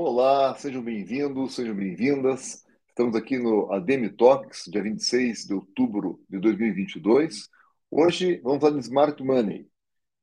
Olá, 0.00 0.54
sejam 0.54 0.80
bem-vindos, 0.80 1.56
sejam 1.56 1.74
bem-vindas. 1.74 2.64
Estamos 2.88 3.16
aqui 3.16 3.36
no 3.36 3.72
ADM 3.72 4.08
Talks, 4.16 4.66
dia 4.70 4.80
26 4.80 5.44
de 5.44 5.54
outubro 5.54 6.24
de 6.30 6.38
2022. 6.38 7.48
Hoje 7.90 8.40
vamos 8.44 8.60
falar 8.60 8.74
de 8.74 8.82
Smart 8.82 9.20
Money 9.20 9.68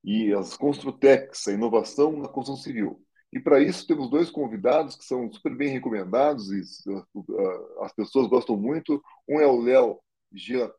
e 0.02 0.34
as 0.34 0.56
Construtecs, 0.56 1.50
a 1.50 1.52
inovação 1.52 2.14
na 2.14 2.30
construção 2.30 2.64
civil. 2.64 3.04
E 3.34 3.38
para 3.38 3.60
isso 3.60 3.86
temos 3.86 4.10
dois 4.10 4.30
convidados 4.30 4.96
que 4.96 5.04
são 5.04 5.30
super 5.30 5.54
bem 5.54 5.68
recomendados 5.68 6.50
e 6.54 6.62
uh, 6.90 7.84
as 7.84 7.94
pessoas 7.94 8.30
gostam 8.30 8.56
muito. 8.56 9.04
Um 9.28 9.42
é 9.42 9.46
o 9.46 9.60
Léo 9.60 10.00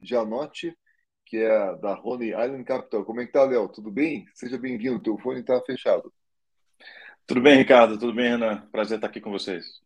Gianotti, 0.01 0.75
que 1.27 1.37
é 1.37 1.77
da 1.77 2.01
Honey 2.03 2.31
Island 2.31 2.65
Capital. 2.65 3.05
Como 3.05 3.21
é 3.21 3.27
que 3.27 3.33
tá, 3.33 3.45
Léo? 3.45 3.69
Tudo 3.69 3.91
bem? 3.91 4.25
Seja 4.33 4.57
bem-vindo. 4.57 5.03
Teu 5.03 5.19
fone 5.19 5.41
está 5.41 5.61
fechado. 5.61 6.11
Tudo 7.27 7.41
bem, 7.41 7.59
Ricardo? 7.59 7.99
Tudo 7.99 8.15
bem, 8.15 8.31
Renan? 8.31 8.69
Prazer 8.71 8.99
estar 8.99 9.09
aqui 9.09 9.21
com 9.21 9.33
vocês. 9.33 9.81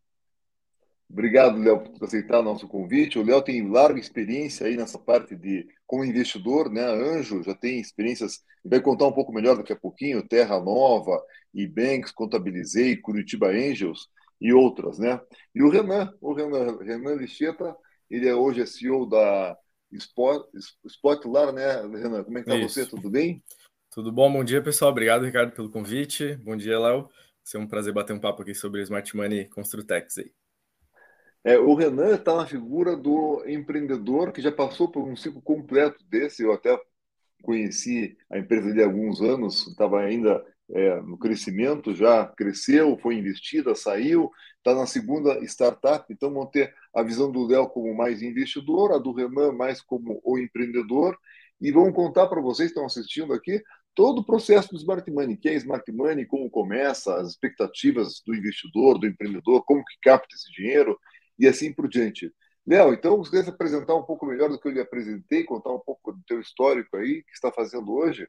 Obrigado, 1.09 1.57
Léo, 1.57 1.81
por 1.81 2.05
aceitar 2.05 2.39
o 2.39 2.43
nosso 2.43 2.67
convite. 2.67 3.17
O 3.17 3.23
Léo 3.23 3.41
tem 3.41 3.67
larga 3.67 3.99
experiência 3.99 4.67
aí 4.67 4.77
nessa 4.77 4.99
parte 4.99 5.35
de 5.35 5.67
como 5.87 6.05
investidor, 6.05 6.71
né? 6.71 6.83
Anjo 6.85 7.41
já 7.41 7.55
tem 7.55 7.81
experiências, 7.81 8.43
vai 8.63 8.79
contar 8.79 9.07
um 9.07 9.11
pouco 9.11 9.33
melhor 9.33 9.57
daqui 9.57 9.73
a 9.73 9.75
pouquinho, 9.75 10.25
Terra 10.25 10.59
Nova, 10.61 11.19
Ebanks, 11.53 12.11
Contabilizei, 12.11 12.95
Curitiba 12.97 13.47
Angels 13.47 14.07
e 14.39 14.53
outras, 14.53 14.99
né? 14.99 15.19
E 15.55 15.63
o 15.63 15.69
Renan, 15.69 16.13
o 16.21 16.33
Renan, 16.33 16.77
Renan 16.77 17.15
Licheta, 17.15 17.75
ele 18.07 18.29
é 18.29 18.35
hoje 18.35 18.61
é 18.61 18.67
CEO 18.67 19.09
da 19.09 19.57
Spot, 19.91 20.45
Spotlar, 20.87 21.51
né, 21.51 21.81
Renan? 21.81 22.23
Como 22.23 22.37
é 22.37 22.43
que 22.43 22.49
tá 22.49 22.55
Isso. 22.55 22.69
você? 22.69 22.85
Tudo 22.85 23.09
bem? 23.09 23.43
Tudo 23.89 24.11
bom? 24.11 24.31
Bom 24.31 24.43
dia, 24.43 24.61
pessoal. 24.61 24.91
Obrigado, 24.91 25.25
Ricardo, 25.25 25.53
pelo 25.53 25.71
convite. 25.71 26.35
Bom 26.37 26.55
dia, 26.55 26.79
Léo. 26.79 27.09
Ser 27.43 27.57
um 27.57 27.67
prazer 27.67 27.93
bater 27.93 28.13
um 28.13 28.19
papo 28.19 28.41
aqui 28.41 28.53
sobre 28.53 28.81
Smart 28.81 29.15
Money 29.15 29.45
Construtex 29.49 30.17
aí. 30.17 30.31
É, 31.43 31.57
o 31.57 31.73
Renan 31.73 32.15
está 32.15 32.35
na 32.35 32.45
figura 32.45 32.95
do 32.95 33.43
empreendedor 33.47 34.31
que 34.31 34.41
já 34.41 34.51
passou 34.51 34.91
por 34.91 35.03
um 35.07 35.15
ciclo 35.15 35.41
completo 35.41 36.03
desse. 36.07 36.43
Eu 36.43 36.53
até 36.53 36.79
conheci 37.41 38.15
a 38.29 38.37
empresa 38.37 38.79
há 38.81 38.85
alguns 38.85 39.21
anos, 39.21 39.67
estava 39.67 39.99
ainda 40.01 40.45
é, 40.69 41.01
no 41.01 41.17
crescimento, 41.17 41.95
já 41.95 42.27
cresceu, 42.27 42.97
foi 42.97 43.15
investida, 43.15 43.73
saiu, 43.73 44.31
está 44.57 44.75
na 44.75 44.85
segunda 44.85 45.43
startup. 45.43 46.05
Então, 46.13 46.31
vão 46.31 46.45
ter 46.45 46.73
a 46.93 47.01
visão 47.01 47.31
do 47.31 47.45
Léo 47.47 47.67
como 47.69 47.93
mais 47.95 48.21
investidor, 48.21 48.93
a 48.93 48.99
do 48.99 49.11
Renan 49.11 49.51
mais 49.51 49.81
como 49.81 50.21
o 50.23 50.37
empreendedor. 50.37 51.17
E 51.59 51.71
vamos 51.71 51.93
contar 51.93 52.27
para 52.27 52.41
vocês 52.41 52.69
que 52.69 52.73
estão 52.73 52.85
assistindo 52.85 53.33
aqui 53.33 53.61
todo 53.93 54.19
o 54.19 54.25
processo 54.25 54.69
do 54.69 54.77
Smart 54.77 55.09
Money, 55.09 55.37
que 55.37 55.49
é 55.49 55.53
Smart 55.55 55.89
Money, 55.91 56.25
como 56.25 56.49
começa, 56.49 57.15
as 57.15 57.29
expectativas 57.29 58.21
do 58.25 58.35
investidor, 58.35 58.97
do 58.97 59.07
empreendedor, 59.07 59.63
como 59.65 59.83
que 59.83 59.97
capta 60.01 60.35
esse 60.35 60.51
dinheiro, 60.51 60.99
e 61.37 61.47
assim 61.47 61.73
por 61.73 61.87
diante. 61.87 62.31
Léo, 62.65 62.93
então 62.93 63.17
você 63.17 63.31
quer 63.31 63.49
apresentar 63.49 63.95
um 63.95 64.03
pouco 64.03 64.25
melhor 64.25 64.49
do 64.49 64.59
que 64.59 64.67
eu 64.67 64.71
lhe 64.71 64.79
apresentei, 64.79 65.43
contar 65.43 65.73
um 65.73 65.79
pouco 65.79 66.13
do 66.13 66.23
teu 66.25 66.39
histórico 66.39 66.95
aí, 66.97 67.23
que 67.23 67.31
está 67.33 67.51
fazendo 67.51 67.91
hoje? 67.91 68.27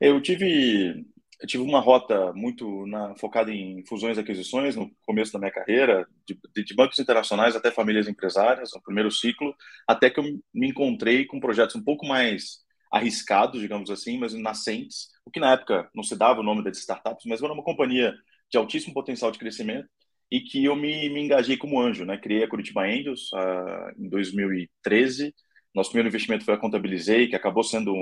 Eu 0.00 0.20
tive, 0.20 1.04
eu 1.40 1.46
tive 1.46 1.62
uma 1.64 1.80
rota 1.80 2.32
muito 2.32 2.86
na, 2.86 3.16
focada 3.16 3.50
em 3.50 3.84
fusões 3.86 4.16
e 4.16 4.20
aquisições 4.20 4.76
no 4.76 4.90
começo 5.04 5.32
da 5.32 5.38
minha 5.38 5.50
carreira, 5.50 6.06
de, 6.24 6.38
de, 6.64 6.74
bancos 6.74 6.98
internacionais 6.98 7.56
até 7.56 7.70
famílias 7.70 8.06
empresárias, 8.06 8.70
no 8.74 8.82
primeiro 8.82 9.10
ciclo, 9.10 9.54
até 9.86 10.08
que 10.08 10.20
eu 10.20 10.24
me 10.54 10.68
encontrei 10.68 11.24
com 11.26 11.40
projetos 11.40 11.74
um 11.74 11.82
pouco 11.82 12.06
mais 12.06 12.65
arriscados, 12.96 13.60
digamos 13.60 13.90
assim, 13.90 14.18
mas 14.18 14.34
nascentes, 14.34 15.08
o 15.24 15.30
que 15.30 15.40
na 15.40 15.52
época 15.52 15.88
não 15.94 16.02
se 16.02 16.16
dava 16.16 16.40
o 16.40 16.42
nome 16.42 16.62
das 16.62 16.78
startups, 16.78 17.24
mas 17.26 17.42
era 17.42 17.52
uma 17.52 17.62
companhia 17.62 18.14
de 18.50 18.58
altíssimo 18.58 18.94
potencial 18.94 19.30
de 19.30 19.38
crescimento, 19.38 19.88
e 20.30 20.40
que 20.40 20.64
eu 20.64 20.74
me, 20.74 21.08
me 21.08 21.22
engajei 21.22 21.56
como 21.56 21.80
anjo, 21.80 22.04
né? 22.04 22.18
Criei 22.18 22.42
a 22.44 22.48
Curitiba 22.48 22.82
Angels 22.82 23.30
uh, 23.32 23.92
em 23.96 24.08
2013. 24.08 25.34
Nosso 25.74 25.90
primeiro 25.90 26.08
investimento 26.08 26.44
foi 26.44 26.54
a 26.54 26.58
Contabilizei, 26.58 27.28
que 27.28 27.36
acabou 27.36 27.62
sendo 27.62 27.94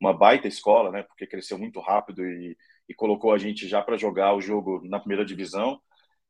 uma 0.00 0.12
baita 0.12 0.46
escola, 0.46 0.90
né? 0.92 1.02
Porque 1.02 1.26
cresceu 1.26 1.58
muito 1.58 1.80
rápido 1.80 2.24
e, 2.24 2.56
e 2.88 2.94
colocou 2.94 3.32
a 3.32 3.38
gente 3.38 3.66
já 3.68 3.82
para 3.82 3.96
jogar 3.96 4.34
o 4.34 4.40
jogo 4.40 4.82
na 4.84 5.00
primeira 5.00 5.24
divisão. 5.24 5.80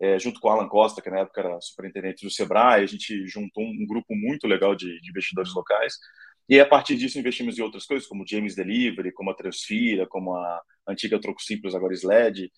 É, 0.00 0.18
junto 0.18 0.40
com 0.40 0.48
o 0.48 0.50
Alan 0.50 0.68
Costa, 0.68 1.00
que 1.00 1.10
na 1.10 1.20
época 1.20 1.40
era 1.40 1.60
superintendente 1.60 2.24
do 2.24 2.30
Sebrae, 2.30 2.82
a 2.82 2.86
gente 2.86 3.26
juntou 3.26 3.62
um, 3.62 3.70
um 3.82 3.86
grupo 3.86 4.14
muito 4.14 4.46
legal 4.46 4.74
de, 4.74 5.00
de, 5.00 5.10
investidores 5.10 5.54
locais. 5.54 5.94
E 6.48 6.60
a 6.60 6.66
partir 6.66 6.96
disso 6.96 7.18
investimos 7.18 7.58
em 7.58 7.62
outras 7.62 7.86
coisas, 7.86 8.06
como 8.06 8.26
James 8.26 8.54
Delivery, 8.54 9.12
como 9.12 9.30
a 9.30 9.34
Transfira, 9.34 10.06
como 10.06 10.34
a 10.36 10.60
antiga 10.86 11.20
Troco 11.20 11.42
Simples, 11.42 11.74
agora 11.74 11.94
SLED, 11.94 12.50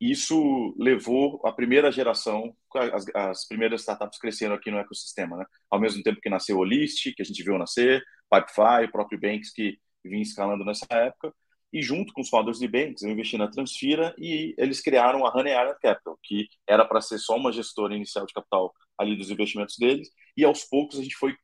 isso 0.00 0.74
levou 0.78 1.40
a 1.44 1.52
primeira 1.52 1.90
geração, 1.92 2.54
as, 2.74 3.06
as, 3.14 3.46
primeiras 3.46 3.82
startups 3.82 4.18
crescendo 4.18 4.54
aqui 4.54 4.70
no 4.70 4.78
ecossistema, 4.78 5.36
né? 5.36 5.44
Ao 5.70 5.80
mesmo 5.80 6.02
tempo 6.02 6.20
que 6.20 6.28
nasceu 6.28 6.58
o 6.58 6.64
List, 6.64 7.14
que 7.14 7.22
a 7.22 7.24
gente 7.24 7.42
viu 7.42 7.56
nascer, 7.56 8.02
Pipefy, 8.28 8.86
o 8.86 8.90
próprio 8.92 9.20
Banks, 9.20 9.52
que 9.52 9.78
vinha 10.04 10.22
escalando 10.22 10.64
nessa 10.64 10.86
época, 10.90 11.32
e 11.72 11.80
junto 11.80 12.12
com 12.12 12.20
os 12.20 12.28
founders 12.28 12.58
de 12.58 12.68
Banks, 12.68 13.02
eu 13.02 13.10
investi 13.10 13.38
na 13.38 13.48
Transfira 13.48 14.14
e 14.18 14.54
eles 14.58 14.80
criaram 14.80 15.24
a 15.24 15.30
Honey 15.30 15.52
Island 15.52 15.78
Capital, 15.80 16.18
que 16.22 16.48
era 16.66 16.84
para 16.84 17.00
ser 17.00 17.18
só 17.18 17.36
uma 17.36 17.52
gestora 17.52 17.94
inicial 17.94 18.26
de 18.26 18.32
capital 18.34 18.74
ali 18.98 19.16
dos 19.16 19.30
investimentos 19.30 19.76
deles, 19.78 20.10
e 20.36 20.44
aos 20.44 20.64
poucos 20.64 20.98
a 20.98 21.02
gente 21.02 21.16
foi 21.16 21.34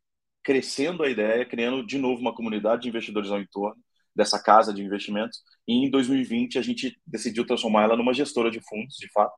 crescendo 0.49 1.03
a 1.03 1.11
ideia, 1.11 1.45
criando 1.45 1.85
de 1.85 1.99
novo 1.99 2.23
uma 2.23 2.35
comunidade 2.35 2.81
de 2.81 2.89
investidores 2.89 3.31
ao 3.31 3.39
entorno, 3.39 3.77
dessa 4.17 4.43
casa 4.43 4.73
de 4.73 4.83
investimentos. 4.83 5.43
E 5.69 5.75
em 5.75 5.91
2020 5.91 6.59
a 6.59 6.63
gente 6.63 6.99
decidiu 7.07 7.47
transformar 7.47 7.83
ela 7.83 7.95
numa 7.99 8.15
gestora 8.15 8.51
de 8.51 8.59
fundos, 8.67 8.97
de 8.97 9.13
fato. 9.13 9.37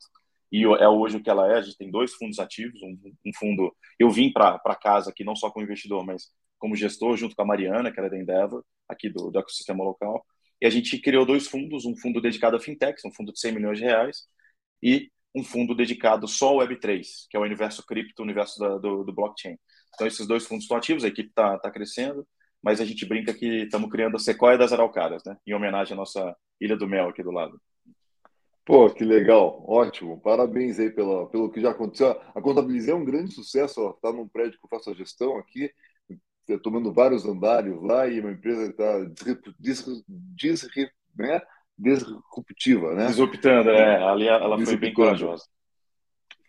E 0.53 0.63
é 0.63 0.89
hoje 0.89 1.17
o 1.17 1.21
que 1.21 1.29
ela 1.29 1.53
é. 1.53 1.59
A 1.59 1.63
gente 1.63 1.77
tem 1.77 1.91
dois 1.91 2.15
fundos 2.15 2.39
ativos. 2.39 2.81
Um, 2.81 2.97
um 3.27 3.33
fundo. 3.35 3.75
Eu 3.99 4.09
vim 4.09 4.33
para 4.33 4.61
casa 4.81 5.11
aqui 5.11 5.25
não 5.25 5.35
só 5.35 5.51
como 5.51 5.65
investidor, 5.65 6.07
mas 6.07 6.31
como 6.61 6.77
gestor, 6.77 7.17
junto 7.17 7.35
com 7.35 7.43
a 7.43 7.45
Mariana, 7.47 7.91
que 7.91 7.99
era 7.99 8.09
da 8.09 8.17
Endeavor, 8.17 8.65
aqui 8.89 9.09
do, 9.11 9.33
do 9.33 9.39
ecossistema 9.41 9.83
local. 9.83 10.25
E 10.63 10.67
a 10.67 10.71
gente 10.71 10.97
criou 11.01 11.27
dois 11.27 11.49
fundos: 11.49 11.85
um 11.85 11.97
fundo 11.97 12.21
dedicado 12.21 12.55
a 12.57 12.61
fintechs, 12.61 13.05
um 13.05 13.13
fundo 13.13 13.33
de 13.33 13.41
100 13.41 13.53
milhões 13.53 13.79
de 13.79 13.85
reais, 13.85 14.29
e 14.81 15.11
um 15.35 15.43
fundo 15.43 15.75
dedicado 15.75 16.29
só 16.29 16.51
ao 16.51 16.59
Web3, 16.59 17.05
que 17.29 17.37
é 17.37 17.41
o 17.41 17.43
universo 17.43 17.85
cripto, 17.85 18.23
o 18.23 18.25
universo 18.25 18.61
da, 18.61 18.79
do, 18.79 19.03
do 19.03 19.13
blockchain. 19.13 19.57
Então, 19.95 20.07
esses 20.07 20.27
dois 20.27 20.47
fundos 20.47 20.65
estão 20.65 20.77
ativos, 20.77 21.05
a 21.05 21.09
equipe 21.09 21.29
está 21.31 21.59
tá 21.59 21.71
crescendo 21.71 22.27
mas 22.63 22.81
a 22.81 22.85
gente 22.85 23.07
brinca 23.07 23.33
que 23.33 23.63
estamos 23.63 23.91
criando 23.91 24.17
a 24.17 24.21
Sequoia 24.21 24.59
das 24.59 24.73
Araucárias, 24.73 25.25
né? 25.25 25.37
Em 25.47 25.55
homenagem 25.55 25.95
à 25.95 25.97
nossa 25.97 26.37
Ilha 26.61 26.77
do 26.77 26.87
Mel 26.87 27.09
aqui 27.09 27.23
do 27.23 27.31
lado. 27.31 27.61
Pô, 28.65 28.91
que 28.91 29.05
legal, 29.05 29.65
ótimo. 29.67 30.21
Parabéns 30.21 30.79
aí 30.79 30.91
pela, 30.91 31.27
pelo 31.29 31.51
que 31.51 31.61
já 31.61 31.71
aconteceu. 31.71 32.11
A 32.35 32.41
Contabilizei 32.41 32.93
é 32.93 32.97
um 32.97 33.05
grande 33.05 33.33
sucesso, 33.33 33.91
está 33.91 34.13
num 34.13 34.29
prédio 34.29 34.59
que 34.59 34.65
eu 34.65 34.69
faço 34.69 34.91
a 34.91 34.95
gestão 34.95 35.39
aqui, 35.39 35.73
tomando 36.63 36.93
vários 36.93 37.25
andares 37.25 37.75
lá 37.83 38.07
e 38.07 38.21
uma 38.21 38.33
empresa 38.33 38.67
está 38.67 38.99
né? 41.17 41.41
disruptiva, 41.79 42.95
né? 42.95 43.07
Disruptando, 43.07 43.71
é. 43.71 44.05
Ali 44.05 44.29
ela 44.29 44.59
foi 44.65 44.77
bem 44.77 44.93
corajosa. 44.93 45.45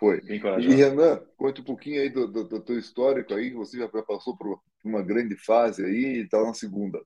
Foi. 0.02 0.20
E 0.26 0.74
Renan, 0.74 1.22
conta 1.38 1.62
um 1.62 1.64
pouquinho 1.64 2.02
aí 2.02 2.10
do, 2.10 2.28
do, 2.28 2.44
do 2.44 2.60
teu 2.60 2.80
histórico 2.80 3.36
aí, 3.36 3.52
você 3.52 3.78
já 3.78 3.88
passou 3.88 4.36
por 4.36 4.60
uma 4.84 5.04
grande 5.04 5.36
fase 5.36 5.86
aí 5.86 6.16
e 6.16 6.22
está 6.24 6.42
na 6.44 6.56
segunda. 6.56 7.00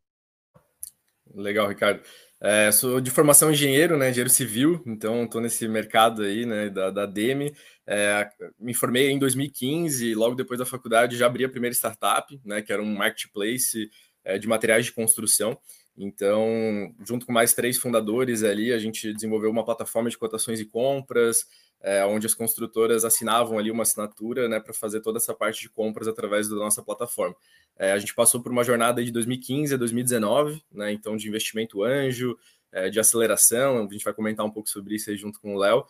Legal, 1.34 1.68
Ricardo. 1.68 2.02
É, 2.40 2.72
sou 2.72 3.02
de 3.02 3.12
formação 3.12 3.52
engenheiro, 3.52 3.98
né, 3.98 4.12
engenheiro 4.12 4.30
civil, 4.30 4.82
então 4.86 5.26
estou 5.26 5.42
nesse 5.42 5.68
mercado 5.68 6.22
aí, 6.22 6.46
né, 6.46 6.70
da, 6.70 6.90
da 6.90 7.06
DEME. 7.06 7.54
É, 7.86 8.30
me 8.58 8.74
formei 8.74 9.10
em 9.10 9.20
2015 9.20 10.06
e 10.06 10.16
logo 10.16 10.34
depois 10.34 10.58
da 10.58 10.66
faculdade 10.66 11.18
já 11.18 11.26
abri 11.26 11.44
a 11.44 11.50
primeira 11.50 11.76
startup, 11.76 12.40
né, 12.46 12.62
que 12.62 12.72
era 12.72 12.82
um 12.82 12.96
marketplace 12.96 13.90
é, 14.24 14.40
de 14.40 14.48
materiais 14.48 14.86
de 14.86 14.94
construção. 14.94 15.60
Então, 15.98 16.94
junto 17.08 17.26
com 17.26 17.32
mais 17.32 17.54
três 17.54 17.78
fundadores 17.78 18.44
ali, 18.44 18.74
a 18.74 18.80
gente 18.80 19.14
desenvolveu 19.14 19.50
uma 19.50 19.64
plataforma 19.64 20.10
de 20.10 20.18
cotações 20.18 20.60
e 20.60 20.66
compras, 20.66 21.46
é, 21.82 22.06
onde 22.06 22.26
as 22.26 22.34
construtoras 22.34 23.06
assinavam 23.06 23.58
ali 23.58 23.72
uma 23.72 23.84
assinatura 23.84 24.50
né, 24.50 24.60
para 24.60 24.74
fazer 24.74 25.02
toda 25.02 25.18
essa 25.18 25.34
parte 25.34 25.62
de 25.62 25.70
compras 25.70 26.08
através 26.08 26.50
da 26.50 26.56
nossa 26.56 26.84
plataforma. 26.84 27.36
É, 27.78 27.92
a 27.92 27.98
gente 27.98 28.14
passou 28.14 28.42
por 28.42 28.52
uma 28.52 28.64
jornada 28.64 29.04
de 29.04 29.12
2015 29.12 29.74
a 29.74 29.78
2019, 29.78 30.62
né, 30.72 30.92
então 30.92 31.16
de 31.16 31.28
investimento 31.28 31.84
anjo, 31.84 32.38
é, 32.72 32.90
de 32.90 33.00
aceleração, 33.00 33.78
a 33.78 33.94
gente 33.94 34.04
vai 34.04 34.14
comentar 34.14 34.46
um 34.46 34.52
pouco 34.52 34.68
sobre 34.70 34.96
isso 34.96 35.10
aí 35.10 35.16
junto 35.16 35.40
com 35.40 35.56
o 35.56 35.60
Léo, 35.60 35.86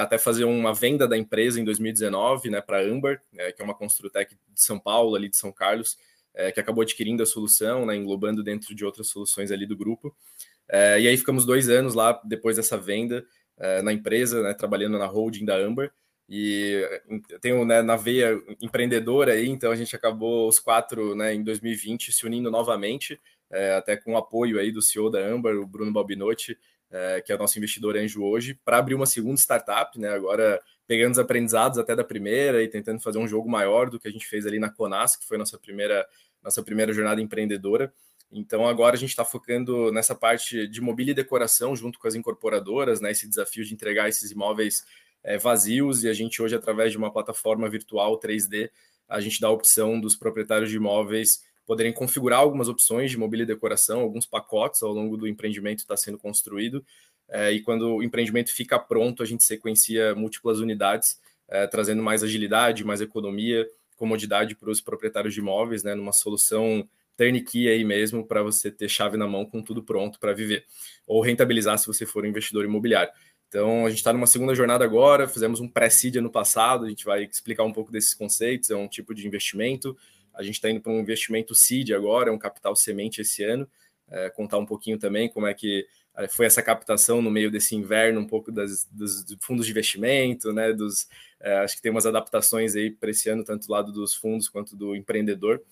até 0.00 0.18
fazer 0.18 0.42
uma 0.42 0.74
venda 0.74 1.06
da 1.06 1.16
empresa 1.16 1.60
em 1.60 1.64
2019 1.64 2.50
né, 2.50 2.60
para 2.60 2.78
a 2.78 2.82
Amber, 2.82 3.22
que 3.54 3.62
é 3.62 3.64
uma 3.64 3.76
construtec 3.76 4.34
de 4.34 4.60
São 4.60 4.76
Paulo, 4.76 5.14
ali 5.14 5.28
de 5.28 5.36
São 5.36 5.52
Carlos, 5.52 5.96
é, 6.38 6.52
que 6.52 6.60
acabou 6.60 6.82
adquirindo 6.82 7.20
a 7.20 7.26
solução, 7.26 7.84
né, 7.84 7.96
englobando 7.96 8.44
dentro 8.44 8.72
de 8.72 8.84
outras 8.84 9.08
soluções 9.08 9.50
ali 9.50 9.66
do 9.66 9.76
grupo. 9.76 10.14
É, 10.68 11.00
e 11.00 11.08
aí 11.08 11.16
ficamos 11.16 11.44
dois 11.44 11.68
anos 11.68 11.94
lá 11.94 12.18
depois 12.24 12.56
dessa 12.56 12.78
venda 12.78 13.26
é, 13.58 13.82
na 13.82 13.92
empresa, 13.92 14.40
né, 14.40 14.54
trabalhando 14.54 14.96
na 14.98 15.06
holding 15.06 15.44
da 15.44 15.56
Amber. 15.56 15.90
E 16.28 16.86
tenho 17.40 17.64
né, 17.64 17.82
na 17.82 17.96
veia 17.96 18.40
empreendedora 18.60 19.32
aí, 19.32 19.48
então 19.48 19.72
a 19.72 19.76
gente 19.76 19.96
acabou 19.96 20.46
os 20.46 20.60
quatro 20.60 21.14
né, 21.16 21.34
em 21.34 21.42
2020 21.42 22.12
se 22.12 22.24
unindo 22.24 22.50
novamente, 22.50 23.18
é, 23.50 23.74
até 23.74 23.96
com 23.96 24.12
o 24.12 24.16
apoio 24.16 24.60
aí 24.60 24.70
do 24.70 24.82
CEO 24.82 25.10
da 25.10 25.18
Amber, 25.18 25.58
o 25.58 25.66
Bruno 25.66 25.92
Balbinotti, 25.92 26.56
é, 26.90 27.20
que 27.20 27.32
é 27.32 27.34
o 27.34 27.38
nosso 27.38 27.58
investidor 27.58 27.96
anjo 27.96 28.22
hoje, 28.22 28.54
para 28.64 28.78
abrir 28.78 28.94
uma 28.94 29.06
segunda 29.06 29.40
startup, 29.40 29.98
né? 29.98 30.10
Agora 30.10 30.60
pegando 30.88 31.12
os 31.12 31.18
aprendizados 31.18 31.78
até 31.78 31.94
da 31.94 32.02
primeira 32.02 32.62
e 32.62 32.68
tentando 32.68 32.98
fazer 33.00 33.18
um 33.18 33.28
jogo 33.28 33.48
maior 33.48 33.90
do 33.90 34.00
que 34.00 34.08
a 34.08 34.10
gente 34.10 34.26
fez 34.26 34.46
ali 34.46 34.58
na 34.58 34.70
Conas, 34.70 35.16
que 35.16 35.26
foi 35.26 35.36
nossa 35.36 35.58
primeira, 35.58 36.06
nossa 36.42 36.62
primeira 36.62 36.92
jornada 36.92 37.20
empreendedora. 37.20 37.92
Então 38.30 38.66
agora 38.66 38.94
a 38.96 38.98
gente 38.98 39.10
está 39.10 39.24
focando 39.24 39.90
nessa 39.90 40.14
parte 40.14 40.68
de 40.68 40.80
mobília 40.80 41.12
e 41.12 41.14
decoração 41.14 41.74
junto 41.74 41.98
com 41.98 42.06
as 42.06 42.14
incorporadoras, 42.14 43.00
né? 43.00 43.10
Esse 43.10 43.28
desafio 43.28 43.64
de 43.64 43.72
entregar 43.72 44.08
esses 44.08 44.30
imóveis 44.30 44.84
é, 45.22 45.38
vazios 45.38 46.04
e 46.04 46.08
a 46.08 46.12
gente 46.12 46.40
hoje 46.42 46.54
através 46.54 46.92
de 46.92 46.98
uma 46.98 47.12
plataforma 47.12 47.68
virtual 47.68 48.18
3D 48.20 48.70
a 49.08 49.20
gente 49.20 49.40
dá 49.40 49.48
a 49.48 49.52
opção 49.52 49.98
dos 49.98 50.14
proprietários 50.14 50.70
de 50.70 50.76
imóveis 50.76 51.42
poderem 51.66 51.92
configurar 51.92 52.40
algumas 52.40 52.68
opções 52.68 53.10
de 53.10 53.18
mobília 53.18 53.44
e 53.44 53.46
decoração, 53.46 54.00
alguns 54.00 54.26
pacotes 54.26 54.82
ao 54.82 54.92
longo 54.92 55.16
do 55.16 55.26
empreendimento 55.26 55.80
está 55.80 55.96
sendo 55.96 56.16
construído. 56.16 56.84
É, 57.28 57.52
e 57.52 57.60
quando 57.60 57.96
o 57.96 58.02
empreendimento 58.02 58.50
fica 58.54 58.78
pronto, 58.78 59.22
a 59.22 59.26
gente 59.26 59.44
sequencia 59.44 60.14
múltiplas 60.14 60.60
unidades, 60.60 61.20
é, 61.46 61.66
trazendo 61.66 62.02
mais 62.02 62.22
agilidade, 62.22 62.84
mais 62.84 63.02
economia, 63.02 63.68
comodidade 63.98 64.54
para 64.54 64.70
os 64.70 64.80
proprietários 64.80 65.34
de 65.34 65.40
imóveis, 65.40 65.82
né, 65.82 65.94
numa 65.94 66.12
solução 66.12 66.88
turnkey 67.16 67.68
aí 67.68 67.84
mesmo, 67.84 68.24
para 68.24 68.42
você 68.42 68.70
ter 68.70 68.88
chave 68.88 69.16
na 69.16 69.26
mão 69.26 69.44
com 69.44 69.60
tudo 69.60 69.82
pronto 69.82 70.18
para 70.18 70.32
viver, 70.32 70.64
ou 71.06 71.20
rentabilizar 71.20 71.76
se 71.76 71.86
você 71.86 72.06
for 72.06 72.24
um 72.24 72.28
investidor 72.28 72.64
imobiliário. 72.64 73.12
Então, 73.48 73.86
a 73.86 73.88
gente 73.88 73.98
está 73.98 74.12
numa 74.12 74.26
segunda 74.26 74.54
jornada 74.54 74.84
agora, 74.84 75.26
fizemos 75.26 75.58
um 75.58 75.68
pré-seed 75.68 76.16
ano 76.16 76.30
passado, 76.30 76.84
a 76.84 76.88
gente 76.88 77.04
vai 77.04 77.24
explicar 77.24 77.64
um 77.64 77.72
pouco 77.72 77.90
desses 77.90 78.14
conceitos, 78.14 78.70
é 78.70 78.76
um 78.76 78.86
tipo 78.86 79.14
de 79.14 79.26
investimento, 79.26 79.96
a 80.34 80.42
gente 80.42 80.54
está 80.54 80.70
indo 80.70 80.80
para 80.80 80.92
um 80.92 81.00
investimento 81.00 81.54
seed 81.54 81.90
agora, 81.90 82.32
um 82.32 82.38
capital 82.38 82.76
semente 82.76 83.20
esse 83.20 83.42
ano. 83.42 83.68
É, 84.10 84.30
contar 84.30 84.56
um 84.56 84.64
pouquinho 84.64 84.98
também 84.98 85.28
como 85.28 85.46
é 85.46 85.52
que 85.52 85.80
é, 85.80 85.86
foi 86.26 86.46
essa 86.46 86.62
captação 86.62 87.22
no 87.22 87.30
meio 87.30 87.50
desse 87.50 87.76
inverno, 87.76 88.20
um 88.20 88.26
pouco 88.26 88.50
das, 88.50 88.84
dos 88.90 89.24
fundos 89.40 89.66
de 89.66 89.72
investimento, 89.72 90.52
né? 90.52 90.72
Dos, 90.72 91.06
é, 91.40 91.58
acho 91.58 91.76
que 91.76 91.82
tem 91.82 91.92
umas 91.92 92.06
adaptações 92.06 92.74
aí 92.74 92.90
para 92.90 93.10
esse 93.10 93.28
ano, 93.28 93.44
tanto 93.44 93.66
do 93.66 93.72
lado 93.72 93.92
dos 93.92 94.14
fundos 94.14 94.48
quanto 94.48 94.74
do 94.74 94.96
empreendedor. 94.96 95.62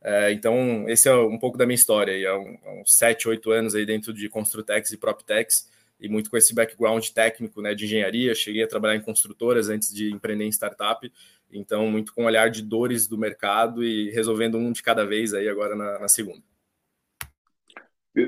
É, 0.00 0.30
então, 0.30 0.88
esse 0.88 1.08
é 1.08 1.14
um 1.14 1.38
pouco 1.38 1.58
da 1.58 1.66
minha 1.66 1.74
história. 1.74 2.16
E 2.16 2.26
há 2.26 2.38
uns 2.38 2.96
sete, 2.96 3.28
oito 3.28 3.50
anos 3.50 3.74
aí 3.74 3.84
dentro 3.84 4.12
de 4.12 4.28
Construtex 4.28 4.92
e 4.92 4.96
PropTex, 4.96 5.68
e 6.00 6.08
muito 6.08 6.30
com 6.30 6.36
esse 6.36 6.54
background 6.54 7.04
técnico 7.08 7.60
né, 7.60 7.74
de 7.74 7.84
engenharia. 7.84 8.34
Cheguei 8.34 8.62
a 8.62 8.68
trabalhar 8.68 8.94
em 8.94 9.00
construtoras 9.00 9.68
antes 9.68 9.92
de 9.92 10.12
empreender 10.12 10.44
em 10.44 10.52
startup. 10.52 11.10
Então, 11.50 11.90
muito 11.90 12.14
com 12.14 12.22
o 12.22 12.26
olhar 12.26 12.50
de 12.50 12.62
dores 12.62 13.08
do 13.08 13.18
mercado 13.18 13.82
e 13.82 14.10
resolvendo 14.10 14.58
um 14.58 14.70
de 14.70 14.82
cada 14.82 15.04
vez 15.04 15.34
aí 15.34 15.48
agora 15.48 15.74
na, 15.74 15.98
na 15.98 16.08
segunda. 16.08 16.42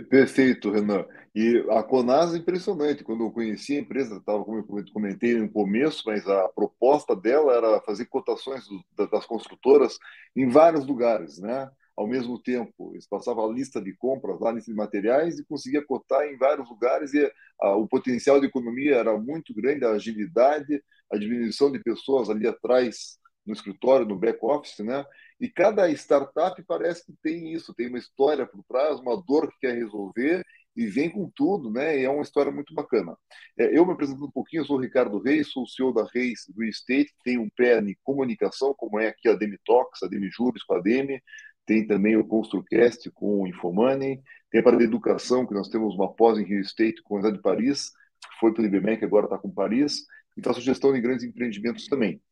Perfeito, 0.08 0.70
Renan. 0.70 1.04
E 1.34 1.64
a 1.70 1.82
Conas 1.82 2.34
é 2.34 2.38
impressionante. 2.38 3.04
Quando 3.04 3.24
eu 3.24 3.30
conheci 3.30 3.76
a 3.76 3.80
empresa, 3.80 4.16
estava 4.16 4.44
como 4.44 4.58
eu 4.58 4.84
comentei 4.92 5.36
no 5.36 5.48
começo, 5.50 6.02
mas 6.06 6.26
a 6.26 6.48
proposta 6.48 7.14
dela 7.14 7.54
era 7.54 7.80
fazer 7.82 8.06
cotações 8.06 8.64
das 8.96 9.24
construtoras 9.26 9.96
em 10.34 10.48
vários 10.48 10.84
lugares, 10.86 11.38
né? 11.38 11.70
Ao 11.96 12.06
mesmo 12.06 12.40
tempo, 12.40 12.92
eles 12.94 13.06
passavam 13.06 13.48
a 13.48 13.52
lista 13.52 13.80
de 13.80 13.94
compras, 13.94 14.40
a 14.42 14.50
lista 14.52 14.70
de 14.70 14.76
materiais 14.76 15.38
e 15.38 15.44
conseguia 15.44 15.84
cotar 15.84 16.26
em 16.26 16.36
vários 16.36 16.68
lugares 16.68 17.12
e 17.12 17.30
a, 17.60 17.76
o 17.76 17.86
potencial 17.86 18.40
de 18.40 18.46
economia 18.46 18.96
era 18.96 19.16
muito 19.18 19.54
grande, 19.54 19.84
a 19.84 19.90
agilidade, 19.90 20.82
a 21.12 21.16
diminuição 21.18 21.70
de 21.70 21.78
pessoas 21.80 22.30
ali 22.30 22.46
atrás 22.46 23.18
no 23.46 23.52
escritório, 23.52 24.06
no 24.06 24.18
back 24.18 24.38
office, 24.42 24.78
né? 24.80 25.04
E 25.40 25.48
cada 25.48 25.90
startup 25.90 26.62
parece 26.64 27.04
que 27.04 27.12
tem 27.22 27.52
isso, 27.52 27.74
tem 27.74 27.88
uma 27.88 27.98
história 27.98 28.46
por 28.46 28.62
trás, 28.64 28.98
uma 29.00 29.22
dor 29.26 29.50
que 29.50 29.58
quer 29.60 29.74
resolver 29.74 30.44
e 30.80 30.86
vem 30.86 31.10
com 31.10 31.30
tudo, 31.36 31.70
né? 31.70 32.00
E 32.00 32.04
é 32.04 32.10
uma 32.10 32.22
história 32.22 32.50
muito 32.50 32.72
bacana. 32.72 33.14
É, 33.58 33.76
eu 33.76 33.84
me 33.84 33.92
apresento 33.92 34.24
um 34.24 34.30
pouquinho, 34.30 34.62
eu 34.62 34.64
sou 34.64 34.78
o 34.78 34.80
Ricardo 34.80 35.20
Reis, 35.20 35.48
sou 35.52 35.64
o 35.64 35.66
CEO 35.66 35.92
da 35.92 36.06
Reis 36.14 36.46
Real 36.56 36.70
Estate, 36.70 37.12
tenho 37.22 37.42
um 37.42 37.50
pé 37.54 37.78
em 37.80 37.94
comunicação, 38.02 38.74
como 38.74 38.98
é 38.98 39.08
aqui 39.08 39.28
a 39.28 39.34
Demi 39.34 39.58
Talks, 39.66 40.02
a 40.02 40.06
Demi 40.06 40.30
Juros 40.30 40.62
com 40.62 40.72
a 40.72 40.80
Demi, 40.80 41.22
tem 41.66 41.86
também 41.86 42.16
o 42.16 42.26
ConstruCast 42.26 43.10
com 43.10 43.42
o 43.42 43.46
Infomoney, 43.46 44.22
tem 44.50 44.60
a 44.62 44.64
parte 44.64 44.78
de 44.78 44.84
educação, 44.84 45.46
que 45.46 45.52
nós 45.52 45.68
temos 45.68 45.94
uma 45.94 46.10
pós 46.14 46.38
em 46.38 46.44
Real 46.44 46.62
Estate 46.62 47.02
com 47.02 47.16
a 47.16 47.18
Universidade 47.18 47.36
de 47.36 47.42
Paris, 47.42 47.90
que 47.90 48.40
foi 48.40 48.54
pelo 48.54 48.66
IBMEC, 48.66 49.04
agora 49.04 49.26
está 49.26 49.36
com 49.36 49.50
Paris, 49.50 50.06
e 50.34 50.42
faço 50.42 50.62
gestão 50.62 50.94
de 50.94 51.00
grandes 51.02 51.24
empreendimentos 51.24 51.86
também. 51.88 52.22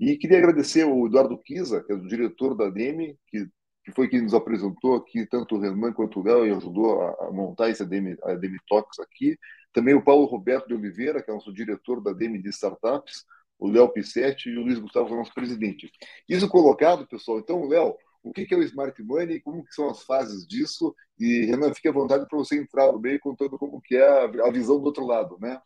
E 0.00 0.16
queria 0.16 0.38
agradecer 0.38 0.84
o 0.84 1.06
Eduardo 1.06 1.36
Kisa, 1.36 1.84
que 1.84 1.92
é 1.92 1.94
o 1.94 2.06
diretor 2.06 2.56
da 2.56 2.70
DEME, 2.70 3.18
que, 3.26 3.46
que 3.88 3.94
foi 3.94 4.06
quem 4.06 4.20
nos 4.20 4.34
apresentou 4.34 4.96
aqui, 4.96 5.24
tanto 5.24 5.56
o 5.56 5.58
Renan 5.58 5.94
quanto 5.94 6.20
o 6.20 6.22
Léo, 6.22 6.46
e 6.46 6.50
ajudou 6.50 7.00
a, 7.00 7.28
a 7.28 7.32
montar 7.32 7.70
esse 7.70 7.82
ADM, 7.82 8.18
a 8.22 8.34
DEME 8.34 8.58
Talks 8.68 8.98
aqui. 9.00 9.38
Também 9.72 9.94
o 9.94 10.04
Paulo 10.04 10.26
Roberto 10.26 10.68
de 10.68 10.74
Oliveira, 10.74 11.22
que 11.22 11.30
é 11.30 11.34
nosso 11.34 11.52
diretor 11.52 12.02
da 12.02 12.12
DEME 12.12 12.42
de 12.42 12.50
Startups, 12.50 13.24
o 13.58 13.66
Léo 13.66 13.88
Pissetti 13.88 14.50
e 14.50 14.58
o 14.58 14.62
Luiz 14.62 14.78
Gustavo, 14.78 15.16
nosso 15.16 15.32
presidente. 15.32 15.90
Isso 16.28 16.46
colocado, 16.48 17.06
pessoal, 17.06 17.38
então, 17.38 17.66
Léo, 17.66 17.96
o 18.22 18.30
que 18.30 18.46
é 18.52 18.56
o 18.58 18.62
Smart 18.62 19.02
Money, 19.02 19.40
como 19.40 19.64
são 19.70 19.88
as 19.88 20.02
fases 20.02 20.46
disso, 20.46 20.94
e 21.18 21.46
Renan, 21.46 21.72
fique 21.72 21.88
à 21.88 21.92
vontade 21.92 22.26
para 22.28 22.38
você 22.38 22.60
entrar 22.60 22.92
no 22.92 23.00
meio 23.00 23.18
contando 23.20 23.58
como 23.58 23.80
que 23.80 23.96
é 23.96 24.06
a 24.06 24.50
visão 24.50 24.78
do 24.78 24.84
outro 24.84 25.06
lado, 25.06 25.38
né? 25.40 25.58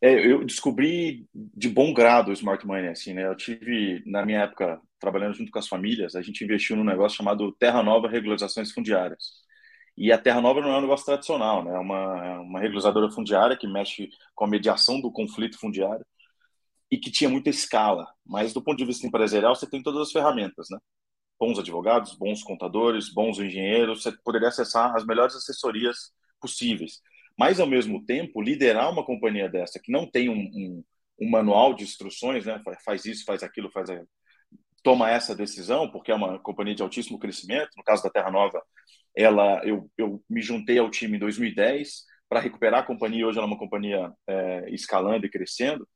É, 0.00 0.30
eu 0.30 0.44
descobri 0.44 1.26
de 1.34 1.68
bom 1.68 1.92
grado 1.92 2.28
o 2.28 2.32
Smart 2.32 2.64
Money, 2.66 2.88
assim, 2.88 3.14
né? 3.14 3.26
Eu 3.26 3.36
tive, 3.36 4.02
na 4.06 4.24
minha 4.24 4.42
época, 4.42 4.80
trabalhando 5.00 5.34
junto 5.34 5.50
com 5.50 5.58
as 5.58 5.66
famílias, 5.68 6.14
a 6.14 6.22
gente 6.22 6.44
investiu 6.44 6.76
num 6.76 6.84
negócio 6.84 7.16
chamado 7.18 7.52
Terra 7.58 7.82
Nova 7.82 8.08
Regularizações 8.08 8.72
Fundiárias. 8.72 9.24
E 9.96 10.12
a 10.12 10.18
Terra 10.18 10.40
Nova 10.40 10.60
não 10.60 10.70
é 10.70 10.78
um 10.78 10.82
negócio 10.82 11.06
tradicional, 11.06 11.64
né? 11.64 11.74
É 11.74 11.78
uma, 11.78 12.40
uma 12.40 12.60
regularizadora 12.60 13.10
fundiária 13.10 13.56
que 13.56 13.66
mexe 13.66 14.08
com 14.34 14.44
a 14.44 14.48
mediação 14.48 15.00
do 15.00 15.10
conflito 15.10 15.58
fundiário 15.58 16.04
e 16.90 16.98
que 16.98 17.10
tinha 17.10 17.30
muita 17.30 17.50
escala. 17.50 18.06
Mas 18.24 18.52
do 18.52 18.62
ponto 18.62 18.78
de 18.78 18.84
vista 18.84 19.06
empresarial, 19.06 19.54
você 19.54 19.68
tem 19.68 19.82
todas 19.82 20.02
as 20.02 20.12
ferramentas, 20.12 20.68
né? 20.70 20.78
Bons 21.40 21.58
advogados, 21.58 22.14
bons 22.16 22.42
contadores, 22.42 23.12
bons 23.12 23.38
engenheiros, 23.38 24.02
você 24.02 24.12
poderia 24.24 24.48
acessar 24.48 24.94
as 24.96 25.04
melhores 25.04 25.36
assessorias 25.36 26.12
possíveis. 26.40 27.00
Mas, 27.38 27.60
ao 27.60 27.66
mesmo 27.66 28.04
tempo, 28.04 28.42
liderar 28.42 28.90
uma 28.90 29.04
companhia 29.04 29.48
dessa 29.48 29.78
que 29.78 29.92
não 29.92 30.10
tem 30.10 30.28
um, 30.28 30.34
um, 30.34 30.84
um 31.20 31.30
manual 31.30 31.74
de 31.74 31.84
instruções, 31.84 32.46
né? 32.46 32.60
faz 32.84 33.04
isso, 33.04 33.24
faz 33.24 33.42
aquilo, 33.42 33.70
faz 33.70 33.88
aquilo, 33.90 34.08
toma 34.82 35.10
essa 35.10 35.34
decisão, 35.34 35.90
porque 35.90 36.10
é 36.10 36.14
uma 36.14 36.38
companhia 36.38 36.74
de 36.74 36.82
altíssimo 36.82 37.18
crescimento. 37.18 37.70
No 37.76 37.84
caso 37.84 38.02
da 38.02 38.10
Terra 38.10 38.30
Nova, 38.30 38.62
ela, 39.14 39.60
eu, 39.64 39.90
eu 39.96 40.22
me 40.28 40.42
juntei 40.42 40.78
ao 40.78 40.90
time 40.90 41.16
em 41.16 41.20
2010 41.20 42.04
para 42.28 42.40
recuperar 42.40 42.80
a 42.80 42.86
companhia. 42.86 43.26
Hoje 43.26 43.38
ela 43.38 43.46
é 43.46 43.50
uma 43.50 43.58
companhia 43.58 44.12
é, 44.26 44.70
escalando 44.70 45.26
e 45.26 45.30
crescendo 45.30 45.86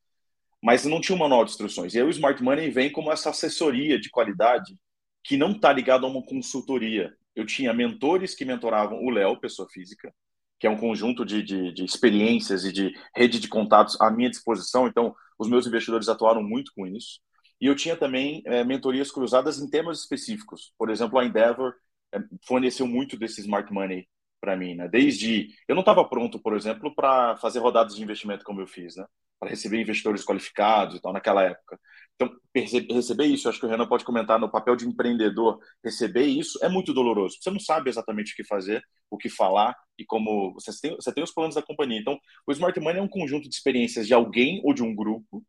mas 0.63 0.85
não 0.85 1.01
tinha 1.01 1.17
um 1.17 1.19
manual 1.19 1.45
de 1.45 1.51
instruções. 1.51 1.93
E 1.93 1.99
aí 1.99 2.05
o 2.05 2.11
Smart 2.11 2.41
Money 2.41 2.71
vem 2.71 2.91
como 2.91 3.11
essa 3.11 3.31
assessoria 3.31 3.99
de 3.99 4.09
qualidade 4.09 4.79
que 5.25 5.37
não 5.37 5.51
está 5.51 5.73
ligado 5.73 6.07
a 6.07 6.09
uma 6.09 6.23
consultoria. 6.23 7.13
Eu 7.35 7.45
tinha 7.45 7.75
mentores 7.75 8.35
que 8.35 8.45
mentoravam 8.45 9.03
o 9.03 9.11
Léo, 9.11 9.41
pessoa 9.41 9.69
física, 9.69 10.15
que 10.63 10.67
é 10.69 10.71
um 10.71 10.77
conjunto 10.77 11.27
de, 11.27 11.43
de, 11.43 11.73
de, 11.73 11.85
experiências 11.85 12.65
e 12.65 12.71
de 12.73 12.95
rede 13.17 13.41
de 13.41 13.49
contatos 13.49 14.01
à 14.01 14.13
minha 14.13 14.31
disposição. 14.31 14.87
Então, 14.87 15.13
os 15.37 15.49
meus 15.49 15.67
investidores 15.67 16.09
atuaram 16.09 16.41
muito 16.41 16.71
com 16.73 16.87
isso. 16.87 17.19
E 17.61 17.67
eu 17.67 17.75
tinha 17.75 17.97
também 17.97 18.45
é, 18.47 18.63
mentorias 18.63 19.11
cruzadas 19.11 19.59
em 19.59 19.69
temas 19.69 19.99
específicos. 19.99 20.73
Por 20.79 20.89
exemplo, 20.89 21.19
a 21.19 21.25
Endeavor 21.25 21.75
é, 22.15 22.21
forneceu 22.47 22.87
muito 22.87 23.19
desse 23.19 23.41
Smart 23.41 23.73
Money 23.73 24.07
para 24.41 24.57
mim, 24.57 24.77
né? 24.77 24.87
Desde 24.87 25.49
eu 25.67 25.75
não 25.75 25.83
estava 25.83 26.09
pronto, 26.09 26.39
por 26.39 26.55
exemplo, 26.55 26.95
para 26.95 27.37
fazer 27.39 27.59
rodadas 27.59 27.97
de 27.97 28.03
investimento 28.05 28.45
como 28.45 28.61
eu 28.61 28.67
fiz, 28.69 28.95
né? 28.95 29.05
para 29.41 29.51
receber 29.51 29.81
investidores 29.81 30.25
qualificados 30.25 30.95
e 30.95 31.01
tal, 31.01 31.13
naquela 31.13 31.43
época. 31.43 31.77
Então, 32.15 32.31
receber 32.55 33.25
isso, 33.27 33.49
acho 33.49 33.59
que 33.59 33.67
o 33.67 33.69
Renan 33.69 33.87
pode 33.87 34.05
comentar 34.05 34.39
no 34.39 34.51
papel 34.51 34.77
de 34.77 34.87
empreendedor, 34.87 35.59
receber 35.83 36.25
isso 36.25 36.59
é 36.63 36.69
muito 36.69 36.93
doloroso. 36.93 37.39
Você 37.41 37.51
não 37.51 37.59
sabe 37.59 37.91
exatamente 37.91 38.33
o 38.33 38.37
que 38.37 38.45
fazer, 38.45 38.83
o 39.11 39.17
que 39.19 39.29
falar 39.29 39.75
e 39.99 40.05
como. 40.05 40.53
Você 40.55 40.71
tem, 40.81 40.95
você 40.95 41.13
tem 41.13 41.25
os 41.25 41.33
planos 41.33 41.55
da 41.55 41.63
companhia. 41.63 42.01
Então, 42.01 42.19
o 42.47 42.53
Smart 42.53 42.79
Money 42.79 42.99
é 42.99 43.03
um 43.03 43.09
conjunto 43.09 43.49
de 43.49 43.55
experiências 43.55 44.07
de 44.07 44.15
alguém 44.15 44.61
ou 44.65 44.75
de 44.75 44.83
um 44.83 44.95
grupo 44.95 45.45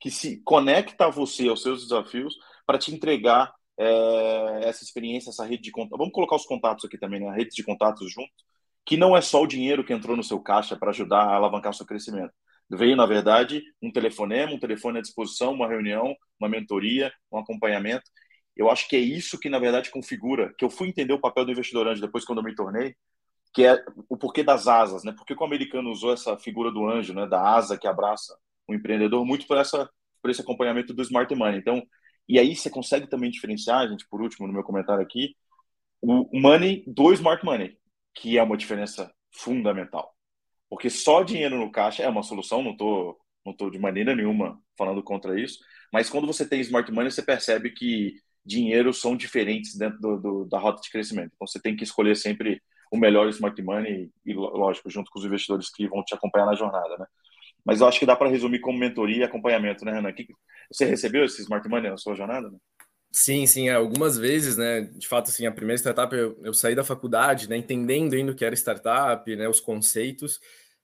que 0.00 0.10
se 0.10 0.42
conecta 0.44 1.06
a 1.06 1.10
você, 1.10 1.48
aos 1.48 1.62
seus 1.62 1.82
desafios, 1.82 2.34
para 2.66 2.78
te 2.78 2.94
entregar 2.94 3.52
é, 3.78 4.60
essa 4.68 4.84
experiência, 4.84 5.30
essa 5.30 5.44
rede 5.44 5.62
de 5.62 5.70
contatos. 5.70 5.98
Vamos 5.98 6.12
colocar 6.12 6.36
os 6.36 6.46
contatos 6.46 6.84
aqui 6.84 6.98
também, 6.98 7.20
né? 7.20 7.28
a 7.28 7.34
rede 7.34 7.50
de 7.50 7.64
contatos 7.64 8.12
junto, 8.12 8.30
que 8.84 8.96
não 8.96 9.16
é 9.16 9.20
só 9.20 9.42
o 9.42 9.46
dinheiro 9.46 9.84
que 9.84 9.92
entrou 9.92 10.16
no 10.16 10.22
seu 10.22 10.40
caixa 10.40 10.76
para 10.76 10.90
ajudar 10.90 11.22
a 11.22 11.34
alavancar 11.36 11.72
o 11.72 11.74
seu 11.74 11.86
crescimento 11.86 12.32
Veio, 12.70 12.96
na 12.96 13.06
verdade, 13.06 13.62
um 13.82 13.90
telefonema, 13.90 14.52
um 14.52 14.58
telefone 14.58 14.98
à 14.98 15.02
disposição, 15.02 15.52
uma 15.52 15.68
reunião, 15.68 16.14
uma 16.38 16.48
mentoria, 16.48 17.12
um 17.32 17.38
acompanhamento. 17.38 18.04
Eu 18.56 18.70
acho 18.70 18.88
que 18.88 18.96
é 18.96 18.98
isso 18.98 19.38
que, 19.38 19.48
na 19.48 19.58
verdade, 19.58 19.90
configura, 19.90 20.52
que 20.58 20.64
eu 20.64 20.70
fui 20.70 20.88
entender 20.88 21.12
o 21.12 21.20
papel 21.20 21.44
do 21.44 21.52
investidor 21.52 21.86
anjo 21.88 22.00
depois 22.00 22.24
quando 22.24 22.38
eu 22.38 22.44
me 22.44 22.54
tornei, 22.54 22.94
que 23.54 23.64
é 23.64 23.82
o 24.08 24.16
porquê 24.16 24.42
das 24.42 24.68
asas, 24.68 25.04
né? 25.04 25.14
Porque 25.16 25.34
o 25.34 25.44
americano 25.44 25.90
usou 25.90 26.12
essa 26.12 26.36
figura 26.38 26.70
do 26.70 26.86
anjo, 26.86 27.14
né? 27.14 27.26
Da 27.26 27.40
asa 27.42 27.78
que 27.78 27.86
abraça 27.86 28.36
o 28.66 28.74
empreendedor 28.74 29.24
muito 29.24 29.46
por 29.46 29.56
essa 29.56 29.88
por 30.20 30.30
esse 30.30 30.40
acompanhamento 30.40 30.92
do 30.92 31.02
smart 31.02 31.32
money. 31.34 31.58
Então, 31.58 31.82
e 32.28 32.38
aí 32.38 32.54
você 32.54 32.68
consegue 32.68 33.06
também 33.06 33.30
diferenciar, 33.30 33.88
gente, 33.88 34.06
por 34.10 34.20
último 34.20 34.46
no 34.46 34.52
meu 34.52 34.64
comentário 34.64 35.02
aqui, 35.02 35.34
o 36.00 36.28
money 36.40 36.84
do 36.86 37.12
smart 37.12 37.44
money, 37.44 37.78
que 38.14 38.38
é 38.38 38.42
uma 38.42 38.56
diferença 38.56 39.12
fundamental. 39.32 40.17
Porque 40.68 40.90
só 40.90 41.22
dinheiro 41.22 41.58
no 41.58 41.70
caixa 41.72 42.02
é 42.02 42.08
uma 42.08 42.22
solução, 42.22 42.62
não 42.62 42.72
estou 42.72 43.18
não 43.44 43.54
tô 43.54 43.70
de 43.70 43.78
maneira 43.78 44.14
nenhuma 44.14 44.60
falando 44.76 45.02
contra 45.02 45.40
isso, 45.40 45.58
mas 45.92 46.10
quando 46.10 46.26
você 46.26 46.46
tem 46.46 46.60
smart 46.60 46.90
money, 46.92 47.10
você 47.10 47.22
percebe 47.22 47.70
que 47.70 48.14
dinheiros 48.44 49.00
são 49.00 49.16
diferentes 49.16 49.76
dentro 49.76 49.98
do, 49.98 50.16
do, 50.18 50.44
da 50.44 50.58
rota 50.58 50.82
de 50.82 50.90
crescimento. 50.90 51.32
Então 51.34 51.46
você 51.46 51.60
tem 51.60 51.74
que 51.74 51.84
escolher 51.84 52.14
sempre 52.14 52.60
o 52.90 52.96
melhor 52.96 53.28
smart 53.28 53.60
money 53.62 54.10
e, 54.24 54.34
lógico, 54.34 54.90
junto 54.90 55.10
com 55.10 55.18
os 55.18 55.24
investidores 55.24 55.70
que 55.70 55.88
vão 55.88 56.02
te 56.04 56.14
acompanhar 56.14 56.46
na 56.46 56.54
jornada, 56.54 56.96
né? 56.98 57.06
Mas 57.64 57.80
eu 57.80 57.86
acho 57.88 57.98
que 57.98 58.06
dá 58.06 58.16
para 58.16 58.30
resumir 58.30 58.60
como 58.60 58.78
mentoria 58.78 59.18
e 59.18 59.24
acompanhamento, 59.24 59.84
né, 59.84 59.92
Renan? 59.92 60.14
Você 60.72 60.86
recebeu 60.86 61.24
esse 61.24 61.42
smart 61.42 61.68
money 61.68 61.90
na 61.90 61.98
sua 61.98 62.14
jornada? 62.14 62.50
Né? 62.50 62.58
Sim, 63.10 63.46
sim, 63.46 63.68
é, 63.68 63.72
algumas 63.74 64.18
vezes, 64.18 64.56
né? 64.56 64.82
De 64.82 65.08
fato, 65.08 65.30
assim, 65.30 65.46
a 65.46 65.50
primeira 65.52 65.78
startup 65.80 66.14
eu, 66.14 66.38
eu 66.44 66.52
saí 66.54 66.74
da 66.74 66.84
faculdade, 66.84 67.48
né? 67.48 67.56
Entendendo 67.56 68.14
ainda 68.14 68.32
o 68.32 68.34
que 68.34 68.44
era 68.44 68.54
startup, 68.54 69.34
né? 69.34 69.48
Os 69.48 69.60
conceitos, 69.60 70.38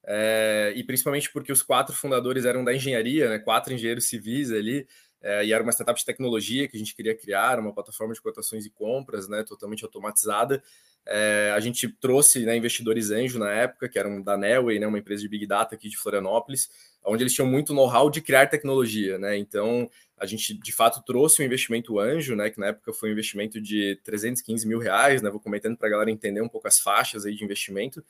é, 0.06 0.72
e 0.74 0.82
principalmente 0.84 1.30
porque 1.32 1.52
os 1.52 1.62
quatro 1.62 1.94
fundadores 1.94 2.44
eram 2.44 2.64
da 2.64 2.74
engenharia, 2.74 3.28
né? 3.28 3.38
Quatro 3.38 3.72
engenheiros 3.74 4.06
civis 4.08 4.50
ali, 4.50 4.86
é, 5.24 5.42
e 5.42 5.54
era 5.54 5.62
uma 5.62 5.72
startup 5.72 5.98
de 5.98 6.04
tecnologia 6.04 6.68
que 6.68 6.76
a 6.76 6.78
gente 6.78 6.94
queria 6.94 7.14
criar, 7.16 7.58
uma 7.58 7.72
plataforma 7.72 8.12
de 8.12 8.20
cotações 8.20 8.66
e 8.66 8.70
compras, 8.70 9.26
né, 9.26 9.42
totalmente 9.42 9.82
automatizada. 9.82 10.62
É, 11.06 11.50
a 11.56 11.60
gente 11.60 11.88
trouxe 11.88 12.44
né, 12.44 12.54
investidores 12.54 13.10
anjo 13.10 13.38
na 13.38 13.50
época, 13.50 13.88
que 13.88 13.98
eram 13.98 14.20
da 14.20 14.36
Nelway, 14.36 14.78
né, 14.78 14.86
uma 14.86 14.98
empresa 14.98 15.22
de 15.22 15.28
Big 15.28 15.46
Data 15.46 15.74
aqui 15.74 15.88
de 15.88 15.96
Florianópolis, 15.96 16.68
onde 17.02 17.22
eles 17.22 17.32
tinham 17.32 17.48
muito 17.48 17.72
know-how 17.72 18.10
de 18.10 18.20
criar 18.20 18.48
tecnologia. 18.48 19.18
Né? 19.18 19.38
Então, 19.38 19.88
a 20.18 20.26
gente 20.26 20.52
de 20.52 20.72
fato 20.72 21.02
trouxe 21.06 21.40
um 21.40 21.46
investimento 21.46 21.98
anjo, 21.98 22.36
né, 22.36 22.50
que 22.50 22.60
na 22.60 22.66
época 22.66 22.92
foi 22.92 23.08
um 23.08 23.12
investimento 23.12 23.58
de 23.62 23.98
315 24.04 24.68
mil 24.68 24.78
reais. 24.78 25.22
Né, 25.22 25.30
vou 25.30 25.40
comentando 25.40 25.78
para 25.78 25.88
a 25.88 25.90
galera 25.90 26.10
entender 26.10 26.42
um 26.42 26.48
pouco 26.50 26.68
as 26.68 26.78
faixas 26.78 27.24
aí 27.24 27.34
de 27.34 27.42
investimento 27.42 28.04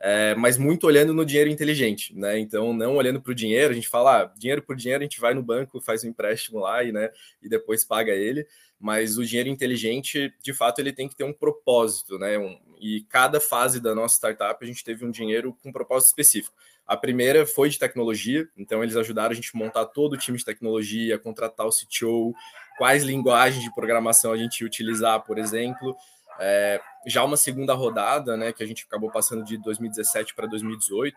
é, 0.00 0.34
mas 0.36 0.56
muito 0.56 0.86
olhando 0.86 1.12
no 1.12 1.24
dinheiro 1.24 1.50
inteligente, 1.50 2.16
né? 2.16 2.38
Então, 2.38 2.72
não 2.72 2.96
olhando 2.96 3.20
para 3.20 3.32
o 3.32 3.34
dinheiro, 3.34 3.72
a 3.72 3.74
gente 3.74 3.88
fala, 3.88 4.22
ah, 4.22 4.32
dinheiro 4.36 4.62
por 4.62 4.76
dinheiro, 4.76 5.02
a 5.02 5.04
gente 5.04 5.20
vai 5.20 5.34
no 5.34 5.42
banco, 5.42 5.80
faz 5.80 6.04
um 6.04 6.08
empréstimo 6.08 6.60
lá 6.60 6.84
e, 6.84 6.92
né, 6.92 7.10
e 7.42 7.48
depois 7.48 7.84
paga 7.84 8.12
ele. 8.12 8.46
Mas 8.78 9.18
o 9.18 9.24
dinheiro 9.24 9.48
inteligente, 9.48 10.32
de 10.40 10.54
fato, 10.54 10.78
ele 10.78 10.92
tem 10.92 11.08
que 11.08 11.16
ter 11.16 11.24
um 11.24 11.32
propósito, 11.32 12.16
né? 12.16 12.38
Um, 12.38 12.56
e 12.80 13.04
cada 13.08 13.40
fase 13.40 13.80
da 13.80 13.92
nossa 13.92 14.14
startup 14.14 14.64
a 14.64 14.66
gente 14.66 14.84
teve 14.84 15.04
um 15.04 15.10
dinheiro 15.10 15.56
com 15.60 15.70
um 15.70 15.72
propósito 15.72 16.10
específico. 16.10 16.54
A 16.86 16.96
primeira 16.96 17.44
foi 17.44 17.68
de 17.68 17.78
tecnologia, 17.78 18.48
então 18.56 18.82
eles 18.82 18.94
ajudaram 18.94 19.32
a 19.32 19.34
gente 19.34 19.50
a 19.52 19.58
montar 19.58 19.84
todo 19.86 20.12
o 20.12 20.16
time 20.16 20.38
de 20.38 20.44
tecnologia, 20.44 21.18
contratar 21.18 21.66
o 21.66 21.70
CTO, 21.70 22.32
quais 22.78 23.02
linguagens 23.02 23.64
de 23.64 23.74
programação 23.74 24.32
a 24.32 24.36
gente 24.36 24.60
ia 24.60 24.66
utilizar, 24.66 25.22
por 25.24 25.38
exemplo. 25.38 25.96
É, 26.38 26.80
já 27.06 27.24
uma 27.24 27.36
segunda 27.36 27.74
rodada, 27.74 28.36
né, 28.36 28.52
que 28.52 28.62
a 28.62 28.66
gente 28.66 28.84
acabou 28.84 29.10
passando 29.10 29.44
de 29.44 29.56
2017 29.58 30.34
para 30.34 30.46
2018, 30.46 31.16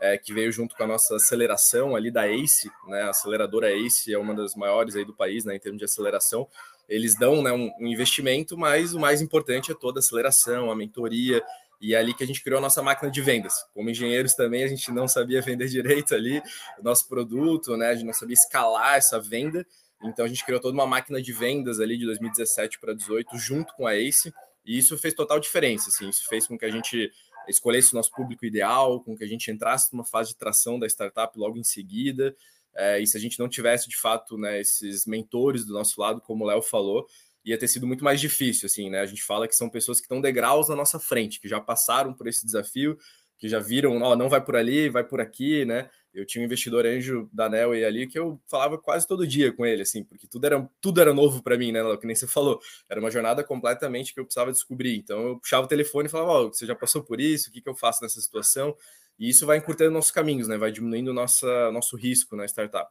é, 0.00 0.16
que 0.16 0.32
veio 0.32 0.50
junto 0.50 0.76
com 0.76 0.84
a 0.84 0.86
nossa 0.86 1.16
aceleração 1.16 1.94
ali 1.94 2.10
da 2.10 2.26
ACE, 2.28 2.70
né, 2.86 3.02
a 3.02 3.10
aceleradora 3.10 3.70
ACE 3.70 4.14
é 4.14 4.18
uma 4.18 4.34
das 4.34 4.54
maiores 4.54 4.96
aí 4.96 5.04
do 5.04 5.14
país, 5.14 5.44
né, 5.44 5.56
em 5.56 5.60
termos 5.60 5.78
de 5.78 5.84
aceleração. 5.84 6.48
Eles 6.88 7.16
dão 7.18 7.42
né, 7.42 7.52
um, 7.52 7.70
um 7.80 7.86
investimento, 7.86 8.56
mas 8.56 8.94
o 8.94 9.00
mais 9.00 9.20
importante 9.20 9.70
é 9.70 9.74
toda 9.74 9.98
a 9.98 10.00
aceleração, 10.00 10.70
a 10.70 10.76
mentoria, 10.76 11.42
e 11.80 11.94
é 11.94 11.98
ali 11.98 12.12
que 12.12 12.22
a 12.22 12.26
gente 12.26 12.42
criou 12.42 12.58
a 12.58 12.60
nossa 12.60 12.82
máquina 12.82 13.10
de 13.10 13.22
vendas. 13.22 13.54
Como 13.72 13.88
engenheiros 13.88 14.34
também, 14.34 14.62
a 14.62 14.68
gente 14.68 14.92
não 14.92 15.08
sabia 15.08 15.40
vender 15.40 15.66
direito 15.68 16.14
ali 16.14 16.42
o 16.78 16.82
nosso 16.82 17.08
produto, 17.08 17.76
né? 17.76 17.88
A 17.88 17.94
gente 17.94 18.04
não 18.04 18.12
sabia 18.12 18.34
escalar 18.34 18.96
essa 18.96 19.18
venda. 19.18 19.66
Então 20.02 20.24
a 20.24 20.28
gente 20.28 20.44
criou 20.44 20.60
toda 20.60 20.74
uma 20.74 20.86
máquina 20.86 21.22
de 21.22 21.32
vendas 21.32 21.80
ali 21.80 21.96
de 21.96 22.04
2017 22.04 22.78
para 22.78 22.92
2018 22.92 23.38
junto 23.38 23.74
com 23.74 23.86
a 23.86 23.96
Ace. 23.96 24.32
E 24.64 24.78
isso 24.78 24.96
fez 24.98 25.14
total 25.14 25.40
diferença, 25.40 25.88
assim, 25.88 26.08
isso 26.08 26.26
fez 26.28 26.46
com 26.46 26.58
que 26.58 26.64
a 26.64 26.70
gente 26.70 27.10
escolhesse 27.48 27.92
o 27.92 27.96
nosso 27.96 28.10
público 28.12 28.44
ideal, 28.44 29.02
com 29.02 29.16
que 29.16 29.24
a 29.24 29.26
gente 29.26 29.50
entrasse 29.50 29.92
numa 29.92 30.04
fase 30.04 30.30
de 30.30 30.36
tração 30.36 30.78
da 30.78 30.86
startup 30.86 31.36
logo 31.38 31.58
em 31.58 31.64
seguida. 31.64 32.34
É, 32.74 33.00
e 33.00 33.06
se 33.06 33.16
a 33.16 33.20
gente 33.20 33.38
não 33.38 33.48
tivesse, 33.48 33.88
de 33.88 33.96
fato, 33.96 34.38
né, 34.38 34.60
esses 34.60 35.06
mentores 35.06 35.64
do 35.64 35.72
nosso 35.72 36.00
lado, 36.00 36.20
como 36.20 36.44
o 36.44 36.46
Léo 36.46 36.62
falou, 36.62 37.06
ia 37.44 37.58
ter 37.58 37.68
sido 37.68 37.86
muito 37.86 38.04
mais 38.04 38.20
difícil, 38.20 38.66
assim, 38.66 38.90
né? 38.90 39.00
A 39.00 39.06
gente 39.06 39.22
fala 39.22 39.48
que 39.48 39.56
são 39.56 39.68
pessoas 39.68 39.98
que 39.98 40.04
estão 40.04 40.20
degraus 40.20 40.68
na 40.68 40.76
nossa 40.76 41.00
frente, 41.00 41.40
que 41.40 41.48
já 41.48 41.60
passaram 41.60 42.12
por 42.12 42.28
esse 42.28 42.44
desafio, 42.44 42.98
que 43.40 43.48
já 43.48 43.58
viram, 43.58 44.00
ó, 44.02 44.14
não 44.14 44.28
vai 44.28 44.44
por 44.44 44.54
ali, 44.54 44.90
vai 44.90 45.02
por 45.02 45.18
aqui, 45.18 45.64
né? 45.64 45.88
Eu 46.12 46.26
tinha 46.26 46.42
um 46.42 46.44
investidor 46.44 46.84
anjo 46.84 47.26
da 47.32 47.48
e 47.74 47.84
ali 47.84 48.06
que 48.06 48.18
eu 48.18 48.38
falava 48.46 48.76
quase 48.76 49.06
todo 49.08 49.26
dia 49.26 49.50
com 49.50 49.64
ele, 49.64 49.80
assim, 49.80 50.04
porque 50.04 50.26
tudo 50.26 50.44
era, 50.44 50.70
tudo 50.78 51.00
era 51.00 51.14
novo 51.14 51.42
para 51.42 51.56
mim, 51.56 51.72
né? 51.72 51.80
Que 51.96 52.06
nem 52.06 52.14
você 52.14 52.26
falou. 52.26 52.60
Era 52.86 53.00
uma 53.00 53.10
jornada 53.10 53.42
completamente 53.42 54.12
que 54.12 54.20
eu 54.20 54.24
precisava 54.24 54.52
descobrir. 54.52 54.96
Então 54.96 55.28
eu 55.28 55.38
puxava 55.38 55.64
o 55.64 55.68
telefone 55.68 56.06
e 56.06 56.10
falava: 56.10 56.30
Ó, 56.30 56.44
oh, 56.44 56.52
você 56.52 56.66
já 56.66 56.74
passou 56.74 57.02
por 57.02 57.18
isso? 57.18 57.48
O 57.48 57.52
que, 57.52 57.62
que 57.62 57.68
eu 57.68 57.74
faço 57.74 58.02
nessa 58.02 58.20
situação? 58.20 58.76
E 59.18 59.30
isso 59.30 59.46
vai 59.46 59.56
encurtando 59.56 59.92
nossos 59.92 60.10
caminhos, 60.10 60.46
né? 60.46 60.58
Vai 60.58 60.70
diminuindo 60.70 61.14
nossa, 61.14 61.70
nosso 61.72 61.96
risco 61.96 62.36
na 62.36 62.44
startup. 62.44 62.90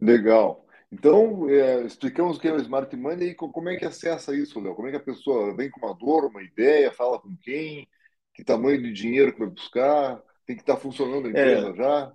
Legal. 0.00 0.66
Então, 0.92 1.48
é, 1.48 1.86
explicamos 1.86 2.36
o 2.36 2.40
que 2.40 2.46
é 2.46 2.52
o 2.52 2.60
Smart 2.60 2.94
Money 2.94 3.30
e 3.30 3.34
como 3.34 3.70
é 3.70 3.76
que 3.76 3.84
acessa 3.86 4.36
isso, 4.36 4.60
Léo? 4.60 4.74
Como 4.74 4.88
é 4.88 4.90
que 4.90 4.98
a 4.98 5.00
pessoa 5.00 5.56
vem 5.56 5.70
com 5.70 5.86
uma 5.86 5.94
dor, 5.94 6.26
uma 6.26 6.42
ideia, 6.42 6.92
fala 6.92 7.18
com 7.18 7.34
quem, 7.40 7.88
que 8.34 8.44
tamanho 8.44 8.82
de 8.82 8.92
dinheiro 8.92 9.32
que 9.32 9.38
vai 9.38 9.48
buscar? 9.48 10.20
Tem 10.46 10.54
que 10.54 10.60
estar 10.60 10.74
tá 10.74 10.80
funcionando 10.80 11.26
a 11.26 11.30
empresa 11.30 11.70
é. 11.70 11.74
já? 11.74 12.12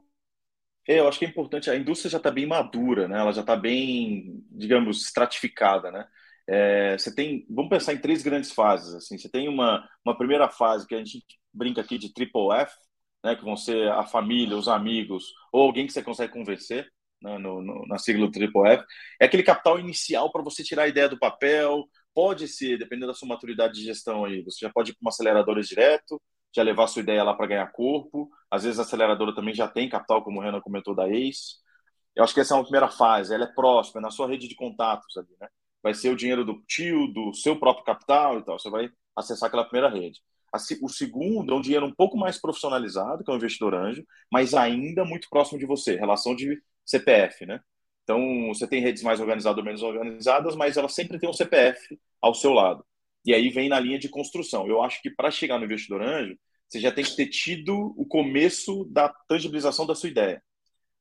É, 0.87 0.99
eu 0.99 1.07
acho 1.07 1.17
que 1.17 1.25
é 1.25 1.27
importante. 1.27 1.71
A 1.71 1.75
indústria 1.75 2.11
já 2.11 2.17
está 2.17 2.29
bem 2.29 2.45
madura, 2.45 3.07
né? 3.07 3.19
Ela 3.19 3.33
já 3.33 3.41
está 3.41 3.55
bem, 3.55 4.45
digamos, 4.51 5.03
estratificada, 5.05 5.91
né? 5.91 6.07
É, 6.47 6.97
você 6.97 7.13
tem, 7.13 7.47
vamos 7.49 7.69
pensar 7.69 7.93
em 7.93 7.97
três 7.97 8.21
grandes 8.21 8.51
fases. 8.51 8.93
Assim, 8.93 9.17
você 9.17 9.27
tem 9.27 9.49
uma, 9.49 9.89
uma 10.05 10.15
primeira 10.15 10.47
fase 10.49 10.87
que 10.87 10.93
a 10.93 10.99
gente 10.99 11.25
brinca 11.51 11.81
aqui 11.81 11.97
de 11.97 12.13
triple 12.13 12.53
F, 12.53 12.73
né? 13.23 13.35
Que 13.35 13.43
vão 13.43 13.57
ser 13.57 13.91
a 13.91 14.05
família, 14.05 14.55
os 14.55 14.67
amigos 14.67 15.33
ou 15.51 15.63
alguém 15.63 15.87
que 15.87 15.93
você 15.93 16.03
consegue 16.03 16.31
convencer. 16.31 16.87
Né, 17.21 17.37
no, 17.39 17.61
no, 17.63 17.85
na 17.87 17.97
sigla 17.97 18.27
do 18.27 18.31
Triple 18.31 18.67
F, 18.69 18.85
é 19.19 19.25
aquele 19.25 19.43
capital 19.43 19.79
inicial 19.79 20.31
para 20.31 20.43
você 20.43 20.63
tirar 20.63 20.83
a 20.83 20.87
ideia 20.87 21.09
do 21.09 21.17
papel. 21.17 21.83
Pode 22.13 22.47
ser, 22.47 22.77
dependendo 22.77 23.07
da 23.07 23.13
sua 23.13 23.27
maturidade 23.27 23.73
de 23.73 23.83
gestão 23.83 24.25
aí, 24.25 24.43
você 24.43 24.65
já 24.65 24.71
pode 24.71 24.91
ir 24.91 24.93
para 24.93 25.01
uma 25.01 25.09
aceleradora 25.09 25.61
direto, 25.61 26.21
já 26.55 26.63
levar 26.63 26.83
a 26.85 26.87
sua 26.87 27.01
ideia 27.01 27.23
lá 27.23 27.33
para 27.33 27.47
ganhar 27.47 27.71
corpo. 27.71 28.29
Às 28.51 28.63
vezes 28.63 28.79
a 28.79 28.83
aceleradora 28.83 29.33
também 29.33 29.53
já 29.53 29.67
tem 29.67 29.89
capital, 29.89 30.23
como 30.23 30.39
o 30.39 30.43
Renan 30.43 30.61
comentou 30.61 30.95
da 30.95 31.07
ACE. 31.07 31.55
Eu 32.15 32.23
acho 32.23 32.33
que 32.33 32.39
essa 32.39 32.53
é 32.53 32.57
uma 32.57 32.63
primeira 32.63 32.89
fase, 32.89 33.33
ela 33.33 33.45
é 33.45 33.53
próxima, 33.53 33.99
é 33.99 34.03
na 34.03 34.09
sua 34.11 34.27
rede 34.27 34.47
de 34.47 34.55
contatos 34.55 35.15
ali, 35.17 35.35
né? 35.39 35.47
Vai 35.83 35.93
ser 35.93 36.09
o 36.09 36.15
dinheiro 36.15 36.43
do 36.43 36.61
tio, 36.67 37.07
do 37.13 37.33
seu 37.33 37.59
próprio 37.59 37.85
capital 37.85 38.39
e 38.39 38.43
tal. 38.43 38.59
Você 38.59 38.69
vai 38.69 38.89
acessar 39.15 39.47
aquela 39.47 39.63
primeira 39.63 39.89
rede. 39.89 40.19
O 40.81 40.89
segundo 40.89 41.53
é 41.53 41.55
um 41.55 41.61
dinheiro 41.61 41.85
um 41.85 41.93
pouco 41.93 42.17
mais 42.17 42.39
profissionalizado, 42.39 43.23
que 43.23 43.29
é 43.29 43.33
o 43.33 43.37
investidor 43.37 43.75
anjo, 43.75 44.03
mas 44.31 44.53
ainda 44.53 45.05
muito 45.05 45.27
próximo 45.29 45.59
de 45.59 45.65
você, 45.65 45.95
relação 45.95 46.35
de 46.35 46.59
CPF, 46.87 47.45
né? 47.45 47.59
Então, 48.03 48.47
você 48.47 48.65
tem 48.65 48.81
redes 48.81 49.03
mais 49.03 49.19
organizadas 49.19 49.57
ou 49.57 49.65
menos 49.65 49.83
organizadas, 49.83 50.55
mas 50.55 50.77
ela 50.77 50.87
sempre 50.87 51.19
tem 51.19 51.29
um 51.29 51.33
CPF 51.33 51.99
ao 52.21 52.33
seu 52.33 52.53
lado. 52.53 52.85
E 53.25 53.33
aí 53.33 53.49
vem 53.49 53.67
na 53.67 53.79
linha 53.79 53.99
de 53.99 54.07
construção. 54.07 54.65
Eu 54.67 54.81
acho 54.81 55.01
que 55.01 55.09
para 55.09 55.29
chegar 55.29 55.59
no 55.59 55.65
investidor 55.65 56.01
anjo, 56.01 56.37
você 56.69 56.79
já 56.79 56.91
tem 56.91 57.03
que 57.03 57.15
ter 57.15 57.27
tido 57.27 57.93
o 57.97 58.05
começo 58.05 58.85
da 58.85 59.09
tangibilização 59.27 59.85
da 59.85 59.93
sua 59.93 60.09
ideia. 60.09 60.41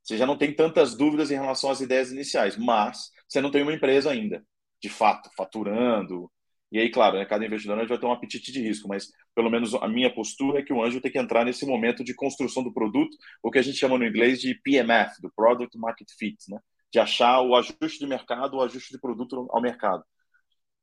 Você 0.02 0.16
já 0.16 0.26
não 0.26 0.36
tem 0.36 0.52
tantas 0.52 0.96
dúvidas 0.96 1.30
em 1.30 1.34
relação 1.34 1.70
às 1.70 1.80
ideias 1.80 2.10
iniciais, 2.10 2.56
mas 2.56 3.10
você 3.28 3.40
não 3.40 3.50
tem 3.50 3.62
uma 3.62 3.72
empresa 3.72 4.10
ainda, 4.10 4.44
de 4.80 4.88
fato, 4.88 5.30
faturando. 5.36 6.30
E 6.72 6.78
aí, 6.78 6.90
claro, 6.90 7.16
né, 7.18 7.24
cada 7.24 7.46
investidor 7.46 7.78
anjo 7.78 7.88
vai 7.88 7.98
ter 7.98 8.06
um 8.06 8.12
apetite 8.12 8.50
de 8.52 8.60
risco, 8.60 8.88
mas 8.88 9.08
pelo 9.34 9.50
menos 9.50 9.74
a 9.74 9.88
minha 9.88 10.12
postura 10.12 10.58
é 10.60 10.62
que 10.62 10.72
o 10.72 10.82
anjo 10.82 11.00
tem 11.00 11.12
que 11.12 11.18
entrar 11.18 11.44
nesse 11.44 11.64
momento 11.64 12.02
de 12.02 12.14
construção 12.14 12.62
do 12.62 12.72
produto, 12.72 13.16
o 13.42 13.50
que 13.50 13.58
a 13.58 13.62
gente 13.62 13.78
chama 13.78 13.96
no 13.98 14.06
inglês 14.06 14.40
de 14.40 14.54
PMF, 14.62 15.20
do 15.22 15.32
Product 15.34 15.78
Market 15.78 16.08
Fit, 16.18 16.36
né? 16.48 16.58
de 16.92 16.98
achar 16.98 17.40
o 17.40 17.54
ajuste 17.54 17.98
de 18.00 18.06
mercado, 18.06 18.56
o 18.56 18.62
ajuste 18.62 18.92
de 18.92 19.00
produto 19.00 19.46
ao 19.50 19.60
mercado 19.60 20.04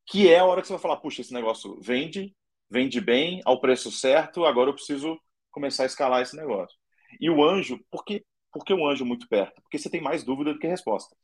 que 0.06 0.30
é 0.30 0.40
a 0.40 0.46
hora 0.46 0.62
que 0.62 0.68
você 0.68 0.74
vai 0.74 0.82
falar, 0.82 0.98
puxa, 0.98 1.22
esse 1.22 1.34
negócio 1.34 1.80
vende, 1.82 2.36
vende 2.70 3.00
bem, 3.00 3.42
ao 3.46 3.60
preço 3.60 3.92
certo, 3.92 4.46
agora 4.46 4.70
eu 4.70 4.74
preciso 4.74 5.20
começar 5.52 5.84
a 5.84 5.86
escalar 5.86 6.22
esse 6.22 6.36
negócio. 6.36 6.78
E 7.20 7.30
o 7.30 7.44
anjo, 7.44 7.80
por 7.92 8.04
que, 8.04 8.26
por 8.52 8.66
que 8.66 8.74
o 8.74 8.88
anjo 8.88 9.06
muito 9.06 9.28
perto? 9.28 9.62
Porque 9.62 9.78
você 9.78 9.90
tem 9.90 10.02
mais 10.02 10.24
dúvida 10.24 10.54
do 10.54 10.60
que 10.60 10.68
resposta. 10.68 11.16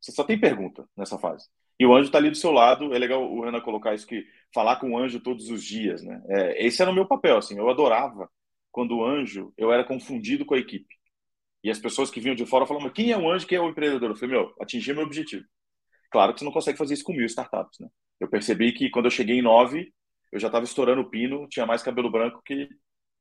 Você 0.00 0.12
só 0.12 0.24
tem 0.24 0.38
pergunta 0.38 0.88
nessa 0.96 1.18
fase. 1.18 1.48
E 1.78 1.86
o 1.86 1.94
anjo 1.94 2.06
está 2.06 2.18
ali 2.18 2.30
do 2.30 2.36
seu 2.36 2.50
lado. 2.52 2.94
É 2.94 2.98
legal 2.98 3.22
o 3.22 3.44
Renan 3.44 3.60
colocar 3.60 3.94
isso 3.94 4.06
que 4.06 4.24
falar 4.54 4.76
com 4.76 4.92
o 4.92 4.98
anjo 4.98 5.20
todos 5.20 5.50
os 5.50 5.62
dias, 5.62 6.02
né? 6.02 6.22
É, 6.28 6.66
esse 6.66 6.80
era 6.80 6.90
o 6.90 6.94
meu 6.94 7.06
papel, 7.06 7.36
assim. 7.38 7.58
Eu 7.58 7.68
adorava 7.68 8.30
quando 8.72 8.96
o 8.96 9.04
anjo 9.04 9.52
eu 9.56 9.72
era 9.72 9.84
confundido 9.84 10.44
com 10.44 10.54
a 10.54 10.58
equipe. 10.58 10.94
E 11.62 11.70
as 11.70 11.78
pessoas 11.78 12.10
que 12.10 12.20
vinham 12.20 12.36
de 12.36 12.46
fora 12.46 12.66
falavam: 12.66 12.90
quem 12.90 13.10
é 13.10 13.18
o 13.18 13.30
anjo? 13.30 13.46
Quem 13.46 13.58
é 13.58 13.60
o 13.60 13.68
empreendedor? 13.68 14.10
Eu 14.10 14.16
falei: 14.16 14.36
meu, 14.36 14.54
atingi 14.60 14.92
meu 14.94 15.04
objetivo. 15.04 15.44
Claro 16.10 16.32
que 16.32 16.40
você 16.40 16.44
não 16.44 16.52
consegue 16.52 16.78
fazer 16.78 16.94
isso 16.94 17.04
com 17.04 17.12
mil 17.12 17.26
startups, 17.26 17.78
né? 17.80 17.88
Eu 18.20 18.28
percebi 18.28 18.72
que 18.72 18.88
quando 18.90 19.06
eu 19.06 19.10
cheguei 19.10 19.38
em 19.38 19.42
nove, 19.42 19.92
eu 20.32 20.40
já 20.40 20.48
estava 20.48 20.64
estourando 20.64 21.02
o 21.02 21.10
pino, 21.10 21.48
tinha 21.48 21.66
mais 21.66 21.82
cabelo 21.82 22.10
branco 22.10 22.40
que, 22.44 22.68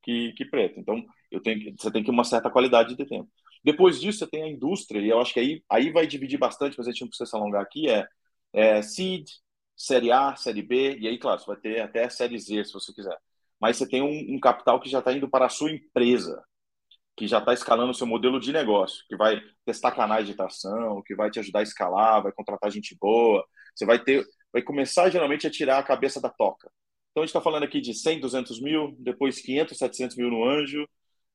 que, 0.03 0.33
que, 0.33 0.45
preto. 0.45 0.79
Então, 0.79 1.03
eu 1.31 1.41
tenho, 1.41 1.73
você 1.77 1.91
tem 1.91 2.03
que 2.03 2.11
uma 2.11 2.23
certa 2.23 2.49
qualidade 2.49 2.95
de 2.95 3.05
tempo. 3.05 3.29
Depois 3.63 3.99
disso, 3.99 4.19
você 4.19 4.27
tem 4.27 4.43
a 4.43 4.47
indústria, 4.47 4.99
e 4.99 5.09
eu 5.09 5.19
acho 5.19 5.33
que 5.33 5.39
aí, 5.39 5.63
aí 5.69 5.91
vai 5.91 6.07
dividir 6.07 6.37
bastante, 6.37 6.77
mas 6.77 6.87
a 6.87 6.91
gente 6.91 7.01
não 7.01 7.07
precisa 7.09 7.29
se 7.29 7.35
alongar 7.35 7.61
aqui, 7.61 7.89
é, 7.89 8.07
é 8.55 8.81
Seed, 8.81 9.27
Série 9.75 10.11
A, 10.11 10.35
Série 10.35 10.61
B, 10.61 10.97
e 10.99 11.07
aí, 11.07 11.17
claro, 11.19 11.39
você 11.39 11.47
vai 11.47 11.57
ter 11.57 11.81
até 11.81 12.09
Série 12.09 12.39
Z, 12.39 12.65
se 12.65 12.73
você 12.73 12.93
quiser. 12.93 13.17
mas 13.59 13.77
você 13.77 13.87
tem 13.87 14.01
um, 14.01 14.35
um 14.35 14.39
capital 14.39 14.79
que 14.79 14.89
já 14.89 14.99
está 14.99 15.13
indo 15.13 15.29
para 15.29 15.45
a 15.47 15.49
sua 15.49 15.71
empresa, 15.71 16.43
que 17.15 17.27
já 17.27 17.39
está 17.39 17.53
escalando 17.53 17.91
o 17.91 17.93
seu 17.95 18.07
modelo 18.07 18.39
de 18.39 18.51
negócio, 18.51 19.03
que 19.07 19.15
vai 19.15 19.41
testar 19.65 19.91
canais 19.91 20.27
de 20.27 20.35
tração, 20.35 21.01
que 21.05 21.15
vai 21.15 21.29
te 21.31 21.39
ajudar 21.39 21.59
a 21.59 21.63
escalar, 21.63 22.23
vai 22.23 22.31
contratar 22.31 22.71
gente 22.71 22.95
boa. 22.99 23.45
Você 23.75 23.85
vai 23.85 23.99
ter, 24.03 24.25
vai 24.51 24.61
começar 24.61 25.09
geralmente 25.09 25.47
a 25.47 25.51
tirar 25.51 25.79
a 25.79 25.83
cabeça 25.83 26.19
da 26.21 26.29
toca. 26.29 26.69
Então 27.11 27.23
a 27.23 27.25
gente 27.25 27.29
está 27.29 27.41
falando 27.41 27.63
aqui 27.63 27.79
de 27.81 27.93
100, 27.93 28.19
200 28.19 28.61
mil, 28.61 28.95
depois 28.99 29.39
500, 29.41 29.77
700 29.77 30.17
mil 30.17 30.29
no 30.29 30.43
anjo. 30.45 30.87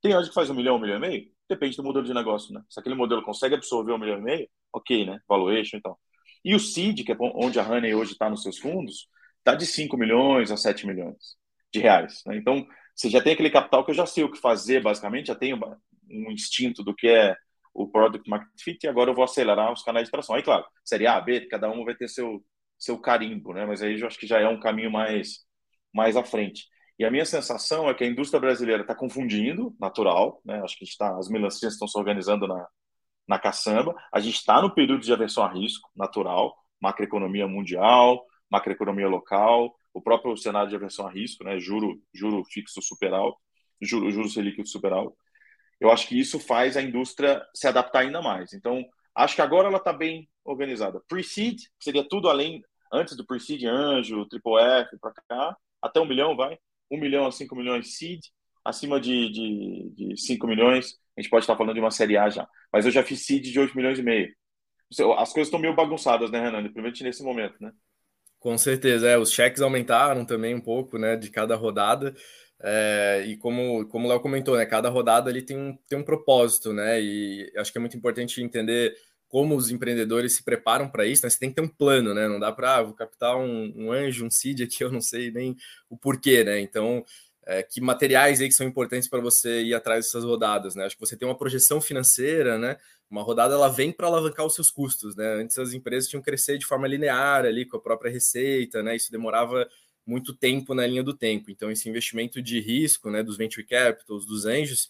Tem 0.03 0.13
anjo 0.13 0.29
que 0.29 0.35
faz 0.35 0.51
um 0.51 0.55
milhão, 0.55 0.77
um 0.77 0.81
milhão 0.81 0.97
e 0.97 1.01
meio? 1.01 1.33
Depende 1.49 1.77
do 1.77 1.83
modelo 1.85 2.05
de 2.05 2.15
negócio, 2.15 2.53
né? 2.55 2.63
Se 2.69 2.79
aquele 2.79 2.95
modelo 2.95 3.23
consegue 3.23 3.55
absorver 3.55 3.93
um 3.93 3.99
milhão 3.99 4.19
e 4.19 4.23
meio, 4.23 4.49
ok, 4.73 5.07
né? 5.07 5.21
Valuation, 5.29 5.79
então. 5.79 5.97
E 6.45 6.55
o 6.55 6.59
seed, 6.59 7.05
que 7.05 7.13
é 7.13 7.17
onde 7.19 7.59
a 7.59 7.69
Honey 7.69 7.95
hoje 7.95 8.13
está 8.13 8.29
nos 8.31 8.43
seus 8.43 8.59
fundos, 8.59 9.09
está 9.39 9.55
de 9.55 9.67
5 9.67 9.97
milhões 9.97 10.51
a 10.51 10.57
7 10.57 10.87
milhões 10.87 11.37
de 11.73 11.81
reais. 11.81 12.23
Né? 12.27 12.37
Então, 12.37 12.67
você 12.95 13.09
já 13.09 13.23
tem 13.23 13.33
aquele 13.33 13.51
capital 13.51 13.85
que 13.85 13.91
eu 13.91 13.95
já 13.95 14.07
sei 14.07 14.25
o 14.25 14.31
que 14.31 14.39
fazer, 14.39 14.83
basicamente, 14.83 15.29
já 15.29 15.35
tenho 15.35 15.59
um 16.11 16.31
instinto 16.31 16.83
do 16.83 16.95
que 16.95 17.09
é 17.09 17.37
o 17.73 17.89
Product 17.89 18.29
Market 18.29 18.63
Fit, 18.63 18.85
e 18.85 18.89
agora 18.89 19.11
eu 19.11 19.15
vou 19.15 19.25
acelerar 19.25 19.73
os 19.73 19.83
canais 19.83 20.07
de 20.07 20.11
tração. 20.11 20.35
Aí, 20.35 20.43
claro, 20.43 20.65
série 20.85 21.07
A, 21.07 21.21
B, 21.21 21.47
cada 21.47 21.71
um 21.71 21.85
vai 21.85 21.95
ter 21.95 22.09
seu, 22.09 22.45
seu 22.79 22.99
carimbo, 22.99 23.53
né? 23.53 23.65
mas 23.65 23.83
aí 23.83 24.01
eu 24.01 24.07
acho 24.07 24.19
que 24.19 24.27
já 24.27 24.41
é 24.41 24.49
um 24.49 24.59
caminho 24.59 24.91
mais, 24.91 25.45
mais 25.95 26.17
à 26.17 26.25
frente. 26.25 26.67
E 26.99 27.05
a 27.05 27.11
minha 27.11 27.25
sensação 27.25 27.89
é 27.89 27.95
que 27.95 28.05
a 28.05 28.07
indústria 28.07 28.41
brasileira 28.41 28.83
está 28.83 28.95
confundindo, 28.95 29.75
natural, 29.81 30.41
né? 30.45 30.61
acho 30.63 30.77
que 30.77 30.85
está, 30.85 31.17
as 31.17 31.29
melancias 31.29 31.75
estão 31.75 31.89
se 31.89 31.97
organizando 31.97 32.47
na, 32.47 32.67
na 33.31 33.39
caçamba, 33.39 33.95
a 34.13 34.19
gente 34.19 34.35
está 34.35 34.61
no 34.61 34.75
período 34.75 35.03
de 35.03 35.13
aversão 35.13 35.45
a 35.45 35.49
risco, 35.53 35.89
natural, 35.95 36.53
macroeconomia 36.81 37.47
mundial, 37.47 38.27
macroeconomia 38.51 39.07
local, 39.07 39.73
o 39.95 40.03
próprio 40.03 40.37
cenário 40.37 40.69
de 40.69 40.75
aversão 40.75 41.07
a 41.07 41.13
risco, 41.13 41.45
né? 41.45 41.61
juro, 41.61 42.03
juro 42.13 42.43
fixo 42.45 42.83
super 42.83 43.15
alto, 43.15 43.39
juro, 43.81 44.11
juro 44.11 44.29
selic 44.29 44.67
super 44.67 44.93
alto, 44.93 45.17
eu 45.81 45.93
acho 45.93 46.09
que 46.09 46.19
isso 46.19 46.41
faz 46.41 46.77
a 46.77 46.83
indústria 46.83 47.41
se 47.55 47.69
adaptar 47.69 48.01
ainda 48.01 48.21
mais. 48.21 48.53
Então, 48.53 48.85
acho 49.15 49.37
que 49.37 49.43
agora 49.43 49.69
ela 49.69 49.79
está 49.79 49.93
bem 49.93 50.29
organizada. 50.45 51.01
Pre-seed, 51.07 51.57
seria 51.79 52.03
tudo 52.03 52.29
além, 52.29 52.65
antes 52.93 53.15
do 53.17 53.25
pre-seed, 53.25 53.65
anjo, 53.65 54.27
triple 54.27 54.59
F, 54.59 54.99
para 54.99 55.13
cá, 55.29 55.57
até 55.81 56.01
um 56.01 56.05
milhão, 56.05 56.35
vai. 56.35 56.59
Um 56.91 56.99
milhão 56.99 57.29
a 57.29 57.31
cinco 57.31 57.55
milhões 57.55 57.97
seed, 57.97 58.23
acima 58.65 59.01
de, 59.01 59.31
de, 59.31 59.91
de 59.95 60.21
5 60.21 60.47
milhões, 60.47 60.99
a 61.21 61.23
gente 61.23 61.31
pode 61.31 61.45
estar 61.45 61.57
falando 61.57 61.75
de 61.75 61.81
uma 61.81 61.91
série 61.91 62.17
A 62.17 62.29
já. 62.31 62.49
Mas 62.73 62.87
eu 62.87 62.91
já 62.91 63.03
fiz 63.03 63.25
seed 63.25 63.45
de 63.45 63.61
8 63.61 63.77
milhões 63.77 63.99
e 63.99 64.03
meio. 64.03 64.29
As 65.19 65.33
coisas 65.33 65.47
estão 65.47 65.61
meio 65.61 65.75
bagunçadas, 65.75 66.31
né, 66.31 66.41
Renan? 66.41 66.63
Principalmente 66.63 67.05
nesse 67.05 67.23
momento, 67.23 67.55
né? 67.61 67.73
Com 68.39 68.57
certeza, 68.57 69.09
é. 69.09 69.19
Os 69.19 69.31
cheques 69.31 69.61
aumentaram 69.61 70.25
também 70.25 70.55
um 70.55 70.61
pouco, 70.61 70.99
né, 70.99 71.17
de 71.17 71.31
cada 71.31 71.55
rodada. 71.55 72.15
É, 72.63 73.25
e 73.27 73.37
como, 73.37 73.87
como 73.89 74.07
o 74.07 74.09
Léo 74.09 74.21
comentou, 74.21 74.57
né, 74.57 74.67
cada 74.67 74.89
rodada 74.89 75.31
ali 75.31 75.43
tem 75.43 75.57
um, 75.57 75.77
tem 75.89 75.99
um 75.99 76.03
propósito, 76.03 76.73
né? 76.73 77.01
E 77.01 77.53
acho 77.57 77.71
que 77.71 77.79
é 77.79 77.81
muito 77.81 77.97
importante 77.97 78.43
entender 78.43 78.95
como 79.29 79.55
os 79.55 79.71
empreendedores 79.71 80.35
se 80.35 80.43
preparam 80.43 80.89
para 80.89 81.07
isso, 81.07 81.25
né? 81.25 81.31
Você 81.31 81.39
tem 81.39 81.51
que 81.51 81.55
ter 81.55 81.63
um 81.63 81.69
plano, 81.69 82.13
né? 82.13 82.27
Não 82.27 82.41
dá 82.41 82.51
para, 82.51 82.77
ah, 82.77 82.83
vou 82.83 82.95
captar 82.95 83.37
um, 83.37 83.73
um, 83.77 83.93
anjo, 83.93 84.27
um 84.27 84.31
seed 84.31 84.63
aqui, 84.63 84.83
eu 84.85 84.91
não 84.91 85.01
sei 85.01 85.31
nem 85.31 85.57
o 85.89 85.97
porquê, 85.97 86.43
né? 86.43 86.61
Então, 86.61 87.05
é, 87.51 87.65
que 87.65 87.81
materiais 87.81 88.41
aí 88.41 88.47
que 88.47 88.55
são 88.55 88.65
importantes 88.65 89.09
para 89.09 89.19
você 89.19 89.65
ir 89.65 89.75
atrás 89.75 90.05
dessas 90.05 90.23
rodadas, 90.23 90.77
né? 90.77 90.85
Acho 90.85 90.95
que 90.95 91.05
você 91.05 91.17
tem 91.17 91.27
uma 91.27 91.37
projeção 91.37 91.81
financeira, 91.81 92.57
né? 92.57 92.77
Uma 93.11 93.25
rodada 93.25 93.55
ela 93.55 93.69
vem 93.69 93.91
para 93.91 94.07
alavancar 94.07 94.47
os 94.47 94.55
seus 94.55 94.71
custos, 94.71 95.17
né? 95.17 95.35
Antes 95.35 95.59
as 95.59 95.73
empresas 95.73 96.09
tinham 96.09 96.23
que 96.23 96.31
crescer 96.31 96.59
de 96.59 96.65
forma 96.65 96.87
linear 96.87 97.45
ali 97.45 97.67
com 97.67 97.77
a 97.77 97.81
própria 97.81 98.09
receita, 98.09 98.85
né? 98.85 98.95
Isso 98.95 99.11
demorava 99.11 99.69
muito 100.07 100.33
tempo 100.33 100.77
na 100.77 100.87
linha 100.87 101.03
do 101.03 101.13
tempo. 101.13 101.51
Então, 101.51 101.73
esse 101.73 101.89
investimento 101.89 102.41
de 102.41 102.61
risco 102.61 103.11
né, 103.11 103.21
dos 103.21 103.37
venture 103.37 103.67
capitals, 103.67 104.25
dos 104.25 104.47
anjos, 104.47 104.89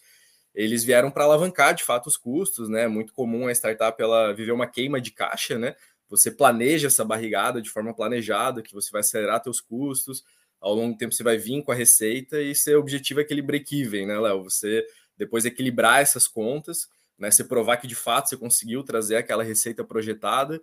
eles 0.53 0.83
vieram 0.83 1.09
para 1.09 1.23
alavancar 1.23 1.73
de 1.73 1.83
fato 1.83 2.05
os 2.07 2.15
custos, 2.15 2.69
né? 2.69 2.87
Muito 2.87 3.11
comum 3.11 3.47
a 3.47 3.51
startup 3.51 3.99
ela 3.99 4.33
viver 4.33 4.51
uma 4.51 4.67
queima 4.67 5.01
de 5.01 5.09
caixa, 5.09 5.57
né? 5.57 5.75
Você 6.09 6.29
planeja 6.29 6.89
essa 6.89 7.03
barrigada 7.03 7.59
de 7.59 7.71
forma 7.71 7.91
planejada, 7.91 8.61
que 8.61 8.75
você 8.75 8.91
vai 8.91 8.99
acelerar 8.99 9.41
seus 9.41 9.59
custos, 9.59 10.23
ao 10.61 10.73
longo 10.75 10.93
do 10.93 10.97
tempo 10.97 11.13
você 11.13 11.23
vai 11.23 11.37
vir 11.37 11.63
com 11.63 11.71
a 11.71 11.75
receita 11.75 12.39
e 12.41 12.55
seu 12.55 12.79
objetivo 12.79 13.19
é 13.19 13.23
aquele 13.23 13.41
break-even, 13.41 14.05
né, 14.05 14.19
Léo? 14.19 14.43
Você 14.43 14.85
depois 15.17 15.43
equilibrar 15.43 16.01
essas 16.01 16.27
contas, 16.27 16.87
né? 17.17 17.29
Você 17.29 17.43
provar 17.43 17.77
que 17.77 17.87
de 17.87 17.95
fato 17.95 18.29
você 18.29 18.37
conseguiu 18.37 18.83
trazer 18.83 19.17
aquela 19.17 19.43
receita 19.43 19.83
projetada 19.83 20.61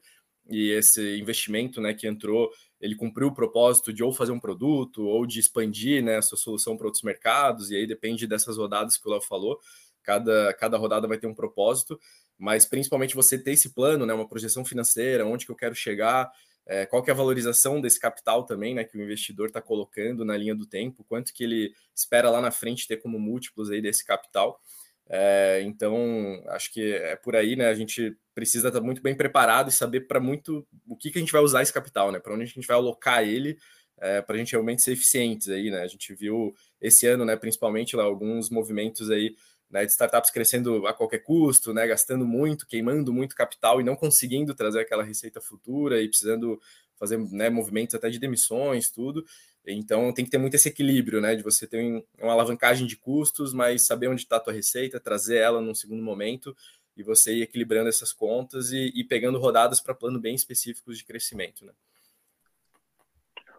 e 0.48 0.70
esse 0.70 1.18
investimento, 1.18 1.80
né, 1.80 1.92
que 1.92 2.06
entrou 2.06 2.50
ele 2.80 2.94
cumpriu 2.94 3.28
o 3.28 3.34
propósito 3.34 3.92
de 3.92 4.02
ou 4.02 4.12
fazer 4.12 4.32
um 4.32 4.40
produto 4.40 5.04
ou 5.04 5.26
de 5.26 5.40
expandir 5.40 6.02
né, 6.02 6.16
a 6.16 6.22
sua 6.22 6.38
solução 6.38 6.76
para 6.76 6.86
outros 6.86 7.02
mercados, 7.02 7.70
e 7.70 7.76
aí 7.76 7.86
depende 7.86 8.26
dessas 8.26 8.56
rodadas 8.56 8.96
que 8.96 9.06
o 9.08 9.10
Léo 9.10 9.20
falou, 9.20 9.58
cada, 10.02 10.54
cada 10.54 10.78
rodada 10.78 11.08
vai 11.08 11.18
ter 11.18 11.26
um 11.26 11.34
propósito, 11.34 11.98
mas 12.38 12.64
principalmente 12.64 13.16
você 13.16 13.36
ter 13.36 13.52
esse 13.52 13.74
plano, 13.74 14.06
né, 14.06 14.14
uma 14.14 14.28
projeção 14.28 14.64
financeira, 14.64 15.26
onde 15.26 15.44
que 15.44 15.50
eu 15.50 15.56
quero 15.56 15.74
chegar, 15.74 16.30
é, 16.68 16.84
qual 16.84 17.02
que 17.02 17.10
é 17.10 17.14
a 17.14 17.16
valorização 17.16 17.80
desse 17.80 17.98
capital 17.98 18.44
também, 18.44 18.74
né, 18.74 18.84
que 18.84 18.96
o 18.96 19.02
investidor 19.02 19.46
está 19.46 19.60
colocando 19.60 20.22
na 20.22 20.36
linha 20.36 20.54
do 20.54 20.66
tempo, 20.66 21.02
quanto 21.02 21.32
que 21.32 21.42
ele 21.42 21.72
espera 21.94 22.30
lá 22.30 22.42
na 22.42 22.50
frente 22.50 22.86
ter 22.86 22.98
como 22.98 23.18
múltiplos 23.18 23.70
aí 23.70 23.80
desse 23.80 24.04
capital. 24.04 24.60
É, 25.08 25.62
então, 25.64 26.42
acho 26.48 26.70
que 26.70 26.92
é 26.92 27.16
por 27.16 27.34
aí, 27.34 27.56
né? 27.56 27.68
A 27.68 27.74
gente 27.74 28.14
precisa 28.34 28.68
estar 28.68 28.82
muito 28.82 29.00
bem 29.00 29.14
preparado 29.14 29.70
e 29.70 29.72
saber 29.72 30.02
para 30.02 30.20
muito 30.20 30.66
o 30.86 30.94
que, 30.94 31.10
que 31.10 31.18
a 31.18 31.20
gente 31.20 31.32
vai 31.32 31.40
usar 31.40 31.62
esse 31.62 31.72
capital, 31.72 32.12
né? 32.12 32.20
Para 32.20 32.34
onde 32.34 32.42
a 32.42 32.46
gente 32.46 32.66
vai 32.66 32.76
alocar 32.76 33.26
ele, 33.26 33.56
é, 34.00 34.20
para 34.20 34.36
a 34.36 34.38
gente 34.38 34.52
realmente 34.52 34.82
ser 34.82 34.92
eficientes 34.92 35.48
aí, 35.48 35.70
né? 35.70 35.80
A 35.80 35.86
gente 35.86 36.14
viu 36.14 36.54
esse 36.78 37.06
ano, 37.06 37.24
né, 37.24 37.36
principalmente 37.36 37.96
lá, 37.96 38.04
alguns 38.04 38.50
movimentos 38.50 39.10
aí 39.10 39.34
né, 39.70 39.84
de 39.84 39.92
startups 39.92 40.30
crescendo 40.30 40.86
a 40.86 40.94
qualquer 40.94 41.18
custo, 41.18 41.72
né, 41.74 41.86
gastando 41.86 42.26
muito, 42.26 42.66
queimando 42.66 43.12
muito 43.12 43.34
capital 43.34 43.80
e 43.80 43.84
não 43.84 43.94
conseguindo 43.94 44.54
trazer 44.54 44.80
aquela 44.80 45.02
receita 45.02 45.40
futura 45.40 46.00
e 46.00 46.08
precisando 46.08 46.60
fazer 46.98 47.18
né, 47.30 47.48
movimentos 47.50 47.94
até 47.94 48.08
de 48.08 48.18
demissões, 48.18 48.90
tudo. 48.90 49.24
Então 49.66 50.12
tem 50.12 50.24
que 50.24 50.30
ter 50.30 50.38
muito 50.38 50.54
esse 50.54 50.68
equilíbrio, 50.68 51.20
né? 51.20 51.36
De 51.36 51.42
você 51.42 51.66
ter 51.66 52.04
uma 52.18 52.32
alavancagem 52.32 52.86
de 52.86 52.96
custos, 52.96 53.52
mas 53.52 53.86
saber 53.86 54.08
onde 54.08 54.22
está 54.22 54.36
a 54.36 54.40
tua 54.40 54.52
receita, 54.52 54.98
trazer 54.98 55.36
ela 55.36 55.60
num 55.60 55.74
segundo 55.74 56.02
momento 56.02 56.56
e 56.96 57.02
você 57.02 57.34
ir 57.34 57.42
equilibrando 57.42 57.88
essas 57.88 58.12
contas 58.12 58.72
e, 58.72 58.92
e 58.94 59.04
pegando 59.04 59.38
rodadas 59.38 59.80
para 59.80 59.94
plano 59.94 60.18
bem 60.18 60.34
específicos 60.34 60.98
de 60.98 61.04
crescimento, 61.04 61.64
né? 61.64 61.72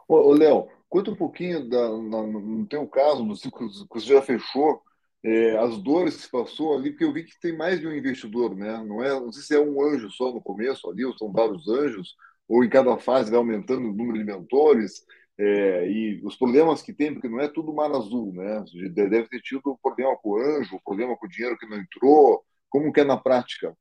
Ô, 0.08 0.16
ô 0.16 0.34
Léo, 0.34 0.68
conta 0.90 1.12
um 1.12 1.16
pouquinho 1.16 1.70
da, 1.70 1.88
no, 1.88 2.42
no 2.42 2.66
teu 2.66 2.86
caso, 2.88 3.24
no 3.24 3.36
ciclo 3.36 3.70
que 3.70 4.00
você 4.00 4.08
já 4.08 4.22
fechou, 4.22 4.82
é, 5.24 5.58
as 5.58 5.78
dores 5.78 6.26
que 6.26 6.32
passou 6.32 6.76
ali, 6.76 6.92
porque 6.92 7.04
eu 7.04 7.14
vi 7.14 7.24
que 7.24 7.40
tem 7.40 7.56
mais 7.56 7.80
de 7.80 7.88
um 7.88 7.94
investidor, 7.94 8.56
né? 8.56 8.84
Não 8.84 9.04
é, 9.04 9.10
não 9.12 9.32
sei 9.32 9.44
se 9.44 9.56
é 9.56 9.60
um 9.60 9.82
anjo 9.84 10.10
só 10.12 10.32
no 10.32 10.42
começo 10.42 10.90
ali, 10.90 11.04
ou 11.04 11.18
são 11.18 11.32
vários 11.32 11.68
anjos, 11.68 12.16
ou 12.48 12.64
em 12.64 12.70
cada 12.70 12.98
fase 12.98 13.30
vai 13.30 13.38
aumentando 13.38 13.90
o 13.90 13.94
número 13.94 14.18
de 14.18 14.24
mentores. 14.24 15.04
É, 15.38 15.90
e 15.90 16.22
os 16.26 16.36
problemas 16.36 16.82
que 16.82 16.92
tem, 16.94 17.14
porque 17.14 17.30
não 17.30 17.40
é 17.40 17.48
tudo 17.48 17.74
mar 17.74 17.92
azul, 17.92 18.34
né? 18.34 18.64
Deve 18.92 19.28
ter 19.30 19.42
tido 19.42 19.78
problema 19.82 20.18
com 20.18 20.32
o 20.32 20.38
anjo, 20.38 20.82
problema 20.84 21.16
com 21.16 21.26
o 21.26 21.30
dinheiro 21.30 21.58
que 21.58 21.66
não 21.66 21.78
entrou. 21.78 22.44
Como 22.70 22.92
que 22.92 23.00
é 23.00 23.06
na 23.06 23.18
prática? 23.18 23.74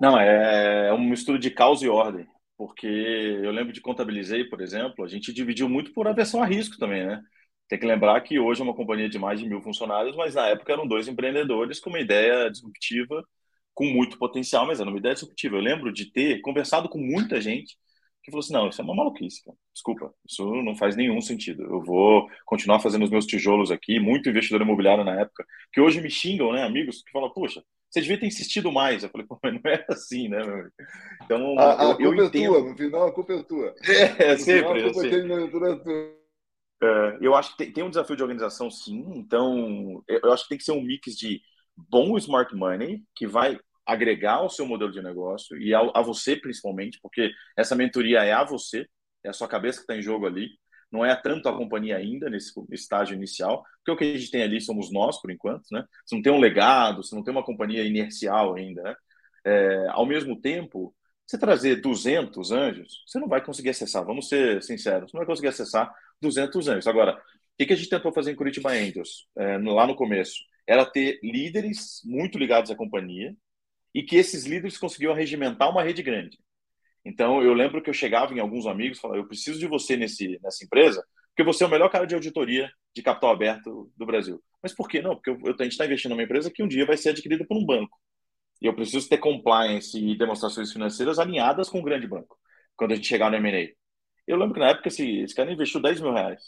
Não, 0.00 0.18
é, 0.18 0.88
é 0.88 0.92
um 0.92 0.98
mistura 1.08 1.38
de 1.38 1.50
causa 1.50 1.84
e 1.84 1.88
ordem, 1.88 2.26
porque 2.56 2.86
eu 2.86 3.50
lembro 3.50 3.72
de 3.72 3.80
contabilizei, 3.80 4.44
por 4.44 4.60
exemplo, 4.60 5.04
a 5.04 5.08
gente 5.08 5.32
dividiu 5.32 5.68
muito 5.68 5.92
por 5.92 6.08
aversão 6.08 6.42
a 6.42 6.46
risco 6.46 6.78
também, 6.78 7.06
né? 7.06 7.20
Tem 7.68 7.78
que 7.78 7.86
lembrar 7.86 8.20
que 8.20 8.38
hoje 8.38 8.60
é 8.60 8.64
uma 8.64 8.74
companhia 8.74 9.08
de 9.08 9.18
mais 9.18 9.40
de 9.40 9.48
mil 9.48 9.60
funcionários, 9.62 10.16
mas 10.16 10.34
na 10.34 10.48
época 10.48 10.72
eram 10.72 10.86
dois 10.86 11.08
empreendedores 11.08 11.80
com 11.80 11.90
uma 11.90 12.00
ideia 12.00 12.50
disruptiva, 12.50 13.24
com 13.74 13.86
muito 13.86 14.18
potencial, 14.18 14.66
mas 14.66 14.80
era 14.80 14.88
uma 14.88 14.98
ideia 14.98 15.14
disruptiva. 15.14 15.56
Eu 15.56 15.60
lembro 15.62 15.92
de 15.92 16.10
ter 16.12 16.40
conversado 16.40 16.88
com 16.88 16.98
muita 16.98 17.40
gente 17.40 17.76
que 18.24 18.30
falou 18.30 18.40
assim: 18.40 18.52
não, 18.54 18.68
isso 18.68 18.80
é 18.80 18.84
uma 18.84 18.94
maluquice, 18.94 19.44
cara. 19.44 19.56
desculpa, 19.72 20.12
isso 20.28 20.44
não 20.62 20.74
faz 20.74 20.96
nenhum 20.96 21.20
sentido. 21.20 21.62
Eu 21.62 21.82
vou 21.82 22.26
continuar 22.46 22.80
fazendo 22.80 23.04
os 23.04 23.10
meus 23.10 23.26
tijolos 23.26 23.70
aqui. 23.70 24.00
Muito 24.00 24.28
investidor 24.28 24.62
imobiliário 24.62 25.04
na 25.04 25.20
época, 25.20 25.44
que 25.72 25.80
hoje 25.80 26.00
me 26.00 26.10
xingam, 26.10 26.52
né, 26.52 26.62
amigos, 26.64 27.02
que 27.02 27.12
falam: 27.12 27.30
poxa, 27.30 27.62
você 27.90 28.00
devia 28.00 28.18
ter 28.18 28.26
insistido 28.26 28.72
mais. 28.72 29.02
Eu 29.02 29.10
falei: 29.10 29.26
pô, 29.26 29.38
mas 29.42 29.52
não 29.52 29.70
é 29.70 29.84
assim, 29.90 30.28
né, 30.28 30.42
meu 30.42 30.68
Então, 31.24 31.58
a, 31.58 31.90
a 31.90 31.90
eu, 31.92 31.96
culpa 31.96 32.22
eu 32.22 32.26
é 32.26 32.30
tua, 32.30 32.60
no 32.60 32.76
final 32.76 33.06
a 33.06 33.12
culpa 33.12 33.32
é 33.34 33.42
tua. 33.42 33.74
É, 33.86 34.32
é 34.32 34.38
sempre. 34.38 34.80
Final, 34.80 35.44
a 35.44 35.50
culpa 35.50 35.68
é 35.68 35.76
tua. 35.76 36.23
É, 36.84 37.18
eu 37.20 37.34
acho 37.34 37.52
que 37.52 37.56
tem, 37.56 37.72
tem, 37.72 37.84
um 37.84 37.88
desafio 37.88 38.16
de 38.16 38.22
organização, 38.22 38.70
sim. 38.70 39.02
Então, 39.16 40.02
eu, 40.06 40.32
acho 40.32 40.42
que 40.42 40.50
tem 40.50 40.58
que 40.58 40.64
ser 40.64 40.72
um 40.72 40.82
mix 40.82 41.16
de 41.16 41.40
bom 41.74 42.16
smart 42.18 42.54
money, 42.54 43.02
que 43.14 43.26
vai 43.26 43.58
agregar 43.86 44.34
ao 44.34 44.50
seu 44.50 44.66
modelo 44.66 44.92
de 44.92 45.02
negócio 45.02 45.58
e 45.58 45.74
a, 45.74 45.80
a 45.94 46.02
você 46.02 46.36
principalmente, 46.36 46.98
porque 47.02 47.30
essa 47.56 47.74
mentoria 47.74 48.24
é 48.24 48.32
a 48.32 48.44
você, 48.44 48.86
é 49.22 49.28
a 49.30 49.32
sua 49.32 49.48
cabeça 49.48 49.78
que 49.78 49.84
está 49.84 49.96
em 49.96 50.02
jogo 50.02 50.26
ali, 50.26 50.48
não 50.90 51.04
é 51.04 51.14
tanto 51.16 51.48
a 51.48 51.56
companhia 51.56 51.96
ainda 51.96 52.30
nesse 52.30 52.52
estágio 52.70 53.14
inicial, 53.14 53.64
porque 53.78 53.90
o 53.90 53.96
que 53.96 54.04
a 54.14 54.18
gente 54.18 54.30
tem 54.30 54.42
ali 54.42 54.60
somos 54.60 54.92
nós, 54.92 55.20
por 55.20 55.30
enquanto, 55.30 55.64
né? 55.72 55.84
Você 56.06 56.14
não 56.14 56.22
tem 56.22 56.32
um 56.32 56.38
legado, 56.38 57.02
você 57.02 57.14
não 57.16 57.24
tem 57.24 57.32
uma 57.32 57.42
companhia 57.44 57.82
inercial 57.84 58.54
ainda, 58.54 58.82
né? 58.82 58.94
É, 59.44 59.88
ao 59.90 60.06
mesmo 60.06 60.40
tempo, 60.40 60.94
você 61.26 61.38
trazer 61.38 61.80
200 61.80 62.52
anjos, 62.52 63.02
você 63.06 63.18
não 63.18 63.28
vai 63.28 63.42
conseguir 63.44 63.70
acessar, 63.70 64.04
vamos 64.04 64.28
ser 64.28 64.62
sinceros, 64.62 65.10
você 65.10 65.16
não 65.16 65.20
vai 65.20 65.26
conseguir 65.26 65.48
acessar 65.48 65.92
200 66.20 66.68
anjos. 66.68 66.86
Agora, 66.86 67.20
que, 67.58 67.66
que 67.66 67.72
a 67.72 67.76
gente 67.76 67.88
tentou 67.88 68.12
fazer 68.12 68.32
em 68.32 68.36
Curitiba 68.36 68.70
Angels, 68.72 69.26
é, 69.36 69.58
lá 69.58 69.86
no 69.86 69.94
começo? 69.94 70.42
Era 70.66 70.84
ter 70.84 71.20
líderes 71.22 72.00
muito 72.04 72.38
ligados 72.38 72.70
à 72.70 72.76
companhia 72.76 73.34
e 73.94 74.02
que 74.02 74.16
esses 74.16 74.44
líderes 74.44 74.78
conseguiam 74.78 75.14
regimentar 75.14 75.70
uma 75.70 75.82
rede 75.82 76.02
grande. 76.02 76.38
Então, 77.04 77.42
eu 77.42 77.52
lembro 77.52 77.82
que 77.82 77.90
eu 77.90 77.94
chegava 77.94 78.34
em 78.34 78.40
alguns 78.40 78.66
amigos 78.66 78.98
e 78.98 79.00
falava, 79.00 79.20
eu 79.20 79.28
preciso 79.28 79.58
de 79.58 79.66
você 79.66 79.96
nesse, 79.96 80.38
nessa 80.42 80.64
empresa, 80.64 81.04
porque 81.28 81.44
você 81.44 81.62
é 81.62 81.66
o 81.66 81.70
melhor 81.70 81.90
cara 81.90 82.06
de 82.06 82.14
auditoria 82.14 82.70
de 82.94 83.02
capital 83.02 83.30
aberto 83.30 83.92
do 83.96 84.06
Brasil. 84.06 84.42
Mas 84.62 84.74
por 84.74 84.88
que 84.88 85.02
não? 85.02 85.14
Porque 85.14 85.30
eu, 85.30 85.38
eu, 85.44 85.54
a 85.58 85.62
gente 85.62 85.72
está 85.72 85.84
investindo 85.84 86.12
numa 86.12 86.22
empresa 86.22 86.50
que 86.50 86.62
um 86.62 86.68
dia 86.68 86.86
vai 86.86 86.96
ser 86.96 87.10
adquirida 87.10 87.44
por 87.46 87.56
um 87.56 87.64
banco. 87.64 87.98
E 88.62 88.66
eu 88.66 88.74
preciso 88.74 89.08
ter 89.08 89.18
compliance 89.18 89.98
e 89.98 90.16
demonstrações 90.16 90.72
financeiras 90.72 91.18
alinhadas 91.18 91.68
com 91.68 91.80
o 91.80 91.82
grande 91.82 92.06
banco, 92.06 92.38
quando 92.74 92.92
a 92.92 92.94
gente 92.94 93.06
chegar 93.06 93.30
no 93.30 93.36
M&A. 93.36 93.83
Eu 94.26 94.36
lembro 94.36 94.54
que 94.54 94.60
na 94.60 94.70
época 94.70 94.88
esse, 94.88 95.20
esse 95.20 95.34
cara 95.34 95.52
investiu 95.52 95.80
10 95.80 96.00
mil 96.00 96.12
reais, 96.12 96.42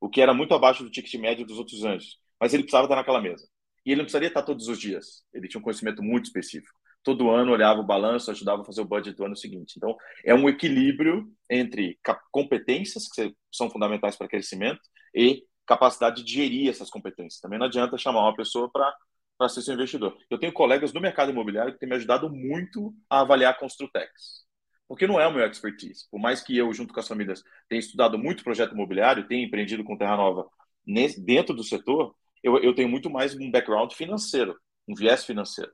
o 0.00 0.08
que 0.08 0.20
era 0.20 0.34
muito 0.34 0.54
abaixo 0.54 0.82
do 0.82 0.90
ticket 0.90 1.14
médio 1.20 1.46
dos 1.46 1.58
outros 1.58 1.84
anjos. 1.84 2.18
Mas 2.40 2.52
ele 2.52 2.62
precisava 2.62 2.86
estar 2.86 2.96
naquela 2.96 3.20
mesa. 3.20 3.46
E 3.84 3.90
ele 3.90 3.98
não 3.98 4.04
precisaria 4.04 4.28
estar 4.28 4.42
todos 4.42 4.68
os 4.68 4.78
dias. 4.78 5.24
Ele 5.32 5.48
tinha 5.48 5.60
um 5.60 5.62
conhecimento 5.62 6.02
muito 6.02 6.26
específico. 6.26 6.78
Todo 7.02 7.30
ano 7.30 7.52
olhava 7.52 7.80
o 7.80 7.86
balanço, 7.86 8.30
ajudava 8.30 8.62
a 8.62 8.64
fazer 8.64 8.82
o 8.82 8.84
budget 8.84 9.16
do 9.16 9.24
ano 9.24 9.36
seguinte. 9.36 9.74
Então, 9.76 9.96
é 10.24 10.34
um 10.34 10.48
equilíbrio 10.48 11.26
entre 11.48 11.98
competências, 12.30 13.08
que 13.08 13.34
são 13.50 13.70
fundamentais 13.70 14.16
para 14.16 14.28
crescimento, 14.28 14.80
e 15.14 15.44
capacidade 15.66 16.22
de 16.22 16.32
gerir 16.32 16.68
essas 16.68 16.90
competências. 16.90 17.40
Também 17.40 17.58
não 17.58 17.66
adianta 17.66 17.96
chamar 17.96 18.22
uma 18.22 18.36
pessoa 18.36 18.70
para 18.70 18.94
para 19.38 19.48
ser 19.48 19.62
seu 19.62 19.72
investidor. 19.72 20.14
Eu 20.28 20.38
tenho 20.38 20.52
colegas 20.52 20.92
no 20.92 21.00
mercado 21.00 21.30
imobiliário 21.30 21.72
que 21.72 21.78
têm 21.78 21.88
me 21.88 21.94
ajudado 21.94 22.28
muito 22.28 22.94
a 23.08 23.20
avaliar 23.20 23.58
construtex 23.58 24.44
porque 24.90 25.06
não 25.06 25.20
é 25.20 25.26
o 25.28 25.32
meu 25.32 25.46
expertise. 25.46 26.08
Por 26.10 26.18
mais 26.18 26.42
que 26.42 26.56
eu, 26.56 26.72
junto 26.74 26.92
com 26.92 26.98
as 26.98 27.06
famílias, 27.06 27.44
tenha 27.68 27.78
estudado 27.78 28.18
muito 28.18 28.42
projeto 28.42 28.72
imobiliário, 28.74 29.28
tenha 29.28 29.46
empreendido 29.46 29.84
com 29.84 29.96
Terra 29.96 30.16
Nova 30.16 30.50
nesse, 30.84 31.24
dentro 31.24 31.54
do 31.54 31.62
setor, 31.62 32.12
eu, 32.42 32.58
eu 32.58 32.74
tenho 32.74 32.88
muito 32.88 33.08
mais 33.08 33.32
um 33.36 33.52
background 33.52 33.92
financeiro, 33.92 34.58
um 34.88 34.94
viés 34.96 35.24
financeiro. 35.24 35.70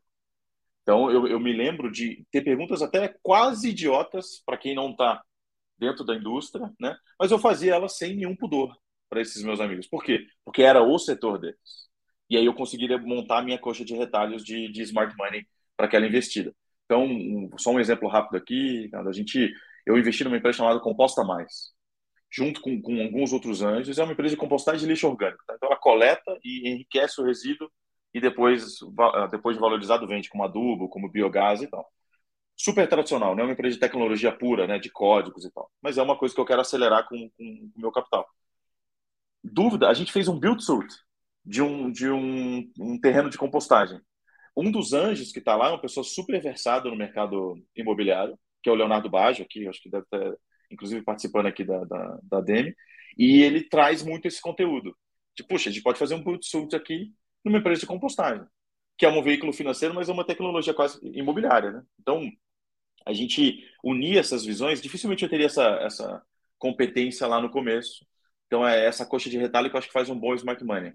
Então, 0.82 1.10
eu, 1.10 1.26
eu 1.28 1.40
me 1.40 1.50
lembro 1.50 1.90
de 1.90 2.26
ter 2.30 2.42
perguntas 2.42 2.82
até 2.82 3.16
quase 3.22 3.70
idiotas 3.70 4.42
para 4.44 4.58
quem 4.58 4.74
não 4.74 4.90
está 4.90 5.22
dentro 5.78 6.04
da 6.04 6.14
indústria, 6.14 6.70
né? 6.78 6.94
mas 7.18 7.30
eu 7.30 7.38
fazia 7.38 7.74
elas 7.74 7.96
sem 7.96 8.14
nenhum 8.16 8.36
pudor 8.36 8.76
para 9.08 9.22
esses 9.22 9.42
meus 9.42 9.60
amigos. 9.60 9.86
Por 9.88 10.04
quê? 10.04 10.26
Porque 10.44 10.62
era 10.62 10.82
o 10.82 10.98
setor 10.98 11.38
deles. 11.38 11.88
E 12.28 12.36
aí 12.36 12.44
eu 12.44 12.52
conseguiria 12.52 12.98
montar 12.98 13.40
minha 13.40 13.58
coxa 13.58 13.82
de 13.82 13.94
retalhos 13.94 14.44
de, 14.44 14.70
de 14.70 14.82
smart 14.82 15.16
money 15.16 15.46
para 15.74 15.86
aquela 15.86 16.06
investida. 16.06 16.54
Então, 16.86 17.04
um, 17.04 17.50
só 17.58 17.70
um 17.70 17.80
exemplo 17.80 18.08
rápido 18.08 18.36
aqui, 18.36 18.88
a 18.94 19.12
gente, 19.12 19.52
eu 19.84 19.98
investi 19.98 20.24
numa 20.24 20.36
empresa 20.36 20.58
chamada 20.58 20.80
Composta 20.80 21.22
Mais, 21.24 21.72
junto 22.30 22.60
com, 22.60 22.80
com 22.80 23.02
alguns 23.02 23.32
outros 23.32 23.62
anjos, 23.62 23.98
é 23.98 24.04
uma 24.04 24.12
empresa 24.12 24.34
de 24.34 24.40
compostagem 24.40 24.80
de 24.80 24.86
lixo 24.86 25.08
orgânico. 25.08 25.42
Tá? 25.46 25.54
Então, 25.56 25.68
ela 25.68 25.78
coleta 25.78 26.38
e 26.44 26.68
enriquece 26.68 27.20
o 27.20 27.24
resíduo 27.24 27.70
e 28.14 28.20
depois, 28.20 28.78
depois 29.30 29.56
de 29.56 29.60
valorizado, 29.60 30.06
vende 30.06 30.28
como 30.28 30.44
adubo, 30.44 30.88
como 30.88 31.10
biogás 31.10 31.60
e 31.60 31.66
tal. 31.66 31.86
Super 32.56 32.88
tradicional, 32.88 33.34
não 33.34 33.42
é 33.42 33.46
uma 33.46 33.52
empresa 33.52 33.74
de 33.74 33.80
tecnologia 33.80 34.32
pura, 34.32 34.66
né, 34.66 34.78
de 34.78 34.90
códigos 34.90 35.44
e 35.44 35.50
tal, 35.52 35.70
mas 35.82 35.98
é 35.98 36.02
uma 36.02 36.16
coisa 36.16 36.34
que 36.34 36.40
eu 36.40 36.46
quero 36.46 36.62
acelerar 36.62 37.06
com, 37.06 37.30
com 37.36 37.70
o 37.76 37.80
meu 37.80 37.92
capital. 37.92 38.26
Dúvida, 39.44 39.88
a 39.88 39.94
gente 39.94 40.10
fez 40.10 40.26
um 40.28 40.38
build 40.38 40.64
suit 40.64 40.88
de 41.44 41.60
um, 41.62 41.90
de 41.92 42.10
um, 42.10 42.70
um 42.80 42.98
terreno 42.98 43.28
de 43.28 43.38
compostagem. 43.38 44.00
Um 44.56 44.70
dos 44.70 44.92
anjos 44.92 45.32
que 45.32 45.38
está 45.38 45.54
lá 45.54 45.66
é 45.68 45.70
uma 45.70 45.80
pessoa 45.80 46.02
super 46.02 46.40
versada 46.40 46.88
no 46.88 46.96
mercado 46.96 47.62
imobiliário, 47.76 48.38
que 48.62 48.70
é 48.70 48.72
o 48.72 48.76
Leonardo 48.76 49.10
Baggio, 49.10 49.46
que 49.48 49.68
acho 49.68 49.82
que 49.82 49.90
deve 49.90 50.04
estar, 50.04 50.34
inclusive, 50.70 51.04
participando 51.04 51.46
aqui 51.46 51.62
da, 51.62 51.84
da, 51.84 52.18
da 52.22 52.40
DEME, 52.40 52.74
e 53.18 53.42
ele 53.42 53.68
traz 53.68 54.02
muito 54.02 54.26
esse 54.26 54.40
conteúdo. 54.40 54.96
Tipo, 55.34 55.50
puxa, 55.50 55.68
a 55.68 55.72
gente 55.72 55.82
pode 55.82 55.98
fazer 55.98 56.14
um 56.14 56.38
suit 56.42 56.74
aqui 56.74 57.12
numa 57.44 57.58
empresa 57.58 57.80
de 57.80 57.86
compostagem, 57.86 58.46
que 58.98 59.04
é 59.04 59.08
um 59.08 59.22
veículo 59.22 59.52
financeiro, 59.52 59.94
mas 59.94 60.08
é 60.08 60.12
uma 60.12 60.26
tecnologia 60.26 60.74
quase 60.74 60.98
imobiliária, 61.16 61.70
né? 61.70 61.82
Então, 62.00 62.28
a 63.04 63.12
gente 63.12 63.62
unir 63.84 64.18
essas 64.18 64.44
visões, 64.44 64.80
dificilmente 64.80 65.22
eu 65.22 65.28
teria 65.28 65.46
essa, 65.46 65.64
essa 65.82 66.22
competência 66.58 67.26
lá 67.26 67.40
no 67.40 67.50
começo. 67.50 68.06
Então, 68.46 68.66
é 68.66 68.86
essa 68.86 69.06
coxa 69.06 69.28
de 69.28 69.38
retalho 69.38 69.68
que 69.68 69.76
eu 69.76 69.78
acho 69.78 69.88
que 69.88 69.92
faz 69.92 70.08
um 70.08 70.18
bom 70.18 70.34
smart 70.34 70.64
money. 70.64 70.92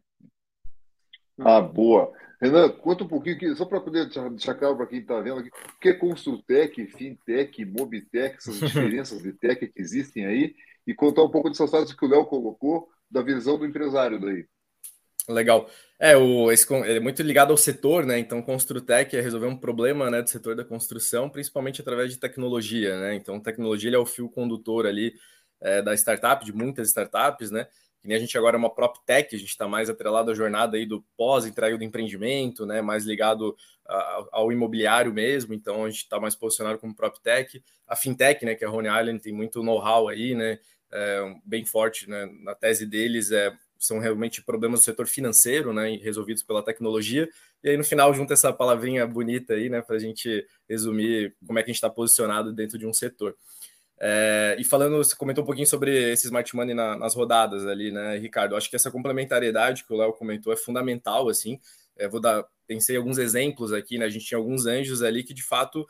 Ah, 1.43 1.61
boa. 1.61 2.11
Renan, 2.41 2.69
conta 2.69 3.03
um 3.03 3.07
pouquinho, 3.07 3.55
só 3.55 3.65
para 3.65 3.79
poder 3.79 4.09
deixar 4.09 4.55
claro 4.55 4.75
para 4.75 4.87
quem 4.87 4.99
está 4.99 5.19
vendo 5.19 5.39
aqui, 5.39 5.49
o 5.49 5.79
que 5.79 5.89
é 5.89 5.93
Construtec, 5.93 6.87
Fintech, 6.87 7.63
Mobitech, 7.65 8.37
essas 8.37 8.57
diferenças 8.59 9.21
de 9.21 9.31
tech 9.33 9.67
que 9.67 9.79
existem 9.79 10.25
aí, 10.25 10.55
e 10.87 10.93
contar 10.93 11.23
um 11.23 11.29
pouco 11.29 11.49
dessas 11.49 11.69
frases 11.69 11.93
que 11.93 12.03
o 12.03 12.09
Léo 12.09 12.25
colocou 12.25 12.89
da 13.09 13.21
visão 13.21 13.59
do 13.59 13.65
empresário 13.65 14.19
daí. 14.19 14.45
Legal. 15.29 15.69
É, 15.99 16.17
o, 16.17 16.51
esse, 16.51 16.65
é 16.73 16.99
muito 16.99 17.21
ligado 17.21 17.51
ao 17.51 17.57
setor, 17.57 18.07
né? 18.07 18.17
Então, 18.17 18.41
Construtec 18.41 19.15
é 19.15 19.21
resolver 19.21 19.45
um 19.45 19.55
problema 19.57 20.09
né, 20.09 20.23
do 20.23 20.29
setor 20.29 20.55
da 20.55 20.65
construção, 20.65 21.29
principalmente 21.29 21.79
através 21.79 22.11
de 22.11 22.19
tecnologia, 22.19 22.99
né? 22.99 23.13
Então, 23.13 23.39
tecnologia 23.39 23.93
é 23.93 23.99
o 23.99 24.05
fio 24.05 24.27
condutor 24.27 24.87
ali 24.87 25.13
é, 25.61 25.79
da 25.79 25.93
startup, 25.93 26.43
de 26.43 26.51
muitas 26.51 26.87
startups, 26.87 27.51
né? 27.51 27.67
Que 28.01 28.07
nem 28.07 28.17
a 28.17 28.19
gente 28.19 28.35
agora 28.37 28.55
é 28.55 28.59
uma 28.59 28.73
prop 28.73 28.97
tech, 29.05 29.35
a 29.35 29.39
gente 29.39 29.49
está 29.49 29.67
mais 29.67 29.89
atrelado 29.89 30.31
à 30.31 30.33
jornada 30.33 30.75
aí 30.75 30.85
do 30.85 31.03
pós-entrega 31.15 31.77
do 31.77 31.83
empreendimento, 31.83 32.65
né, 32.65 32.81
mais 32.81 33.05
ligado 33.05 33.55
ao 34.31 34.51
imobiliário 34.51 35.13
mesmo, 35.13 35.53
então 35.53 35.83
a 35.83 35.89
gente 35.89 36.03
está 36.03 36.19
mais 36.19 36.33
posicionado 36.33 36.79
como 36.79 36.95
prop 36.95 37.19
tech. 37.21 37.61
A 37.85 37.95
fintech, 37.95 38.45
né, 38.45 38.55
que 38.55 38.63
é 38.63 38.67
a 38.67 38.69
Rony 38.69 38.87
Island, 38.87 39.19
tem 39.19 39.33
muito 39.33 39.61
know-how 39.61 40.07
aí, 40.07 40.33
né, 40.33 40.59
é, 40.91 41.35
bem 41.45 41.65
forte 41.65 42.09
né, 42.09 42.29
na 42.41 42.55
tese 42.55 42.85
deles, 42.85 43.31
é, 43.31 43.53
são 43.77 43.99
realmente 43.99 44.41
problemas 44.43 44.81
do 44.81 44.83
setor 44.83 45.07
financeiro, 45.07 45.73
né, 45.73 45.97
resolvidos 45.97 46.43
pela 46.43 46.63
tecnologia. 46.63 47.29
E 47.63 47.69
aí 47.69 47.77
no 47.77 47.83
final 47.83 48.13
junta 48.13 48.33
essa 48.33 48.53
palavrinha 48.53 49.05
bonita 49.05 49.53
aí, 49.53 49.69
né, 49.69 49.81
para 49.81 49.95
a 49.95 49.99
gente 49.99 50.45
resumir 50.69 51.35
como 51.45 51.59
é 51.59 51.63
que 51.63 51.69
a 51.69 51.73
gente 51.73 51.77
está 51.77 51.89
posicionado 51.89 52.53
dentro 52.53 52.77
de 52.77 52.87
um 52.87 52.93
setor. 52.93 53.35
É, 54.03 54.55
e 54.57 54.63
falando, 54.63 54.97
você 54.97 55.15
comentou 55.15 55.43
um 55.43 55.45
pouquinho 55.45 55.67
sobre 55.67 56.11
esse 56.11 56.25
smart 56.25 56.55
money 56.55 56.73
na, 56.73 56.97
nas 56.97 57.13
rodadas 57.13 57.67
ali, 57.67 57.91
né, 57.91 58.17
Ricardo? 58.17 58.55
Acho 58.55 58.67
que 58.67 58.75
essa 58.75 58.89
complementariedade 58.89 59.83
que 59.83 59.93
o 59.93 59.95
Léo 59.95 60.11
comentou 60.13 60.51
é 60.51 60.55
fundamental, 60.57 61.29
assim. 61.29 61.59
É, 61.95 62.07
vou 62.07 62.19
dar, 62.19 62.43
pensei 62.65 62.97
alguns 62.97 63.19
exemplos 63.19 63.71
aqui, 63.71 63.99
né? 63.99 64.05
A 64.05 64.09
gente 64.09 64.25
tinha 64.25 64.39
alguns 64.39 64.65
anjos 64.65 65.03
ali 65.03 65.23
que 65.23 65.35
de 65.35 65.43
fato 65.43 65.85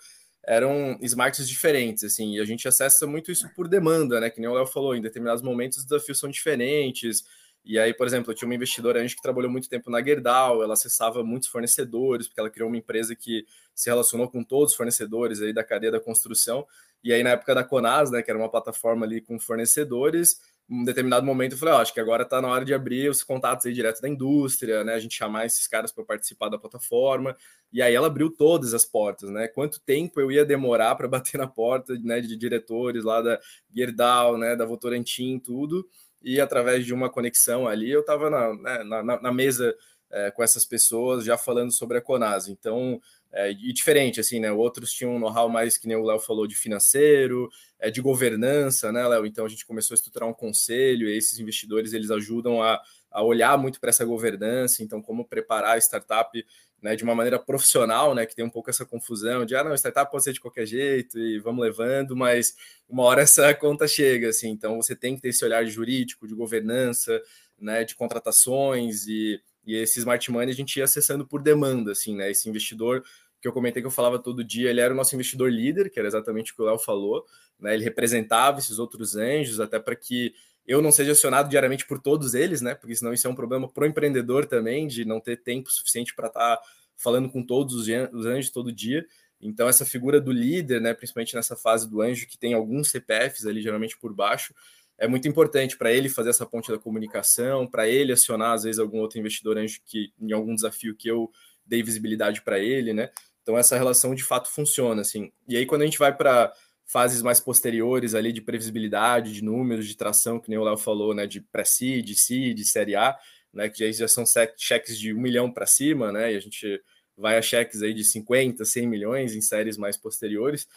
eram 0.46 0.98
smarts 1.02 1.48
diferentes, 1.48 2.04
assim, 2.04 2.36
e 2.36 2.42
a 2.42 2.46
gente 2.46 2.68
acessa 2.68 3.08
muito 3.08 3.32
isso 3.32 3.48
por 3.56 3.70
demanda, 3.70 4.20
né? 4.20 4.30
Que 4.30 4.42
nem 4.42 4.50
o 4.50 4.56
Léo 4.56 4.66
falou, 4.66 4.94
em 4.94 5.02
determinados 5.02 5.42
momentos 5.42 5.78
os 5.78 5.86
desafios 5.86 6.20
são 6.20 6.30
diferentes. 6.30 7.24
E 7.64 7.80
aí, 7.80 7.94
por 7.94 8.08
exemplo, 8.08 8.32
eu 8.32 8.36
tinha 8.36 8.48
uma 8.48 8.56
investidora 8.56 9.00
anjo 9.00 9.16
que 9.16 9.22
trabalhou 9.22 9.50
muito 9.50 9.70
tempo 9.70 9.90
na 9.90 10.04
Gerdau, 10.04 10.64
ela 10.64 10.74
acessava 10.74 11.24
muitos 11.24 11.48
fornecedores, 11.48 12.28
porque 12.28 12.42
ela 12.42 12.50
criou 12.50 12.68
uma 12.68 12.78
empresa 12.78 13.16
que 13.16 13.46
se 13.74 13.90
relacionou 13.90 14.28
com 14.30 14.44
todos 14.44 14.72
os 14.72 14.76
fornecedores 14.78 15.42
aí 15.42 15.54
da 15.54 15.64
cadeia 15.64 15.92
da 15.92 16.00
construção. 16.00 16.68
E 17.04 17.12
aí, 17.12 17.24
na 17.24 17.32
época 17.32 17.56
da 17.56 17.64
Conas, 17.64 18.12
né, 18.12 18.22
que 18.22 18.30
era 18.30 18.40
uma 18.40 18.50
plataforma 18.50 19.06
ali 19.06 19.22
com 19.22 19.40
fornecedores, 19.40 20.40
em 20.72 20.82
um 20.82 20.84
determinado 20.86 21.26
momento 21.26 21.52
eu 21.52 21.58
falei, 21.58 21.74
oh, 21.74 21.78
acho 21.80 21.94
que 21.94 22.00
agora 22.00 22.24
está 22.24 22.42
na 22.42 22.48
hora 22.48 22.64
de 22.64 22.74
abrir 22.74 23.10
os 23.10 23.24
contatos 23.24 23.66
aí 23.66 23.74
direto 23.74 24.02
da 24.02 24.08
indústria, 24.08 24.86
né, 24.86 24.94
a 24.94 25.00
gente 25.00 25.16
chamar 25.16 25.46
esses 25.46 25.68
caras 25.68 25.92
para 25.92 26.06
participar 26.06 26.48
da 26.48 26.58
plataforma. 26.58 27.36
E 27.74 27.82
aí 27.82 27.94
ela 27.94 28.08
abriu 28.08 28.30
todas 28.30 28.74
as 28.74 28.86
portas, 28.86 29.30
né? 29.30 29.48
Quanto 29.48 29.82
tempo 29.82 30.20
eu 30.20 30.32
ia 30.32 30.46
demorar 30.46 30.96
para 30.96 31.08
bater 31.10 31.38
na 31.38 31.48
porta, 31.48 31.94
né, 32.02 32.22
de 32.22 32.38
diretores 32.38 33.04
lá 33.04 33.22
da 33.22 33.40
Gerdau, 33.76 34.38
né, 34.38 34.56
da 34.56 34.66
Votorantim, 34.66 35.40
tudo. 35.40 35.86
E 36.22 36.40
através 36.40 36.86
de 36.86 36.94
uma 36.94 37.10
conexão 37.10 37.68
ali, 37.68 37.90
eu 37.92 38.02
estava 38.02 38.30
na, 38.30 38.54
né, 38.54 38.84
na, 38.84 39.22
na, 39.22 39.34
mesa 39.34 39.76
é, 40.10 40.32
com 40.32 40.44
essas 40.44 40.66
pessoas 40.66 41.26
já 41.26 41.38
falando 41.38 41.72
sobre 41.74 41.98
a 41.98 42.02
Conas. 42.02 42.48
Então, 42.48 43.02
é, 43.34 43.52
e 43.52 43.72
diferente, 43.72 44.20
assim, 44.20 44.40
né? 44.40 44.52
Outros 44.52 44.92
tinham 44.92 45.16
um 45.16 45.20
know-how 45.20 45.48
mais, 45.48 45.78
que 45.78 45.88
nem 45.88 45.96
o 45.96 46.04
Léo 46.04 46.20
falou, 46.20 46.46
de 46.46 46.56
financeiro, 46.56 47.50
é, 47.80 47.90
de 47.90 48.02
governança, 48.02 48.92
né, 48.92 49.08
Léo? 49.08 49.26
Então 49.26 49.46
a 49.46 49.50
gente 49.50 49.66
começou 49.66 49.94
a 49.94 49.96
estruturar 49.96 50.28
um 50.28 50.34
conselho, 50.34 51.08
e 51.08 51.18
esses 51.18 51.40
investidores 51.40 51.94
eles 51.94 52.12
ajudam 52.12 52.62
a, 52.62 52.82
a 53.10 53.24
olhar 53.24 53.58
muito 53.58 53.80
para 53.80 53.90
essa 53.90 54.04
governança, 54.04 54.84
então 54.84 55.02
como 55.02 55.26
preparar 55.26 55.76
a 55.76 55.78
startup 55.78 56.46
né, 56.82 56.96
de 56.96 57.04
uma 57.04 57.16
maneira 57.16 57.40
profissional, 57.40 58.14
né? 58.14 58.26
Que 58.26 58.36
tem 58.36 58.44
um 58.44 58.50
pouco 58.50 58.70
essa 58.70 58.86
confusão 58.86 59.46
de 59.46 59.56
ah, 59.56 59.64
não, 59.64 59.74
startup 59.76 60.12
pode 60.12 60.24
ser 60.24 60.34
de 60.34 60.42
qualquer 60.42 60.66
jeito 60.66 61.18
e 61.18 61.40
vamos 61.40 61.64
levando, 61.64 62.16
mas 62.16 62.56
uma 62.90 63.04
hora 63.04 63.22
essa 63.22 63.54
conta 63.56 63.88
chega, 63.88 64.30
assim, 64.30 64.50
então 64.50 64.76
você 64.76 64.96
tem 64.96 65.16
que 65.16 65.22
ter 65.22 65.30
esse 65.30 65.46
olhar 65.46 65.64
jurídico, 65.66 66.28
de 66.28 66.34
governança, 66.36 67.22
né, 67.60 67.84
de 67.86 67.96
contratações 67.96 69.08
e 69.08 69.40
e 69.66 69.76
esse 69.76 70.00
smart 70.00 70.32
money 70.32 70.50
a 70.50 70.56
gente 70.56 70.78
ia 70.78 70.86
acessando 70.86 71.26
por 71.26 71.42
demanda, 71.42 71.92
assim, 71.92 72.16
né? 72.16 72.32
Esse 72.32 72.50
investidor 72.50 73.04
que 73.42 73.48
eu 73.48 73.52
comentei 73.52 73.82
que 73.82 73.88
eu 73.88 73.92
falava 73.92 74.20
todo 74.20 74.44
dia, 74.44 74.70
ele 74.70 74.80
era 74.80 74.94
o 74.94 74.98
nosso 74.98 75.16
investidor 75.16 75.52
líder, 75.52 75.90
que 75.90 75.98
era 76.00 76.08
exatamente 76.08 76.52
o 76.52 76.56
que 76.56 76.62
o 76.62 76.66
Léo 76.66 76.78
falou, 76.78 77.26
né? 77.60 77.74
Ele 77.74 77.84
representava 77.84 78.60
esses 78.60 78.78
outros 78.78 79.16
anjos, 79.16 79.60
até 79.60 79.80
para 79.80 79.96
que 79.96 80.34
eu 80.66 80.82
não 80.82 80.92
seja 80.92 81.14
acionado 81.14 81.50
diariamente 81.50 81.86
por 81.88 82.00
todos 82.00 82.36
eles, 82.36 82.62
né? 82.62 82.76
Porque 82.76 82.96
senão 82.96 83.12
isso 83.14 83.28
é 83.28 83.30
um 83.30 83.36
problema 83.36 83.68
para 83.68 83.84
o 83.84 83.88
empreendedor 83.88 84.46
também, 84.46 84.88
de 84.88 85.04
não 85.04 85.20
ter 85.20 85.38
tempo 85.38 85.72
suficiente 85.72 86.14
para 86.14 86.28
estar 86.28 86.58
tá 86.58 86.62
falando 86.96 87.30
com 87.30 87.44
todos 87.44 87.76
os 87.76 88.26
anjos 88.26 88.52
todo 88.52 88.72
dia. 88.72 89.06
Então, 89.42 89.68
essa 89.68 89.86
figura 89.86 90.22
do 90.22 90.32
líder, 90.32 90.80
né, 90.80 90.94
principalmente 90.94 91.36
nessa 91.36 91.56
fase 91.56 91.90
do 91.90 92.00
anjo, 92.00 92.28
que 92.28 92.38
tem 92.38 92.54
alguns 92.54 92.92
CPFs 92.92 93.48
ali, 93.48 93.60
geralmente 93.60 93.98
por 93.98 94.14
baixo, 94.14 94.54
é 95.00 95.08
muito 95.08 95.28
importante 95.28 95.76
para 95.76 95.92
ele 95.92 96.10
fazer 96.10 96.30
essa 96.30 96.46
ponte 96.46 96.72
da 96.72 96.78
comunicação, 96.78 97.66
para 97.66 97.90
ele 97.90 98.14
acionar, 98.14 98.54
às 98.54 98.64
vezes, 98.64 98.78
algum 98.78 99.00
outro 99.00 99.18
investidor 99.18 99.58
anjo 99.58 99.82
que, 99.84 100.14
em 100.22 100.32
algum 100.32 100.54
desafio 100.54 100.96
que 100.96 101.08
eu 101.10 101.32
dei 101.66 101.82
visibilidade 101.82 102.42
para 102.44 102.60
ele, 102.60 102.94
né? 102.94 103.10
Então, 103.42 103.58
essa 103.58 103.78
relação 103.78 104.14
de 104.14 104.24
fato 104.24 104.50
funciona, 104.50 105.02
assim. 105.02 105.32
E 105.48 105.58
aí, 105.58 105.66
quando 105.66 105.82
a 105.82 105.86
gente 105.86 105.98
vai 105.98 106.16
para 106.16 106.54
fases 106.86 107.22
mais 107.22 107.40
posteriores 107.40 108.14
ali 108.14 108.34
de 108.34 108.42
previsibilidade, 108.42 109.34
de 109.34 109.44
números, 109.44 109.88
de 109.88 109.96
tração, 109.96 110.40
que 110.40 110.50
nem 110.50 110.60
o 110.60 110.64
Léo 110.64 110.78
falou, 110.78 111.14
né? 111.14 111.26
De 111.26 111.40
pré-seed, 111.42 112.14
seed, 112.16 112.60
série 112.66 112.96
A, 112.96 113.18
né? 113.54 113.70
Que 113.70 113.92
já, 113.94 114.08
são 114.08 114.24
cheques 114.58 115.00
de 115.00 115.14
um 115.14 115.22
milhão 115.22 115.52
para 115.52 115.66
cima, 115.66 116.12
né? 116.12 116.34
E 116.34 116.36
a 116.36 116.40
gente 116.40 116.82
vai 117.18 117.38
a 117.38 117.42
cheques 117.42 117.82
aí 117.82 117.94
de 117.94 118.04
50, 118.04 118.66
100 118.66 118.88
milhões 118.88 119.36
em 119.36 119.42
séries 119.42 119.78
mais 119.78 119.98
posteriores. 119.98 120.68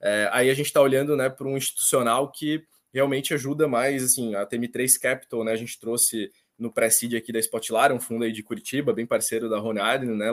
É, 0.00 0.28
aí 0.32 0.50
a 0.50 0.54
gente 0.54 0.66
está 0.66 0.80
olhando 0.80 1.16
né, 1.16 1.30
para 1.30 1.46
um 1.46 1.56
institucional 1.56 2.30
que 2.30 2.64
realmente 2.92 3.32
ajuda 3.32 3.68
mais, 3.68 4.02
assim, 4.04 4.34
a 4.34 4.44
TM3 4.44 4.98
Capital, 5.00 5.44
né? 5.44 5.52
A 5.52 5.56
gente 5.56 5.78
trouxe 5.78 6.30
no 6.58 6.72
pré-seed 6.72 7.14
aqui 7.14 7.32
da 7.32 7.38
Spotlight, 7.38 7.92
um 7.92 8.00
fundo 8.00 8.24
aí 8.24 8.32
de 8.32 8.42
Curitiba, 8.42 8.92
bem 8.92 9.06
parceiro 9.06 9.48
da 9.48 9.58
Rony 9.58 9.80
Adler, 9.80 10.14
né, 10.14 10.28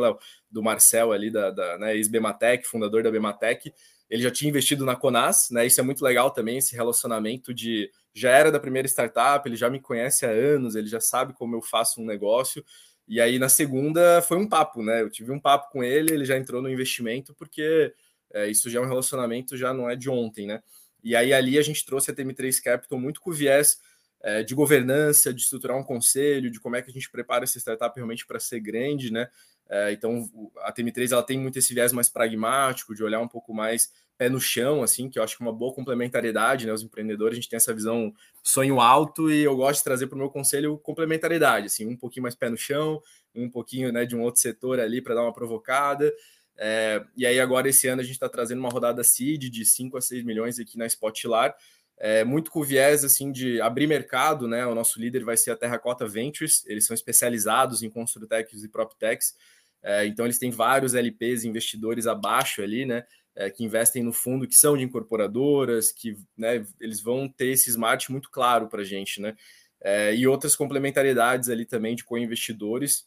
do 0.50 0.62
Marcel 0.62 1.12
ali, 1.12 1.32
da, 1.32 1.50
da 1.50 1.78
né, 1.78 1.96
ex-Bematec, 1.96 2.68
fundador 2.68 3.04
da 3.04 3.12
Bematec. 3.12 3.74
Ele 4.10 4.24
já 4.24 4.32
tinha 4.32 4.50
investido 4.50 4.86
na 4.86 4.96
Conas, 4.96 5.50
né? 5.52 5.68
Isso 5.68 5.80
é 5.80 5.84
muito 5.84 6.04
legal 6.04 6.32
também, 6.32 6.58
esse 6.58 6.76
relacionamento 6.76 7.54
de 7.54 7.92
já 8.14 8.32
era 8.32 8.52
da 8.52 8.60
primeira 8.60 8.88
startup, 8.88 9.48
ele 9.48 9.56
já 9.56 9.70
me 9.70 9.80
conhece 9.80 10.26
há 10.26 10.30
anos, 10.30 10.76
ele 10.76 10.88
já 10.88 11.00
sabe 11.00 11.34
como 11.34 11.56
eu 11.56 11.62
faço 11.62 12.02
um 12.02 12.06
negócio. 12.06 12.66
E 13.08 13.22
aí 13.22 13.40
na 13.40 13.50
segunda 13.50 14.22
foi 14.22 14.38
um 14.38 14.48
papo, 14.48 14.84
né? 14.84 15.02
Eu 15.02 15.10
tive 15.10 15.32
um 15.32 15.40
papo 15.40 15.72
com 15.72 15.84
ele, 15.84 16.14
ele 16.14 16.26
já 16.26 16.38
entrou 16.38 16.62
no 16.62 16.70
investimento, 16.70 17.34
porque 17.36 17.94
é, 18.34 18.48
isso 18.48 18.70
já 18.70 18.80
é 18.80 18.82
um 18.82 18.88
relacionamento, 18.88 19.58
já 19.58 19.74
não 19.74 19.90
é 19.90 19.96
de 19.96 20.10
ontem, 20.10 20.48
né? 20.48 20.62
E 21.04 21.16
aí 21.16 21.34
ali 21.34 21.58
a 21.58 21.62
gente 21.62 21.86
trouxe 21.86 22.12
a 22.12 22.14
TM3 22.14 22.62
Capital 22.62 23.00
muito 23.00 23.22
com 23.22 23.32
viés 23.32 23.78
é, 24.22 24.44
de 24.44 24.54
governança, 24.54 25.34
de 25.34 25.42
estruturar 25.42 25.78
um 25.78 25.84
conselho, 25.84 26.52
de 26.52 26.60
como 26.60 26.76
é 26.76 26.82
que 26.82 26.90
a 26.90 26.94
gente 26.94 27.10
prepara 27.10 27.44
essa 27.44 27.58
startup 27.58 27.96
realmente 27.96 28.26
para 28.26 28.40
ser 28.40 28.60
grande, 28.60 29.12
né? 29.12 29.30
É, 29.70 29.92
então 29.92 30.28
a 30.62 30.74
TM3 30.74 31.12
ela 31.12 31.24
tem 31.24 31.40
muito 31.40 31.60
esse 31.60 31.74
viés 31.74 31.94
mais 31.94 32.10
pragmático, 32.10 32.96
de 32.96 33.04
olhar 33.04 33.22
um 33.22 33.28
pouco 33.28 33.54
mais 33.54 33.92
pé 34.18 34.28
no 34.28 34.42
chão, 34.42 34.84
assim, 34.84 35.10
que 35.10 35.18
eu 35.18 35.24
acho 35.24 35.38
que 35.38 35.44
é 35.44 35.46
uma 35.46 35.54
boa 35.54 35.74
complementariedade, 35.74 36.66
né? 36.66 36.74
Os 36.74 36.84
empreendedores, 36.84 37.34
a 37.34 37.36
gente 37.36 37.50
tem 37.50 37.56
essa 37.56 37.74
visão 37.74 38.14
sonho 38.44 38.82
alto 38.82 39.32
e 39.32 39.44
eu 39.44 39.56
gosto 39.56 39.78
de 39.78 39.84
trazer 39.86 40.08
para 40.08 40.16
o 40.16 40.20
meu 40.20 40.30
conselho 40.30 40.78
complementariedade, 40.80 41.68
assim, 41.68 41.88
um 41.88 41.96
pouquinho 41.96 42.24
mais 42.24 42.36
pé 42.36 42.50
no 42.50 42.58
chão, 42.58 43.02
um 43.34 43.50
pouquinho 43.50 43.94
né, 43.94 44.06
de 44.06 44.18
um 44.18 44.22
outro 44.22 44.42
setor 44.42 44.80
ali 44.80 45.02
para 45.02 45.16
dar 45.16 45.22
uma 45.22 45.32
provocada. 45.32 46.14
É, 46.58 47.02
e 47.16 47.26
aí 47.26 47.40
agora 47.40 47.70
esse 47.70 47.88
ano 47.88 48.02
a 48.02 48.04
gente 48.04 48.16
está 48.16 48.28
trazendo 48.28 48.60
uma 48.60 48.70
rodada 48.70 49.02
seed 49.02 49.50
de 49.50 49.64
5 49.64 49.96
a 49.96 50.02
6 50.02 50.26
milhões 50.26 50.60
aqui 50.60 50.78
na 50.78 50.86
Spotlight, 50.86 51.56
é, 52.00 52.24
muito 52.24 52.50
com 52.50 52.64
viés 52.64 53.04
assim 53.04 53.30
de 53.32 53.60
abrir 53.60 53.86
mercado, 53.86 54.48
né? 54.48 54.66
O 54.66 54.74
nosso 54.74 55.00
líder 55.00 55.26
vai 55.26 55.36
ser 55.36 55.52
a 55.52 55.56
Terracota 55.56 56.08
Ventures, 56.08 56.66
eles 56.66 56.86
são 56.86 56.94
especializados 56.94 57.84
em 57.84 57.90
Construtex 57.90 58.64
e 58.64 58.70
PropTechs, 58.70 59.36
é, 59.84 60.06
então 60.06 60.26
eles 60.26 60.40
têm 60.40 60.50
vários 60.50 60.94
LPs 60.94 61.44
investidores 61.44 62.08
abaixo 62.08 62.62
ali, 62.62 62.86
né? 62.86 63.06
É, 63.36 63.50
que 63.50 63.64
investem 63.64 64.02
no 64.02 64.12
fundo, 64.12 64.48
que 64.48 64.56
são 64.56 64.78
de 64.78 64.84
incorporadoras, 64.84 65.92
que 65.92 66.18
né, 66.38 66.66
eles 66.80 67.02
vão 67.02 67.30
ter 67.30 67.48
esse 67.48 67.70
smart 67.70 68.12
muito 68.12 68.30
claro 68.32 68.68
para 68.68 68.82
a 68.82 68.86
gente, 68.86 69.22
né? 69.22 69.36
É, 69.82 70.16
e 70.16 70.28
outras 70.28 70.56
complementariedades 70.56 71.50
ali 71.50 71.66
também 71.66 71.96
de 71.96 72.04
co-investidores, 72.04 73.06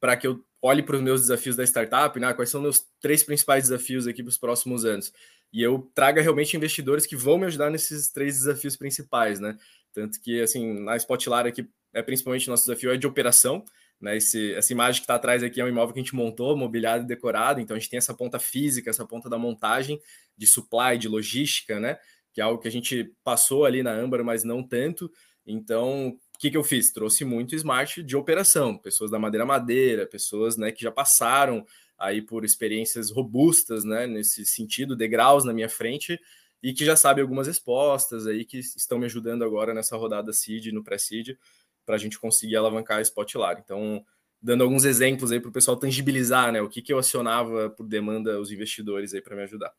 para 0.00 0.16
que 0.16 0.26
eu 0.26 0.44
olhe 0.60 0.82
para 0.82 0.96
os 0.96 1.02
meus 1.02 1.20
desafios 1.22 1.56
da 1.56 1.64
startup, 1.64 2.18
né? 2.18 2.32
Quais 2.34 2.50
são 2.50 2.60
meus 2.60 2.86
três 3.00 3.22
principais 3.22 3.64
desafios 3.64 4.06
aqui 4.06 4.22
para 4.22 4.30
os 4.30 4.38
próximos 4.38 4.84
anos? 4.84 5.12
E 5.56 5.62
eu 5.62 5.90
traga 5.94 6.20
realmente 6.20 6.54
investidores 6.54 7.06
que 7.06 7.16
vão 7.16 7.38
me 7.38 7.46
ajudar 7.46 7.70
nesses 7.70 8.10
três 8.10 8.34
desafios 8.34 8.76
principais, 8.76 9.40
né? 9.40 9.56
Tanto 9.90 10.20
que, 10.20 10.42
assim, 10.42 10.80
na 10.80 10.98
Spotlight 10.98 11.48
aqui, 11.48 11.66
é 11.94 12.02
principalmente 12.02 12.46
nosso 12.50 12.66
desafio 12.66 12.92
é 12.92 12.98
de 12.98 13.06
operação, 13.06 13.64
né? 13.98 14.18
Esse, 14.18 14.52
essa 14.52 14.70
imagem 14.70 15.00
que 15.00 15.04
está 15.04 15.14
atrás 15.14 15.42
aqui 15.42 15.58
é 15.58 15.64
um 15.64 15.68
imóvel 15.68 15.94
que 15.94 16.00
a 16.00 16.02
gente 16.02 16.14
montou, 16.14 16.54
mobiliado 16.58 17.04
e 17.04 17.06
decorado, 17.06 17.58
então 17.58 17.74
a 17.74 17.78
gente 17.78 17.88
tem 17.88 17.96
essa 17.96 18.12
ponta 18.12 18.38
física, 18.38 18.90
essa 18.90 19.06
ponta 19.06 19.30
da 19.30 19.38
montagem, 19.38 19.98
de 20.36 20.46
supply, 20.46 20.98
de 20.98 21.08
logística, 21.08 21.80
né? 21.80 21.96
Que 22.34 22.42
é 22.42 22.44
algo 22.44 22.60
que 22.60 22.68
a 22.68 22.70
gente 22.70 23.14
passou 23.24 23.64
ali 23.64 23.82
na 23.82 23.92
Âmbar, 23.92 24.22
mas 24.22 24.44
não 24.44 24.62
tanto. 24.62 25.10
Então, 25.46 26.08
o 26.08 26.38
que, 26.38 26.50
que 26.50 26.56
eu 26.58 26.64
fiz? 26.64 26.92
Trouxe 26.92 27.24
muito 27.24 27.54
smart 27.54 28.02
de 28.02 28.14
operação, 28.14 28.76
pessoas 28.76 29.10
da 29.10 29.18
madeira 29.18 29.46
madeira, 29.46 30.06
pessoas 30.06 30.58
né, 30.58 30.70
que 30.70 30.82
já 30.82 30.90
passaram 30.90 31.64
aí 31.98 32.20
por 32.20 32.44
experiências 32.44 33.10
robustas, 33.10 33.84
né, 33.84 34.06
nesse 34.06 34.44
sentido, 34.44 34.96
degraus 34.96 35.44
na 35.44 35.52
minha 35.52 35.68
frente, 35.68 36.20
e 36.62 36.72
que 36.72 36.84
já 36.84 36.96
sabem 36.96 37.22
algumas 37.22 37.46
respostas 37.46 38.26
aí 38.26 38.44
que 38.44 38.58
estão 38.58 38.98
me 38.98 39.06
ajudando 39.06 39.44
agora 39.44 39.72
nessa 39.72 39.96
rodada 39.96 40.32
seed, 40.32 40.72
no 40.72 40.82
pré-seed, 40.82 41.36
para 41.84 41.94
a 41.94 41.98
gente 41.98 42.18
conseguir 42.18 42.56
alavancar 42.56 42.98
a 42.98 43.02
Spotlight. 43.02 43.60
Então, 43.64 44.04
dando 44.42 44.64
alguns 44.64 44.84
exemplos 44.84 45.32
aí 45.32 45.40
para 45.40 45.48
o 45.48 45.52
pessoal 45.52 45.76
tangibilizar, 45.76 46.52
né, 46.52 46.60
o 46.60 46.68
que, 46.68 46.82
que 46.82 46.92
eu 46.92 46.98
acionava 46.98 47.70
por 47.70 47.86
demanda 47.86 48.40
os 48.40 48.50
investidores 48.50 49.14
aí 49.14 49.20
para 49.20 49.36
me 49.36 49.42
ajudar. 49.42 49.72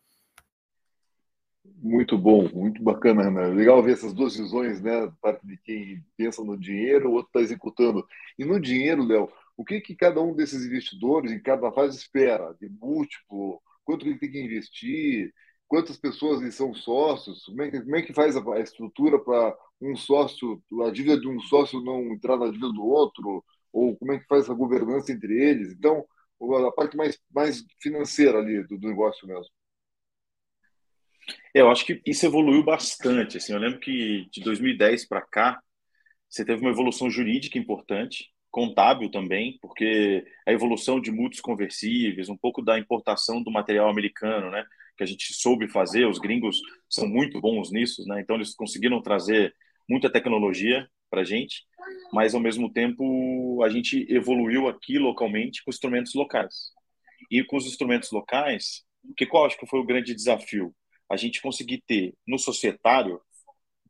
Muito 1.79 2.17
bom, 2.17 2.49
muito 2.53 2.81
bacana, 2.81 3.23
Renan. 3.23 3.53
Legal 3.53 3.83
ver 3.83 3.93
essas 3.93 4.13
duas 4.13 4.35
visões, 4.35 4.81
né? 4.81 5.11
Parte 5.21 5.45
de 5.45 5.57
quem 5.57 6.03
pensa 6.15 6.43
no 6.43 6.57
dinheiro, 6.57 7.09
o 7.09 7.13
outro 7.13 7.27
está 7.29 7.41
executando. 7.41 8.07
E 8.37 8.43
no 8.43 8.59
dinheiro, 8.59 9.05
Léo, 9.05 9.29
o 9.57 9.65
que, 9.65 9.81
que 9.81 9.95
cada 9.95 10.21
um 10.21 10.35
desses 10.35 10.63
investidores 10.63 11.31
em 11.31 11.41
cada 11.41 11.71
fase 11.71 11.97
espera? 11.97 12.55
De 12.61 12.69
múltiplo? 12.69 13.59
Quanto 13.83 14.05
ele 14.05 14.19
tem 14.19 14.31
que 14.31 14.39
investir? 14.39 15.33
Quantas 15.67 15.97
pessoas 15.97 16.53
são 16.53 16.73
sócios? 16.75 17.43
Como 17.45 17.63
é 17.63 17.71
que, 17.71 17.81
como 17.81 17.95
é 17.95 18.01
que 18.03 18.13
faz 18.13 18.37
a, 18.37 18.53
a 18.53 18.59
estrutura 18.59 19.19
para 19.19 19.57
um 19.81 19.95
sócio, 19.95 20.61
a 20.85 20.91
dívida 20.91 21.19
de 21.19 21.27
um 21.27 21.39
sócio 21.39 21.81
não 21.81 22.13
entrar 22.13 22.37
na 22.37 22.45
dívida 22.45 22.71
do 22.71 22.85
outro? 22.85 23.43
Ou 23.73 23.97
como 23.97 24.13
é 24.13 24.19
que 24.19 24.27
faz 24.27 24.47
a 24.47 24.53
governança 24.53 25.11
entre 25.11 25.33
eles? 25.33 25.73
Então, 25.73 26.05
a 26.67 26.71
parte 26.71 26.95
mais, 26.95 27.19
mais 27.33 27.65
financeira 27.81 28.37
ali 28.37 28.63
do, 28.63 28.77
do 28.77 28.87
negócio 28.87 29.27
mesmo. 29.27 29.51
Eu 31.53 31.69
acho 31.69 31.83
que 31.83 31.99
isso 32.05 32.25
evoluiu 32.27 32.63
bastante. 32.63 33.37
Assim, 33.37 33.53
eu 33.53 33.59
lembro 33.59 33.79
que 33.79 34.29
de 34.31 34.41
2010 34.41 35.07
para 35.07 35.21
cá, 35.21 35.59
você 36.29 36.45
teve 36.45 36.61
uma 36.61 36.69
evolução 36.69 37.09
jurídica 37.09 37.57
importante, 37.57 38.31
contábil 38.51 39.09
também, 39.09 39.57
porque 39.61 40.25
a 40.47 40.51
evolução 40.51 40.99
de 40.99 41.11
mútuos 41.11 41.41
conversíveis, 41.41 42.29
um 42.29 42.37
pouco 42.37 42.61
da 42.61 42.79
importação 42.79 43.41
do 43.43 43.51
material 43.51 43.89
americano, 43.89 44.49
né, 44.49 44.65
que 44.97 45.03
a 45.03 45.07
gente 45.07 45.33
soube 45.33 45.67
fazer, 45.67 46.07
os 46.07 46.17
gringos 46.17 46.59
são 46.89 47.07
muito 47.07 47.39
bons 47.39 47.71
nisso, 47.71 48.03
né, 48.05 48.21
então 48.21 48.35
eles 48.35 48.55
conseguiram 48.55 49.01
trazer 49.01 49.53
muita 49.87 50.09
tecnologia 50.09 50.87
para 51.09 51.21
a 51.21 51.23
gente, 51.23 51.63
mas 52.11 52.33
ao 52.33 52.41
mesmo 52.41 52.71
tempo 52.71 53.61
a 53.63 53.69
gente 53.69 54.05
evoluiu 54.09 54.67
aqui 54.67 54.97
localmente 54.97 55.63
com 55.63 55.71
instrumentos 55.71 56.13
locais. 56.13 56.71
E 57.31 57.43
com 57.43 57.57
os 57.57 57.65
instrumentos 57.65 58.11
locais, 58.11 58.83
que 59.15 59.25
qual 59.25 59.45
acho 59.45 59.57
que 59.57 59.67
foi 59.67 59.79
o 59.79 59.85
grande 59.85 60.13
desafio? 60.13 60.73
A 61.09 61.15
gente 61.15 61.41
conseguir 61.41 61.81
ter 61.85 62.13
no 62.27 62.37
societário 62.37 63.21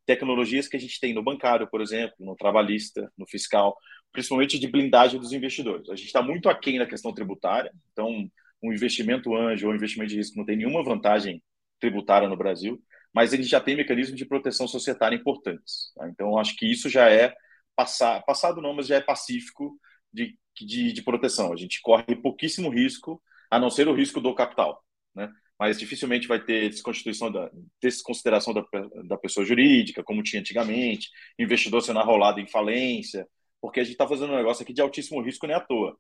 tecnologias 0.06 0.68
que 0.68 0.78
a 0.78 0.80
gente 0.80 1.00
tem 1.00 1.14
no 1.14 1.24
bancário, 1.24 1.68
por 1.70 1.82
exemplo, 1.82 2.16
no 2.20 2.36
trabalhista, 2.36 3.12
no 3.18 3.28
fiscal, 3.28 3.76
principalmente 4.12 4.60
de 4.60 4.68
blindagem 4.68 5.20
dos 5.20 5.34
investidores. 5.34 5.90
A 5.90 5.96
gente 5.96 6.08
está 6.08 6.22
muito 6.22 6.50
aquém 6.50 6.80
na 6.80 6.86
questão 6.86 7.14
tributária, 7.14 7.72
então 7.92 8.30
um 8.62 8.74
investimento 8.74 9.36
anjo 9.36 9.68
ou 9.68 9.74
um 9.74 9.76
investimento 9.76 10.10
de 10.10 10.18
risco 10.18 10.38
não 10.38 10.46
tem 10.46 10.58
nenhuma 10.58 10.84
vantagem 10.84 11.42
tributária 11.80 12.28
no 12.28 12.38
Brasil, 12.38 12.82
mas 13.14 13.34
ele 13.34 13.44
já 13.44 13.62
tem 13.62 13.76
mecanismos 13.76 14.18
de 14.18 14.26
proteção 14.26 14.68
societária 14.68 15.16
importantes. 15.16 15.92
Tá? 15.96 16.10
Então, 16.10 16.38
acho 16.38 16.56
que 16.56 16.66
isso 16.66 16.90
já 16.90 17.10
é 17.10 17.36
passar, 17.76 18.22
passado 18.24 18.62
não, 18.62 18.74
mas 18.74 18.88
já 18.88 18.96
é 18.96 19.02
pacífico 19.02 19.80
de, 20.12 20.38
de, 20.60 20.92
de 20.92 21.02
proteção. 21.04 21.54
A 21.54 21.56
gente 21.56 21.82
corre 21.82 22.16
pouquíssimo 22.16 22.70
risco, 22.70 23.22
a 23.50 23.60
não 23.60 23.70
ser 23.70 23.88
o 23.88 23.94
risco 23.94 24.20
do 24.20 24.34
capital. 24.34 24.84
Né? 25.16 25.32
mas 25.60 25.80
dificilmente 25.80 26.28
vai 26.28 26.40
ter 26.40 26.70
desconstituição 26.70 27.32
da 27.32 27.50
desconsideração 27.82 28.54
da, 28.54 28.64
da 29.06 29.18
pessoa 29.18 29.46
jurídica, 29.46 30.04
como 30.04 30.22
tinha 30.22 30.40
antigamente, 30.40 31.10
investidor 31.38 31.82
sendo 31.82 32.00
arrolado 32.00 32.40
em 32.40 32.48
falência, 32.48 33.28
porque 33.62 33.80
a 33.80 33.84
gente 33.84 33.94
está 33.94 34.08
fazendo 34.08 34.34
um 34.34 34.38
negócio 34.38 34.64
aqui 34.64 34.74
de 34.74 34.82
altíssimo 34.82 35.22
risco 35.22 35.48
nem 35.48 35.56
à 35.56 35.60
toa. 35.60 35.98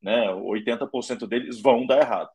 Né? 0.00 0.28
80% 0.28 1.26
deles 1.26 1.60
vão 1.60 1.86
dar 1.86 2.00
errado. 2.00 2.30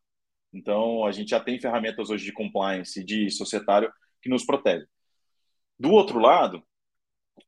Então, 0.53 1.05
a 1.05 1.11
gente 1.11 1.29
já 1.29 1.39
tem 1.39 1.59
ferramentas 1.59 2.09
hoje 2.09 2.25
de 2.25 2.33
compliance, 2.33 3.03
de 3.03 3.29
societário, 3.29 3.91
que 4.21 4.29
nos 4.29 4.45
protegem. 4.45 4.87
Do 5.79 5.91
outro 5.91 6.19
lado, 6.19 6.63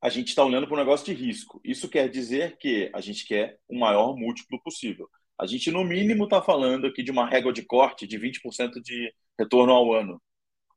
a 0.01 0.09
gente 0.09 0.27
está 0.29 0.43
olhando 0.43 0.67
para 0.67 0.75
um 0.75 0.79
negócio 0.79 1.05
de 1.05 1.13
risco. 1.13 1.59
Isso 1.63 1.89
quer 1.89 2.09
dizer 2.09 2.57
que 2.57 2.91
a 2.93 3.01
gente 3.01 3.25
quer 3.25 3.57
o 3.67 3.79
maior 3.79 4.15
múltiplo 4.15 4.61
possível. 4.61 5.09
A 5.37 5.45
gente, 5.45 5.71
no 5.71 5.83
mínimo, 5.83 6.25
está 6.25 6.41
falando 6.41 6.87
aqui 6.87 7.01
de 7.01 7.11
uma 7.11 7.27
régua 7.27 7.53
de 7.53 7.63
corte 7.63 8.05
de 8.05 8.19
20% 8.19 8.81
de 8.81 9.13
retorno 9.37 9.73
ao 9.73 9.93
ano. 9.93 10.21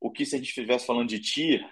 O 0.01 0.11
que, 0.11 0.25
se 0.25 0.37
a 0.37 0.39
gente 0.39 0.49
estivesse 0.49 0.87
falando 0.87 1.09
de 1.09 1.21
TIR, 1.21 1.65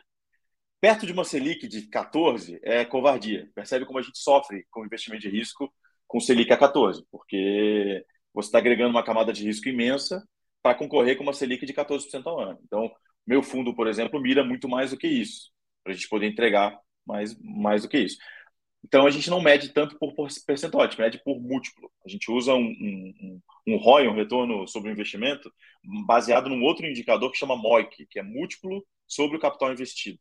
perto 0.81 1.07
de 1.07 1.13
uma 1.13 1.25
Selic 1.25 1.69
de 1.69 1.83
14 1.89 2.59
é 2.63 2.85
covardia. 2.85 3.51
Percebe 3.55 3.85
como 3.85 3.99
a 3.99 4.03
gente 4.03 4.19
sofre 4.19 4.67
com 4.71 4.85
investimento 4.85 5.23
de 5.23 5.29
risco 5.29 5.73
com 6.07 6.19
Selic 6.19 6.53
a 6.53 6.57
14, 6.57 7.05
porque 7.11 8.05
você 8.35 8.49
está 8.49 8.59
agregando 8.59 8.91
uma 8.91 9.05
camada 9.05 9.33
de 9.33 9.45
risco 9.45 9.69
imensa 9.69 10.27
para 10.63 10.75
concorrer 10.75 11.17
com 11.17 11.23
uma 11.23 11.33
Selic 11.33 11.65
de 11.65 11.73
14% 11.73 12.27
ao 12.27 12.41
ano. 12.41 12.59
Então, 12.65 12.91
meu 13.27 13.43
fundo, 13.43 13.75
por 13.75 13.87
exemplo, 13.87 14.21
mira 14.21 14.43
muito 14.45 14.69
mais 14.69 14.91
do 14.91 14.97
que 14.97 15.07
isso, 15.07 15.51
para 15.85 15.93
a 15.93 15.97
gente 15.97 16.09
poder 16.09 16.27
entregar 16.27 16.79
mais, 17.07 17.37
mais 17.41 17.83
do 17.83 17.89
que 17.89 17.99
isso. 17.99 18.19
Então 18.85 19.07
a 19.07 19.11
gente 19.11 19.29
não 19.31 19.43
mede 19.43 19.69
tanto 19.71 19.99
por 19.99 20.15
percentual, 20.47 20.83
a 20.83 20.89
gente 20.89 21.01
mede 21.01 21.23
por 21.23 21.41
múltiplo. 21.41 21.91
A 22.05 22.09
gente 22.09 22.31
usa 22.31 22.55
um, 22.55 22.65
um, 22.65 23.41
um 23.69 23.77
ROI, 23.77 24.09
um 24.09 24.15
retorno 24.15 24.67
sobre 24.67 24.91
o 24.91 24.93
investimento, 24.93 25.53
baseado 26.07 26.49
num 26.49 26.63
outro 26.63 26.87
indicador 26.87 27.31
que 27.31 27.39
chama 27.39 27.57
MOIC, 27.57 28.07
que 28.07 28.19
é 28.19 28.23
múltiplo 28.23 28.85
sobre 29.07 29.37
o 29.37 29.41
capital 29.41 29.73
investido. 29.73 30.19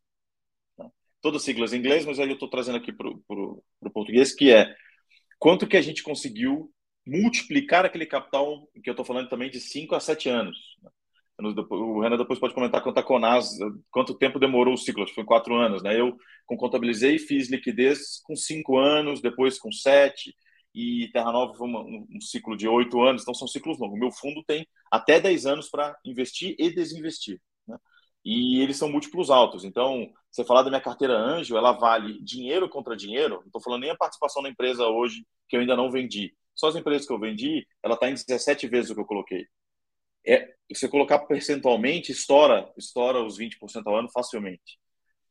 Todas 1.20 1.42
siglas 1.42 1.72
em 1.72 1.78
inglês, 1.78 2.04
mas 2.04 2.18
aí 2.18 2.28
eu 2.28 2.34
estou 2.34 2.48
trazendo 2.48 2.78
aqui 2.78 2.92
para 2.92 3.08
o 3.08 3.62
português, 3.92 4.34
que 4.34 4.52
é 4.52 4.74
quanto 5.38 5.66
que 5.66 5.76
a 5.76 5.82
gente 5.82 6.02
conseguiu 6.02 6.70
multiplicar 7.06 7.84
aquele 7.84 8.06
capital, 8.06 8.68
que 8.82 8.88
eu 8.88 8.92
estou 8.92 9.04
falando 9.04 9.28
também 9.28 9.50
de 9.50 9.60
5 9.60 9.94
a 9.94 10.00
7 10.00 10.28
anos. 10.28 10.56
O 11.70 12.00
Renan 12.00 12.18
depois 12.18 12.38
pode 12.38 12.54
comentar 12.54 12.82
quanto 12.82 12.98
a 12.98 13.02
Conas, 13.02 13.48
quanto 13.90 14.18
tempo 14.18 14.38
demorou 14.38 14.74
o 14.74 14.76
ciclo, 14.76 15.02
acho 15.02 15.12
que 15.12 15.16
foi 15.16 15.24
quatro 15.24 15.56
anos, 15.56 15.82
né? 15.82 15.98
Eu 15.98 16.16
contabilizei 16.46 17.18
fiz 17.18 17.48
liquidez 17.48 18.20
com 18.24 18.36
cinco 18.36 18.76
anos, 18.76 19.22
depois 19.22 19.58
com 19.58 19.72
sete, 19.72 20.34
e 20.74 21.08
Terra 21.12 21.32
Nova 21.32 21.54
foi 21.54 21.66
uma, 21.66 21.80
um, 21.80 22.06
um, 22.14 22.20
ciclo 22.20 22.56
de 22.56 22.68
oito 22.68 23.00
anos, 23.02 23.22
então 23.22 23.34
são 23.34 23.48
ciclos 23.48 23.78
longos. 23.78 23.98
Meu 23.98 24.10
fundo 24.10 24.44
tem 24.46 24.66
até 24.90 25.20
dez 25.20 25.46
anos 25.46 25.68
para 25.68 25.96
investir 26.04 26.54
e 26.58 26.70
desinvestir, 26.70 27.40
né? 27.66 27.76
E 28.24 28.60
eles 28.60 28.76
são 28.76 28.90
múltiplos 28.90 29.30
altos. 29.30 29.64
Então, 29.64 30.12
você 30.30 30.44
falar 30.44 30.62
da 30.62 30.70
minha 30.70 30.80
carteira 30.80 31.14
Anjo, 31.14 31.56
ela 31.56 31.72
vale 31.72 32.22
dinheiro 32.22 32.68
contra 32.68 32.96
dinheiro. 32.96 33.36
Não 33.36 33.46
estou 33.46 33.60
falando 33.60 33.82
nem 33.82 33.90
a 33.90 33.96
participação 33.96 34.42
na 34.42 34.48
empresa 34.48 34.86
hoje 34.86 35.24
que 35.48 35.56
eu 35.56 35.60
ainda 35.60 35.76
não 35.76 35.90
vendi. 35.90 36.34
Só 36.54 36.68
as 36.68 36.76
empresas 36.76 37.06
que 37.06 37.12
eu 37.12 37.18
vendi, 37.18 37.66
ela 37.82 37.94
está 37.94 38.08
em 38.08 38.14
17 38.14 38.68
vezes 38.68 38.90
o 38.90 38.94
que 38.94 39.00
eu 39.00 39.06
coloquei 39.06 39.46
é, 40.26 40.52
você 40.70 40.88
colocar 40.88 41.18
percentualmente, 41.20 42.12
estoura, 42.12 42.70
estoura 42.76 43.24
os 43.24 43.38
20% 43.38 43.82
ao 43.86 43.96
ano 43.96 44.10
facilmente. 44.10 44.78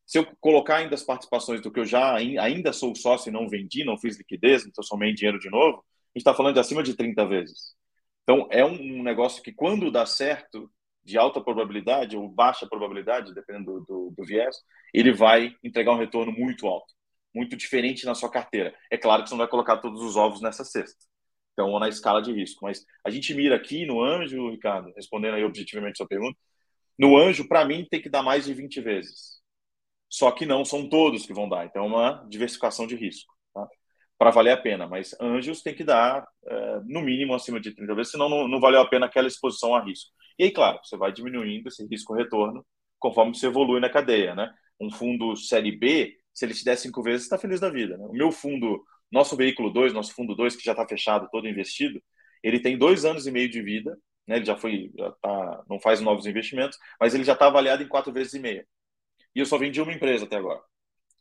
Se 0.05 0.17
eu 0.17 0.25
colocar 0.39 0.77
ainda 0.77 0.95
as 0.95 1.03
participações 1.03 1.61
do 1.61 1.71
que 1.71 1.79
eu 1.79 1.85
já 1.85 2.15
ainda 2.15 2.73
sou 2.73 2.95
sócio 2.95 3.29
e 3.29 3.33
não 3.33 3.47
vendi, 3.47 3.83
não 3.83 3.97
fiz 3.97 4.17
liquidez, 4.17 4.65
então 4.65 4.83
somei 4.83 5.13
dinheiro 5.13 5.39
de 5.39 5.49
novo, 5.49 5.77
a 5.77 6.17
gente 6.17 6.21
está 6.21 6.33
falando 6.33 6.55
de 6.55 6.59
acima 6.59 6.81
de 6.81 6.95
30 6.95 7.25
vezes. 7.27 7.75
Então, 8.23 8.47
é 8.51 8.65
um, 8.65 9.03
negócio 9.03 9.41
que, 9.43 9.51
quando 9.51 9.91
dá 9.91 10.05
certo, 10.05 10.69
de 11.03 11.17
alta 11.17 11.41
probabilidade 11.41 12.15
ou 12.17 12.27
baixa 12.27 12.67
probabilidade, 12.67 13.33
dependendo 13.33 13.79
do, 13.79 13.85
do, 13.85 14.13
do 14.17 14.23
viés, 14.25 14.55
ele 14.93 15.11
vai 15.11 15.55
entregar 15.63 15.91
um 15.91 15.97
retorno 15.97 16.31
muito 16.31 16.67
alto, 16.67 16.93
muito 17.33 17.55
diferente 17.55 18.05
na 18.05 18.15
sua 18.15 18.29
carteira. 18.29 18.73
É 18.91 18.97
claro 18.97 19.23
que 19.23 19.29
você 19.29 19.33
não 19.33 19.39
vai 19.39 19.47
colocar 19.47 19.77
todos 19.77 20.01
os 20.01 20.15
ovos 20.15 20.41
nessa 20.41 20.63
cesta. 20.63 21.05
Então, 21.53 21.77
na 21.77 21.89
escala 21.89 22.21
de 22.21 22.31
risco. 22.31 22.63
Mas 22.63 22.85
a 23.03 23.09
gente 23.09 23.33
mira 23.33 23.55
aqui 23.55 23.85
no 23.85 24.01
anjo, 24.01 24.49
Ricardo, 24.49 24.93
respondendo 24.95 25.35
aí 25.35 25.43
objetivamente 25.43 25.93
a 25.93 25.97
sua 25.97 26.07
pergunta, 26.07 26.37
no 26.97 27.17
anjo, 27.17 27.47
para 27.47 27.65
mim, 27.65 27.85
tem 27.89 28.01
que 28.01 28.09
dar 28.09 28.23
mais 28.23 28.45
de 28.45 28.53
20 28.53 28.81
vezes. 28.81 29.39
Só 30.09 30.31
que 30.31 30.45
não 30.45 30.65
são 30.65 30.87
todos 30.89 31.25
que 31.25 31.33
vão 31.33 31.49
dar. 31.49 31.65
Então, 31.65 31.83
é 31.83 31.87
uma 31.87 32.27
diversificação 32.29 32.87
de 32.87 32.95
risco. 32.95 33.33
Para 34.19 34.29
valer 34.29 34.51
a 34.51 34.57
pena. 34.57 34.85
Mas 34.85 35.15
anjos 35.19 35.63
tem 35.63 35.73
que 35.73 35.83
dar, 35.83 36.27
é, 36.45 36.79
no 36.85 37.01
mínimo, 37.01 37.33
acima 37.33 37.59
de 37.59 37.73
30 37.73 37.95
vezes, 37.95 38.11
senão 38.11 38.29
não, 38.29 38.47
não 38.47 38.59
valeu 38.59 38.81
a 38.81 38.87
pena 38.87 39.07
aquela 39.07 39.27
exposição 39.27 39.73
a 39.73 39.83
risco. 39.83 40.11
E 40.37 40.43
aí, 40.43 40.51
claro, 40.51 40.79
você 40.83 40.95
vai 40.95 41.11
diminuindo 41.11 41.69
esse 41.69 41.83
risco-retorno 41.87 42.63
conforme 42.99 43.33
você 43.33 43.47
evolui 43.47 43.79
na 43.79 43.89
cadeia. 43.89 44.35
Né? 44.35 44.53
Um 44.79 44.91
fundo 44.91 45.35
série 45.35 45.71
B, 45.71 46.15
se 46.33 46.45
ele 46.45 46.53
te 46.53 46.63
der 46.63 46.77
cinco 46.77 47.01
vezes, 47.01 47.23
está 47.23 47.37
feliz 47.37 47.59
da 47.59 47.69
vida. 47.69 47.97
Né? 47.97 48.05
O 48.05 48.13
meu 48.13 48.31
fundo 48.31 48.83
nosso 49.11 49.35
veículo 49.35 49.71
2, 49.71 49.93
nosso 49.93 50.13
fundo 50.13 50.35
2, 50.35 50.55
que 50.55 50.63
já 50.63 50.73
está 50.73 50.87
fechado, 50.87 51.29
todo 51.31 51.47
investido, 51.47 52.01
ele 52.43 52.59
tem 52.59 52.77
dois 52.77 53.05
anos 53.05 53.25
e 53.25 53.31
meio 53.31 53.49
de 53.49 53.61
vida, 53.61 53.97
né? 54.27 54.37
ele 54.37 54.45
já 54.45 54.55
foi, 54.55 54.91
já 54.97 55.11
tá, 55.21 55.63
não 55.67 55.79
faz 55.79 55.99
novos 55.99 56.25
investimentos, 56.25 56.77
mas 56.99 57.13
ele 57.13 57.23
já 57.23 57.33
está 57.33 57.47
avaliado 57.47 57.81
em 57.83 57.87
quatro 57.87 58.13
vezes 58.13 58.33
e 58.33 58.39
meia. 58.39 58.67
E 59.35 59.39
eu 59.39 59.45
só 59.45 59.57
vendi 59.57 59.81
uma 59.81 59.93
empresa 59.93 60.25
até 60.25 60.37
agora, 60.37 60.61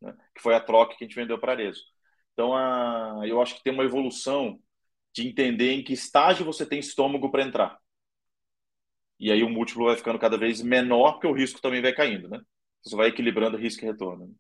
né? 0.01 0.15
que 0.35 0.43
foi 0.43 0.55
a 0.55 0.61
troca 0.61 0.97
que 0.97 1.05
a 1.05 1.07
gente 1.07 1.17
vendeu 1.17 1.39
para 1.39 1.53
Arezo. 1.53 1.83
Então, 2.39 2.55
a, 2.55 3.23
eu 3.27 3.43
acho 3.43 3.57
que 3.57 3.65
tem 3.65 3.73
uma 3.73 3.83
evolução 3.83 4.61
de 5.13 5.27
entender 5.27 5.73
em 5.73 5.83
que 5.83 5.93
estágio 5.93 6.47
você 6.47 6.65
tem 6.65 6.79
estômago 6.79 7.33
para 7.33 7.43
entrar. 7.43 7.77
E 9.19 9.33
aí 9.33 9.43
o 9.43 9.51
múltiplo 9.51 9.87
vai 9.87 9.97
ficando 9.97 10.21
cada 10.21 10.39
vez 10.39 10.63
menor, 10.63 11.15
porque 11.15 11.27
o 11.27 11.33
risco 11.33 11.61
também 11.61 11.83
vai 11.83 11.93
caindo, 11.93 12.29
né? 12.29 12.41
Você 12.85 12.95
vai 12.95 13.09
equilibrando 13.09 13.57
risco 13.57 13.85
e 13.85 13.89
retorno. 13.89 14.29
Né? 14.29 14.33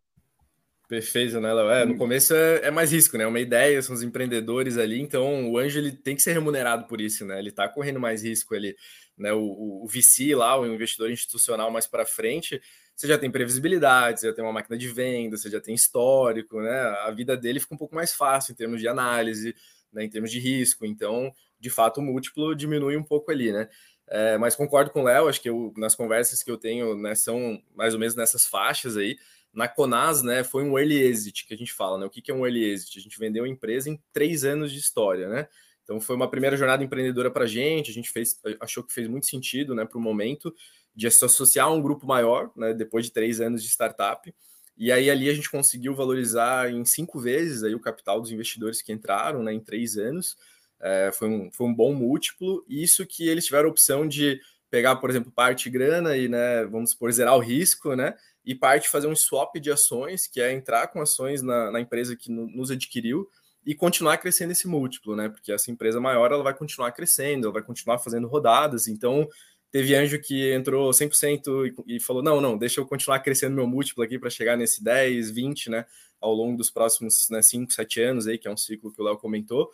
Perfeito, 0.88 1.40
né, 1.40 1.52
Léo? 1.52 1.70
É, 1.70 1.84
no 1.84 1.94
hum. 1.94 1.98
começo 1.98 2.32
é, 2.36 2.68
é, 2.68 2.70
mais 2.70 2.92
risco, 2.92 3.18
né? 3.18 3.26
Uma 3.26 3.40
ideia, 3.40 3.82
são 3.82 3.96
os 3.96 4.02
empreendedores 4.04 4.78
ali, 4.78 5.00
então 5.00 5.50
o 5.50 5.58
anjo 5.58 5.80
ele 5.80 5.90
tem 5.90 6.14
que 6.14 6.22
ser 6.22 6.34
remunerado 6.34 6.86
por 6.86 7.00
isso, 7.00 7.26
né? 7.26 7.40
Ele 7.40 7.50
tá 7.50 7.68
correndo 7.68 7.98
mais 7.98 8.22
risco 8.22 8.54
ali, 8.54 8.76
né? 9.18 9.32
O, 9.32 9.40
o, 9.40 9.84
o 9.84 9.88
VC 9.88 10.36
lá, 10.36 10.56
o 10.56 10.64
investidor 10.72 11.10
institucional 11.10 11.68
mais 11.72 11.88
para 11.88 12.06
frente, 12.06 12.62
você 12.98 13.06
já 13.06 13.16
tem 13.16 13.30
previsibilidade, 13.30 14.18
você 14.18 14.26
já 14.26 14.32
tem 14.32 14.44
uma 14.44 14.52
máquina 14.52 14.76
de 14.76 14.88
venda, 14.88 15.36
você 15.36 15.48
já 15.48 15.60
tem 15.60 15.72
histórico, 15.72 16.60
né? 16.60 16.80
A 17.06 17.12
vida 17.12 17.36
dele 17.36 17.60
fica 17.60 17.72
um 17.72 17.78
pouco 17.78 17.94
mais 17.94 18.12
fácil 18.12 18.50
em 18.50 18.56
termos 18.56 18.80
de 18.80 18.88
análise, 18.88 19.54
né? 19.92 20.02
em 20.02 20.10
termos 20.10 20.32
de 20.32 20.40
risco. 20.40 20.84
Então, 20.84 21.32
de 21.60 21.70
fato, 21.70 22.00
o 22.00 22.02
múltiplo 22.02 22.56
diminui 22.56 22.96
um 22.96 23.04
pouco 23.04 23.30
ali, 23.30 23.52
né? 23.52 23.68
É, 24.08 24.36
mas 24.36 24.56
concordo 24.56 24.90
com 24.90 25.02
o 25.02 25.04
Léo, 25.04 25.28
acho 25.28 25.40
que 25.40 25.48
eu, 25.48 25.72
nas 25.76 25.94
conversas 25.94 26.42
que 26.42 26.50
eu 26.50 26.56
tenho, 26.56 26.96
né, 26.96 27.14
são 27.14 27.62
mais 27.76 27.92
ou 27.92 28.00
menos 28.00 28.16
nessas 28.16 28.46
faixas 28.46 28.96
aí 28.96 29.18
na 29.52 29.68
Conas, 29.68 30.22
né, 30.22 30.42
foi 30.42 30.64
um 30.64 30.78
early 30.78 31.00
exit 31.00 31.46
que 31.46 31.54
a 31.54 31.56
gente 31.56 31.72
fala, 31.72 31.98
né? 31.98 32.06
O 32.06 32.10
que, 32.10 32.20
que 32.20 32.30
é 32.32 32.34
um 32.34 32.44
early 32.44 32.64
exit? 32.64 32.98
A 32.98 33.02
gente 33.02 33.18
vendeu 33.18 33.44
a 33.44 33.48
empresa 33.48 33.88
em 33.88 34.02
três 34.12 34.44
anos 34.44 34.72
de 34.72 34.78
história, 34.78 35.28
né? 35.28 35.46
Então 35.84 36.00
foi 36.00 36.16
uma 36.16 36.28
primeira 36.28 36.56
jornada 36.56 36.82
empreendedora 36.82 37.30
para 37.30 37.44
a 37.44 37.46
gente, 37.46 37.90
a 37.90 37.94
gente 37.94 38.10
fez, 38.10 38.40
achou 38.60 38.82
que 38.82 38.92
fez 38.92 39.06
muito 39.06 39.26
sentido, 39.26 39.74
né, 39.74 39.84
para 39.84 39.98
o 39.98 40.00
momento 40.00 40.52
de 40.98 41.08
se 41.12 41.24
associar 41.24 41.68
a 41.68 41.70
um 41.70 41.80
grupo 41.80 42.04
maior, 42.04 42.50
né, 42.56 42.74
depois 42.74 43.06
de 43.06 43.12
três 43.12 43.40
anos 43.40 43.62
de 43.62 43.68
startup. 43.68 44.34
E 44.76 44.90
aí 44.90 45.08
ali 45.08 45.30
a 45.30 45.32
gente 45.32 45.48
conseguiu 45.48 45.94
valorizar 45.94 46.72
em 46.72 46.84
cinco 46.84 47.20
vezes 47.20 47.62
aí 47.62 47.72
o 47.72 47.80
capital 47.80 48.20
dos 48.20 48.32
investidores 48.32 48.82
que 48.82 48.92
entraram, 48.92 49.40
né, 49.40 49.52
em 49.52 49.60
três 49.60 49.96
anos. 49.96 50.36
É, 50.80 51.12
foi, 51.12 51.28
um, 51.28 51.52
foi 51.52 51.68
um 51.68 51.74
bom 51.74 51.94
múltiplo. 51.94 52.64
Isso 52.68 53.06
que 53.06 53.28
eles 53.28 53.46
tiveram 53.46 53.68
a 53.68 53.70
opção 53.70 54.08
de 54.08 54.40
pegar, 54.68 54.96
por 54.96 55.08
exemplo, 55.08 55.30
parte 55.30 55.70
grana 55.70 56.16
e, 56.16 56.28
né, 56.28 56.64
vamos 56.64 56.96
por 56.96 57.12
zerar 57.12 57.36
o 57.36 57.40
risco, 57.40 57.94
né, 57.94 58.16
e 58.44 58.52
parte 58.52 58.88
fazer 58.88 59.06
um 59.06 59.14
swap 59.14 59.54
de 59.60 59.70
ações, 59.70 60.26
que 60.26 60.40
é 60.40 60.52
entrar 60.52 60.88
com 60.88 61.00
ações 61.00 61.42
na, 61.42 61.70
na 61.70 61.80
empresa 61.80 62.16
que 62.16 62.28
no, 62.28 62.48
nos 62.48 62.72
adquiriu 62.72 63.28
e 63.64 63.72
continuar 63.72 64.18
crescendo 64.18 64.50
esse 64.50 64.66
múltiplo, 64.66 65.14
né? 65.14 65.28
Porque 65.28 65.52
essa 65.52 65.70
empresa 65.70 66.00
maior 66.00 66.32
ela 66.32 66.42
vai 66.42 66.54
continuar 66.54 66.90
crescendo, 66.90 67.46
ela 67.46 67.52
vai 67.52 67.62
continuar 67.62 67.98
fazendo 67.98 68.26
rodadas. 68.26 68.88
Então, 68.88 69.28
teve 69.70 69.94
anjo 69.94 70.20
que 70.20 70.52
entrou 70.52 70.90
100% 70.90 71.66
e, 71.86 71.96
e 71.96 72.00
falou: 72.00 72.22
não, 72.22 72.40
não, 72.40 72.56
deixa 72.56 72.80
eu 72.80 72.86
continuar 72.86 73.20
crescendo 73.20 73.54
meu 73.54 73.66
múltiplo 73.66 74.02
aqui 74.02 74.18
para 74.18 74.30
chegar 74.30 74.56
nesse 74.56 74.82
10, 74.82 75.30
20, 75.30 75.70
né? 75.70 75.86
Ao 76.20 76.32
longo 76.32 76.56
dos 76.56 76.70
próximos 76.70 77.28
né, 77.30 77.40
5, 77.42 77.72
7 77.72 78.00
anos 78.00 78.26
aí, 78.26 78.38
que 78.38 78.48
é 78.48 78.50
um 78.50 78.56
ciclo 78.56 78.92
que 78.92 79.00
o 79.00 79.04
Léo 79.04 79.16
comentou. 79.16 79.70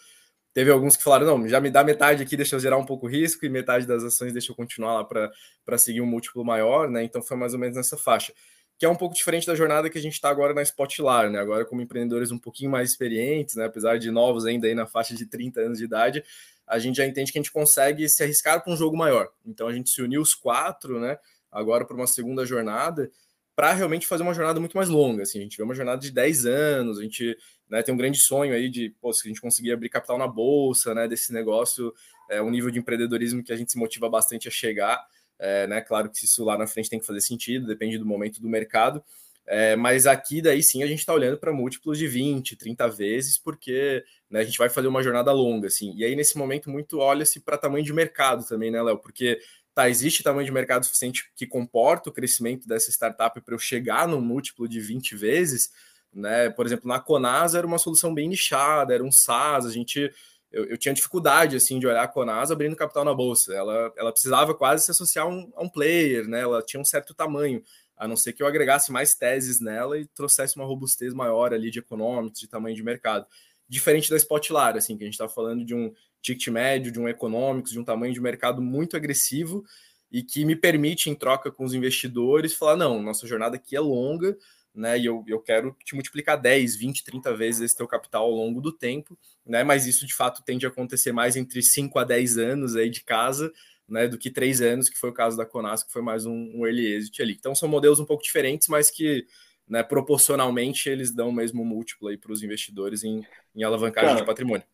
Teve 0.53 0.71
alguns 0.71 0.97
que 0.97 1.03
falaram: 1.03 1.27
não, 1.27 1.49
já 1.49 1.61
me 1.61 1.71
dá 1.71 1.83
metade 1.83 2.23
aqui, 2.23 2.37
deixa 2.37 2.57
eu 2.57 2.61
zerar 2.61 2.79
um 2.79 2.87
pouco 2.87 3.07
risco, 3.07 3.45
e 3.45 3.49
metade 3.49 3.87
das 3.87 4.05
ações 4.05 4.33
deixa 4.33 4.53
eu 4.53 4.57
continuar 4.57 4.95
lá 4.95 5.05
para 5.05 5.79
seguir 5.79 6.01
um 6.01 6.07
múltiplo 6.07 6.45
maior, 6.45 6.89
né? 6.89 7.03
Então 7.05 7.23
foi 7.23 7.37
mais 7.37 7.55
ou 7.55 7.59
menos 7.59 7.77
nessa 7.77 7.97
faixa 7.97 8.33
que 8.79 8.85
é 8.85 8.89
um 8.89 8.97
pouco 8.97 9.15
diferente 9.15 9.47
da 9.47 9.55
jornada 9.55 9.89
que 9.89 9.99
a 9.99 10.01
gente 10.01 10.15
está 10.15 10.29
agora 10.29 10.53
na 10.53 10.63
Spotlar, 10.63 11.31
né? 11.31 11.39
Agora, 11.39 11.65
como 11.65 11.81
empreendedores 11.81 12.31
um 12.31 12.39
pouquinho 12.39 12.71
mais 12.71 12.91
experientes, 12.91 13.55
né? 13.55 13.67
Apesar 13.67 13.99
de 13.99 14.11
novos 14.11 14.45
ainda 14.45 14.67
aí 14.67 14.75
na 14.75 14.87
faixa 14.87 15.15
de 15.15 15.27
30 15.27 15.61
anos 15.61 15.79
de 15.79 15.85
idade, 15.85 16.25
a 16.67 16.79
gente 16.79 16.97
já 16.97 17.07
entende 17.07 17.31
que 17.31 17.39
a 17.39 17.43
gente 17.43 17.53
consegue 17.53 18.09
se 18.09 18.23
arriscar 18.23 18.63
para 18.63 18.73
um 18.73 18.77
jogo 18.77 18.97
maior. 18.97 19.29
Então 19.47 19.69
a 19.69 19.73
gente 19.73 19.91
se 19.91 20.03
uniu 20.03 20.21
os 20.21 20.35
quatro, 20.35 20.99
né? 20.99 21.19
Agora 21.53 21.85
para 21.85 21.97
uma 21.97 22.07
segunda 22.07 22.45
jornada, 22.45 23.11
para 23.55 23.73
realmente 23.73 24.07
fazer 24.07 24.25
uma 24.25 24.35
jornada 24.35 24.59
muito 24.59 24.77
mais 24.77 24.89
longa. 24.89 25.23
Assim, 25.23 25.39
a 25.39 25.43
gente 25.43 25.57
vê 25.57 25.63
uma 25.63 25.75
jornada 25.75 26.01
de 26.01 26.11
10 26.11 26.47
anos, 26.47 26.99
a 26.99 27.03
gente 27.03 27.37
né, 27.69 27.83
tem 27.83 27.95
um 27.95 27.97
grande 27.97 28.19
sonho 28.19 28.53
aí 28.53 28.69
de 28.69 28.91
pô, 29.01 29.13
se 29.13 29.27
a 29.27 29.29
gente 29.29 29.41
conseguir 29.41 29.73
abrir 29.73 29.89
capital 29.89 30.19
na 30.19 30.27
bolsa, 30.27 30.95
né? 30.95 31.07
Desse 31.07 31.33
negócio, 31.33 31.95
é 32.29 32.43
um 32.43 32.51
nível 32.51 32.71
de 32.71 32.79
empreendedorismo 32.79 33.43
que 33.43 33.53
a 33.53 33.57
gente 33.57 33.71
se 33.71 33.79
motiva 33.79 34.09
bastante 34.09 34.49
a 34.49 34.51
chegar. 34.51 35.05
É, 35.39 35.67
né? 35.67 35.81
Claro 35.81 36.11
que 36.11 36.25
isso 36.25 36.45
lá 36.45 36.57
na 36.57 36.67
frente 36.67 36.91
tem 36.91 37.01
que 37.01 37.07
fazer 37.07 37.21
sentido, 37.21 37.67
depende 37.67 37.99
do 37.99 38.07
momento 38.07 38.41
do 38.41 38.49
mercado. 38.49 39.03
É, 39.47 39.77
mas 39.77 40.07
aqui 40.07 40.41
daí 40.41 40.63
sim 40.63 40.83
a 40.83 40.87
gente 40.87 41.01
está 41.01 41.13
olhando 41.13 41.37
para 41.37 41.53
múltiplos 41.53 41.99
de 41.99 42.07
20, 42.07 42.57
30 42.57 42.89
vezes, 42.89 43.37
porque 43.37 44.03
né, 44.31 44.41
a 44.41 44.45
gente 44.45 44.57
vai 44.57 44.71
fazer 44.71 44.89
uma 44.89 45.03
jornada 45.03 45.31
longa, 45.33 45.69
assim. 45.69 45.95
E 45.97 46.05
aí, 46.05 46.17
nesse 46.17 46.39
momento, 46.39 46.71
muito 46.71 46.99
olha-se 46.99 47.41
para 47.41 47.59
tamanho 47.59 47.85
de 47.85 47.93
mercado 47.93 48.47
também, 48.47 48.71
né, 48.71 48.83
Léo? 48.83 48.99
Porque 48.99 49.39
tá, 49.75 49.89
existe 49.91 50.23
tamanho 50.23 50.47
de 50.47 50.53
mercado 50.53 50.85
suficiente 50.85 51.31
que 51.37 51.47
comporta 51.47 52.09
o 52.09 52.13
crescimento 52.13 52.67
dessa 52.67 52.91
startup 52.91 53.39
para 53.41 53.55
eu 53.55 53.59
chegar 53.59 54.09
num 54.09 54.21
múltiplo 54.21 54.69
de 54.69 54.81
20 54.81 55.15
vezes. 55.17 55.71
Né? 56.13 56.49
Por 56.49 56.65
exemplo, 56.65 56.89
na 56.89 57.01
Conasa 57.01 57.59
era 57.59 57.67
uma 57.67 57.79
solução 57.79 58.15
bem 58.15 58.29
nichada, 58.29 58.95
era 58.95 59.03
um 59.03 59.11
SaaS, 59.11 59.67
a 59.67 59.71
gente 59.71 60.11
eu, 60.55 60.67
eu, 60.67 60.79
tinha 60.79 60.95
dificuldade 60.95 61.57
assim 61.57 61.81
de 61.81 61.87
olhar 61.87 62.05
a 62.05 62.09
Conasa 62.09 62.55
abrindo 62.55 62.77
capital 62.77 63.05
na 63.05 63.13
bolsa. 63.13 63.53
Ela, 63.53 63.93
ela 63.97 64.13
precisava 64.13 64.55
quase 64.55 64.85
se 64.85 64.91
associar 64.93 65.27
a 65.27 65.29
um, 65.29 65.53
a 65.57 65.65
um 65.65 65.69
player, 65.69 66.29
né? 66.29 66.41
Ela 66.43 66.63
tinha 66.63 66.81
um 66.81 66.85
certo 66.85 67.13
tamanho, 67.13 67.63
a 67.97 68.07
não 68.07 68.17
ser 68.17 68.33
que 68.33 68.43
eu 68.43 68.47
agregasse 68.47 68.93
mais 68.93 69.15
teses 69.15 69.61
nela 69.61 69.99
e 69.99 70.07
trouxesse 70.07 70.57
uma 70.57 70.65
robustez 70.65 71.13
maior 71.13 71.53
ali 71.53 71.71
de 71.71 71.81
econômicos, 71.81 72.41
de 72.41 72.49
tamanho 72.49 72.77
de 72.77 72.83
mercado. 72.85 73.27
Diferente 73.69 74.09
da 74.09 74.17
Spotlar, 74.17 74.77
assim, 74.77 74.97
que 74.97 75.03
a 75.03 75.07
gente 75.07 75.15
está 75.15 75.29
falando 75.29 75.65
de 75.65 75.75
um 75.75 75.93
ticket 76.23 76.49
médio, 76.49 76.93
de 76.93 77.01
um 77.01 77.09
econômicos, 77.09 77.73
de 77.73 77.81
um 77.81 77.85
tamanho 77.85 78.15
de 78.15 78.21
mercado 78.21 78.63
muito 78.63 78.97
agressivo 78.97 79.65
e 80.11 80.23
que 80.23 80.45
me 80.45 80.55
permite, 80.55 81.11
em 81.11 81.15
troca 81.15 81.51
com 81.51 81.65
os 81.65 81.75
investidores, 81.75 82.55
falar: 82.55 82.77
não, 82.77 83.03
nossa 83.03 83.27
jornada 83.27 83.57
aqui 83.57 83.75
é 83.75 83.81
longa, 83.81 84.37
né? 84.75 84.99
E 84.99 85.07
eu, 85.07 85.25
eu 85.27 85.41
quero 85.41 85.77
te 85.85 85.95
multiplicar 85.95 86.41
10, 86.41 86.77
20, 86.77 87.05
30 87.05 87.37
vezes 87.37 87.61
esse 87.61 87.77
teu 87.77 87.87
capital 87.87 88.25
ao 88.25 88.33
longo 88.33 88.61
do 88.61 88.73
tempo, 88.73 89.17
né? 89.47 89.63
Mas 89.63 89.87
isso 89.87 90.07
de 90.07 90.15
fato 90.15 90.43
tende 90.43 90.67
a 90.67 90.69
acontecer 90.69 91.13
mais 91.13 91.37
entre 91.37 91.63
5 91.63 91.99
a 91.99 92.05
10 92.05 92.39
anos 92.39 92.77
aí 92.77 92.91
de 92.91 93.05
casa, 93.05 93.53
né? 93.89 94.09
Do 94.09 94.19
que 94.19 94.31
3 94.31 94.61
anos, 94.61 94.89
que 94.89 94.99
foi 94.99 95.11
o 95.11 95.15
caso 95.15 95.37
da 95.37 95.47
Conas, 95.47 95.85
que 95.85 95.93
foi 95.93 96.03
mais 96.03 96.27
um, 96.27 96.51
um 96.55 96.67
early 96.67 96.93
exit 96.93 97.23
ali. 97.23 97.37
Então 97.39 97.55
são 97.55 97.69
modelos 97.69 98.01
um 98.01 98.05
pouco 98.05 98.23
diferentes, 98.23 98.69
mas 98.69 98.91
que 98.91 99.27
né, 99.69 99.83
proporcionalmente 99.83 100.89
eles 100.89 101.15
dão 101.15 101.29
o 101.29 101.33
mesmo 101.33 101.65
múltiplo 101.65 102.09
aí 102.09 102.19
para 102.19 102.33
os 102.33 102.43
investidores 102.43 103.03
em, 103.03 103.23
em 103.55 103.63
alavancagem 103.63 104.11
Cara, 104.11 104.21
de 104.21 104.27
patrimônio. 104.27 104.67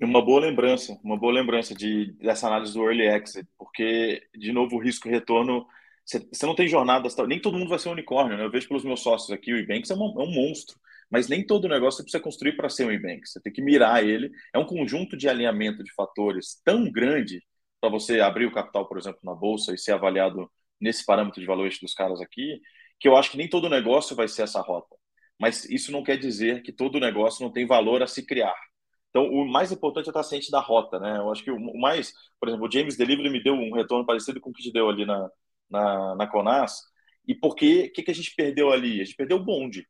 Uma 0.00 0.24
boa 0.24 0.40
lembrança, 0.40 0.98
uma 1.04 1.16
boa 1.16 1.32
lembrança 1.32 1.74
de, 1.74 2.12
dessa 2.14 2.48
análise 2.48 2.74
do 2.74 2.82
early 2.82 3.06
exit, 3.06 3.46
porque, 3.56 4.22
de 4.36 4.52
novo, 4.52 4.76
o 4.76 4.82
risco 4.82 5.08
retorno 5.08 5.66
você 6.04 6.46
não 6.46 6.54
tem 6.54 6.68
jornadas, 6.68 7.16
nem 7.26 7.40
todo 7.40 7.56
mundo 7.58 7.70
vai 7.70 7.78
ser 7.78 7.88
um 7.88 7.92
unicórnio, 7.92 8.36
né? 8.36 8.44
Eu 8.44 8.50
vejo 8.50 8.68
pelos 8.68 8.84
meus 8.84 9.00
sócios 9.00 9.30
aqui, 9.30 9.52
o 9.52 9.58
Ebanks 9.58 9.90
é, 9.90 9.94
é 9.94 9.96
um 9.96 10.32
monstro, 10.32 10.78
mas 11.10 11.28
nem 11.28 11.46
todo 11.46 11.68
negócio 11.68 11.98
você 11.98 12.02
precisa 12.02 12.22
construir 12.22 12.56
para 12.56 12.68
ser 12.68 12.86
um 12.86 12.90
Ebanks. 12.92 13.32
Você 13.32 13.40
tem 13.40 13.52
que 13.52 13.62
mirar 13.62 14.04
ele. 14.04 14.30
É 14.52 14.58
um 14.58 14.66
conjunto 14.66 15.16
de 15.16 15.28
alinhamento 15.28 15.82
de 15.82 15.92
fatores 15.94 16.60
tão 16.64 16.90
grande 16.90 17.42
para 17.80 17.90
você 17.90 18.20
abrir 18.20 18.46
o 18.46 18.52
capital, 18.52 18.86
por 18.88 18.98
exemplo, 18.98 19.20
na 19.22 19.34
bolsa 19.34 19.74
e 19.74 19.78
ser 19.78 19.92
avaliado 19.92 20.50
nesse 20.80 21.04
parâmetro 21.04 21.40
de 21.40 21.46
valuation 21.46 21.80
dos 21.82 21.94
caras 21.94 22.20
aqui, 22.20 22.60
que 22.98 23.08
eu 23.08 23.16
acho 23.16 23.30
que 23.30 23.36
nem 23.36 23.48
todo 23.48 23.68
negócio 23.68 24.16
vai 24.16 24.28
ser 24.28 24.42
essa 24.42 24.60
rota. 24.60 24.96
Mas 25.40 25.64
isso 25.66 25.92
não 25.92 26.02
quer 26.02 26.16
dizer 26.18 26.62
que 26.62 26.72
todo 26.72 27.00
negócio 27.00 27.44
não 27.44 27.52
tem 27.52 27.66
valor 27.66 28.02
a 28.02 28.06
se 28.06 28.24
criar. 28.24 28.54
Então, 29.10 29.26
o 29.28 29.46
mais 29.46 29.70
importante 29.70 30.06
é 30.06 30.10
estar 30.10 30.22
ciente 30.24 30.50
da 30.50 30.60
rota, 30.60 30.98
né? 30.98 31.18
Eu 31.18 31.30
acho 31.30 31.44
que 31.44 31.50
o 31.50 31.78
mais, 31.78 32.12
por 32.40 32.48
exemplo, 32.48 32.66
o 32.66 32.70
James 32.70 32.96
Delivery 32.96 33.30
me 33.30 33.42
deu 33.42 33.54
um 33.54 33.72
retorno 33.72 34.04
parecido 34.04 34.40
com 34.40 34.50
o 34.50 34.52
que 34.52 34.62
te 34.62 34.72
deu 34.72 34.88
ali 34.88 35.06
na, 35.06 35.30
na, 35.74 36.14
na 36.14 36.26
Conas. 36.26 36.80
E 37.26 37.34
por 37.34 37.54
que, 37.54 37.88
que, 37.88 38.02
que 38.02 38.10
a 38.10 38.14
gente 38.14 38.34
perdeu 38.34 38.72
ali? 38.72 39.00
A 39.00 39.04
gente 39.04 39.16
perdeu 39.16 39.38
o 39.38 39.44
bonde. 39.44 39.86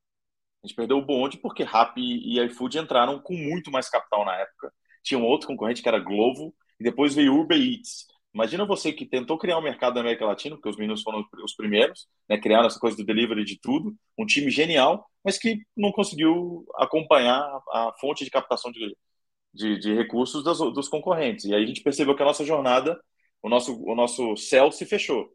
A 0.63 0.67
gente 0.67 0.77
perdeu 0.77 0.99
o 0.99 1.05
bonde 1.05 1.39
porque 1.39 1.63
Rappi 1.63 2.01
e 2.01 2.41
iFood 2.47 2.79
entraram 2.79 3.21
com 3.21 3.35
muito 3.35 3.71
mais 3.71 3.89
capital 3.89 4.25
na 4.25 4.35
época. 4.37 4.73
Tinha 5.03 5.19
um 5.19 5.25
outro 5.25 5.47
concorrente 5.49 5.83
que 5.83 5.89
era 5.89 5.99
Glovo, 5.99 6.55
e 6.81 6.85
depois 6.85 7.15
veio 7.15 7.39
Uber 7.39 7.59
Eats. 7.59 8.07
Imagina 8.35 8.65
você 8.65 8.93
que 8.93 9.07
tentou 9.07 9.39
criar 9.39 9.59
um 9.59 9.63
mercado 9.63 9.95
na 9.95 10.01
América 10.01 10.27
Latina, 10.27 10.57
porque 10.57 10.69
os 10.69 10.77
meninos 10.77 11.03
foram 11.03 11.25
os 11.45 11.55
primeiros, 11.55 12.09
né, 12.29 12.37
criaram 12.39 12.67
essa 12.67 12.81
coisa 12.81 12.97
do 12.97 13.05
delivery 13.05 13.45
de 13.45 13.61
tudo, 13.61 13.95
um 14.19 14.27
time 14.27 14.51
genial, 14.51 15.09
mas 15.23 15.39
que 15.39 15.61
não 15.77 15.93
conseguiu 15.93 16.65
acompanhar 16.77 17.41
a 17.71 17.93
fonte 18.01 18.25
de 18.25 18.31
captação 18.31 18.73
de, 18.73 18.97
de, 19.53 19.79
de 19.79 19.95
recursos 19.95 20.43
dos 20.43 20.89
concorrentes. 20.89 21.45
E 21.45 21.55
aí 21.55 21.63
a 21.63 21.67
gente 21.67 21.83
percebeu 21.83 22.17
que 22.17 22.23
a 22.23 22.27
nossa 22.27 22.45
jornada, 22.45 22.99
o 23.43 23.49
nosso, 23.49 23.81
o 23.85 23.95
nosso 23.95 24.37
céu 24.37 24.73
se 24.73 24.85
fechou 24.85 25.31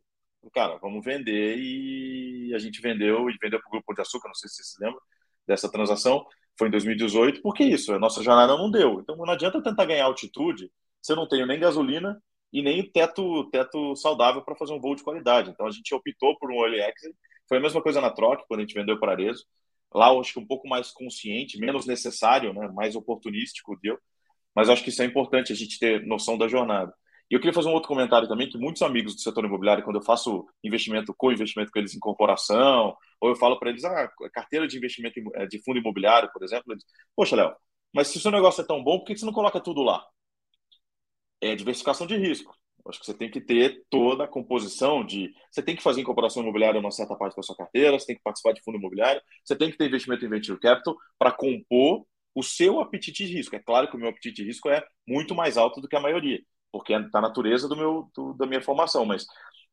cara, 0.53 0.77
vamos 0.77 1.03
vender 1.03 1.57
e 1.57 2.53
a 2.55 2.59
gente 2.59 2.81
vendeu 2.81 3.29
e 3.29 3.37
vendeu 3.41 3.59
para 3.59 3.67
o 3.67 3.71
Grupo 3.71 3.93
de 3.93 4.01
Açúcar, 4.01 4.27
não 4.27 4.35
sei 4.35 4.49
se 4.49 4.55
você 4.57 4.63
se 4.63 4.83
lembra 4.83 4.99
dessa 5.47 5.69
transação, 5.69 6.25
foi 6.57 6.67
em 6.67 6.71
2018, 6.71 7.41
porque 7.41 7.63
isso, 7.63 7.93
a 7.93 7.99
nossa 7.99 8.21
jornada 8.23 8.57
não 8.57 8.69
deu. 8.69 8.99
Então 8.99 9.15
não 9.15 9.29
adianta 9.29 9.61
tentar 9.61 9.85
ganhar 9.85 10.05
altitude 10.05 10.71
se 11.01 11.11
eu 11.11 11.15
não 11.15 11.27
tenho 11.27 11.45
nem 11.45 11.59
gasolina 11.59 12.21
e 12.51 12.61
nem 12.61 12.83
teto, 12.89 13.49
teto 13.49 13.95
saudável 13.95 14.41
para 14.41 14.55
fazer 14.55 14.73
um 14.73 14.79
voo 14.79 14.95
de 14.95 15.03
qualidade. 15.03 15.49
Então 15.49 15.65
a 15.65 15.71
gente 15.71 15.93
optou 15.93 16.37
por 16.37 16.51
um 16.51 16.63
early 16.63 16.81
exit, 16.81 17.15
foi 17.47 17.57
a 17.57 17.61
mesma 17.61 17.81
coisa 17.81 18.01
na 18.01 18.09
troca, 18.11 18.43
quando 18.47 18.59
a 18.59 18.63
gente 18.63 18.73
vendeu 18.75 18.99
para 18.99 19.13
Arezo. 19.13 19.45
Lá 19.93 20.09
eu 20.09 20.19
acho 20.19 20.33
que 20.33 20.39
um 20.39 20.45
pouco 20.45 20.67
mais 20.67 20.91
consciente, 20.91 21.59
menos 21.59 21.85
necessário, 21.85 22.53
né, 22.53 22.67
mais 22.69 22.95
oportunístico 22.95 23.79
deu, 23.81 23.97
mas 24.55 24.69
acho 24.69 24.83
que 24.83 24.89
isso 24.89 25.01
é 25.01 25.05
importante 25.05 25.51
a 25.51 25.55
gente 25.55 25.79
ter 25.79 26.05
noção 26.05 26.37
da 26.37 26.47
jornada. 26.47 26.93
E 27.29 27.35
eu 27.35 27.39
queria 27.39 27.53
fazer 27.53 27.69
um 27.69 27.73
outro 27.73 27.87
comentário 27.87 28.27
também, 28.27 28.49
que 28.49 28.57
muitos 28.57 28.81
amigos 28.81 29.15
do 29.15 29.21
setor 29.21 29.45
imobiliário, 29.45 29.83
quando 29.83 29.97
eu 29.97 30.01
faço 30.03 30.47
investimento, 30.63 31.13
co-investimento 31.15 31.71
com 31.71 31.79
eles 31.79 31.93
em 31.95 31.99
corporação, 31.99 32.95
ou 33.21 33.29
eu 33.29 33.35
falo 33.35 33.59
para 33.59 33.69
eles, 33.69 33.83
ah, 33.85 34.09
carteira 34.33 34.67
de 34.67 34.77
investimento 34.77 35.19
eh, 35.35 35.45
de 35.47 35.61
fundo 35.63 35.77
imobiliário, 35.79 36.29
por 36.33 36.43
exemplo, 36.43 36.73
eles, 36.73 36.83
poxa, 37.15 37.35
Léo, 37.35 37.55
mas 37.93 38.07
se 38.07 38.17
o 38.17 38.21
seu 38.21 38.31
negócio 38.31 38.61
é 38.61 38.65
tão 38.65 38.83
bom, 38.83 38.99
por 38.99 39.05
que 39.05 39.17
você 39.17 39.25
não 39.25 39.33
coloca 39.33 39.59
tudo 39.59 39.81
lá? 39.83 40.03
É 41.41 41.55
diversificação 41.55 42.05
de 42.05 42.17
risco. 42.17 42.53
Eu 42.85 42.89
acho 42.89 42.99
que 42.99 43.05
você 43.05 43.13
tem 43.13 43.29
que 43.29 43.41
ter 43.41 43.83
toda 43.89 44.23
a 44.23 44.27
composição 44.27 45.05
de. 45.05 45.31
Você 45.51 45.61
tem 45.61 45.75
que 45.75 45.83
fazer 45.83 46.01
incorporação 46.01 46.41
imobiliária 46.41 46.79
uma 46.79 46.91
certa 46.91 47.15
parte 47.15 47.35
da 47.35 47.43
sua 47.43 47.55
carteira, 47.55 47.97
você 47.99 48.07
tem 48.07 48.15
que 48.15 48.23
participar 48.23 48.53
de 48.53 48.61
fundo 48.63 48.77
imobiliário, 48.77 49.21
você 49.45 49.55
tem 49.55 49.69
que 49.71 49.77
ter 49.77 49.85
investimento 49.87 50.25
em 50.25 50.29
venture 50.29 50.59
capital 50.59 50.95
para 51.17 51.31
compor 51.31 52.05
o 52.33 52.43
seu 52.43 52.79
apetite 52.79 53.25
de 53.25 53.33
risco. 53.33 53.55
É 53.55 53.59
claro 53.59 53.89
que 53.89 53.95
o 53.95 53.99
meu 53.99 54.09
apetite 54.09 54.41
de 54.41 54.47
risco 54.47 54.69
é 54.69 54.83
muito 55.07 55.35
mais 55.35 55.57
alto 55.57 55.81
do 55.81 55.87
que 55.87 55.95
a 55.95 55.99
maioria 55.99 56.39
porque 56.71 56.93
é 56.93 56.99
da 56.99 57.21
natureza 57.21 57.67
do 57.67 57.75
meu, 57.75 58.09
do, 58.15 58.33
da 58.33 58.45
minha 58.45 58.61
formação, 58.61 59.05
mas 59.05 59.25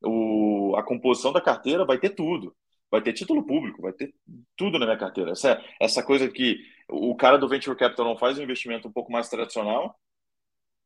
o, 0.02 0.74
a 0.76 0.82
composição 0.82 1.32
da 1.32 1.40
carteira 1.40 1.84
vai 1.84 1.98
ter 1.98 2.10
tudo. 2.10 2.54
Vai 2.90 3.02
ter 3.02 3.12
título 3.12 3.44
público, 3.44 3.82
vai 3.82 3.92
ter 3.92 4.14
tudo 4.56 4.78
na 4.78 4.86
minha 4.86 4.98
carteira. 4.98 5.32
Essa, 5.32 5.60
essa 5.80 6.02
coisa 6.02 6.28
que 6.28 6.58
o 6.88 7.16
cara 7.16 7.36
do 7.36 7.48
Venture 7.48 7.76
Capital 7.76 8.06
não 8.06 8.16
faz 8.16 8.38
um 8.38 8.42
investimento 8.42 8.86
um 8.86 8.92
pouco 8.92 9.10
mais 9.10 9.28
tradicional 9.28 9.98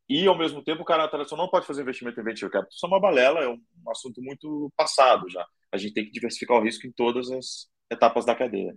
e, 0.08 0.26
ao 0.26 0.36
mesmo 0.36 0.60
tempo, 0.60 0.82
o 0.82 0.84
cara 0.84 1.06
tradicional 1.06 1.46
não 1.46 1.50
pode 1.50 1.66
fazer 1.66 1.82
investimento 1.82 2.18
em 2.18 2.24
Venture 2.24 2.50
Capital. 2.50 2.72
Isso 2.74 2.84
é 2.84 2.88
uma 2.88 3.00
balela, 3.00 3.40
é 3.40 3.48
um, 3.48 3.60
assunto 3.88 4.20
muito 4.22 4.72
passado 4.76 5.28
já. 5.28 5.46
A 5.70 5.76
gente 5.76 5.94
tem 5.94 6.04
que 6.04 6.10
diversificar 6.10 6.56
o 6.56 6.64
risco 6.64 6.84
em 6.86 6.90
todas 6.90 7.30
as 7.30 7.68
etapas 7.88 8.24
da 8.24 8.34
cadeia. 8.34 8.74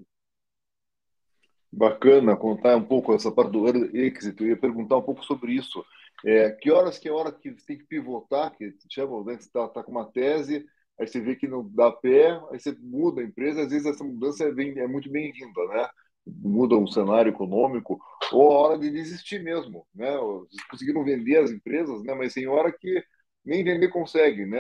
Bacana 1.72 2.38
contar 2.38 2.76
um 2.76 2.84
pouco 2.84 3.16
essa 3.16 3.32
parte 3.32 3.52
do 3.52 3.68
exit. 3.68 4.40
Eu 4.40 4.50
ia 4.50 4.58
perguntar 4.58 4.98
um 4.98 5.02
pouco 5.02 5.26
sobre 5.26 5.54
isso. 5.54 5.84
É, 6.26 6.52
que 6.52 6.72
horas 6.72 6.98
que 6.98 7.10
é 7.10 7.12
hora 7.12 7.32
que 7.32 7.52
você 7.52 7.66
tem 7.66 7.78
que 7.78 7.86
pivotar, 7.86 8.56
que 8.56 8.66
né? 8.66 8.74
Você 8.76 9.34
está 9.34 9.68
tá 9.68 9.84
com 9.84 9.92
uma 9.92 10.10
tese, 10.10 10.66
aí 11.00 11.06
você 11.06 11.20
vê 11.20 11.36
que 11.36 11.48
não 11.48 11.68
dá 11.70 11.92
pé, 11.92 12.32
aí 12.50 12.60
você 12.60 12.76
muda 12.80 13.22
a 13.22 13.26
empresa, 13.26 13.64
às 13.64 13.72
vezes 13.72 13.86
essa 13.86 14.04
mudança 14.04 14.46
é, 14.46 14.52
bem, 14.52 14.80
é 14.80 14.88
muito 14.88 15.10
bem-vinda, 15.10 15.68
né? 15.68 15.90
Muda 16.26 16.76
um 16.76 16.88
cenário 16.88 17.30
econômico, 17.32 18.00
ou 18.32 18.52
a 18.54 18.60
hora 18.60 18.80
de 18.80 18.90
desistir 18.90 19.44
mesmo, 19.44 19.86
né? 19.94 20.18
Vocês 20.18 20.64
conseguiram 20.68 21.04
vender 21.04 21.38
as 21.38 21.52
empresas, 21.52 22.02
né? 22.04 22.14
Mas 22.16 22.34
tem 22.34 22.48
hora 22.48 22.72
que 22.72 23.04
nem 23.46 23.64
vender 23.64 23.90
consegue, 23.90 24.46
né? 24.46 24.60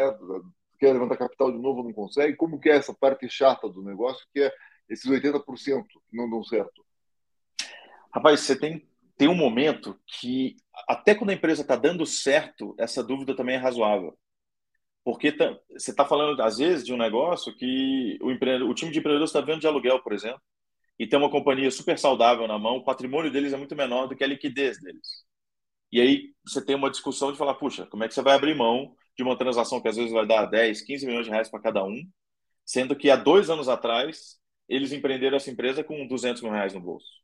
Quer 0.77 0.91
levantar 0.91 1.15
capital 1.15 1.49
de 1.49 1.57
novo, 1.57 1.81
não 1.81 1.93
consegue. 1.93 2.35
Como 2.35 2.59
que 2.59 2.69
é 2.69 2.75
essa 2.75 2.93
parte 2.93 3.29
chata 3.29 3.69
do 3.69 3.81
negócio, 3.81 4.27
que 4.33 4.41
é 4.41 4.51
esses 4.89 5.09
80% 5.09 5.85
que 6.09 6.17
não 6.17 6.29
dão 6.29 6.43
certo? 6.43 6.83
Rapaz, 8.13 8.41
você 8.41 8.55
tem 8.55 8.85
tem 9.17 9.27
um 9.27 9.35
momento 9.35 9.99
que, 10.07 10.55
até 10.87 11.13
quando 11.15 11.29
a 11.29 11.33
empresa 11.33 11.61
está 11.61 11.75
dando 11.75 12.05
certo, 12.05 12.75
essa 12.79 13.03
dúvida 13.03 13.35
também 13.35 13.55
é 13.55 13.59
razoável. 13.59 14.17
Porque 15.03 15.31
tá, 15.31 15.57
você 15.71 15.91
está 15.91 16.05
falando, 16.05 16.41
às 16.41 16.57
vezes, 16.57 16.85
de 16.85 16.93
um 16.93 16.97
negócio 16.97 17.55
que 17.55 18.17
o, 18.21 18.29
o 18.69 18.73
time 18.73 18.91
de 18.91 18.99
empreendedores 18.99 19.29
está 19.29 19.41
vendo 19.41 19.59
de 19.59 19.67
aluguel, 19.67 20.01
por 20.01 20.13
exemplo, 20.13 20.41
e 20.97 21.07
tem 21.07 21.19
uma 21.19 21.29
companhia 21.29 21.69
super 21.71 21.97
saudável 21.99 22.47
na 22.47 22.57
mão, 22.59 22.77
o 22.77 22.83
patrimônio 22.83 23.31
deles 23.31 23.53
é 23.53 23.57
muito 23.57 23.75
menor 23.75 24.07
do 24.07 24.15
que 24.15 24.23
a 24.23 24.27
liquidez 24.27 24.79
deles. 24.79 25.25
E 25.91 26.01
aí 26.01 26.33
você 26.45 26.63
tem 26.63 26.75
uma 26.75 26.89
discussão 26.89 27.31
de 27.31 27.37
falar, 27.37 27.55
puxa, 27.55 27.85
como 27.87 28.03
é 28.03 28.07
que 28.07 28.13
você 28.13 28.21
vai 28.21 28.35
abrir 28.35 28.55
mão 28.55 28.95
de 29.17 29.23
uma 29.23 29.37
transação 29.37 29.81
que 29.81 29.87
às 29.87 29.95
vezes 29.95 30.11
vai 30.11 30.25
dar 30.25 30.45
10, 30.45 30.81
15 30.81 31.05
milhões 31.05 31.25
de 31.25 31.31
reais 31.31 31.49
para 31.49 31.61
cada 31.61 31.83
um, 31.83 32.01
sendo 32.65 32.95
que 32.95 33.09
há 33.09 33.15
dois 33.15 33.49
anos 33.49 33.69
atrás 33.69 34.39
eles 34.67 34.91
empreenderam 34.91 35.37
essa 35.37 35.51
empresa 35.51 35.83
com 35.83 36.07
200 36.07 36.41
mil 36.41 36.51
reais 36.51 36.73
no 36.73 36.81
bolso 36.81 37.22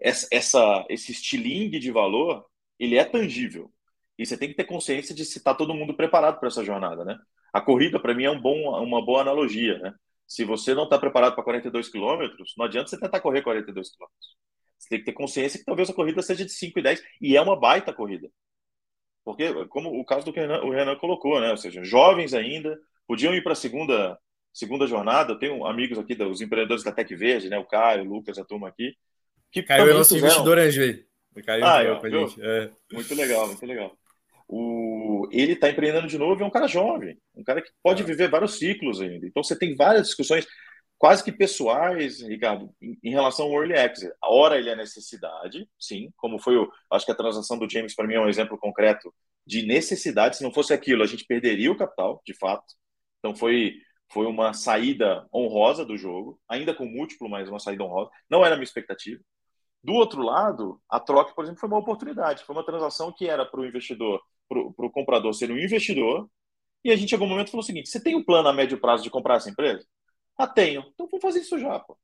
essa, 0.00 0.28
essa, 0.30 0.86
esse 0.88 1.12
estilingue 1.12 1.78
de 1.78 1.90
valor, 1.90 2.46
ele 2.78 2.96
é 2.96 3.04
tangível. 3.04 3.72
E 4.18 4.26
você 4.26 4.36
tem 4.36 4.48
que 4.48 4.54
ter 4.54 4.64
consciência 4.64 5.14
de 5.14 5.24
se 5.24 5.38
está 5.38 5.54
todo 5.54 5.74
mundo 5.74 5.94
preparado 5.94 6.38
para 6.38 6.48
essa 6.48 6.64
jornada, 6.64 7.04
né? 7.04 7.16
A 7.52 7.60
corrida, 7.60 8.00
para 8.00 8.14
mim, 8.14 8.24
é 8.24 8.30
um 8.30 8.40
bom, 8.40 8.70
uma 8.82 9.04
boa 9.04 9.20
analogia, 9.22 9.78
né? 9.78 9.94
Se 10.26 10.44
você 10.44 10.74
não 10.74 10.84
está 10.84 10.98
preparado 10.98 11.34
para 11.34 11.44
42 11.44 11.88
quilômetros, 11.88 12.54
não 12.56 12.66
adianta 12.66 12.88
você 12.88 12.98
tentar 12.98 13.20
correr 13.20 13.42
42 13.42 13.90
quilômetros. 13.90 14.36
Você 14.78 14.88
tem 14.90 14.98
que 14.98 15.04
ter 15.06 15.12
consciência 15.12 15.58
que 15.58 15.64
talvez 15.64 15.88
a 15.88 15.94
corrida 15.94 16.20
seja 16.22 16.44
de 16.44 16.52
5 16.52 16.78
e 16.78 16.82
10, 16.82 17.02
e 17.20 17.36
é 17.36 17.40
uma 17.40 17.58
baita 17.58 17.92
corrida. 17.92 18.28
Porque, 19.24 19.66
como 19.66 19.90
o 19.90 20.04
caso 20.04 20.26
do 20.26 20.32
que 20.32 20.40
o 20.40 20.70
Renan, 20.70 20.96
colocou, 20.96 21.40
né? 21.40 21.50
Ou 21.50 21.56
seja, 21.56 21.82
jovens 21.84 22.34
ainda, 22.34 22.78
podiam 23.06 23.34
ir 23.34 23.42
para 23.42 23.52
a 23.52 23.56
segunda, 23.56 24.18
segunda 24.52 24.86
jornada. 24.86 25.32
Eu 25.32 25.38
tenho 25.38 25.66
amigos 25.66 25.98
aqui, 25.98 26.14
os 26.22 26.40
empreendedores 26.40 26.82
da 26.84 26.92
Tec 26.92 27.10
Verde, 27.14 27.48
né? 27.48 27.58
O 27.58 27.66
Caio, 27.66 28.04
o 28.04 28.08
Lucas, 28.08 28.38
a 28.38 28.44
turma 28.44 28.68
aqui, 28.68 28.94
que 29.50 29.62
Caiu 29.62 29.90
é 29.90 29.94
nosso 29.94 30.14
fizeram... 30.14 30.26
investidor 30.26 30.58
anjo 30.58 30.82
aí. 30.82 31.08
Caiu 31.44 31.66
ah, 31.66 31.84
eu, 31.84 32.00
a 32.00 32.10
gente. 32.10 32.42
É. 32.42 32.70
Muito 32.92 33.14
legal, 33.14 33.46
muito 33.46 33.64
legal. 33.66 33.96
O... 34.48 35.28
Ele 35.30 35.52
está 35.52 35.68
empreendendo 35.68 36.06
de 36.06 36.18
novo, 36.18 36.42
é 36.42 36.46
um 36.46 36.50
cara 36.50 36.66
jovem, 36.66 37.18
um 37.34 37.44
cara 37.44 37.62
que 37.62 37.70
pode 37.82 38.02
é. 38.02 38.06
viver 38.06 38.28
vários 38.28 38.58
ciclos 38.58 39.00
ainda. 39.00 39.26
Então 39.26 39.42
você 39.42 39.56
tem 39.56 39.76
várias 39.76 40.08
discussões 40.08 40.46
quase 40.98 41.22
que 41.22 41.30
pessoais, 41.30 42.20
Ricardo, 42.22 42.74
em, 42.82 42.98
em 43.04 43.10
relação 43.10 43.46
ao 43.46 43.52
early 43.54 43.74
exit. 43.74 44.12
A 44.20 44.32
hora 44.32 44.58
ele 44.58 44.68
é 44.68 44.76
necessidade, 44.76 45.68
sim, 45.78 46.10
como 46.16 46.38
foi 46.40 46.56
o, 46.56 46.68
acho 46.90 47.06
que 47.06 47.12
a 47.12 47.16
transação 47.16 47.56
do 47.56 47.70
James 47.70 47.94
para 47.94 48.06
mim 48.06 48.14
é 48.14 48.20
um 48.20 48.28
exemplo 48.28 48.58
concreto 48.58 49.14
de 49.46 49.64
necessidade. 49.64 50.36
Se 50.36 50.42
não 50.42 50.52
fosse 50.52 50.72
aquilo, 50.74 51.02
a 51.02 51.06
gente 51.06 51.24
perderia 51.24 51.70
o 51.70 51.76
capital, 51.76 52.20
de 52.26 52.34
fato. 52.34 52.74
Então 53.20 53.34
foi 53.34 53.74
foi 54.10 54.26
uma 54.26 54.54
saída 54.54 55.26
honrosa 55.32 55.84
do 55.84 55.96
jogo, 55.96 56.40
ainda 56.48 56.74
com 56.74 56.86
múltiplo, 56.86 57.28
mas 57.28 57.48
uma 57.48 57.60
saída 57.60 57.84
honrosa. 57.84 58.10
Não 58.28 58.44
era 58.44 58.54
a 58.54 58.56
minha 58.56 58.64
expectativa. 58.64 59.20
Do 59.88 59.94
outro 59.94 60.20
lado, 60.20 60.78
a 60.86 61.00
troca, 61.00 61.32
por 61.32 61.44
exemplo, 61.44 61.60
foi 61.60 61.66
uma 61.70 61.78
oportunidade. 61.78 62.44
Foi 62.44 62.54
uma 62.54 62.62
transação 62.62 63.10
que 63.10 63.26
era 63.26 63.46
para 63.46 63.58
o 63.58 63.64
investidor, 63.64 64.20
para 64.46 64.60
o 64.60 64.90
comprador 64.90 65.32
ser 65.32 65.50
um 65.50 65.56
investidor. 65.56 66.28
E 66.84 66.92
a 66.92 66.96
gente, 66.96 67.12
em 67.12 67.14
algum 67.14 67.26
momento, 67.26 67.50
falou 67.50 67.62
o 67.62 67.66
seguinte: 67.66 67.88
você 67.88 67.98
tem 67.98 68.14
um 68.14 68.22
plano 68.22 68.50
a 68.50 68.52
médio 68.52 68.78
prazo 68.78 69.02
de 69.02 69.08
comprar 69.08 69.36
essa 69.36 69.48
empresa? 69.48 69.82
Ah, 70.36 70.46
tenho. 70.46 70.84
Então 70.92 71.08
vamos 71.10 71.22
fazer 71.22 71.40
isso 71.40 71.58
já, 71.58 71.78
pô. 71.78 71.96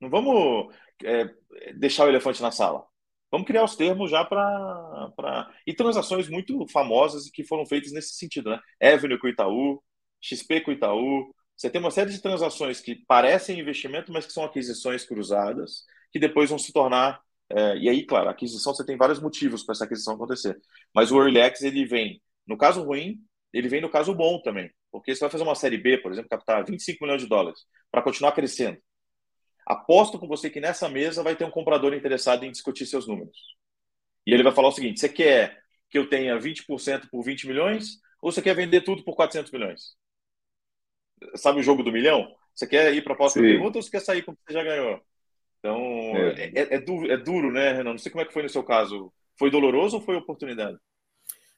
Não 0.00 0.10
vamos 0.10 0.74
é, 1.04 1.32
deixar 1.76 2.06
o 2.06 2.08
elefante 2.08 2.42
na 2.42 2.50
sala. 2.50 2.84
Vamos 3.30 3.46
criar 3.46 3.62
os 3.62 3.76
termos 3.76 4.10
já 4.10 4.24
para. 4.24 5.12
Pra... 5.14 5.54
E 5.64 5.72
transações 5.72 6.28
muito 6.28 6.66
famosas 6.72 7.30
que 7.30 7.44
foram 7.44 7.64
feitas 7.64 7.92
nesse 7.92 8.14
sentido, 8.16 8.50
né? 8.50 8.60
Avenue 8.82 9.20
com 9.20 9.28
Itaú, 9.28 9.80
XP 10.20 10.62
com 10.62 10.72
Itaú. 10.72 11.32
Você 11.56 11.70
tem 11.70 11.80
uma 11.80 11.92
série 11.92 12.10
de 12.10 12.20
transações 12.20 12.80
que 12.80 12.96
parecem 13.06 13.60
investimento, 13.60 14.12
mas 14.12 14.26
que 14.26 14.32
são 14.32 14.42
aquisições 14.44 15.04
cruzadas, 15.04 15.84
que 16.12 16.18
depois 16.18 16.50
vão 16.50 16.58
se 16.58 16.72
tornar. 16.72 17.20
É... 17.50 17.76
e 17.78 17.88
aí, 17.88 18.04
claro, 18.04 18.28
a 18.28 18.32
aquisição 18.32 18.74
você 18.74 18.84
tem 18.84 18.96
vários 18.96 19.20
motivos 19.20 19.64
para 19.64 19.72
essa 19.72 19.84
aquisição 19.84 20.14
acontecer. 20.14 20.58
Mas 20.94 21.10
o 21.10 21.20
Early 21.20 21.40
Access, 21.40 21.66
ele 21.66 21.84
vem, 21.84 22.20
no 22.46 22.56
caso 22.56 22.82
ruim, 22.82 23.20
ele 23.52 23.68
vem 23.68 23.80
no 23.80 23.90
caso 23.90 24.14
bom 24.14 24.40
também. 24.42 24.70
Porque 24.90 25.14
você 25.14 25.20
vai 25.20 25.30
fazer 25.30 25.44
uma 25.44 25.54
série 25.54 25.78
B, 25.78 25.98
por 25.98 26.12
exemplo, 26.12 26.28
captar 26.30 26.64
25 26.64 27.04
milhões 27.04 27.22
de 27.22 27.28
dólares 27.28 27.60
para 27.90 28.02
continuar 28.02 28.32
crescendo. 28.32 28.78
Aposto 29.66 30.18
com 30.18 30.28
você 30.28 30.48
que 30.48 30.60
nessa 30.60 30.88
mesa 30.88 31.22
vai 31.22 31.34
ter 31.34 31.44
um 31.44 31.50
comprador 31.50 31.92
interessado 31.92 32.44
em 32.44 32.52
discutir 32.52 32.86
seus 32.86 33.06
números. 33.06 33.36
E 34.26 34.32
ele 34.32 34.42
vai 34.42 34.52
falar 34.52 34.68
o 34.68 34.72
seguinte: 34.72 35.00
você 35.00 35.08
quer 35.08 35.58
que 35.90 35.98
eu 35.98 36.08
tenha 36.08 36.38
20% 36.38 37.08
por 37.10 37.22
20 37.22 37.46
milhões 37.46 37.98
ou 38.20 38.30
você 38.30 38.40
quer 38.40 38.54
vender 38.54 38.82
tudo 38.82 39.04
por 39.04 39.14
400 39.16 39.50
milhões? 39.50 39.96
Sabe 41.34 41.60
o 41.60 41.62
jogo 41.62 41.82
do 41.82 41.92
milhão? 41.92 42.32
Você 42.54 42.66
quer 42.66 42.94
ir 42.94 43.02
para 43.02 43.14
a 43.14 43.16
próxima 43.16 43.44
Sim. 43.44 43.52
pergunta 43.52 43.78
ou 43.78 43.82
você 43.82 43.90
quer 43.90 44.00
sair 44.00 44.22
com 44.22 44.32
o 44.32 44.36
que 44.36 44.42
você 44.46 44.52
já 44.52 44.62
ganhou? 44.62 45.00
Então, 45.66 46.16
é. 46.16 46.50
É, 46.54 46.74
é, 46.76 46.80
duro, 46.80 47.10
é 47.10 47.16
duro, 47.16 47.50
né, 47.50 47.72
Renan? 47.72 47.90
Não 47.90 47.98
sei 47.98 48.12
como 48.12 48.22
é 48.22 48.24
que 48.24 48.32
foi 48.32 48.42
no 48.42 48.48
seu 48.48 48.62
caso. 48.62 49.12
Foi 49.38 49.50
doloroso 49.50 49.96
ou 49.96 50.02
foi 50.02 50.16
oportunidade? 50.16 50.78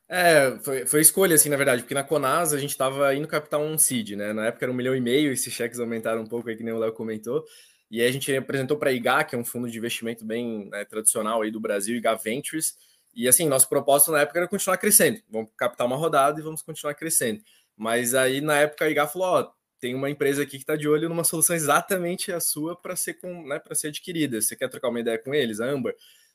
É, 0.08 0.58
foi, 0.64 0.86
foi 0.86 1.02
escolha, 1.02 1.34
assim, 1.34 1.50
na 1.50 1.56
verdade, 1.56 1.82
porque 1.82 1.94
na 1.94 2.02
Conasa 2.02 2.56
a 2.56 2.58
gente 2.58 2.70
estava 2.70 3.14
indo 3.14 3.28
captar 3.28 3.60
um 3.60 3.76
seed, 3.76 4.12
né? 4.12 4.32
Na 4.32 4.46
época 4.46 4.64
era 4.64 4.72
um 4.72 4.74
milhão 4.74 4.96
e 4.96 5.00
meio, 5.00 5.30
esses 5.30 5.52
cheques 5.52 5.78
aumentaram 5.78 6.22
um 6.22 6.26
pouco 6.26 6.48
aí, 6.48 6.56
que 6.56 6.64
nem 6.64 6.72
o 6.72 6.78
Léo 6.78 6.92
comentou. 6.92 7.44
E 7.90 8.00
aí 8.00 8.08
a 8.08 8.12
gente 8.12 8.34
apresentou 8.34 8.78
para 8.78 8.88
a 8.88 8.92
IGA, 8.92 9.24
que 9.24 9.34
é 9.34 9.38
um 9.38 9.44
fundo 9.44 9.70
de 9.70 9.76
investimento 9.76 10.24
bem 10.24 10.68
né, 10.70 10.84
tradicional 10.86 11.42
aí 11.42 11.50
do 11.50 11.60
Brasil, 11.60 11.96
IGA 11.96 12.16
Ventures. 12.16 12.76
E 13.14 13.28
assim, 13.28 13.48
nosso 13.48 13.68
propósito 13.68 14.12
na 14.12 14.20
época 14.20 14.38
era 14.38 14.48
continuar 14.48 14.78
crescendo. 14.78 15.20
Vamos 15.28 15.50
captar 15.56 15.86
uma 15.86 15.96
rodada 15.96 16.40
e 16.40 16.42
vamos 16.42 16.62
continuar 16.62 16.94
crescendo. 16.94 17.42
Mas 17.76 18.14
aí 18.14 18.40
na 18.40 18.58
época 18.58 18.86
a 18.86 18.90
IGA 18.90 19.06
falou: 19.06 19.28
ó, 19.28 19.50
tem 19.80 19.94
uma 19.94 20.10
empresa 20.10 20.42
aqui 20.42 20.52
que 20.52 20.62
está 20.64 20.76
de 20.76 20.88
olho 20.88 21.08
numa 21.08 21.24
solução 21.24 21.54
exatamente 21.54 22.32
a 22.32 22.40
sua 22.40 22.76
para 22.76 22.96
ser, 22.96 23.14
com, 23.14 23.46
né, 23.46 23.60
ser 23.72 23.88
adquirida. 23.88 24.40
Você 24.40 24.56
quer 24.56 24.68
trocar 24.68 24.88
uma 24.88 25.00
ideia 25.00 25.18
com 25.18 25.34
eles, 25.34 25.60
a 25.60 25.66
Amber? 25.66 25.94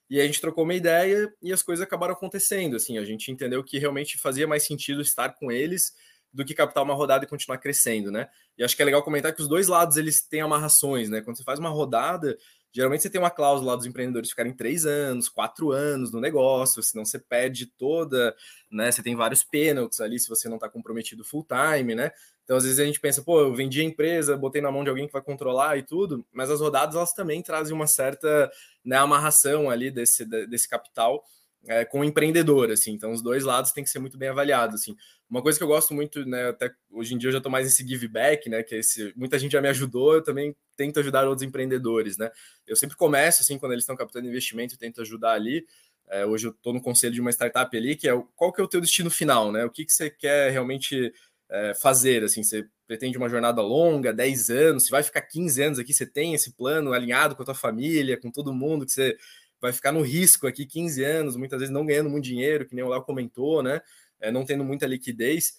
E 0.10 0.20
a 0.20 0.26
gente 0.26 0.42
trocou 0.42 0.64
uma 0.64 0.74
ideia 0.74 1.34
e 1.42 1.52
as 1.52 1.64
coisas 1.64 1.84
acabaram 1.84 2.14
acontecendo. 2.14 2.76
Assim, 2.76 2.98
a 2.98 3.04
gente 3.04 3.32
entendeu 3.32 3.64
que 3.64 3.80
realmente 3.80 4.18
fazia 4.18 4.48
mais 4.48 4.66
sentido 4.66 5.02
estar 5.02 5.30
com 5.30 5.52
eles 5.52 5.94
do 6.34 6.44
que 6.44 6.54
captar 6.54 6.84
uma 6.84 6.96
rodada 6.96 7.26
e 7.26 7.28
continuar 7.28 7.60
crescendo, 7.60 8.12
né? 8.12 8.28
E 8.58 8.64
acho 8.64 8.76
que 8.76 8.82
é 8.82 8.86
legal 8.86 9.04
comentar 9.04 9.34
que 9.34 9.42
os 9.42 9.48
dois 9.48 9.68
lados 9.68 9.98
eles 9.98 10.22
têm 10.22 10.42
amarrações, 10.42 11.10
né? 11.10 11.22
Quando 11.22 11.38
você 11.38 11.44
faz 11.44 11.60
uma 11.60 11.70
rodada, 11.70 12.36
geralmente 12.72 13.04
você 13.04 13.10
tem 13.10 13.22
uma 13.22 13.30
cláusula 13.30 13.72
lá 13.72 13.76
dos 13.78 13.86
empreendedores 13.86 14.32
ficarem 14.32 14.52
três 14.52 14.86
anos, 14.86 15.30
quatro 15.30 15.72
anos 15.72 16.12
no 16.12 16.20
negócio, 16.20 16.82
senão 16.82 17.06
você 17.06 17.20
perde 17.20 17.68
toda, 17.68 18.36
né? 18.72 18.92
Você 18.92 19.04
tem 19.04 19.16
vários 19.16 19.44
pênaltis 19.44 20.02
ali 20.02 20.20
se 20.20 20.28
você 20.28 20.50
não 20.50 20.56
está 20.56 20.68
comprometido 20.68 21.24
full 21.24 21.46
time, 21.46 21.94
né? 21.94 22.12
Então, 22.44 22.58
às 22.58 22.64
vezes 22.64 22.80
a 22.80 22.86
gente 22.86 23.00
pensa, 23.00 23.22
pô, 23.22 23.40
eu 23.40 23.56
vendi 23.56 23.82
a 23.82 23.84
empresa, 23.84 24.36
botei 24.36 24.62
na 24.62 24.72
mão 24.72 24.84
de 24.84 24.90
alguém 24.90 25.08
que 25.08 25.14
vai 25.14 25.22
controlar 25.22 25.78
e 25.78 25.84
tudo, 25.84 26.26
mas 26.32 26.50
as 26.50 26.60
rodadas 26.60 26.96
elas 26.96 27.14
também 27.14 27.42
trazem 27.42 27.74
uma 27.74 27.88
certa 27.88 28.52
né, 28.84 28.98
amarração 28.98 29.70
ali 29.70 29.90
desse, 29.90 30.26
desse 30.26 30.68
capital 30.68 31.24
é, 31.66 31.86
com 31.86 32.02
o 32.02 32.04
empreendedor, 32.04 32.70
assim. 32.72 32.92
Então, 32.92 33.12
os 33.12 33.22
dois 33.22 33.44
lados 33.44 33.72
têm 33.72 33.84
que 33.84 33.90
ser 33.90 34.00
muito 34.00 34.18
bem 34.18 34.30
avaliados, 34.30 34.82
assim. 34.82 34.96
Uma 35.30 35.42
coisa 35.42 35.58
que 35.58 35.64
eu 35.64 35.68
gosto 35.68 35.94
muito, 35.94 36.26
né, 36.26 36.50
até 36.50 36.72
hoje 36.92 37.16
em 37.16 37.18
dia 37.18 37.30
eu 37.30 37.32
já 37.32 37.38
estou 37.38 37.52
mais 37.52 37.66
nesse 37.66 37.88
give 37.88 38.08
back, 38.08 38.50
né, 38.50 38.62
que 38.62 38.76
é 38.76 38.80
esse, 38.80 39.14
muita 39.16 39.40
gente 39.40 39.54
já 39.54 39.62
me 39.62 39.70
ajudou, 39.70 40.16
eu 40.16 40.22
também 40.22 40.56
tento 40.76 41.00
ajudar 41.00 41.26
outros 41.28 41.48
empreendedores, 41.48 42.18
né. 42.18 42.30
Eu 42.68 42.76
sempre 42.76 42.98
começo, 42.98 43.42
assim, 43.42 43.58
quando 43.58 43.72
eles 43.72 43.84
estão 43.84 43.96
captando 43.96 44.28
investimento, 44.28 44.76
eu 44.76 44.80
tento 44.80 45.02
ajudar 45.02 45.32
ali. 45.32 45.66
É, 46.10 46.26
hoje 46.26 46.48
eu 46.48 46.52
estou 46.52 46.74
no 46.74 46.82
conselho 46.82 47.14
de 47.14 47.22
uma 47.22 47.32
startup 47.32 47.76
ali, 47.76 47.96
que 47.96 48.10
é 48.10 48.24
qual 48.36 48.52
que 48.52 48.60
é 48.60 48.64
o 48.64 48.68
teu 48.68 48.82
destino 48.82 49.10
final, 49.10 49.52
né? 49.52 49.64
O 49.66 49.70
que, 49.70 49.86
que 49.86 49.94
você 49.94 50.10
quer 50.10 50.52
realmente 50.52 51.14
é, 51.50 51.74
fazer, 51.76 52.24
assim, 52.24 52.44
você 52.44 52.66
pretende 52.88 53.18
uma 53.18 53.30
jornada 53.30 53.62
longa, 53.62 54.14
10 54.14 54.50
anos, 54.50 54.86
se 54.86 54.92
vai 54.92 55.04
ficar 55.04 55.22
15 55.22 55.62
anos 55.62 55.80
aqui, 55.80 55.94
você 55.94 56.06
tem 56.06 56.34
esse 56.34 56.54
plano 56.54 56.94
alinhado 56.94 57.36
com 57.36 57.42
a 57.42 57.46
tua 57.46 57.56
família, 57.56 58.20
com 58.20 58.32
todo 58.32 58.54
mundo, 58.54 58.86
que 58.86 58.92
você 58.92 59.18
vai 59.62 59.72
ficar 59.72 59.92
no 59.92 60.02
risco 60.02 60.46
aqui 60.46 60.66
15 60.66 61.04
anos, 61.04 61.36
muitas 61.36 61.60
vezes 61.60 61.74
não 61.74 61.86
ganhando 61.86 62.10
muito 62.10 62.26
dinheiro, 62.26 62.66
que 62.66 62.76
nem 62.76 62.84
o 62.84 62.90
Léo 62.90 63.02
comentou, 63.04 63.64
né? 63.64 63.82
É, 64.20 64.32
não 64.32 64.46
tendo 64.46 64.64
muita 64.64 64.86
liquidez. 64.86 65.54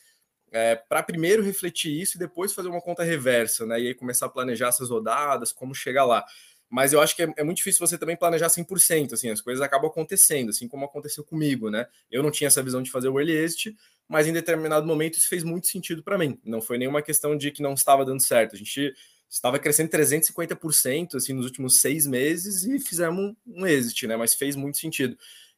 É, 0.53 0.77
para 0.77 1.03
primeiro 1.03 1.43
refletir 1.43 2.01
isso 2.01 2.17
e 2.17 2.19
depois 2.19 2.53
fazer 2.53 2.69
uma 2.69 2.81
conta 2.81 3.03
reversa, 3.03 3.67
né? 3.67 3.81
E 3.81 3.89
aí 3.89 3.95
começar 3.95 4.27
a 4.27 4.29
planejar 4.29 4.69
essas 4.69 4.91
rodadas, 4.91 5.53
como 5.53 5.75
chegar 5.75 6.05
lá. 6.05 6.25
Mas 6.71 6.93
eu 6.93 7.01
acho 7.01 7.15
que 7.15 7.23
é, 7.23 7.33
é, 7.37 7.45
muito 7.45 7.59
difícil 7.59 7.87
você 7.87 7.97
também 7.97 8.17
planejar 8.17 8.49
100%, 8.49 9.13
assim, 9.13 9.31
as 9.31 9.41
coisas 9.41 9.63
acabam 9.63 9.91
acontecendo, 9.91 10.51
assim 10.51 10.67
como 10.67 10.85
aconteceu 10.85 11.23
comigo, 11.23 11.71
né? 11.71 11.87
Eu 12.11 12.23
não 12.23 12.31
tinha 12.31 12.49
essa 12.49 12.63
visão 12.63 12.83
de 12.83 12.91
fazer 12.91 13.09
o 13.09 13.19
early 13.19 13.33
exit, 13.33 13.77
mas 14.09 14.27
em 14.27 14.33
determinado 14.33 14.87
momento 14.87 15.19
isso 15.19 15.29
fez 15.29 15.45
muito 15.45 15.67
sentido 15.67 16.03
para 16.03 16.19
mim. 16.19 16.39
Não 16.45 16.61
foi 16.61 16.79
nenhuma 16.79 17.03
questão 17.03 17.37
de 17.37 17.51
que 17.51 17.63
não 17.63 17.75
estava 17.75 18.05
dando 18.05 18.25
certo. 18.25 18.55
A 18.55 18.59
gente 18.59 18.93
estava 19.31 19.59
crescendo 19.59 19.91
350% 19.91 21.15
assim, 21.17 21.33
nos 21.33 21.47
últimos 21.47 21.81
seis 21.81 22.07
meses 22.07 22.65
e 22.65 22.79
fizemos 22.79 23.19
um, 23.21 23.37
um 23.47 23.67
exit, 23.67 24.07
né? 24.07 24.17
Mas 24.17 24.35
fez 24.35 24.57
muito 24.57 24.79
sentido. 24.79 25.17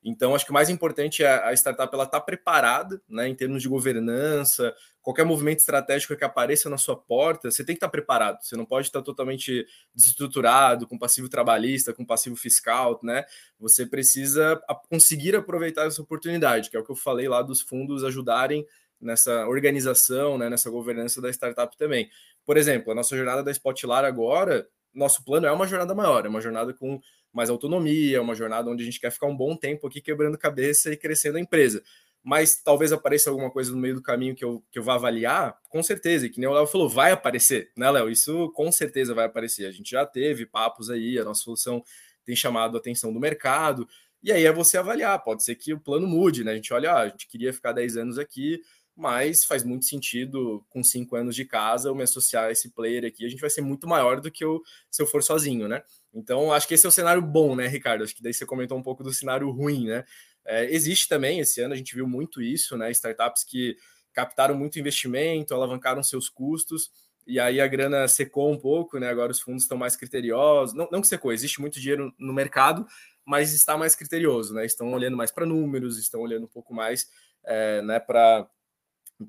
Então, 0.09 0.34
acho 0.34 0.44
que 0.44 0.52
o 0.52 0.54
mais 0.54 0.68
importante 0.68 1.24
é 1.24 1.28
a 1.28 1.52
startup 1.52 1.92
ela 1.92 2.04
estar 2.04 2.20
tá 2.20 2.24
preparada, 2.24 3.02
né, 3.09 3.28
em 3.28 3.34
termos 3.34 3.61
de 3.61 3.68
governança, 3.68 4.72
qualquer 5.07 5.24
movimento 5.24 5.61
estratégico 5.61 6.16
que 6.16 6.24
apareça 6.24 6.68
na 6.68 6.76
sua 6.76 6.96
porta, 6.96 7.48
você 7.48 7.64
tem 7.64 7.76
que 7.76 7.78
estar 7.78 7.88
preparado. 7.88 8.42
Você 8.42 8.57
não 8.57 8.66
pode 8.66 8.88
estar 8.88 9.00
totalmente 9.02 9.64
desestruturado, 9.94 10.84
com 10.84 10.98
passivo 10.98 11.28
trabalhista, 11.28 11.94
com 11.94 12.04
passivo 12.04 12.34
fiscal, 12.34 12.98
né? 13.04 13.24
Você 13.61 13.86
precisa 13.86 14.61
conseguir 14.90 15.36
aproveitar 15.36 15.86
essa 15.86 16.02
oportunidade, 16.02 16.70
que 16.70 16.76
é 16.76 16.80
o 16.80 16.84
que 16.84 16.90
eu 16.90 16.96
falei 16.96 17.28
lá 17.28 17.40
dos 17.40 17.61
fundos 17.61 18.02
ajudarem 18.02 18.66
nessa 19.00 19.46
organização, 19.46 20.36
né, 20.36 20.50
nessa 20.50 20.70
governança 20.70 21.22
da 21.22 21.30
startup 21.30 21.76
também. 21.78 22.11
Por 22.44 22.57
exemplo, 22.57 22.90
a 22.90 22.94
nossa 22.96 23.16
jornada 23.16 23.44
da 23.44 23.52
Spotlar 23.52 24.04
agora, 24.04 24.66
nosso 24.92 25.24
plano 25.24 25.46
é 25.46 25.52
uma 25.52 25.68
jornada 25.68 25.94
maior, 25.94 26.26
é 26.26 26.28
uma 26.28 26.40
jornada 26.40 26.74
com 26.74 27.00
mais 27.32 27.48
autonomia, 27.48 28.20
uma 28.20 28.34
jornada 28.34 28.68
onde 28.68 28.82
a 28.82 28.84
gente 28.84 28.98
quer 28.98 29.12
ficar 29.12 29.26
um 29.28 29.36
bom 29.36 29.54
tempo 29.54 29.86
aqui 29.86 30.00
quebrando 30.00 30.36
cabeça 30.36 30.92
e 30.92 30.96
crescendo 30.96 31.38
a 31.38 31.40
empresa. 31.40 31.80
Mas 32.27 32.61
talvez 32.61 32.93
apareça 32.93 33.31
alguma 33.31 33.53
coisa 33.53 33.70
no 33.70 33.79
meio 33.79 33.95
do 33.95 34.03
caminho 34.03 34.35
que 34.35 34.45
eu, 34.45 34.61
que 34.72 34.81
eu 34.81 34.83
vá 34.83 34.95
avaliar, 34.95 35.57
com 35.68 35.81
certeza. 35.81 36.27
E 36.27 36.29
que 36.29 36.41
nem 36.41 36.49
o 36.49 36.53
Léo 36.53 36.66
falou, 36.66 36.89
vai 36.89 37.12
aparecer, 37.12 37.70
né, 37.77 37.89
Léo? 37.89 38.11
Isso 38.11 38.51
com 38.51 38.72
certeza 38.72 39.14
vai 39.14 39.27
aparecer. 39.27 39.64
A 39.64 39.70
gente 39.70 39.93
já 39.93 40.05
teve 40.05 40.45
papos 40.45 40.91
aí, 40.91 41.20
a 41.20 41.24
nossa 41.24 41.43
solução 41.43 41.85
tem 42.24 42.35
chamado 42.35 42.77
a 42.77 42.81
atenção 42.81 43.12
do 43.12 43.20
mercado. 43.20 43.89
E 44.24 44.33
aí 44.33 44.45
é 44.45 44.51
você 44.51 44.77
avaliar, 44.77 45.22
pode 45.22 45.45
ser 45.45 45.55
que 45.55 45.72
o 45.72 45.79
plano 45.79 46.05
mude, 46.05 46.43
né? 46.43 46.51
A 46.51 46.55
gente 46.57 46.74
olha, 46.74 46.95
ah, 46.95 47.03
a 47.03 47.09
gente 47.11 47.29
queria 47.29 47.53
ficar 47.53 47.70
10 47.70 47.97
anos 47.97 48.18
aqui, 48.18 48.61
mas 48.97 49.45
faz 49.45 49.62
muito 49.62 49.85
sentido, 49.85 50.66
com 50.68 50.83
cinco 50.83 51.14
anos 51.14 51.37
de 51.37 51.45
casa, 51.45 51.91
eu 51.91 51.95
me 51.95 52.03
associar 52.03 52.47
a 52.47 52.51
esse 52.51 52.70
player 52.70 53.05
aqui. 53.05 53.24
A 53.24 53.29
gente 53.29 53.41
vai 53.41 53.51
ser 53.51 53.61
muito 53.61 53.87
maior 53.87 54.20
do 54.20 54.33
que 54.33 54.45
eu 54.45 54.61
se 54.91 55.01
eu 55.01 55.07
for 55.07 55.22
sozinho, 55.22 55.68
né? 55.68 55.81
Então, 56.12 56.53
acho 56.53 56.66
que 56.66 56.74
esse 56.74 56.87
é 56.87 56.89
o 56.89 56.93
cenário 56.93 57.22
bom, 57.22 57.55
né, 57.55 57.68
Ricardo? 57.68 58.03
Acho 58.03 58.16
que 58.16 58.22
daí 58.22 58.35
você 58.35 58.45
comentou 58.45 58.77
um 58.77 58.83
pouco 58.83 59.05
do 59.05 59.12
cenário 59.12 59.49
ruim, 59.51 59.87
né? 59.87 60.05
É, 60.47 60.64
existe 60.72 61.09
também, 61.09 61.40
esse 61.40 61.61
ano 61.61 61.74
a 61.74 61.76
gente 61.76 61.94
viu 61.94 62.07
muito 62.07 62.40
isso, 62.40 62.76
né? 62.76 62.90
Startups 62.90 63.44
que 63.44 63.76
captaram 64.12 64.55
muito 64.55 64.78
investimento, 64.78 65.55
alavancaram 65.55 66.03
seus 66.03 66.28
custos, 66.28 66.90
e 67.26 67.40
aí 67.40 67.61
a 67.61 67.66
grana 67.66 68.07
secou 68.07 68.51
um 68.53 68.59
pouco, 68.59 68.99
né? 68.99 69.09
Agora 69.09 69.32
os 69.32 69.40
fundos 69.40 69.64
estão 69.64 69.76
mais 69.76 69.97
criteriosos. 69.97 70.74
Não, 70.74 70.88
não 70.90 71.01
que 71.01 71.09
secou, 71.09 71.32
existe 71.32 71.61
muito 71.61 71.80
dinheiro 71.80 72.14
no 72.18 72.32
mercado, 72.32 72.86
mas 73.24 73.53
está 73.53 73.76
mais 73.76 73.97
criterioso, 73.97 74.55
né? 74.55 74.64
Estão 74.64 74.92
olhando 74.92 75.16
mais 75.16 75.32
para 75.32 75.44
números, 75.44 75.99
estão 75.99 76.20
olhando 76.20 76.44
um 76.44 76.49
pouco 76.49 76.72
mais 76.72 77.09
é, 77.44 77.82
né, 77.82 77.99
para 77.99 78.49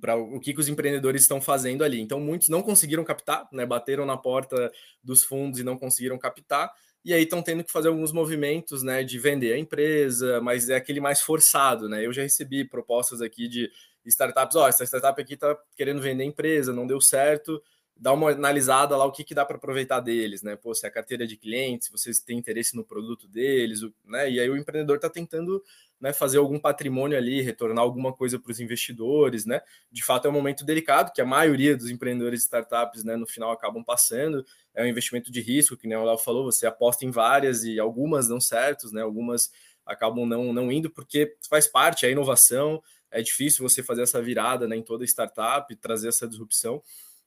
para 0.01 0.17
o 0.17 0.37
que, 0.41 0.53
que, 0.53 0.59
os 0.59 0.67
empreendedores 0.67 1.21
estão 1.21 1.39
fazendo 1.39 1.81
ali. 1.81 2.01
Então, 2.01 2.19
muitos 2.19 2.49
não 2.49 2.61
conseguiram 2.61 3.05
captar, 3.05 3.47
né? 3.53 3.65
Bateram 3.65 4.05
na 4.05 4.17
porta 4.17 4.69
dos 5.01 5.23
fundos 5.23 5.61
e 5.61 5.63
não 5.63 5.77
conseguiram 5.77 6.17
captar, 6.17 6.69
e 7.07 7.13
aí 7.13 7.23
estão 7.23 7.41
tendo 7.41 7.63
que 7.63 7.71
fazer 7.71 7.87
alguns 7.87 8.11
movimentos, 8.11 8.83
né? 8.83 9.01
De 9.01 9.17
vender 9.17 9.53
a 9.53 9.57
empresa, 9.57 10.41
mas 10.41 10.69
é 10.69 10.75
aquele 10.75 10.99
mais 10.99 11.21
forçado, 11.21 11.87
né? 11.87 12.05
Eu 12.05 12.11
já 12.11 12.21
recebi 12.21 12.65
propostas 12.65 13.21
aqui 13.21 13.47
de 13.47 13.71
startups, 14.05 14.57
ó, 14.57 14.65
oh, 14.65 14.67
essa 14.67 14.85
startup 14.85 15.21
aqui 15.21 15.35
está 15.35 15.57
querendo 15.77 16.01
vender 16.01 16.23
a 16.23 16.25
empresa, 16.25 16.73
não 16.73 16.85
deu 16.85 16.99
certo, 16.99 17.63
dá 17.95 18.11
uma 18.11 18.31
analisada 18.31 18.97
lá 18.97 19.05
o 19.05 19.11
que, 19.13 19.23
que 19.23 19.33
dá 19.33 19.45
para 19.45 19.55
aproveitar 19.55 20.01
deles, 20.01 20.43
né? 20.43 20.57
Pô, 20.57 20.75
se 20.75 20.85
é 20.85 20.89
a 20.89 20.91
carteira 20.91 21.25
de 21.25 21.37
clientes, 21.37 21.87
se 21.87 21.93
vocês 21.93 22.19
têm 22.19 22.37
interesse 22.37 22.75
no 22.75 22.83
produto 22.83 23.25
deles, 23.25 23.79
né? 24.03 24.29
E 24.29 24.41
aí 24.41 24.49
o 24.49 24.57
empreendedor 24.57 24.97
está 24.97 25.09
tentando 25.09 25.63
né, 25.99 26.13
fazer 26.13 26.37
algum 26.37 26.59
patrimônio 26.59 27.17
ali, 27.17 27.41
retornar 27.41 27.83
alguma 27.83 28.13
coisa 28.13 28.37
para 28.39 28.51
os 28.51 28.59
investidores, 28.59 29.45
né? 29.45 29.61
De 29.91 30.03
fato 30.03 30.27
é 30.27 30.29
um 30.29 30.33
momento 30.33 30.63
delicado 30.63 31.11
que 31.11 31.21
a 31.21 31.25
maioria 31.25 31.75
dos 31.75 31.89
empreendedores 31.89 32.41
de 32.41 32.45
startups, 32.45 33.03
né, 33.03 33.15
no 33.15 33.25
final 33.25 33.51
acabam 33.51 33.83
passando. 33.83 34.45
É 34.75 34.83
um 34.83 34.87
investimento 34.87 35.31
de 35.31 35.41
risco, 35.41 35.75
que 35.75 35.87
nem 35.87 35.97
o 35.97 36.03
Léo 36.03 36.17
falou, 36.17 36.45
você 36.45 36.67
aposta 36.67 37.05
em 37.05 37.11
várias 37.11 37.63
e 37.63 37.79
algumas 37.79 38.27
dão 38.27 38.39
certos, 38.39 38.91
né? 38.91 39.01
Algumas 39.01 39.51
acabam 39.85 40.25
não, 40.25 40.53
não 40.53 40.71
indo 40.71 40.89
porque 40.89 41.35
faz 41.49 41.65
parte 41.67 42.05
a 42.05 42.09
inovação, 42.09 42.83
é 43.09 43.21
difícil 43.21 43.67
você 43.67 43.81
fazer 43.81 44.03
essa 44.03 44.21
virada 44.21 44.67
né, 44.67 44.75
em 44.75 44.83
toda 44.83 45.05
startup, 45.05 45.73
trazer 45.77 46.09
essa 46.09 46.27
disrupção. 46.27 46.83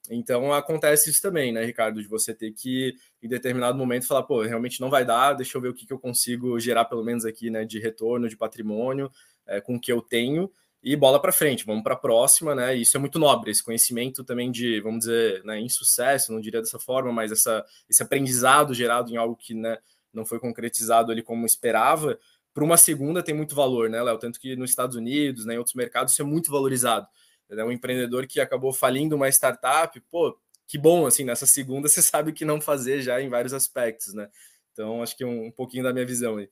Então 0.09 0.51
acontece 0.51 1.09
isso 1.09 1.21
também, 1.21 1.51
né, 1.51 1.63
Ricardo, 1.63 2.01
de 2.01 2.07
você 2.07 2.33
ter 2.33 2.51
que, 2.51 2.95
em 3.21 3.27
determinado 3.27 3.77
momento, 3.77 4.07
falar, 4.07 4.23
pô, 4.23 4.41
realmente 4.41 4.81
não 4.81 4.89
vai 4.89 5.05
dar, 5.05 5.33
deixa 5.33 5.57
eu 5.57 5.61
ver 5.61 5.69
o 5.69 5.73
que, 5.73 5.85
que 5.85 5.93
eu 5.93 5.99
consigo 5.99 6.59
gerar, 6.59 6.85
pelo 6.85 7.03
menos 7.03 7.23
aqui, 7.23 7.49
né, 7.49 7.63
de 7.63 7.79
retorno, 7.79 8.27
de 8.27 8.35
patrimônio, 8.35 9.11
é, 9.45 9.61
com 9.61 9.75
o 9.75 9.79
que 9.79 9.91
eu 9.91 10.01
tenho, 10.01 10.51
e 10.83 10.95
bola 10.95 11.21
para 11.21 11.31
frente, 11.31 11.65
vamos 11.65 11.83
para 11.83 11.93
a 11.93 11.97
próxima, 11.97 12.55
né? 12.55 12.75
E 12.75 12.81
isso 12.81 12.97
é 12.97 12.99
muito 12.99 13.19
nobre, 13.19 13.51
esse 13.51 13.63
conhecimento 13.63 14.23
também 14.23 14.51
de, 14.51 14.81
vamos 14.81 15.01
dizer, 15.01 15.43
né, 15.43 15.59
insucesso, 15.59 16.33
não 16.33 16.41
diria 16.41 16.59
dessa 16.59 16.79
forma, 16.79 17.11
mas 17.11 17.31
essa, 17.31 17.63
esse 17.87 18.01
aprendizado 18.01 18.73
gerado 18.73 19.11
em 19.11 19.17
algo 19.17 19.35
que 19.35 19.53
né, 19.53 19.77
não 20.11 20.25
foi 20.25 20.39
concretizado 20.39 21.11
ali 21.11 21.21
como 21.21 21.45
esperava, 21.45 22.17
para 22.53 22.63
uma 22.63 22.77
segunda 22.77 23.23
tem 23.23 23.35
muito 23.35 23.55
valor, 23.55 23.89
né, 23.89 24.01
Léo? 24.01 24.17
Tanto 24.17 24.39
que 24.39 24.55
nos 24.55 24.71
Estados 24.71 24.95
Unidos, 24.95 25.45
né, 25.45 25.53
em 25.53 25.57
outros 25.57 25.75
mercados, 25.75 26.13
isso 26.13 26.21
é 26.21 26.25
muito 26.25 26.51
valorizado. 26.51 27.07
É 27.51 27.65
um 27.65 27.71
empreendedor 27.71 28.25
que 28.27 28.39
acabou 28.39 28.71
falindo 28.71 29.15
uma 29.15 29.29
startup, 29.29 29.99
pô, 30.09 30.37
que 30.67 30.77
bom, 30.77 31.05
assim, 31.05 31.25
nessa 31.25 31.45
segunda 31.45 31.87
você 31.89 32.01
sabe 32.01 32.31
o 32.31 32.33
que 32.33 32.45
não 32.45 32.61
fazer 32.61 33.01
já 33.01 33.21
em 33.21 33.29
vários 33.29 33.53
aspectos, 33.53 34.13
né? 34.13 34.29
Então, 34.71 35.03
acho 35.03 35.17
que 35.17 35.25
um, 35.25 35.47
um 35.47 35.51
pouquinho 35.51 35.83
da 35.83 35.91
minha 35.91 36.05
visão 36.05 36.37
aí. 36.37 36.49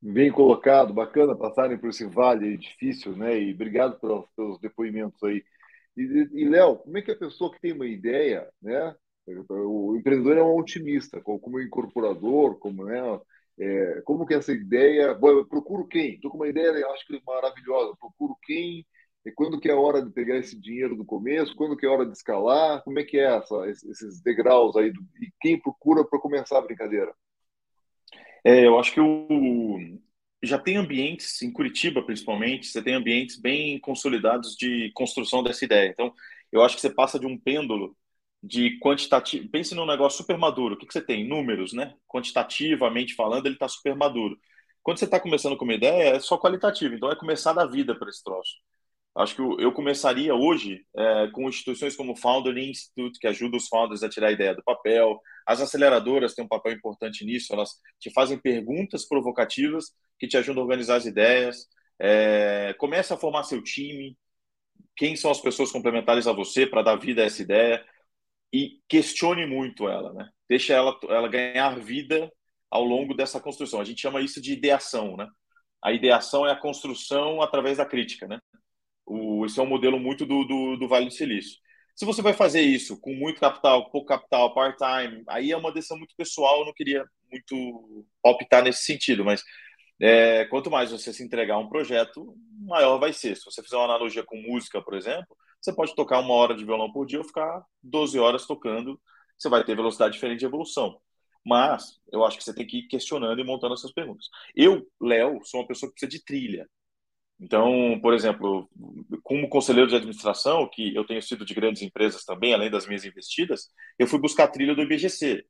Bem 0.00 0.30
colocado, 0.30 0.94
bacana 0.94 1.36
passarem 1.36 1.76
por 1.76 1.90
esse 1.90 2.06
vale 2.06 2.56
difícil, 2.56 3.16
né? 3.16 3.40
E 3.40 3.52
obrigado 3.52 3.98
pelos, 3.98 4.24
pelos 4.36 4.60
depoimentos 4.60 5.20
aí. 5.24 5.44
E, 5.96 6.02
e 6.32 6.48
Léo, 6.48 6.76
como 6.76 6.96
é 6.96 7.02
que 7.02 7.10
a 7.10 7.16
pessoa 7.16 7.52
que 7.52 7.60
tem 7.60 7.72
uma 7.72 7.86
ideia, 7.86 8.48
né? 8.62 8.94
O 9.50 9.96
empreendedor 9.96 10.38
é 10.38 10.42
um 10.42 10.56
otimista, 10.56 11.20
como 11.20 11.60
incorporador, 11.60 12.58
como 12.58 12.84
né? 12.84 13.00
É, 13.58 14.00
como 14.04 14.24
que 14.24 14.34
essa 14.34 14.52
ideia, 14.52 15.12
bom, 15.14 15.30
eu 15.30 15.46
procuro 15.46 15.86
quem? 15.88 16.14
Estou 16.14 16.30
com 16.30 16.36
uma 16.36 16.48
ideia, 16.48 16.86
acho 16.92 17.04
que 17.04 17.20
maravilhosa. 17.26 17.96
Procuro 17.98 18.36
quem? 18.44 18.86
E 19.28 19.32
quando 19.32 19.60
que 19.60 19.68
é 19.68 19.72
a 19.72 19.78
hora 19.78 20.02
de 20.02 20.10
pegar 20.10 20.36
esse 20.36 20.58
dinheiro 20.58 20.96
do 20.96 21.04
começo? 21.04 21.54
Quando 21.54 21.76
que 21.76 21.84
é 21.84 21.88
a 21.88 21.92
hora 21.92 22.06
de 22.06 22.12
escalar? 22.12 22.82
Como 22.82 22.98
é 22.98 23.04
que 23.04 23.18
é 23.18 23.36
essa, 23.36 23.68
esses 23.68 24.22
degraus 24.22 24.74
aí? 24.76 24.90
Do, 24.90 25.00
e 25.20 25.30
quem 25.40 25.60
procura 25.60 26.02
para 26.04 26.18
começar 26.18 26.58
a 26.58 26.62
brincadeira? 26.62 27.14
É, 28.44 28.66
eu 28.66 28.78
acho 28.78 28.92
que 28.92 29.00
o, 29.00 29.78
já 30.42 30.58
tem 30.58 30.76
ambientes, 30.76 31.42
em 31.42 31.52
Curitiba 31.52 32.02
principalmente, 32.02 32.68
você 32.68 32.82
tem 32.82 32.94
ambientes 32.94 33.36
bem 33.38 33.78
consolidados 33.78 34.56
de 34.56 34.90
construção 34.94 35.42
dessa 35.42 35.64
ideia. 35.64 35.90
Então, 35.90 36.12
eu 36.50 36.62
acho 36.62 36.76
que 36.76 36.80
você 36.80 36.90
passa 36.90 37.18
de 37.18 37.26
um 37.26 37.36
pêndulo 37.36 37.96
de 38.42 38.78
quantitativo. 38.80 39.48
Pense 39.50 39.74
num 39.74 39.84
negócio 39.86 40.18
super 40.18 40.38
maduro. 40.38 40.74
O 40.74 40.78
que, 40.78 40.86
que 40.86 40.92
você 40.92 41.02
tem? 41.02 41.26
Números, 41.28 41.72
né? 41.72 41.94
Quantitativamente 42.06 43.14
falando, 43.14 43.46
ele 43.46 43.56
está 43.56 43.68
super 43.68 43.94
maduro. 43.94 44.38
Quando 44.82 44.98
você 44.98 45.04
está 45.04 45.20
começando 45.20 45.56
com 45.56 45.64
uma 45.64 45.74
ideia, 45.74 46.16
é 46.16 46.20
só 46.20 46.38
qualitativo. 46.38 46.94
Então, 46.94 47.10
é 47.10 47.16
começar 47.16 47.52
da 47.52 47.66
vida 47.66 47.94
para 47.94 48.08
esse 48.08 48.22
troço. 48.24 48.54
Acho 49.16 49.34
que 49.34 49.42
eu 49.42 49.72
começaria 49.72 50.34
hoje 50.34 50.84
é, 50.96 51.28
com 51.32 51.48
instituições 51.48 51.96
como 51.96 52.12
o 52.12 52.16
Founder 52.16 52.56
Institute, 52.56 53.18
que 53.18 53.26
ajuda 53.26 53.56
os 53.56 53.66
founders 53.66 54.02
a 54.02 54.08
tirar 54.08 54.28
a 54.28 54.32
ideia 54.32 54.54
do 54.54 54.62
papel. 54.62 55.20
As 55.46 55.60
aceleradoras 55.60 56.34
têm 56.34 56.44
um 56.44 56.48
papel 56.48 56.72
importante 56.72 57.24
nisso, 57.24 57.52
elas 57.52 57.70
te 57.98 58.12
fazem 58.12 58.38
perguntas 58.38 59.08
provocativas 59.08 59.86
que 60.18 60.28
te 60.28 60.36
ajudam 60.36 60.62
a 60.62 60.66
organizar 60.66 60.96
as 60.96 61.06
ideias. 61.06 61.66
É, 62.00 62.74
começa 62.78 63.14
a 63.14 63.18
formar 63.18 63.42
seu 63.42 63.62
time, 63.62 64.16
quem 64.96 65.16
são 65.16 65.30
as 65.30 65.40
pessoas 65.40 65.72
complementares 65.72 66.26
a 66.26 66.32
você 66.32 66.66
para 66.66 66.82
dar 66.82 66.96
vida 66.96 67.22
a 67.22 67.26
essa 67.26 67.42
ideia 67.42 67.84
e 68.52 68.80
questione 68.88 69.46
muito 69.46 69.88
ela, 69.88 70.12
né? 70.12 70.28
Deixa 70.48 70.74
ela, 70.74 70.98
ela 71.08 71.28
ganhar 71.28 71.78
vida 71.78 72.30
ao 72.70 72.84
longo 72.84 73.14
dessa 73.14 73.40
construção. 73.40 73.80
A 73.80 73.84
gente 73.84 74.00
chama 74.00 74.20
isso 74.20 74.40
de 74.40 74.52
ideação, 74.52 75.16
né? 75.16 75.28
A 75.82 75.92
ideação 75.92 76.46
é 76.46 76.52
a 76.52 76.56
construção 76.56 77.40
através 77.42 77.78
da 77.78 77.84
crítica, 77.84 78.26
né? 78.26 78.40
O, 79.08 79.46
esse 79.46 79.58
é 79.58 79.62
um 79.62 79.66
modelo 79.66 79.98
muito 79.98 80.26
do, 80.26 80.44
do, 80.44 80.76
do 80.76 80.88
Vale 80.88 81.06
do 81.06 81.12
Silício. 81.12 81.58
Se 81.94 82.04
você 82.04 82.22
vai 82.22 82.32
fazer 82.32 82.60
isso 82.60 83.00
com 83.00 83.12
muito 83.14 83.40
capital, 83.40 83.90
pouco 83.90 84.06
capital, 84.06 84.54
part-time, 84.54 85.24
aí 85.26 85.50
é 85.50 85.56
uma 85.56 85.72
decisão 85.72 85.98
muito 85.98 86.14
pessoal, 86.16 86.60
eu 86.60 86.66
não 86.66 86.72
queria 86.72 87.04
muito 87.30 88.06
optar 88.22 88.62
nesse 88.62 88.84
sentido, 88.84 89.24
mas 89.24 89.42
é, 90.00 90.44
quanto 90.44 90.70
mais 90.70 90.92
você 90.92 91.12
se 91.12 91.24
entregar 91.24 91.54
a 91.54 91.58
um 91.58 91.68
projeto, 91.68 92.36
maior 92.60 92.98
vai 92.98 93.12
ser. 93.12 93.36
Se 93.36 93.44
você 93.44 93.62
fizer 93.62 93.76
uma 93.76 93.86
analogia 93.86 94.22
com 94.22 94.36
música, 94.36 94.80
por 94.80 94.94
exemplo, 94.94 95.36
você 95.60 95.72
pode 95.72 95.94
tocar 95.94 96.20
uma 96.20 96.34
hora 96.34 96.54
de 96.54 96.64
violão 96.64 96.92
por 96.92 97.04
dia 97.04 97.18
ou 97.18 97.24
ficar 97.24 97.64
12 97.82 98.18
horas 98.18 98.46
tocando, 98.46 99.00
você 99.36 99.48
vai 99.48 99.64
ter 99.64 99.74
velocidade 99.74 100.14
diferente 100.14 100.40
de 100.40 100.46
evolução. 100.46 101.00
Mas 101.44 101.98
eu 102.12 102.24
acho 102.24 102.36
que 102.36 102.44
você 102.44 102.54
tem 102.54 102.66
que 102.66 102.78
ir 102.78 102.88
questionando 102.88 103.40
e 103.40 103.44
montando 103.44 103.74
essas 103.74 103.92
perguntas. 103.92 104.26
Eu, 104.54 104.86
Léo, 105.00 105.40
sou 105.44 105.60
uma 105.60 105.66
pessoa 105.66 105.90
que 105.90 105.94
precisa 105.94 106.10
de 106.10 106.24
trilha. 106.24 106.68
Então, 107.40 107.98
por 108.02 108.14
exemplo, 108.14 108.68
como 109.22 109.48
conselheiro 109.48 109.88
de 109.88 109.94
administração, 109.96 110.68
que 110.68 110.94
eu 110.94 111.04
tenho 111.06 111.22
sido 111.22 111.44
de 111.44 111.54
grandes 111.54 111.82
empresas 111.82 112.24
também, 112.24 112.52
além 112.52 112.70
das 112.70 112.86
minhas 112.86 113.04
investidas, 113.04 113.68
eu 113.98 114.08
fui 114.08 114.18
buscar 114.18 114.44
a 114.44 114.48
trilha 114.48 114.74
do 114.74 114.82
IBGC. 114.82 115.44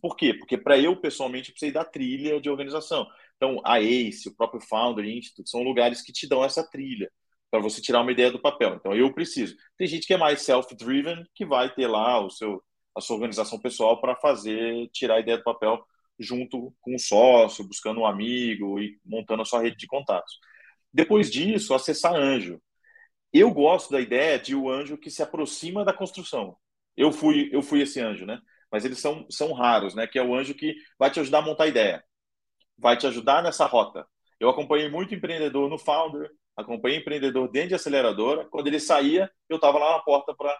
Por 0.00 0.16
quê? 0.16 0.34
Porque 0.34 0.58
para 0.58 0.78
eu, 0.78 0.96
pessoalmente, 1.00 1.52
precisei 1.52 1.72
da 1.72 1.84
trilha 1.84 2.40
de 2.40 2.50
organização. 2.50 3.06
Então, 3.36 3.60
a 3.64 3.80
ACE, 3.80 4.28
o 4.28 4.34
próprio 4.34 4.60
Founder 4.60 5.04
Institute, 5.04 5.48
são 5.48 5.62
lugares 5.62 6.02
que 6.02 6.12
te 6.12 6.28
dão 6.28 6.44
essa 6.44 6.68
trilha 6.68 7.10
para 7.50 7.60
você 7.60 7.80
tirar 7.80 8.00
uma 8.00 8.12
ideia 8.12 8.32
do 8.32 8.40
papel. 8.40 8.74
Então, 8.74 8.94
eu 8.94 9.12
preciso. 9.12 9.56
Tem 9.76 9.86
gente 9.86 10.06
que 10.06 10.14
é 10.14 10.16
mais 10.16 10.42
self-driven, 10.42 11.24
que 11.34 11.46
vai 11.46 11.72
ter 11.72 11.86
lá 11.86 12.18
o 12.24 12.30
seu, 12.30 12.62
a 12.96 13.00
sua 13.00 13.16
organização 13.16 13.60
pessoal 13.60 14.00
para 14.00 14.16
fazer, 14.16 14.88
tirar 14.92 15.16
a 15.16 15.20
ideia 15.20 15.38
do 15.38 15.44
papel 15.44 15.84
junto 16.18 16.74
com 16.80 16.94
o 16.94 16.98
sócio, 16.98 17.66
buscando 17.66 18.00
um 18.00 18.06
amigo 18.06 18.80
e 18.80 18.98
montando 19.04 19.42
a 19.42 19.44
sua 19.44 19.62
rede 19.62 19.76
de 19.76 19.86
contatos. 19.86 20.38
Depois 20.92 21.30
disso, 21.30 21.74
acessar 21.74 22.14
anjo. 22.14 22.60
Eu 23.32 23.52
gosto 23.52 23.90
da 23.92 24.00
ideia 24.00 24.38
de 24.38 24.54
o 24.56 24.70
anjo 24.70 24.98
que 24.98 25.10
se 25.10 25.22
aproxima 25.22 25.84
da 25.84 25.92
construção. 25.92 26.56
Eu 26.96 27.12
fui, 27.12 27.48
eu 27.52 27.62
fui 27.62 27.82
esse 27.82 28.00
anjo, 28.00 28.26
né? 28.26 28.40
Mas 28.70 28.84
eles 28.84 28.98
são, 28.98 29.26
são 29.30 29.52
raros, 29.52 29.94
né? 29.94 30.06
Que 30.06 30.18
é 30.18 30.22
o 30.22 30.34
anjo 30.34 30.54
que 30.54 30.74
vai 30.98 31.10
te 31.10 31.20
ajudar 31.20 31.38
a 31.38 31.42
montar 31.42 31.64
a 31.64 31.68
ideia, 31.68 32.04
vai 32.78 32.96
te 32.96 33.06
ajudar 33.06 33.42
nessa 33.42 33.66
rota. 33.66 34.06
Eu 34.40 34.48
acompanhei 34.50 34.88
muito 34.90 35.14
empreendedor 35.14 35.68
no 35.70 35.78
Founder, 35.78 36.30
acompanhei 36.56 36.98
empreendedor 36.98 37.50
dentro 37.50 37.70
de 37.70 37.74
aceleradora. 37.76 38.46
Quando 38.50 38.66
ele 38.68 38.80
saía, 38.80 39.30
eu 39.48 39.56
estava 39.56 39.78
lá 39.78 39.92
na 39.92 40.00
porta 40.00 40.34
para 40.34 40.56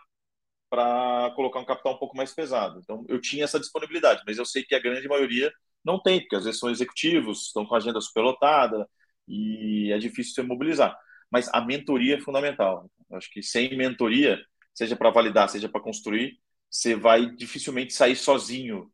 para 0.68 1.32
colocar 1.34 1.60
um 1.60 1.64
capital 1.64 1.94
um 1.94 1.98
pouco 1.98 2.16
mais 2.16 2.32
pesado. 2.32 2.78
Então, 2.80 3.04
eu 3.08 3.20
tinha 3.20 3.44
essa 3.44 3.58
disponibilidade, 3.58 4.22
mas 4.26 4.38
eu 4.38 4.44
sei 4.44 4.62
que 4.62 4.74
a 4.74 4.78
grande 4.78 5.08
maioria 5.08 5.52
não 5.84 6.00
tem, 6.00 6.20
porque 6.20 6.36
às 6.36 6.44
vezes 6.44 6.60
são 6.60 6.70
executivos, 6.70 7.46
estão 7.46 7.66
com 7.66 7.74
a 7.74 7.78
agenda 7.78 8.00
superlotada, 8.00 8.88
e 9.30 9.92
é 9.92 9.98
difícil 9.98 10.34
se 10.34 10.42
mobilizar. 10.42 10.98
Mas 11.30 11.48
a 11.54 11.60
mentoria 11.60 12.16
é 12.16 12.20
fundamental. 12.20 12.90
Eu 13.08 13.16
acho 13.16 13.30
que 13.30 13.42
sem 13.42 13.76
mentoria, 13.76 14.38
seja 14.74 14.96
para 14.96 15.10
validar, 15.10 15.48
seja 15.48 15.68
para 15.68 15.80
construir, 15.80 16.38
você 16.68 16.96
vai 16.96 17.30
dificilmente 17.30 17.92
sair 17.92 18.16
sozinho. 18.16 18.90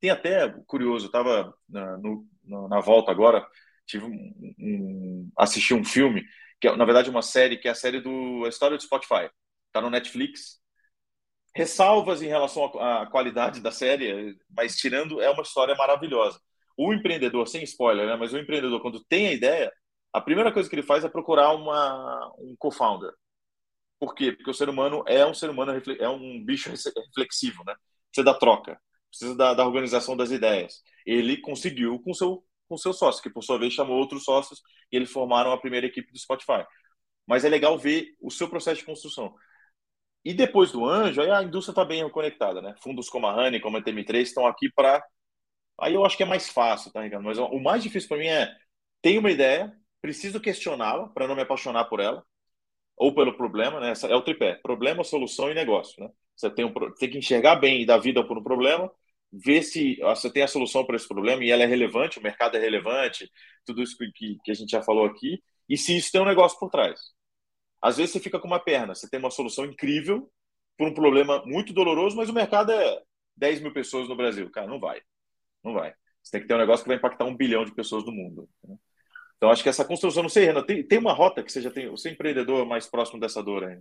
Tem 0.00 0.10
até, 0.10 0.52
curioso, 0.66 1.06
estava 1.06 1.54
na, 1.68 1.98
na 2.68 2.80
volta 2.80 3.12
agora, 3.12 3.46
tive 3.86 4.04
um, 4.04 4.54
um, 4.58 5.30
assisti 5.38 5.72
um 5.72 5.84
filme, 5.84 6.24
que 6.60 6.66
é, 6.68 6.76
na 6.76 6.84
verdade, 6.84 7.08
uma 7.08 7.22
série, 7.22 7.56
que 7.56 7.68
é 7.68 7.70
a 7.70 7.74
série 7.74 8.00
do 8.00 8.44
a 8.44 8.48
História 8.48 8.76
do 8.76 8.82
Spotify. 8.82 9.30
Está 9.68 9.80
no 9.80 9.90
Netflix. 9.90 10.60
Ressalvas 11.54 12.20
em 12.20 12.26
relação 12.26 12.64
à 12.78 13.06
qualidade 13.06 13.60
da 13.60 13.70
série, 13.70 14.36
mas 14.50 14.76
tirando, 14.76 15.22
é 15.22 15.30
uma 15.30 15.42
história 15.42 15.74
maravilhosa 15.74 16.38
o 16.76 16.92
empreendedor, 16.92 17.48
sem 17.48 17.62
spoiler, 17.64 18.06
né? 18.06 18.16
Mas 18.16 18.32
o 18.32 18.38
empreendedor, 18.38 18.80
quando 18.80 19.04
tem 19.04 19.28
a 19.28 19.32
ideia, 19.32 19.72
a 20.12 20.20
primeira 20.20 20.52
coisa 20.52 20.68
que 20.68 20.74
ele 20.74 20.82
faz 20.82 21.04
é 21.04 21.08
procurar 21.08 21.52
uma, 21.54 22.32
um 22.38 22.54
co-founder. 22.58 23.12
Por 23.98 24.14
quê? 24.14 24.32
Porque 24.32 24.50
o 24.50 24.54
ser 24.54 24.68
humano 24.68 25.02
é 25.06 25.24
um 25.26 25.34
ser 25.34 25.50
humano, 25.50 25.72
é 25.98 26.08
um 26.08 26.44
bicho 26.44 26.70
reflexivo, 26.70 27.64
né? 27.64 27.74
Precisa 28.10 28.24
da 28.24 28.34
troca, 28.34 28.80
precisa 29.10 29.36
da, 29.36 29.54
da 29.54 29.66
organização 29.66 30.16
das 30.16 30.30
ideias. 30.30 30.82
Ele 31.06 31.38
conseguiu 31.38 31.98
com 32.00 32.12
seu 32.14 32.44
com 32.68 32.76
seu 32.76 32.92
sócio, 32.92 33.22
que 33.22 33.30
por 33.30 33.42
sua 33.42 33.58
vez 33.58 33.72
chamou 33.72 33.96
outros 33.96 34.24
sócios 34.24 34.60
e 34.90 34.96
eles 34.96 35.10
formaram 35.10 35.52
a 35.52 35.58
primeira 35.58 35.86
equipe 35.86 36.10
do 36.12 36.18
Spotify. 36.18 36.66
Mas 37.26 37.44
é 37.44 37.48
legal 37.48 37.78
ver 37.78 38.14
o 38.20 38.30
seu 38.30 38.48
processo 38.48 38.80
de 38.80 38.86
construção. 38.86 39.34
E 40.24 40.34
depois 40.34 40.72
do 40.72 40.84
anjo, 40.84 41.22
a 41.22 41.42
indústria 41.42 41.72
está 41.72 41.84
bem 41.84 42.08
conectada, 42.10 42.60
né? 42.60 42.74
Fundos 42.82 43.08
como 43.08 43.26
a 43.26 43.34
Honey, 43.34 43.60
como 43.60 43.76
a 43.76 43.82
TM3 43.82 44.22
estão 44.22 44.46
aqui 44.46 44.70
para 44.70 45.00
Aí 45.80 45.94
eu 45.94 46.04
acho 46.04 46.16
que 46.16 46.22
é 46.22 46.26
mais 46.26 46.48
fácil, 46.48 46.92
tá, 46.92 47.02
Ricardo? 47.02 47.24
Mas 47.24 47.38
o 47.38 47.58
mais 47.60 47.82
difícil 47.82 48.08
para 48.08 48.18
mim 48.18 48.26
é 48.28 48.54
ter 49.02 49.18
uma 49.18 49.30
ideia, 49.30 49.72
preciso 50.00 50.40
questioná-la 50.40 51.08
para 51.08 51.28
não 51.28 51.36
me 51.36 51.42
apaixonar 51.42 51.84
por 51.86 52.00
ela 52.00 52.24
ou 52.96 53.14
pelo 53.14 53.36
problema, 53.36 53.80
né? 53.80 53.92
É 54.08 54.16
o 54.16 54.22
tripé: 54.22 54.56
problema, 54.62 55.04
solução 55.04 55.50
e 55.50 55.54
negócio, 55.54 56.02
né? 56.02 56.10
Você 56.36 56.50
tem, 56.50 56.64
um, 56.64 56.72
tem 56.98 57.10
que 57.10 57.18
enxergar 57.18 57.56
bem 57.56 57.82
e 57.82 57.86
dar 57.86 57.98
vida 57.98 58.26
por 58.26 58.38
um 58.38 58.42
problema, 58.42 58.90
ver 59.32 59.62
se 59.62 59.96
você 60.00 60.30
tem 60.32 60.42
a 60.42 60.48
solução 60.48 60.84
para 60.84 60.96
esse 60.96 61.08
problema 61.08 61.44
e 61.44 61.50
ela 61.50 61.62
é 61.62 61.66
relevante, 61.66 62.18
o 62.18 62.22
mercado 62.22 62.56
é 62.56 62.60
relevante, 62.60 63.30
tudo 63.64 63.82
isso 63.82 63.96
que, 64.14 64.38
que 64.44 64.50
a 64.50 64.54
gente 64.54 64.70
já 64.70 64.82
falou 64.82 65.06
aqui, 65.06 65.42
e 65.68 65.76
se 65.78 65.96
isso 65.96 66.12
tem 66.12 66.20
um 66.20 66.24
negócio 66.26 66.58
por 66.58 66.70
trás. 66.70 67.00
Às 67.82 67.96
vezes 67.96 68.12
você 68.12 68.20
fica 68.20 68.38
com 68.40 68.46
uma 68.46 68.60
perna, 68.60 68.94
você 68.94 69.08
tem 69.08 69.20
uma 69.20 69.30
solução 69.30 69.64
incrível 69.64 70.30
por 70.78 70.88
um 70.88 70.94
problema 70.94 71.42
muito 71.46 71.72
doloroso, 71.72 72.16
mas 72.16 72.28
o 72.28 72.32
mercado 72.32 72.72
é 72.72 73.02
10 73.36 73.60
mil 73.60 73.72
pessoas 73.72 74.08
no 74.08 74.16
Brasil. 74.16 74.50
Cara, 74.50 74.66
não 74.66 74.80
vai. 74.80 75.00
Não 75.66 75.72
vai. 75.72 75.92
Você 76.22 76.30
tem 76.30 76.40
que 76.40 76.46
ter 76.46 76.54
um 76.54 76.58
negócio 76.58 76.84
que 76.84 76.88
vai 76.88 76.96
impactar 76.96 77.24
um 77.24 77.36
bilhão 77.36 77.64
de 77.64 77.74
pessoas 77.74 78.04
no 78.04 78.12
mundo. 78.12 78.48
Né? 78.64 78.76
Então, 79.36 79.50
acho 79.50 79.64
que 79.64 79.68
essa 79.68 79.84
construção, 79.84 80.22
não 80.22 80.30
sei, 80.30 80.46
Renan, 80.46 80.62
tem, 80.62 80.80
tem 80.82 80.96
uma 80.96 81.12
rota 81.12 81.42
que 81.42 81.50
você 81.50 81.60
já 81.60 81.72
tem, 81.72 81.90
você 81.90 82.08
é 82.08 82.12
empreendedor 82.12 82.64
mais 82.64 82.86
próximo 82.86 83.18
dessa 83.18 83.42
dor 83.42 83.64
aí. 83.64 83.78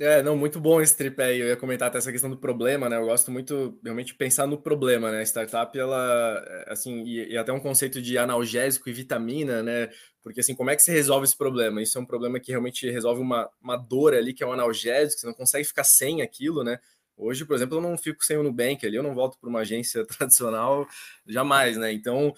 É, 0.00 0.22
não, 0.22 0.36
muito 0.36 0.60
bom 0.60 0.80
esse 0.80 0.96
tripé 0.96 1.26
aí. 1.26 1.40
Eu 1.40 1.46
ia 1.46 1.56
comentar 1.56 1.88
até 1.88 1.98
essa 1.98 2.10
questão 2.10 2.28
do 2.28 2.36
problema, 2.36 2.88
né? 2.88 2.96
Eu 2.96 3.06
gosto 3.06 3.30
muito 3.30 3.78
realmente 3.84 4.14
pensar 4.14 4.48
no 4.48 4.60
problema, 4.60 5.12
né? 5.12 5.20
A 5.20 5.22
startup, 5.22 5.76
ela, 5.78 6.64
assim, 6.66 7.04
e, 7.04 7.32
e, 7.32 7.38
até 7.38 7.52
um 7.52 7.60
conceito 7.60 8.02
de 8.02 8.18
analgésico 8.18 8.88
e 8.88 8.92
vitamina, 8.92 9.62
né? 9.62 9.88
Porque, 10.22 10.40
assim, 10.40 10.56
como 10.56 10.70
é 10.70 10.76
que 10.76 10.82
você 10.82 10.92
resolve 10.92 11.24
esse 11.24 11.36
problema? 11.36 11.80
Isso 11.80 11.98
é 11.98 12.00
um 12.00 12.06
problema 12.06 12.38
que 12.40 12.50
realmente 12.50 12.88
resolve 12.90 13.20
uma, 13.20 13.48
uma 13.60 13.76
dor 13.76 14.14
ali, 14.14 14.34
que 14.34 14.42
é 14.42 14.46
um 14.46 14.52
analgésico, 14.52 15.20
você 15.20 15.26
não 15.26 15.34
consegue 15.34 15.64
ficar 15.64 15.84
sem 15.84 16.20
aquilo, 16.20 16.62
né? 16.64 16.78
Hoje, 17.18 17.44
por 17.44 17.56
exemplo, 17.56 17.78
eu 17.78 17.82
não 17.82 17.98
fico 17.98 18.24
sem 18.24 18.36
o 18.36 18.42
Nubank 18.44 18.86
ali, 18.86 18.96
eu 18.96 19.02
não 19.02 19.14
volto 19.14 19.36
para 19.38 19.48
uma 19.48 19.60
agência 19.60 20.06
tradicional 20.06 20.86
jamais, 21.26 21.76
né? 21.76 21.92
Então, 21.92 22.32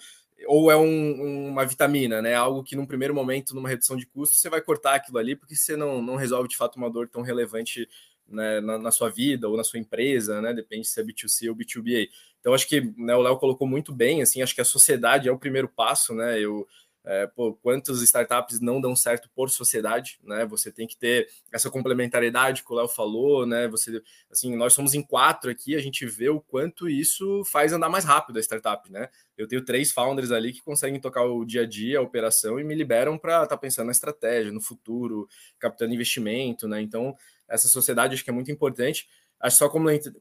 ou 0.47 0.71
é 0.71 0.75
um, 0.75 1.49
uma 1.49 1.65
vitamina, 1.65 2.21
né? 2.21 2.33
Algo 2.33 2.63
que 2.63 2.75
num 2.75 2.85
primeiro 2.85 3.13
momento, 3.13 3.53
numa 3.53 3.69
redução 3.69 3.95
de 3.95 4.07
custo, 4.07 4.35
você 4.35 4.49
vai 4.49 4.59
cortar 4.59 4.95
aquilo 4.95 5.17
ali, 5.17 5.35
porque 5.35 5.55
você 5.55 5.75
não, 5.75 6.01
não 6.01 6.15
resolve 6.15 6.49
de 6.49 6.57
fato 6.57 6.77
uma 6.77 6.89
dor 6.89 7.07
tão 7.07 7.21
relevante 7.21 7.87
né, 8.27 8.59
na, 8.61 8.77
na, 8.77 8.91
sua 8.91 9.09
vida 9.09 9.47
ou 9.47 9.55
na 9.55 9.63
sua 9.63 9.79
empresa, 9.79 10.41
né? 10.41 10.53
Depende 10.53 10.87
se 10.87 10.99
é 10.99 11.03
B2C 11.03 11.49
ou 11.49 11.55
B2B. 11.55 12.09
Então, 12.39 12.53
acho 12.53 12.67
que 12.67 12.81
né, 12.97 13.15
o 13.15 13.21
Léo 13.21 13.37
colocou 13.37 13.67
muito 13.67 13.93
bem, 13.93 14.21
assim, 14.21 14.41
acho 14.41 14.55
que 14.55 14.61
a 14.61 14.65
sociedade 14.65 15.29
é 15.29 15.31
o 15.31 15.37
primeiro 15.37 15.67
passo, 15.67 16.15
né? 16.15 16.39
Eu 16.39 16.67
é, 17.03 17.25
pô, 17.25 17.53
quantas 17.55 18.01
startups 18.01 18.59
não 18.59 18.79
dão 18.79 18.95
certo 18.95 19.29
por 19.33 19.49
sociedade, 19.49 20.19
né? 20.23 20.45
Você 20.45 20.71
tem 20.71 20.85
que 20.85 20.95
ter 20.95 21.27
essa 21.51 21.69
complementariedade 21.69 22.63
que 22.63 22.71
o 22.71 22.75
Léo 22.75 22.87
falou, 22.87 23.45
né? 23.45 23.67
Você, 23.69 24.01
assim, 24.31 24.55
nós 24.55 24.73
somos 24.73 24.93
em 24.93 25.01
quatro 25.01 25.49
aqui, 25.49 25.75
a 25.75 25.81
gente 25.81 26.05
vê 26.05 26.29
o 26.29 26.39
quanto 26.39 26.87
isso 26.87 27.43
faz 27.45 27.73
andar 27.73 27.89
mais 27.89 28.05
rápido 28.05 28.37
a 28.37 28.41
startup, 28.41 28.91
né? 28.91 29.09
Eu 29.35 29.47
tenho 29.47 29.65
três 29.65 29.91
founders 29.91 30.31
ali 30.31 30.53
que 30.53 30.61
conseguem 30.61 30.99
tocar 30.99 31.23
o 31.23 31.43
dia 31.43 31.63
a 31.63 31.65
dia, 31.65 31.97
a 31.97 32.03
operação 32.03 32.59
e 32.59 32.63
me 32.63 32.75
liberam 32.75 33.17
para 33.17 33.43
estar 33.43 33.47
tá 33.47 33.57
pensando 33.57 33.87
na 33.87 33.91
estratégia, 33.91 34.51
no 34.51 34.61
futuro, 34.61 35.27
captando 35.57 35.93
investimento, 35.93 36.67
né? 36.67 36.81
Então, 36.81 37.15
essa 37.49 37.67
sociedade 37.67 38.13
acho 38.13 38.23
que 38.23 38.29
é 38.29 38.33
muito 38.33 38.51
importante. 38.51 39.07
Acho 39.39 39.57
só 39.57 39.69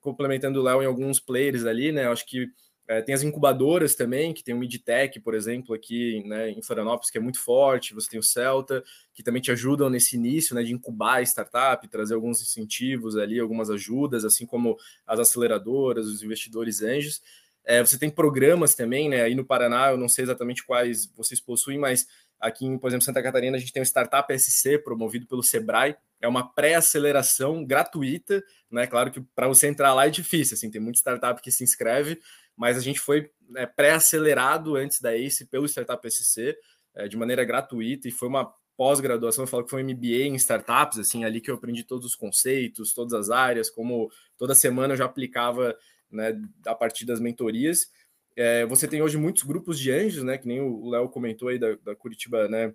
complementando 0.00 0.60
o 0.60 0.62
Léo 0.62 0.82
em 0.82 0.86
alguns 0.86 1.20
players 1.20 1.66
ali, 1.66 1.92
né? 1.92 2.08
Acho 2.08 2.24
que 2.24 2.48
é, 2.90 3.00
tem 3.00 3.14
as 3.14 3.22
incubadoras 3.22 3.94
também, 3.94 4.34
que 4.34 4.42
tem 4.42 4.52
o 4.52 4.58
Midtech, 4.58 5.20
por 5.20 5.32
exemplo, 5.32 5.72
aqui 5.72 6.24
né, 6.26 6.50
em 6.50 6.60
Florianópolis, 6.60 7.08
que 7.08 7.18
é 7.18 7.20
muito 7.20 7.38
forte. 7.38 7.94
Você 7.94 8.10
tem 8.10 8.18
o 8.18 8.22
Celta, 8.22 8.82
que 9.14 9.22
também 9.22 9.40
te 9.40 9.52
ajudam 9.52 9.88
nesse 9.88 10.16
início 10.16 10.56
né, 10.56 10.64
de 10.64 10.72
incubar 10.72 11.18
a 11.18 11.22
startup, 11.22 11.86
trazer 11.86 12.14
alguns 12.14 12.42
incentivos 12.42 13.16
ali, 13.16 13.38
algumas 13.38 13.70
ajudas, 13.70 14.24
assim 14.24 14.44
como 14.44 14.76
as 15.06 15.20
aceleradoras, 15.20 16.04
os 16.04 16.20
investidores 16.24 16.82
anjos. 16.82 17.22
É, 17.64 17.80
você 17.80 17.96
tem 17.96 18.10
programas 18.10 18.74
também, 18.74 19.08
né? 19.08 19.22
Aí 19.22 19.36
no 19.36 19.44
Paraná, 19.44 19.92
eu 19.92 19.96
não 19.96 20.08
sei 20.08 20.24
exatamente 20.24 20.66
quais 20.66 21.06
vocês 21.16 21.40
possuem, 21.40 21.78
mas 21.78 22.08
aqui, 22.40 22.64
em, 22.64 22.78
por 22.78 22.88
exemplo, 22.88 23.04
Santa 23.04 23.22
Catarina, 23.22 23.56
a 23.56 23.60
gente 23.60 23.72
tem 23.72 23.82
o 23.82 23.86
Startup 23.86 24.38
SC, 24.38 24.78
promovido 24.78 25.26
pelo 25.26 25.42
Sebrae. 25.42 25.96
É 26.20 26.26
uma 26.26 26.52
pré-aceleração 26.52 27.64
gratuita, 27.64 28.42
né? 28.70 28.86
Claro 28.86 29.10
que 29.10 29.20
para 29.34 29.46
você 29.46 29.68
entrar 29.68 29.92
lá 29.94 30.06
é 30.06 30.10
difícil, 30.10 30.54
assim, 30.54 30.70
tem 30.70 30.80
muita 30.80 30.98
startup 30.98 31.40
que 31.40 31.50
se 31.50 31.62
inscreve, 31.62 32.20
mas 32.56 32.76
a 32.76 32.80
gente 32.80 33.00
foi 33.00 33.30
né, 33.48 33.66
pré-acelerado 33.66 34.76
antes 34.76 35.00
da 35.00 35.14
ACE 35.14 35.46
pelo 35.46 35.66
Startup 35.66 36.10
SC, 36.10 36.56
é, 36.94 37.08
de 37.08 37.16
maneira 37.16 37.44
gratuita, 37.44 38.08
e 38.08 38.10
foi 38.10 38.28
uma 38.28 38.52
pós-graduação, 38.76 39.44
eu 39.44 39.48
falo 39.48 39.64
que 39.64 39.70
foi 39.70 39.82
um 39.82 39.86
MBA 39.86 40.26
em 40.26 40.34
startups, 40.36 40.98
assim, 40.98 41.24
ali 41.24 41.40
que 41.40 41.50
eu 41.50 41.54
aprendi 41.54 41.84
todos 41.84 42.06
os 42.06 42.14
conceitos, 42.14 42.94
todas 42.94 43.12
as 43.12 43.28
áreas, 43.28 43.68
como 43.68 44.10
toda 44.38 44.54
semana 44.54 44.94
eu 44.94 44.96
já 44.96 45.04
aplicava 45.04 45.76
né, 46.10 46.40
a 46.66 46.74
partir 46.74 47.04
das 47.04 47.20
mentorias. 47.20 47.90
É, 48.36 48.64
você 48.66 48.86
tem 48.88 49.02
hoje 49.02 49.16
muitos 49.18 49.42
grupos 49.42 49.78
de 49.78 49.90
anjos, 49.90 50.22
né, 50.22 50.38
que 50.38 50.48
nem 50.48 50.60
o 50.60 50.88
Léo 50.88 51.08
comentou 51.08 51.48
aí 51.48 51.58
da, 51.58 51.74
da 51.84 51.94
Curitiba, 51.94 52.48
né, 52.48 52.72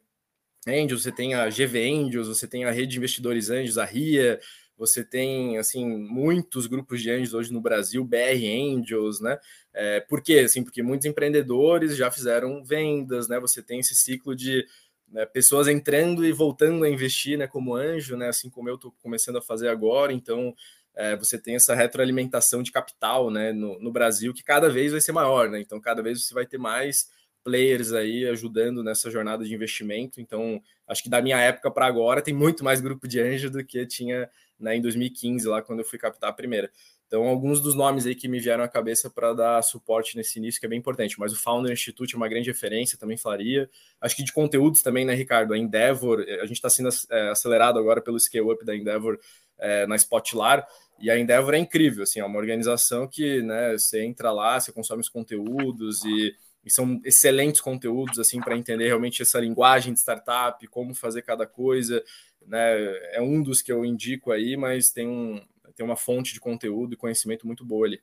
Angels, 0.68 1.04
você 1.04 1.12
tem 1.12 1.34
a 1.36 1.48
GV 1.48 1.78
Angels, 1.78 2.28
você 2.28 2.48
tem 2.48 2.66
a 2.66 2.72
rede 2.72 2.94
de 2.94 2.98
investidores 2.98 3.50
anjos, 3.50 3.78
a 3.78 3.86
RIA, 3.86 4.40
você 4.78 5.04
tem 5.04 5.58
assim 5.58 5.86
muitos 5.86 6.68
grupos 6.68 7.02
de 7.02 7.10
anjos 7.12 7.34
hoje 7.34 7.54
no 7.54 7.62
Brasil, 7.62 8.04
BR 8.04 8.46
Angels, 8.46 9.22
né? 9.22 9.38
É, 9.74 10.00
por 10.02 10.22
quê? 10.22 10.40
Assim, 10.40 10.64
porque 10.64 10.84
muitos 10.84 11.06
empreendedores 11.06 11.96
já 11.96 12.12
fizeram 12.12 12.64
vendas, 12.64 13.30
né? 13.30 13.40
Você 13.40 13.62
tem 13.62 13.80
esse 13.80 13.96
ciclo 13.96 14.36
de 14.36 14.66
né, 15.08 15.26
pessoas 15.26 15.68
entrando 15.68 16.26
e 16.26 16.32
voltando 16.34 16.84
a 16.84 16.90
investir, 16.90 17.38
né? 17.38 17.48
Como 17.48 17.76
anjo, 17.76 18.18
né? 18.18 18.28
Assim 18.28 18.50
como 18.50 18.68
eu 18.68 18.76
estou 18.76 18.92
começando 19.02 19.38
a 19.38 19.42
fazer 19.42 19.70
agora, 19.70 20.12
então 20.12 20.54
é, 20.96 21.16
você 21.16 21.38
tem 21.38 21.56
essa 21.56 21.76
retroalimentação 21.76 22.64
de 22.64 22.72
capital, 22.72 23.30
né? 23.30 23.52
No, 23.52 23.80
no 23.80 23.92
Brasil 23.92 24.34
que 24.34 24.44
cada 24.44 24.70
vez 24.70 24.92
vai 24.92 25.02
ser 25.02 25.12
maior, 25.12 25.50
né? 25.50 25.60
Então 25.60 25.80
cada 25.80 26.02
vez 26.02 26.26
você 26.26 26.34
vai 26.34 26.46
ter 26.46 26.58
mais 26.58 27.10
players 27.44 27.94
aí 27.94 28.28
ajudando 28.28 28.84
nessa 28.84 29.12
jornada 29.12 29.46
de 29.46 29.54
investimento. 29.54 30.20
Então, 30.20 30.60
acho 30.88 31.04
que 31.04 31.10
da 31.10 31.22
minha 31.22 31.40
época 31.40 31.70
para 31.70 31.86
agora 31.86 32.22
tem 32.22 32.34
muito 32.34 32.64
mais 32.64 32.82
grupo 32.82 33.08
de 33.08 33.20
anjo 33.22 33.52
do 33.52 33.64
que 33.64 33.86
tinha 33.86 34.28
né, 34.60 34.76
em 34.76 34.82
2015, 34.82 35.48
lá 35.48 35.62
quando 35.62 35.80
eu 35.80 35.86
fui 35.86 36.00
captar 36.00 36.32
a 36.32 36.34
primeira. 36.34 36.72
Então, 37.08 37.24
alguns 37.28 37.62
dos 37.62 37.76
nomes 37.76 38.08
aí 38.08 38.16
que 38.16 38.28
me 38.28 38.40
vieram 38.40 38.64
à 38.64 38.68
cabeça 38.68 39.12
para 39.12 39.32
dar 39.32 39.62
suporte 39.62 40.18
nesse 40.18 40.40
início, 40.40 40.60
que 40.60 40.66
é 40.66 40.70
bem 40.70 40.80
importante. 40.80 41.20
Mas 41.20 41.32
o 41.32 41.40
Founder 41.40 41.72
Institute 41.72 42.16
é 42.16 42.18
uma 42.18 42.28
grande 42.28 42.50
referência, 42.50 42.98
também 42.98 43.16
falaria. 43.16 43.70
Acho 44.02 44.16
que 44.16 44.24
de 44.24 44.34
conteúdos 44.34 44.82
também, 44.82 45.06
né, 45.06 45.14
Ricardo? 45.14 45.54
A 45.54 45.58
Endeavor, 45.58 46.26
eh, 46.28 46.42
a 46.42 46.46
gente 46.48 46.58
está 46.58 46.70
sendo 46.70 46.90
é, 47.12 47.30
acelerado 47.30 47.78
agora 47.78 48.02
pelo 48.02 48.20
scale 48.20 48.52
up 48.52 48.66
da 48.66 48.76
Endeavor 48.76 49.20
é, 49.60 49.86
na 49.86 49.96
Spotlar. 49.96 50.68
E 51.00 51.12
a 51.12 51.20
Endeavor 51.20 51.54
é 51.54 51.58
incrível, 51.58 52.04
assim, 52.04 52.20
é 52.20 52.26
uma 52.26 52.40
organização 52.40 53.08
que, 53.08 53.42
né, 53.42 53.74
você 53.74 54.04
entra 54.04 54.32
lá, 54.32 54.60
você 54.60 54.72
consome 54.72 55.02
os 55.02 55.10
conteúdos 55.10 56.04
e, 56.06 56.36
e 56.64 56.72
são 56.72 57.02
excelentes 57.04 57.60
conteúdos, 57.60 58.18
assim, 58.18 58.40
para 58.40 58.58
entender 58.58 58.88
realmente 58.88 59.22
essa 59.22 59.40
linguagem 59.40 59.94
de 59.94 60.00
startup, 60.00 60.66
como 60.68 60.96
fazer 60.96 61.22
cada 61.22 61.46
coisa 61.46 62.04
né? 62.48 63.16
É 63.16 63.22
um 63.22 63.42
dos 63.42 63.62
que 63.62 63.72
eu 63.72 63.84
indico 63.84 64.32
aí, 64.32 64.56
mas 64.56 64.92
tem, 64.92 65.08
um, 65.08 65.42
tem 65.76 65.86
uma 65.86 65.96
fonte 65.96 66.34
de 66.34 66.40
conteúdo 66.40 66.94
e 66.94 66.98
conhecimento 66.98 67.46
muito 67.46 67.66
boa 67.66 67.88
ali. 67.88 68.02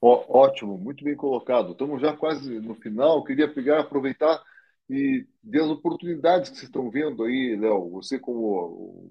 Ó, 0.00 0.24
ótimo, 0.28 0.78
muito 0.78 1.04
bem 1.04 1.16
colocado. 1.16 1.72
Estamos 1.72 2.00
já 2.00 2.16
quase 2.16 2.60
no 2.60 2.74
final. 2.74 3.24
queria 3.24 3.52
pegar, 3.52 3.80
aproveitar 3.80 4.42
e 4.88 5.26
ver 5.42 5.62
as 5.62 5.68
oportunidades 5.68 6.50
que 6.50 6.56
vocês 6.56 6.68
estão 6.68 6.90
vendo 6.90 7.24
aí, 7.24 7.56
Léo. 7.56 7.90
Você 7.90 8.18
como 8.18 9.10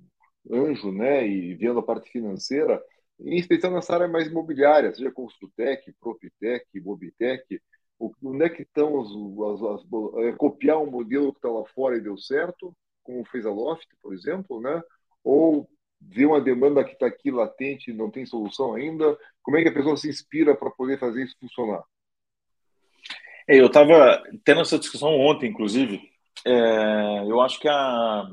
anjo, 0.51 0.91
né, 0.91 1.27
e 1.27 1.53
vendo 1.55 1.79
a 1.79 1.83
parte 1.83 2.11
financeira, 2.11 2.81
em 3.19 3.37
especial 3.37 3.71
nessa 3.71 3.93
área 3.93 4.07
mais 4.07 4.27
imobiliária, 4.27 4.93
seja 4.93 5.11
Construtec, 5.11 5.91
Propitec, 5.99 6.65
Mobitec, 6.81 7.61
onde 7.99 8.43
é 8.43 8.49
que 8.49 8.63
estão 8.63 9.01
as, 9.01 9.61
as, 9.61 9.85
as, 9.85 10.25
é, 10.25 10.31
copiar 10.33 10.79
um 10.79 10.91
modelo 10.91 11.31
que 11.31 11.39
está 11.39 11.49
lá 11.49 11.63
fora 11.73 11.97
e 11.97 12.01
deu 12.01 12.17
certo, 12.17 12.75
como 13.03 13.25
fez 13.25 13.45
a 13.45 13.51
Loft, 13.51 13.87
por 14.01 14.13
exemplo, 14.13 14.59
né? 14.59 14.81
ou 15.23 15.67
vê 15.99 16.25
uma 16.25 16.41
demanda 16.41 16.83
que 16.83 16.93
está 16.93 17.07
aqui 17.07 17.31
latente 17.31 17.89
e 17.89 17.93
não 17.93 18.11
tem 18.11 18.25
solução 18.25 18.75
ainda? 18.75 19.17
Como 19.41 19.57
é 19.57 19.63
que 19.63 19.69
a 19.69 19.73
pessoa 19.73 19.97
se 19.97 20.09
inspira 20.09 20.55
para 20.55 20.69
poder 20.71 20.99
fazer 20.99 21.23
isso 21.23 21.35
funcionar? 21.39 21.83
É, 23.47 23.59
eu 23.59 23.67
estava 23.67 24.23
tendo 24.43 24.61
essa 24.61 24.77
discussão 24.77 25.17
ontem, 25.19 25.49
inclusive. 25.49 26.01
É, 26.45 27.23
eu 27.27 27.41
acho 27.41 27.59
que 27.59 27.67
a 27.67 28.27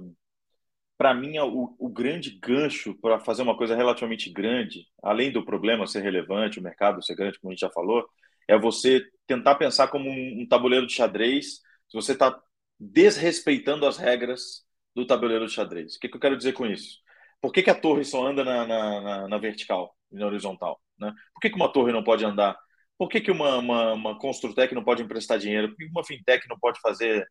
para 1.02 1.12
mim, 1.14 1.36
o, 1.40 1.74
o, 1.80 1.88
grande 1.88 2.30
gancho 2.30 2.94
para 2.94 3.18
fazer 3.18 3.42
uma 3.42 3.56
coisa 3.56 3.74
relativamente 3.74 4.30
grande, 4.30 4.86
além 5.02 5.32
do 5.32 5.44
problema 5.44 5.84
ser 5.84 6.00
relevante, 6.00 6.60
o 6.60 6.62
mercado 6.62 7.02
ser 7.02 7.16
grande, 7.16 7.40
como 7.40 7.50
a 7.50 7.54
gente 7.54 7.62
já 7.62 7.70
falou, 7.70 8.08
é 8.46 8.56
você 8.56 9.04
tentar 9.26 9.56
pensar 9.56 9.88
como 9.88 10.08
um, 10.08 10.42
um 10.42 10.46
tabuleiro 10.46 10.86
de 10.86 10.92
xadrez. 10.92 11.54
Se 11.88 11.94
você 11.94 12.12
está 12.12 12.40
desrespeitando 12.78 13.84
as 13.84 13.96
regras 13.96 14.64
do 14.94 15.04
tabuleiro 15.04 15.44
de 15.44 15.52
xadrez. 15.52 15.96
O 15.96 15.98
que, 15.98 16.08
que 16.08 16.16
eu 16.16 16.20
quero 16.20 16.36
dizer 16.36 16.52
com 16.52 16.66
isso? 16.66 17.00
Por 17.40 17.52
que, 17.52 17.64
que 17.64 17.70
a 17.70 17.74
torre 17.74 18.04
só 18.04 18.24
anda 18.24 18.44
na, 18.44 18.64
na, 18.64 19.00
na, 19.00 19.28
na 19.28 19.38
vertical 19.38 19.96
e 20.12 20.16
na 20.16 20.26
horizontal? 20.26 20.80
Né? 20.96 21.12
Por 21.34 21.40
que, 21.40 21.50
que 21.50 21.56
uma 21.56 21.72
torre 21.72 21.90
não 21.90 22.04
pode 22.04 22.24
andar? 22.24 22.56
Por 22.96 23.08
que, 23.08 23.20
que 23.20 23.32
uma, 23.32 23.56
uma, 23.58 23.92
uma 23.92 24.18
Construtec 24.20 24.72
não 24.72 24.84
pode 24.84 25.02
emprestar 25.02 25.36
dinheiro? 25.36 25.70
Por 25.70 25.78
que 25.78 25.86
uma 25.86 26.04
fintech 26.04 26.48
não 26.48 26.60
pode 26.60 26.80
fazer 26.80 27.26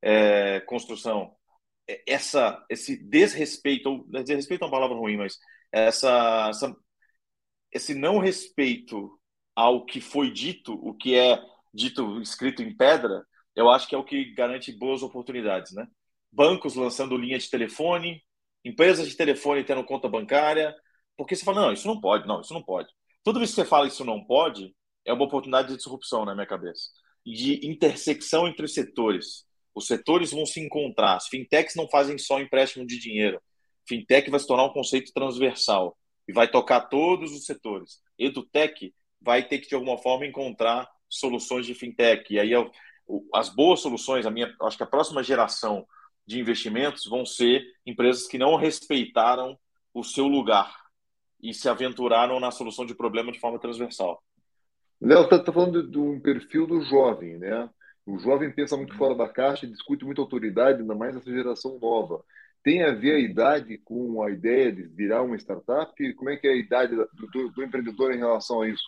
é, 0.00 0.60
construção? 0.60 1.36
Essa, 2.06 2.64
esse 2.70 2.96
desrespeito, 2.96 3.90
ou 3.90 4.04
desrespeito 4.22 4.64
é 4.64 4.66
uma 4.66 4.70
palavra 4.72 4.96
ruim, 4.96 5.16
mas 5.18 5.38
essa, 5.70 6.48
essa, 6.48 6.76
esse 7.72 7.94
não 7.94 8.18
respeito 8.18 9.18
ao 9.54 9.84
que 9.84 10.00
foi 10.00 10.30
dito, 10.30 10.72
o 10.74 10.94
que 10.94 11.14
é 11.14 11.40
dito 11.72 12.20
escrito 12.20 12.62
em 12.62 12.74
pedra, 12.74 13.24
eu 13.54 13.70
acho 13.70 13.86
que 13.88 13.94
é 13.94 13.98
o 13.98 14.04
que 14.04 14.32
garante 14.34 14.72
boas 14.72 15.02
oportunidades, 15.02 15.72
né? 15.72 15.86
Bancos 16.32 16.74
lançando 16.74 17.16
linha 17.16 17.38
de 17.38 17.48
telefone, 17.48 18.22
empresas 18.64 19.08
de 19.08 19.16
telefone 19.16 19.64
tendo 19.64 19.84
conta 19.84 20.08
bancária, 20.08 20.74
porque 21.16 21.36
você 21.36 21.44
fala, 21.44 21.62
não, 21.62 21.72
isso 21.72 21.86
não 21.86 22.00
pode, 22.00 22.26
não, 22.26 22.40
isso 22.40 22.54
não 22.54 22.62
pode. 22.62 22.88
Toda 23.22 23.38
vez 23.38 23.50
que 23.50 23.56
você 23.56 23.64
fala 23.64 23.86
isso 23.86 24.04
não 24.04 24.24
pode, 24.24 24.74
é 25.04 25.12
uma 25.12 25.24
oportunidade 25.24 25.68
de 25.68 25.76
disrupção 25.76 26.24
na 26.24 26.34
minha 26.34 26.46
cabeça. 26.46 26.88
De 27.24 27.66
intersecção 27.66 28.48
entre 28.48 28.64
os 28.64 28.74
setores. 28.74 29.44
Os 29.74 29.86
setores 29.86 30.30
vão 30.30 30.46
se 30.46 30.60
encontrar. 30.60 31.16
As 31.16 31.26
fintechs 31.26 31.74
não 31.74 31.88
fazem 31.88 32.16
só 32.18 32.40
empréstimo 32.40 32.86
de 32.86 32.98
dinheiro. 32.98 33.40
Fintech 33.86 34.30
vai 34.30 34.40
se 34.40 34.46
tornar 34.46 34.64
um 34.64 34.72
conceito 34.72 35.12
transversal 35.12 35.96
e 36.26 36.32
vai 36.32 36.50
tocar 36.50 36.82
todos 36.82 37.32
os 37.32 37.44
setores. 37.44 38.00
EduTech 38.18 38.94
vai 39.20 39.46
ter 39.46 39.58
que, 39.58 39.68
de 39.68 39.74
alguma 39.74 39.98
forma, 39.98 40.26
encontrar 40.26 40.88
soluções 41.08 41.66
de 41.66 41.74
fintech. 41.74 42.32
E 42.32 42.38
aí 42.38 42.52
as 43.34 43.48
boas 43.48 43.80
soluções, 43.80 44.26
a 44.26 44.30
minha, 44.30 44.54
acho 44.62 44.76
que 44.76 44.82
a 44.82 44.86
próxima 44.86 45.22
geração 45.22 45.86
de 46.26 46.40
investimentos 46.40 47.04
vão 47.04 47.26
ser 47.26 47.62
empresas 47.84 48.26
que 48.26 48.38
não 48.38 48.56
respeitaram 48.56 49.58
o 49.92 50.02
seu 50.02 50.26
lugar 50.26 50.74
e 51.42 51.52
se 51.52 51.68
aventuraram 51.68 52.40
na 52.40 52.50
solução 52.50 52.86
de 52.86 52.94
problema 52.94 53.30
de 53.30 53.38
forma 53.38 53.58
transversal. 53.58 54.22
Léo, 55.00 55.24
está 55.24 55.52
falando 55.52 55.86
de 55.86 55.98
um 55.98 56.18
perfil 56.18 56.66
do 56.66 56.80
jovem, 56.80 57.36
né? 57.38 57.68
O 58.06 58.18
jovem 58.18 58.50
pensa 58.50 58.76
muito 58.76 58.94
fora 58.96 59.14
da 59.14 59.28
caixa, 59.28 59.66
discute 59.66 60.04
muita 60.04 60.20
autoridade, 60.20 60.80
ainda 60.80 60.94
mais 60.94 61.16
essa 61.16 61.30
geração 61.30 61.78
nova. 61.78 62.22
Tem 62.62 62.82
a 62.82 62.92
ver 62.92 63.16
a 63.16 63.18
idade 63.18 63.78
com 63.78 64.22
a 64.22 64.30
ideia 64.30 64.72
de 64.72 64.82
virar 64.82 65.22
uma 65.22 65.36
startup? 65.36 66.14
Como 66.14 66.30
é 66.30 66.36
que 66.36 66.46
é 66.46 66.52
a 66.52 66.56
idade 66.56 66.94
do, 66.94 67.06
do, 67.32 67.50
do 67.50 67.62
empreendedor 67.62 68.12
em 68.12 68.18
relação 68.18 68.62
a 68.62 68.68
isso? 68.68 68.84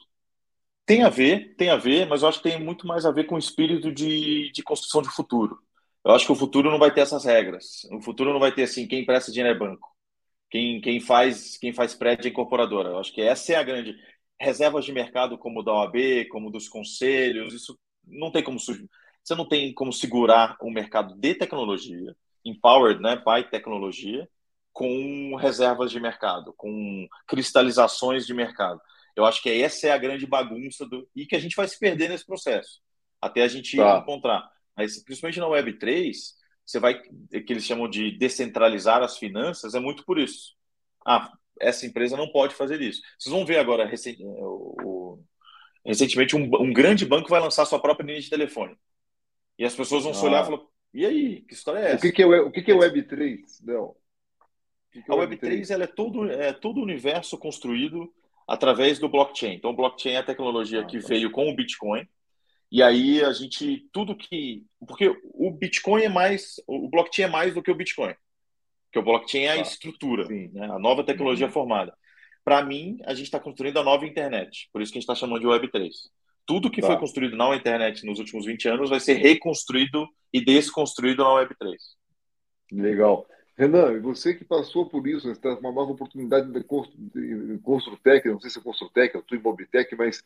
Tem 0.84 1.02
a 1.02 1.08
ver, 1.08 1.54
tem 1.56 1.70
a 1.70 1.76
ver, 1.76 2.06
mas 2.06 2.22
eu 2.22 2.28
acho 2.28 2.42
que 2.42 2.48
tem 2.48 2.62
muito 2.62 2.86
mais 2.86 3.04
a 3.04 3.10
ver 3.10 3.24
com 3.24 3.34
o 3.34 3.38
espírito 3.38 3.92
de, 3.92 4.50
de 4.52 4.62
construção 4.62 5.02
de 5.02 5.08
futuro. 5.08 5.58
Eu 6.04 6.12
acho 6.12 6.24
que 6.24 6.32
o 6.32 6.36
futuro 6.36 6.70
não 6.70 6.78
vai 6.78 6.92
ter 6.94 7.00
essas 7.00 7.24
regras. 7.24 7.84
O 7.90 8.00
futuro 8.00 8.32
não 8.32 8.38
vai 8.38 8.54
ter 8.54 8.62
assim, 8.62 8.86
quem 8.86 9.04
presta 9.04 9.32
dinheiro 9.32 9.54
é 9.54 9.58
banco. 9.58 9.88
Quem, 10.48 10.80
quem 10.80 11.00
faz 11.00 11.56
quem 11.58 11.72
faz 11.72 11.94
prédio 11.94 12.28
é 12.28 12.30
incorporadora. 12.30 12.90
Eu 12.90 12.98
acho 12.98 13.12
que 13.12 13.20
essa 13.20 13.52
é 13.52 13.56
a 13.56 13.62
grande 13.62 13.96
reservas 14.40 14.84
de 14.84 14.92
mercado 14.92 15.36
como 15.38 15.62
da 15.62 15.72
OAB, 15.72 16.28
como 16.30 16.50
dos 16.50 16.68
conselhos, 16.68 17.54
isso 17.54 17.78
não 18.06 18.30
tem 18.30 18.42
como 18.42 18.60
você 19.27 19.35
não 19.35 19.45
tem 19.45 19.74
como 19.74 19.93
segurar 19.93 20.57
o 20.61 20.70
mercado 20.70 21.16
de 21.16 21.35
tecnologia, 21.35 22.16
empowered, 22.45 23.03
né, 23.03 23.16
by 23.16 23.43
tecnologia, 23.51 24.29
com 24.72 25.35
reservas 25.35 25.91
de 25.91 25.99
mercado, 25.99 26.55
com 26.57 27.09
cristalizações 27.27 28.24
de 28.24 28.33
mercado. 28.33 28.81
Eu 29.16 29.24
acho 29.24 29.43
que 29.43 29.51
essa 29.51 29.89
é 29.89 29.91
a 29.91 29.99
grande 29.99 30.27
bagunça 30.27 30.87
do 30.87 31.09
e 31.16 31.27
que 31.27 31.35
a 31.35 31.41
gente 31.41 31.57
vai 31.57 31.66
se 31.66 31.77
perder 31.77 32.09
nesse 32.09 32.24
processo, 32.24 32.81
até 33.20 33.43
a 33.43 33.49
gente 33.49 33.77
tá. 33.77 33.99
encontrar. 33.99 34.49
Mas 34.77 35.03
principalmente 35.03 35.41
na 35.41 35.47
Web3, 35.47 36.12
você 36.64 36.79
vai 36.79 36.95
que 37.01 37.53
eles 37.53 37.64
chamam 37.64 37.91
de 37.91 38.12
descentralizar 38.12 39.03
as 39.03 39.18
finanças, 39.18 39.74
é 39.74 39.81
muito 39.81 40.05
por 40.05 40.20
isso. 40.20 40.55
Ah, 41.05 41.33
essa 41.61 41.85
empresa 41.85 42.16
não 42.16 42.31
pode 42.31 42.55
fazer 42.55 42.81
isso. 42.81 43.03
Vocês 43.18 43.35
vão 43.35 43.45
ver 43.45 43.59
agora 43.59 43.87
recentemente 45.85 46.37
um, 46.37 46.45
um 46.61 46.72
grande 46.72 47.05
banco 47.05 47.29
vai 47.29 47.41
lançar 47.41 47.64
sua 47.64 47.81
própria 47.81 48.07
linha 48.07 48.20
de 48.20 48.31
telefone. 48.31 48.77
E 49.59 49.64
as 49.64 49.74
pessoas 49.74 50.02
vão 50.02 50.12
ah. 50.12 50.14
se 50.14 50.24
olhar 50.24 50.42
e 50.42 50.44
falar: 50.46 50.62
e 50.92 51.04
aí, 51.04 51.40
que 51.42 51.54
história 51.54 51.80
é 51.80 51.92
essa? 51.92 51.96
O 51.96 52.00
que, 52.00 52.12
que 52.12 52.22
é, 52.22 52.26
o 52.26 52.50
que, 52.50 52.62
que 52.62 52.72
é 52.72 52.74
Web3, 52.74 53.40
Del? 53.62 53.96
Que 54.90 55.02
que 55.02 55.12
é 55.12 55.14
a 55.14 55.18
Web3 55.18 55.70
ela 55.70 55.84
é, 55.84 55.86
todo, 55.86 56.30
é 56.30 56.52
todo 56.54 56.78
o 56.78 56.82
universo 56.82 57.36
construído 57.36 58.11
através 58.48 58.98
do 58.98 59.09
blockchain. 59.09 59.57
Então, 59.57 59.70
o 59.70 59.76
blockchain 59.76 60.14
é 60.14 60.18
a 60.18 60.22
tecnologia 60.22 60.80
ah, 60.80 60.84
que 60.86 61.00
tá. 61.00 61.09
veio 61.09 61.30
com 61.30 61.50
o 61.50 61.54
Bitcoin. 61.54 62.09
E 62.70 62.82
aí 62.82 63.22
a 63.22 63.32
gente, 63.32 63.88
tudo 63.92 64.16
que. 64.16 64.64
Porque 64.86 65.14
o 65.22 65.50
Bitcoin 65.50 66.04
é 66.04 66.09
mais. 66.09 66.57
O 66.66 66.88
blockchain 66.88 67.26
é 67.26 67.30
mais 67.30 67.54
do 67.54 67.62
que 67.62 67.70
o 67.70 67.74
Bitcoin. 67.74 68.14
Porque 68.86 68.98
o 68.98 69.02
blockchain 69.02 69.42
é 69.42 69.50
a 69.50 69.52
ah, 69.52 69.59
estrutura, 69.59 70.26
né? 70.26 70.64
a 70.64 70.78
nova 70.78 71.04
tecnologia 71.04 71.46
uhum. 71.46 71.52
formada. 71.52 71.96
Para 72.42 72.64
mim, 72.64 72.98
a 73.04 73.12
gente 73.12 73.26
está 73.26 73.38
construindo 73.38 73.78
a 73.78 73.84
nova 73.84 74.07
internet. 74.07 74.70
Por 74.72 74.80
isso 74.80 74.90
que 74.90 74.98
a 74.98 75.00
gente 75.00 75.11
está 75.11 75.14
chamando 75.14 75.40
de 75.40 75.46
Web3. 75.46 75.90
Tudo 76.47 76.70
que 76.70 76.80
tá. 76.80 76.86
foi 76.86 76.99
construído 76.99 77.36
na 77.36 77.55
internet 77.57 78.07
nos 78.07 78.18
últimos 78.18 78.47
20 78.47 78.68
anos 78.68 78.90
vai 78.90 79.01
ser 79.01 79.14
reconstruído 79.14 80.07
e 80.32 80.44
desconstruído 80.44 81.22
na 81.22 81.30
Web3. 81.30 81.76
Legal. 82.72 83.26
Renan, 83.59 83.99
você 84.03 84.34
que 84.34 84.44
passou 84.44 84.86
por 84.86 85.07
isso, 85.09 85.30
está 85.30 85.55
uma 85.59 85.72
nova 85.72 85.92
oportunidade 85.92 86.53
de, 86.53 86.62
Construtec, 87.62 88.28
não 88.28 88.38
sei 88.38 88.51
se 88.51 88.59
é 88.59 88.62
Construtec, 88.62 89.16
ou 89.16 89.22
tu 89.22 89.34
Imobitec, 89.34 89.97
mas 89.97 90.22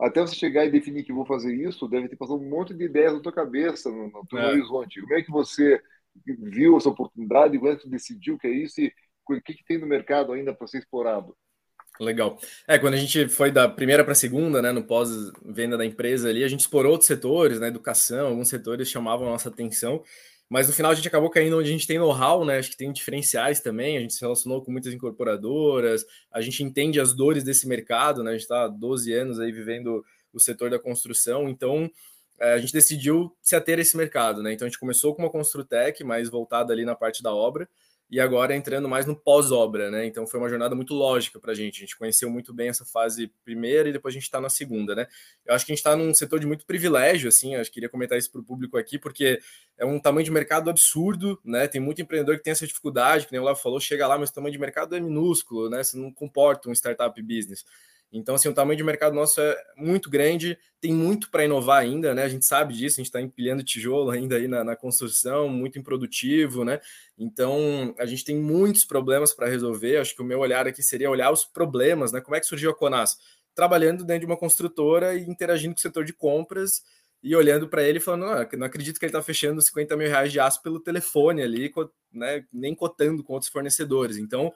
até 0.00 0.22
você 0.22 0.34
chegar 0.34 0.64
e 0.64 0.70
definir 0.70 1.04
que 1.04 1.12
vou 1.12 1.26
fazer 1.26 1.54
isso, 1.54 1.86
deve 1.86 2.08
ter 2.08 2.16
passado 2.16 2.40
um 2.40 2.48
monte 2.48 2.72
de 2.72 2.84
ideias 2.84 3.12
na 3.12 3.20
tua 3.20 3.32
cabeça, 3.32 3.90
no, 3.90 4.08
no 4.08 4.26
teu 4.26 4.38
é. 4.38 4.52
horizonte. 4.52 5.02
Como 5.02 5.14
é 5.14 5.22
que 5.22 5.30
você 5.30 5.82
viu 6.24 6.78
essa 6.78 6.88
oportunidade, 6.88 7.58
como 7.58 7.70
é 7.70 7.76
que 7.76 7.82
você 7.82 7.90
decidiu 7.90 8.38
que 8.38 8.46
é 8.46 8.50
isso 8.50 8.80
e 8.80 8.92
o 9.28 9.40
que, 9.42 9.54
que 9.54 9.64
tem 9.64 9.78
no 9.78 9.86
mercado 9.86 10.32
ainda 10.32 10.54
para 10.54 10.66
ser 10.66 10.78
explorado? 10.78 11.36
Legal. 12.00 12.38
É, 12.66 12.78
quando 12.78 12.94
a 12.94 12.96
gente 12.96 13.28
foi 13.28 13.50
da 13.50 13.68
primeira 13.68 14.02
para 14.02 14.12
a 14.12 14.16
segunda, 14.16 14.62
né, 14.62 14.72
no 14.72 14.82
pós-venda 14.82 15.76
da 15.76 15.84
empresa 15.84 16.30
ali, 16.30 16.42
a 16.42 16.48
gente 16.48 16.60
explorou 16.60 16.92
outros 16.92 17.06
setores, 17.06 17.60
né, 17.60 17.68
educação, 17.68 18.28
alguns 18.28 18.48
setores 18.48 18.88
chamavam 18.88 19.28
a 19.28 19.32
nossa 19.32 19.50
atenção, 19.50 20.02
mas 20.48 20.66
no 20.66 20.72
final 20.72 20.92
a 20.92 20.94
gente 20.94 21.06
acabou 21.06 21.28
caindo 21.28 21.58
onde 21.58 21.68
a 21.68 21.72
gente 21.72 21.86
tem 21.86 21.98
know-how, 21.98 22.42
né, 22.42 22.56
acho 22.56 22.70
que 22.70 22.76
tem 22.78 22.90
diferenciais 22.90 23.60
também, 23.60 23.98
a 23.98 24.00
gente 24.00 24.14
se 24.14 24.20
relacionou 24.22 24.64
com 24.64 24.72
muitas 24.72 24.94
incorporadoras, 24.94 26.06
a 26.32 26.40
gente 26.40 26.64
entende 26.64 26.98
as 26.98 27.12
dores 27.12 27.44
desse 27.44 27.68
mercado, 27.68 28.24
né, 28.24 28.30
a 28.30 28.32
gente 28.32 28.42
está 28.44 28.64
há 28.64 28.68
12 28.68 29.12
anos 29.12 29.38
aí 29.38 29.52
vivendo 29.52 30.02
o 30.32 30.40
setor 30.40 30.70
da 30.70 30.78
construção, 30.78 31.50
então 31.50 31.90
é, 32.40 32.54
a 32.54 32.58
gente 32.58 32.72
decidiu 32.72 33.30
se 33.42 33.54
ater 33.54 33.78
a 33.78 33.82
esse 33.82 33.94
mercado, 33.94 34.42
né, 34.42 34.54
então 34.54 34.64
a 34.64 34.70
gente 34.70 34.80
começou 34.80 35.14
com 35.14 35.20
uma 35.20 35.30
Construtec, 35.30 36.02
mais 36.02 36.30
voltada 36.30 36.72
ali 36.72 36.86
na 36.86 36.94
parte 36.94 37.22
da 37.22 37.34
obra, 37.34 37.68
e 38.10 38.18
agora 38.18 38.56
entrando 38.56 38.88
mais 38.88 39.06
no 39.06 39.14
pós-obra, 39.14 39.88
né? 39.88 40.04
Então 40.04 40.26
foi 40.26 40.40
uma 40.40 40.48
jornada 40.48 40.74
muito 40.74 40.92
lógica 40.94 41.38
para 41.38 41.52
a 41.52 41.54
gente. 41.54 41.76
A 41.76 41.80
gente 41.80 41.96
conheceu 41.96 42.28
muito 42.28 42.52
bem 42.52 42.68
essa 42.68 42.84
fase 42.84 43.32
primeira 43.44 43.88
e 43.88 43.92
depois 43.92 44.12
a 44.12 44.16
gente 44.16 44.24
está 44.24 44.40
na 44.40 44.48
segunda, 44.48 44.96
né? 44.96 45.06
Eu 45.46 45.54
acho 45.54 45.64
que 45.64 45.70
a 45.70 45.74
gente 45.74 45.80
está 45.80 45.94
num 45.94 46.12
setor 46.12 46.40
de 46.40 46.46
muito 46.46 46.66
privilégio, 46.66 47.28
assim. 47.28 47.54
Acho 47.54 47.70
que 47.70 47.74
queria 47.74 47.88
comentar 47.88 48.18
isso 48.18 48.30
para 48.32 48.40
o 48.40 48.44
público 48.44 48.76
aqui, 48.76 48.98
porque 48.98 49.38
é 49.78 49.86
um 49.86 50.00
tamanho 50.00 50.24
de 50.24 50.30
mercado 50.32 50.68
absurdo, 50.68 51.40
né? 51.44 51.68
Tem 51.68 51.80
muito 51.80 52.02
empreendedor 52.02 52.36
que 52.36 52.42
tem 52.42 52.50
essa 52.50 52.66
dificuldade, 52.66 53.26
que 53.26 53.32
nem 53.32 53.40
o 53.40 53.44
Léo 53.44 53.54
falou, 53.54 53.78
chega 53.78 54.08
lá, 54.08 54.18
mas 54.18 54.30
o 54.30 54.34
tamanho 54.34 54.52
de 54.52 54.58
mercado 54.58 54.96
é 54.96 55.00
minúsculo, 55.00 55.70
né? 55.70 55.84
Você 55.84 55.96
não 55.96 56.12
comporta 56.12 56.68
um 56.68 56.72
startup 56.72 57.22
business. 57.22 57.64
Então, 58.12 58.34
assim, 58.34 58.48
o 58.48 58.54
tamanho 58.54 58.76
de 58.76 58.82
mercado 58.82 59.14
nosso 59.14 59.40
é 59.40 59.56
muito 59.76 60.10
grande, 60.10 60.58
tem 60.80 60.92
muito 60.92 61.30
para 61.30 61.44
inovar 61.44 61.80
ainda, 61.80 62.12
né? 62.12 62.24
A 62.24 62.28
gente 62.28 62.44
sabe 62.44 62.74
disso, 62.74 62.96
a 62.96 63.00
gente 63.00 63.06
está 63.06 63.20
empilhando 63.20 63.62
tijolo 63.62 64.10
ainda 64.10 64.36
aí 64.36 64.48
na, 64.48 64.64
na, 64.64 64.74
construção, 64.74 65.48
muito 65.48 65.78
improdutivo, 65.78 66.64
né? 66.64 66.80
Então, 67.16 67.94
a 67.98 68.06
gente 68.06 68.24
tem 68.24 68.36
muitos 68.36 68.84
problemas 68.84 69.32
para 69.32 69.48
resolver. 69.48 69.98
Acho 69.98 70.14
que 70.16 70.22
o 70.22 70.24
meu 70.24 70.40
olhar 70.40 70.66
aqui 70.66 70.82
seria 70.82 71.10
olhar 71.10 71.30
os 71.30 71.44
problemas, 71.44 72.10
né? 72.10 72.20
Como 72.20 72.34
é 72.34 72.40
que 72.40 72.46
surgiu 72.46 72.70
a 72.70 72.74
Conas? 72.74 73.16
Trabalhando 73.54 74.04
dentro 74.04 74.20
de 74.20 74.26
uma 74.26 74.36
construtora 74.36 75.14
e 75.14 75.22
interagindo 75.22 75.74
com 75.74 75.78
o 75.78 75.82
setor 75.82 76.04
de 76.04 76.12
compras 76.12 76.82
e 77.22 77.36
olhando 77.36 77.68
para 77.68 77.82
ele 77.82 78.00
falando, 78.00 78.26
não, 78.26 78.58
não 78.58 78.66
acredito 78.66 78.98
que 78.98 79.04
ele 79.04 79.10
está 79.10 79.22
fechando 79.22 79.60
50 79.60 79.96
mil 79.96 80.08
reais 80.08 80.32
de 80.32 80.40
aço 80.40 80.62
pelo 80.62 80.80
telefone 80.80 81.42
ali, 81.42 81.70
né? 82.12 82.44
nem 82.52 82.74
cotando 82.74 83.22
com 83.22 83.34
outros 83.34 83.50
fornecedores. 83.50 84.16
Então, 84.16 84.52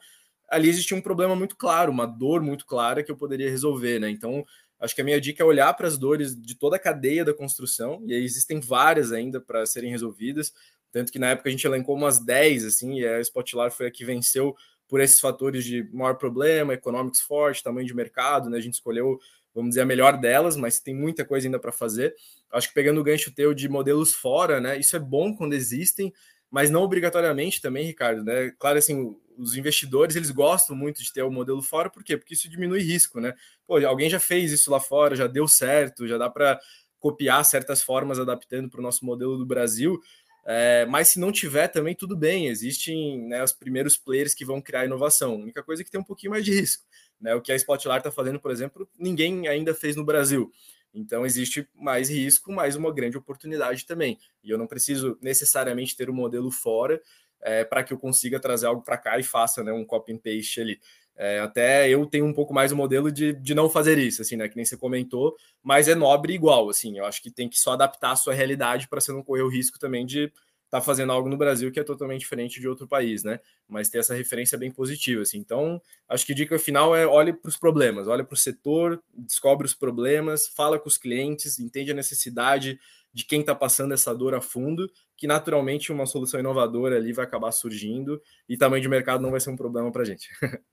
ali 0.49 0.69
existia 0.69 0.95
um 0.95 1.01
problema 1.01 1.35
muito 1.35 1.55
claro, 1.55 1.91
uma 1.91 2.05
dor 2.05 2.41
muito 2.41 2.65
clara 2.65 3.03
que 3.03 3.11
eu 3.11 3.17
poderia 3.17 3.49
resolver, 3.49 3.99
né? 3.99 4.09
Então, 4.09 4.45
acho 4.79 4.93
que 4.93 5.01
a 5.01 5.03
minha 5.03 5.19
dica 5.19 5.43
é 5.43 5.45
olhar 5.45 5.73
para 5.73 5.87
as 5.87 5.97
dores 5.97 6.35
de 6.39 6.55
toda 6.55 6.75
a 6.75 6.79
cadeia 6.79 7.25
da 7.25 7.33
construção, 7.33 8.01
e 8.05 8.13
aí 8.13 8.23
existem 8.23 8.59
várias 8.59 9.11
ainda 9.11 9.39
para 9.39 9.65
serem 9.65 9.91
resolvidas, 9.91 10.53
tanto 10.91 11.11
que 11.11 11.19
na 11.19 11.31
época 11.31 11.49
a 11.49 11.51
gente 11.51 11.65
elencou 11.65 11.95
umas 11.95 12.23
10, 12.23 12.65
assim, 12.65 12.99
e 12.99 13.07
a 13.07 13.19
Spotlight 13.19 13.75
foi 13.75 13.87
a 13.87 13.91
que 13.91 14.05
venceu 14.05 14.55
por 14.87 15.01
esses 15.01 15.19
fatores 15.19 15.65
de 15.65 15.83
maior 15.91 16.15
problema, 16.15 16.73
economics 16.73 17.21
forte, 17.21 17.63
tamanho 17.63 17.87
de 17.87 17.93
mercado, 17.93 18.49
né? 18.49 18.57
A 18.57 18.61
gente 18.61 18.75
escolheu, 18.75 19.19
vamos 19.53 19.69
dizer, 19.71 19.81
a 19.81 19.85
melhor 19.85 20.17
delas, 20.17 20.55
mas 20.55 20.79
tem 20.79 20.93
muita 20.95 21.25
coisa 21.25 21.47
ainda 21.47 21.59
para 21.59 21.71
fazer. 21.71 22.15
Acho 22.51 22.67
que 22.69 22.73
pegando 22.73 23.01
o 23.01 23.03
gancho 23.03 23.33
teu 23.33 23.53
de 23.53 23.67
modelos 23.67 24.13
fora, 24.13 24.61
né? 24.61 24.77
Isso 24.77 24.95
é 24.95 24.99
bom 24.99 25.35
quando 25.35 25.53
existem, 25.53 26.13
mas 26.51 26.69
não 26.69 26.83
obrigatoriamente 26.83 27.61
também, 27.61 27.85
Ricardo, 27.85 28.23
né? 28.23 28.51
Claro, 28.59 28.77
assim, 28.77 29.17
os 29.37 29.55
investidores 29.55 30.15
eles 30.15 30.31
gostam 30.31 30.75
muito 30.75 31.03
de 31.03 31.11
ter 31.11 31.23
o 31.23 31.31
modelo 31.31 31.61
fora, 31.61 31.89
por 31.89 32.03
quê? 32.03 32.17
Porque 32.17 32.33
isso 32.33 32.49
diminui 32.49 32.81
risco, 32.81 33.19
né? 33.19 33.33
Pô, 33.67 33.77
alguém 33.85 34.09
já 34.09 34.19
fez 34.19 34.51
isso 34.51 34.71
lá 34.71 34.79
fora, 34.79 35.15
já 35.15 35.27
deu 35.27 35.47
certo, 35.47 36.07
já 36.07 36.17
dá 36.17 36.29
para 36.29 36.59
copiar 36.99 37.43
certas 37.45 37.83
formas 37.83 38.19
adaptando 38.19 38.69
para 38.69 38.79
o 38.79 38.83
nosso 38.83 39.05
modelo 39.05 39.37
do 39.37 39.45
Brasil. 39.45 40.01
É, 40.47 40.85
mas 40.85 41.09
se 41.09 41.19
não 41.19 41.31
tiver 41.31 41.67
também, 41.67 41.95
tudo 41.95 42.15
bem. 42.15 42.47
Existem 42.47 43.27
né, 43.27 43.43
os 43.43 43.51
primeiros 43.51 43.97
players 43.97 44.33
que 44.33 44.45
vão 44.45 44.61
criar 44.61 44.85
inovação. 44.85 45.33
A 45.33 45.37
única 45.37 45.63
coisa 45.63 45.81
é 45.81 45.85
que 45.85 45.91
tem 45.91 45.99
um 45.99 46.03
pouquinho 46.03 46.31
mais 46.31 46.45
de 46.45 46.53
risco. 46.53 46.83
Né? 47.19 47.33
O 47.33 47.41
que 47.41 47.51
a 47.51 47.55
Spotlight 47.55 47.99
está 47.99 48.11
fazendo, 48.11 48.39
por 48.39 48.51
exemplo, 48.51 48.87
ninguém 48.97 49.47
ainda 49.47 49.73
fez 49.73 49.95
no 49.95 50.05
Brasil. 50.05 50.51
Então 50.93 51.25
existe 51.25 51.67
mais 51.75 52.09
risco, 52.09 52.51
mas 52.51 52.75
uma 52.75 52.93
grande 52.93 53.17
oportunidade 53.17 53.85
também. 53.85 54.17
E 54.43 54.49
eu 54.49 54.57
não 54.57 54.65
preciso 54.65 55.17
necessariamente 55.21 55.95
ter 55.95 56.09
o 56.09 56.13
um 56.13 56.15
modelo 56.15 56.49
fora 56.49 57.01
é, 57.41 57.63
para 57.63 57.83
que 57.83 57.93
eu 57.93 57.97
consiga 57.97 58.39
trazer 58.39 58.67
algo 58.67 58.81
para 58.81 58.97
cá 58.97 59.19
e 59.19 59.23
faça 59.23 59.63
né, 59.63 59.71
um 59.71 59.85
copy 59.85 60.13
and 60.13 60.17
paste 60.17 60.61
ali. 60.61 60.79
É, 61.17 61.39
até 61.39 61.89
eu 61.89 62.05
tenho 62.05 62.25
um 62.25 62.33
pouco 62.33 62.53
mais 62.53 62.71
o 62.71 62.75
modelo 62.75 63.09
de, 63.11 63.33
de 63.33 63.55
não 63.55 63.69
fazer 63.69 63.97
isso, 63.97 64.21
assim, 64.21 64.35
né? 64.35 64.49
Que 64.49 64.55
nem 64.57 64.65
você 64.65 64.75
comentou, 64.75 65.35
mas 65.63 65.87
é 65.87 65.95
nobre 65.95 66.33
igual, 66.33 66.69
assim. 66.69 66.97
Eu 66.97 67.05
acho 67.05 67.21
que 67.21 67.31
tem 67.31 67.47
que 67.47 67.57
só 67.57 67.71
adaptar 67.73 68.11
a 68.11 68.15
sua 68.15 68.33
realidade 68.33 68.87
para 68.89 68.99
você 68.99 69.13
não 69.13 69.23
correr 69.23 69.43
o 69.43 69.49
risco 69.49 69.79
também 69.79 70.05
de 70.05 70.25
estar 70.65 70.79
tá 70.79 70.81
fazendo 70.81 71.13
algo 71.13 71.29
no 71.29 71.37
Brasil 71.37 71.71
que 71.71 71.79
é 71.79 71.83
totalmente 71.83 72.19
diferente 72.19 72.59
de 72.59 72.67
outro 72.67 72.85
país, 72.85 73.23
né? 73.23 73.39
Mas 73.65 73.87
ter 73.87 73.99
essa 73.99 74.13
referência 74.13 74.57
bem 74.57 74.69
positiva, 74.69 75.21
assim. 75.21 75.37
Então, 75.37 75.81
acho 76.09 76.25
que 76.25 76.33
a 76.33 76.35
dica 76.35 76.59
final 76.59 76.93
é 76.93 77.07
olhe 77.07 77.31
para 77.31 77.47
os 77.47 77.57
problemas, 77.57 78.09
olhe 78.09 78.23
para 78.23 78.33
o 78.33 78.37
setor, 78.37 79.01
descobre 79.13 79.65
os 79.65 79.73
problemas, 79.73 80.47
fala 80.49 80.77
com 80.77 80.89
os 80.89 80.97
clientes, 80.97 81.59
entende 81.59 81.91
a 81.91 81.95
necessidade 81.95 82.77
de 83.15 83.25
quem 83.25 83.39
está 83.39 83.55
passando 83.55 83.93
essa 83.93 84.13
dor 84.13 84.35
a 84.35 84.41
fundo, 84.41 84.91
que 85.15 85.25
naturalmente 85.25 85.89
uma 85.89 86.05
solução 86.05 86.37
inovadora 86.37 86.97
ali 86.97 87.13
vai 87.13 87.23
acabar 87.23 87.49
surgindo 87.53 88.21
e 88.47 88.57
tamanho 88.57 88.81
de 88.81 88.89
mercado 88.89 89.23
não 89.23 89.31
vai 89.31 89.39
ser 89.39 89.51
um 89.51 89.55
problema 89.55 89.89
para 89.89 90.01
a 90.01 90.05
gente. 90.05 90.27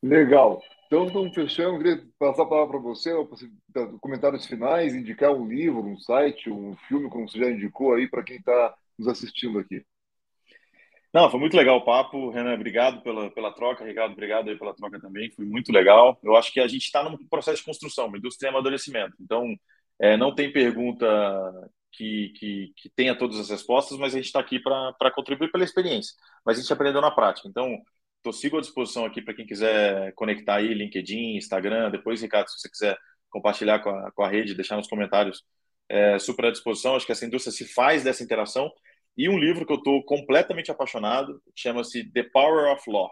Legal. 0.00 0.62
Então, 0.86 1.06
estamos 1.06 1.34
fechando. 1.34 1.74
Eu 1.74 1.78
queria 1.78 2.06
passar 2.18 2.44
a 2.44 2.46
palavra 2.46 2.70
para 2.70 2.80
você, 2.80 3.12
comentários 4.00 4.46
finais, 4.46 4.94
indicar 4.94 5.32
um 5.32 5.46
livro, 5.46 5.82
um 5.82 5.98
site, 5.98 6.48
um 6.48 6.76
filme, 6.88 7.10
como 7.10 7.28
você 7.28 7.38
já 7.38 7.50
indicou 7.50 7.94
aí, 7.94 8.08
para 8.08 8.22
quem 8.22 8.36
está 8.36 8.74
nos 8.96 9.08
assistindo 9.08 9.58
aqui. 9.58 9.84
Não, 11.12 11.28
foi 11.28 11.40
muito 11.40 11.56
legal 11.56 11.78
o 11.78 11.84
papo, 11.84 12.30
Renan. 12.30 12.54
Obrigado 12.54 13.02
pela, 13.02 13.28
pela 13.30 13.52
troca, 13.52 13.84
Ricardo. 13.84 14.12
Obrigado 14.12 14.48
aí 14.48 14.56
pela 14.56 14.74
troca 14.74 15.00
também. 15.00 15.30
Foi 15.32 15.44
muito 15.44 15.72
legal. 15.72 16.16
Eu 16.22 16.36
acho 16.36 16.52
que 16.52 16.60
a 16.60 16.68
gente 16.68 16.84
está 16.84 17.02
num 17.02 17.16
processo 17.26 17.58
de 17.58 17.64
construção, 17.64 18.06
uma 18.06 18.18
indústria 18.18 18.48
de 18.48 18.54
amadurecimento. 18.54 19.16
Então, 19.20 19.52
é, 20.00 20.16
não 20.16 20.34
tem 20.34 20.52
pergunta 20.52 21.06
que, 21.92 22.32
que, 22.36 22.72
que, 22.76 22.90
tenha 22.90 23.16
todas 23.16 23.38
as 23.38 23.50
respostas, 23.50 23.98
mas 23.98 24.14
a 24.14 24.16
gente 24.16 24.26
está 24.26 24.40
aqui 24.40 24.58
para 24.60 25.10
contribuir 25.14 25.50
pela 25.52 25.64
experiência. 25.64 26.14
Mas 26.44 26.58
a 26.58 26.62
gente 26.62 26.72
aprendeu 26.72 27.00
na 27.00 27.10
prática. 27.10 27.48
Então, 27.48 27.78
tô, 28.22 28.32
sigo 28.32 28.58
à 28.58 28.60
disposição 28.60 29.04
aqui 29.04 29.20
para 29.20 29.34
quem 29.34 29.46
quiser 29.46 30.12
conectar 30.14 30.56
aí, 30.56 30.72
LinkedIn, 30.72 31.36
Instagram. 31.36 31.90
Depois, 31.90 32.22
Ricardo, 32.22 32.48
se 32.48 32.58
você 32.60 32.70
quiser 32.70 32.98
compartilhar 33.28 33.80
com 33.80 33.90
a, 33.90 34.10
com 34.12 34.22
a 34.22 34.28
rede, 34.28 34.54
deixar 34.54 34.76
nos 34.76 34.88
comentários, 34.88 35.44
é, 35.88 36.18
super 36.18 36.46
à 36.46 36.50
disposição. 36.50 36.96
Acho 36.96 37.06
que 37.06 37.12
essa 37.12 37.26
indústria 37.26 37.52
se 37.52 37.66
faz 37.66 38.02
dessa 38.02 38.22
interação 38.22 38.70
e 39.16 39.28
um 39.28 39.38
livro 39.38 39.66
que 39.66 39.72
eu 39.72 39.76
estou 39.76 40.02
completamente 40.04 40.70
apaixonado, 40.70 41.42
chama-se 41.54 42.10
The 42.10 42.24
Power 42.32 42.72
of 42.72 42.90
Law, 42.90 43.10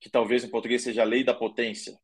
que 0.00 0.10
talvez 0.10 0.44
em 0.44 0.50
português 0.50 0.82
seja 0.82 1.02
A 1.02 1.04
Lei 1.04 1.24
da 1.24 1.34
Potência, 1.34 1.98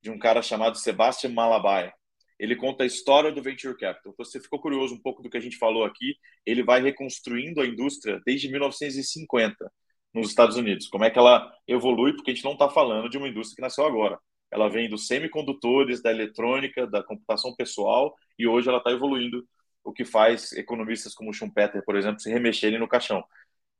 de 0.00 0.10
um 0.10 0.18
cara 0.18 0.40
chamado 0.40 0.78
Sebastian 0.78 1.30
Malabai. 1.30 1.92
Ele 2.40 2.56
conta 2.56 2.84
a 2.84 2.86
história 2.86 3.30
do 3.30 3.42
Venture 3.42 3.76
Capital. 3.76 4.12
Então, 4.12 4.24
você 4.24 4.40
ficou 4.40 4.58
curioso 4.58 4.94
um 4.94 4.98
pouco 5.00 5.22
do 5.22 5.28
que 5.28 5.36
a 5.36 5.40
gente 5.40 5.58
falou 5.58 5.84
aqui, 5.84 6.16
ele 6.46 6.62
vai 6.62 6.80
reconstruindo 6.80 7.60
a 7.60 7.66
indústria 7.66 8.18
desde 8.24 8.50
1950 8.50 9.70
nos 10.14 10.28
Estados 10.28 10.56
Unidos. 10.56 10.88
Como 10.88 11.04
é 11.04 11.10
que 11.10 11.18
ela 11.18 11.52
evolui, 11.68 12.14
porque 12.14 12.30
a 12.30 12.34
gente 12.34 12.44
não 12.44 12.54
está 12.54 12.68
falando 12.68 13.10
de 13.10 13.18
uma 13.18 13.28
indústria 13.28 13.56
que 13.56 13.62
nasceu 13.62 13.84
agora. 13.84 14.18
Ela 14.50 14.68
vem 14.68 14.88
dos 14.88 15.06
semicondutores, 15.06 16.02
da 16.02 16.10
eletrônica, 16.10 16.86
da 16.86 17.02
computação 17.02 17.54
pessoal, 17.54 18.14
e 18.38 18.46
hoje 18.46 18.70
ela 18.70 18.78
está 18.78 18.90
evoluindo 18.90 19.46
o 19.84 19.92
que 19.92 20.04
faz 20.04 20.52
economistas 20.52 21.14
como 21.14 21.32
Schumpeter, 21.34 21.84
por 21.84 21.94
exemplo, 21.94 22.20
se 22.20 22.30
remexerem 22.30 22.78
no 22.78 22.88
caixão. 22.88 23.22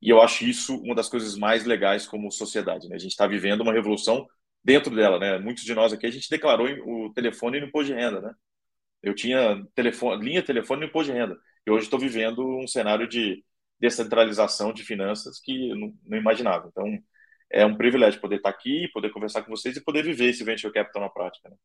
E 0.02 0.10
eu 0.10 0.20
acho 0.20 0.44
isso 0.44 0.76
uma 0.82 0.94
das 0.94 1.08
coisas 1.08 1.36
mais 1.36 1.64
legais 1.64 2.06
como 2.06 2.30
sociedade. 2.30 2.88
Né? 2.88 2.96
A 2.96 2.98
gente 2.98 3.12
está 3.12 3.26
vivendo 3.26 3.62
uma 3.62 3.72
revolução 3.72 4.26
dentro 4.62 4.94
dela. 4.94 5.18
Né? 5.18 5.38
Muitos 5.38 5.64
de 5.64 5.74
nós 5.74 5.92
aqui, 5.92 6.06
a 6.06 6.10
gente 6.10 6.28
declarou 6.30 6.68
o 6.68 7.12
telefone 7.12 7.60
no 7.60 7.66
imposto 7.66 7.92
de 7.92 7.98
renda. 7.98 8.20
Né? 8.20 8.34
Eu 9.02 9.14
tinha 9.14 9.64
telefone, 9.74 10.24
linha 10.24 10.42
telefone 10.42 10.82
no 10.82 10.86
imposto 10.88 11.12
de 11.12 11.18
renda. 11.18 11.38
E 11.66 11.70
hoje 11.70 11.84
estou 11.84 11.98
vivendo 11.98 12.44
um 12.58 12.66
cenário 12.66 13.08
de 13.08 13.44
descentralização 13.78 14.72
de 14.72 14.84
finanças 14.84 15.40
que 15.40 15.74
não, 15.74 15.94
não 16.06 16.18
imaginava. 16.18 16.68
Então, 16.68 16.86
é 17.50 17.64
um 17.64 17.76
privilégio 17.76 18.20
poder 18.20 18.36
estar 18.36 18.50
aqui, 18.50 18.88
poder 18.92 19.10
conversar 19.10 19.42
com 19.42 19.50
vocês 19.50 19.76
e 19.76 19.84
poder 19.84 20.04
viver 20.04 20.30
esse 20.30 20.44
venture 20.44 20.72
capital 20.72 21.02
na 21.02 21.08
prática. 21.08 21.48
Né? 21.48 21.56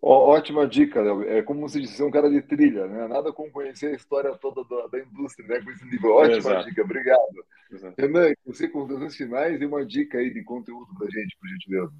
Ótima 0.00 0.66
dica, 0.66 1.00
Léo. 1.00 1.22
É 1.22 1.42
como 1.42 1.68
se 1.68 1.80
disse, 1.80 2.00
é 2.00 2.04
um 2.04 2.10
cara 2.10 2.30
de 2.30 2.42
trilha, 2.42 2.86
né? 2.86 3.08
Nada 3.08 3.32
como 3.32 3.50
conhecer 3.50 3.86
a 3.86 3.96
história 3.96 4.36
toda 4.36 4.62
da, 4.64 4.86
da 4.88 4.98
indústria, 4.98 5.46
né? 5.48 5.62
Com 5.62 5.70
esse 5.70 5.84
livro. 5.86 6.12
Ótima 6.12 6.36
Exato. 6.36 6.68
dica, 6.68 6.82
obrigado. 6.82 7.44
Exato. 7.72 7.94
Renan, 7.98 8.32
você 8.46 8.68
com 8.68 8.84
os 8.84 9.16
finais 9.16 9.60
e 9.60 9.66
uma 9.66 9.84
dica 9.84 10.18
aí 10.18 10.32
de 10.32 10.42
conteúdo 10.44 10.92
da 10.98 11.06
gente, 11.06 11.36
por 11.38 11.48
gentileza. 11.48 11.92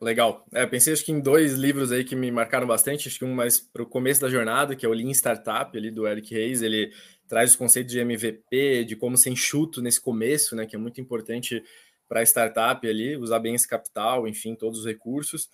Legal. 0.00 0.44
É, 0.52 0.66
pensei 0.66 0.92
acho 0.92 1.04
que 1.04 1.12
em 1.12 1.20
dois 1.20 1.54
livros 1.54 1.90
aí 1.90 2.04
que 2.04 2.14
me 2.14 2.30
marcaram 2.30 2.66
bastante. 2.66 3.08
Acho 3.08 3.18
que 3.18 3.24
um 3.24 3.34
mais 3.34 3.58
para 3.58 3.82
o 3.82 3.86
começo 3.86 4.20
da 4.20 4.28
jornada, 4.28 4.76
que 4.76 4.84
é 4.84 4.88
o 4.88 4.92
Lean 4.92 5.10
Startup, 5.10 5.76
ali 5.76 5.90
do 5.90 6.06
Eric 6.06 6.34
Reis. 6.34 6.60
Ele 6.60 6.92
traz 7.26 7.50
os 7.50 7.56
conceitos 7.56 7.92
de 7.92 7.98
MVP, 7.98 8.84
de 8.84 8.94
como 8.94 9.16
ser 9.16 9.30
enxuto 9.30 9.80
nesse 9.80 10.00
começo, 10.00 10.54
né? 10.54 10.66
Que 10.66 10.76
é 10.76 10.78
muito 10.78 11.00
importante 11.00 11.62
para 12.08 12.20
a 12.20 12.22
startup 12.22 12.86
ali, 12.86 13.16
usar 13.16 13.38
bem 13.40 13.54
esse 13.54 13.66
capital, 13.66 14.28
enfim, 14.28 14.54
todos 14.54 14.80
os 14.80 14.86
recursos. 14.86 15.48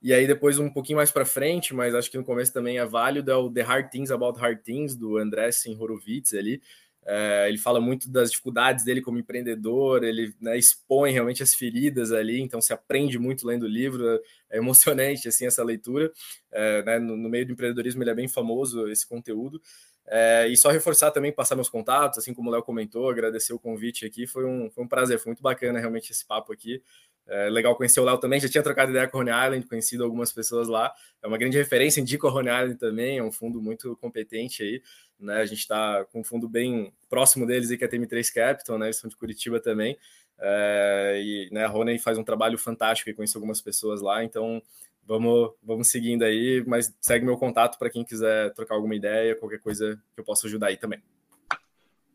E 0.00 0.14
aí 0.14 0.26
depois 0.26 0.58
um 0.58 0.70
pouquinho 0.70 0.96
mais 0.96 1.10
para 1.10 1.26
frente, 1.26 1.74
mas 1.74 1.94
acho 1.94 2.10
que 2.10 2.16
no 2.16 2.24
começo 2.24 2.52
também 2.52 2.78
é 2.78 2.86
válido, 2.86 3.30
é 3.30 3.36
o 3.36 3.50
The 3.50 3.62
Hard 3.62 3.90
Things 3.90 4.10
About 4.10 4.38
Hard 4.38 4.60
Things, 4.62 4.94
do 4.94 5.18
Andressen 5.18 5.76
Horowitz 5.76 6.34
ali. 6.34 6.62
É, 7.10 7.48
ele 7.48 7.56
fala 7.56 7.80
muito 7.80 8.06
das 8.10 8.30
dificuldades 8.30 8.84
dele 8.84 9.00
como 9.00 9.18
empreendedor, 9.18 10.04
ele 10.04 10.34
né, 10.38 10.58
expõe 10.58 11.10
realmente 11.10 11.42
as 11.42 11.54
feridas 11.54 12.12
ali, 12.12 12.38
então 12.38 12.60
se 12.60 12.70
aprende 12.70 13.18
muito 13.18 13.46
lendo 13.46 13.62
o 13.62 13.66
livro, 13.66 14.06
é 14.50 14.58
emocionante 14.58 15.26
assim 15.26 15.46
essa 15.46 15.64
leitura. 15.64 16.12
É, 16.52 16.82
né, 16.82 16.98
no, 16.98 17.16
no, 17.16 17.30
meio 17.30 17.46
do 17.46 17.52
empreendedorismo 17.52 18.02
ele 18.02 18.10
é 18.10 18.14
bem 18.14 18.28
famoso 18.28 18.86
esse 18.88 19.08
conteúdo. 19.08 19.58
É, 20.06 20.48
e 20.48 20.56
só 20.58 20.68
reforçar 20.68 21.10
também, 21.10 21.32
passar 21.32 21.54
meus 21.54 21.70
contatos, 21.70 22.18
assim 22.18 22.34
como 22.34 22.50
o 22.50 22.52
Léo 22.52 22.62
comentou, 22.62 23.08
agradecer 23.08 23.54
o 23.54 23.58
convite 23.58 24.04
aqui, 24.04 24.26
foi 24.26 24.44
um, 24.44 24.70
foi 24.70 24.84
um 24.84 24.88
prazer, 24.88 25.18
foi 25.18 25.30
muito 25.30 25.42
bacana 25.42 25.78
realmente 25.78 26.12
esse 26.12 26.26
papo 26.26 26.52
aqui. 26.52 26.82
É 27.28 27.50
legal 27.50 27.76
conhecer 27.76 28.00
o 28.00 28.04
Léo 28.04 28.16
também, 28.18 28.40
já 28.40 28.48
tinha 28.48 28.62
trocado 28.62 28.90
ideia 28.90 29.06
com 29.06 29.18
o 29.18 29.20
Rony 29.20 29.30
Island, 29.30 29.66
conhecido 29.66 30.02
algumas 30.02 30.32
pessoas 30.32 30.66
lá. 30.66 30.92
É 31.22 31.26
uma 31.26 31.36
grande 31.36 31.58
referência, 31.58 32.00
indico 32.00 32.26
o 32.26 32.30
Rony 32.30 32.48
Island 32.48 32.76
também, 32.76 33.18
é 33.18 33.22
um 33.22 33.30
fundo 33.30 33.60
muito 33.60 33.94
competente 33.96 34.62
aí. 34.62 34.82
Né? 35.20 35.34
A 35.34 35.44
gente 35.44 35.58
está 35.58 36.06
com 36.06 36.20
um 36.20 36.24
fundo 36.24 36.48
bem 36.48 36.92
próximo 37.08 37.46
deles 37.46 37.70
aí, 37.70 37.76
que 37.76 37.84
é 37.84 37.86
a 37.86 37.90
TM3 37.90 38.32
Capital, 38.32 38.78
né? 38.78 38.86
Eles 38.86 38.96
são 38.96 39.10
de 39.10 39.16
Curitiba 39.16 39.60
também. 39.60 39.98
É, 40.40 41.20
e 41.22 41.48
né, 41.52 41.64
a 41.64 41.68
Rony 41.68 41.98
faz 41.98 42.16
um 42.16 42.24
trabalho 42.24 42.56
fantástico 42.56 43.10
e 43.10 43.14
conhece 43.14 43.36
algumas 43.36 43.60
pessoas 43.60 44.00
lá, 44.00 44.22
então 44.22 44.62
vamos, 45.04 45.50
vamos 45.62 45.90
seguindo 45.90 46.22
aí, 46.22 46.62
mas 46.66 46.94
segue 47.00 47.24
meu 47.24 47.36
contato 47.36 47.78
para 47.78 47.90
quem 47.90 48.04
quiser 48.04 48.52
trocar 48.54 48.76
alguma 48.76 48.94
ideia, 48.94 49.34
qualquer 49.34 49.58
coisa 49.58 50.00
que 50.14 50.20
eu 50.20 50.24
possa 50.24 50.46
ajudar 50.46 50.68
aí 50.68 50.76
também. 50.76 51.02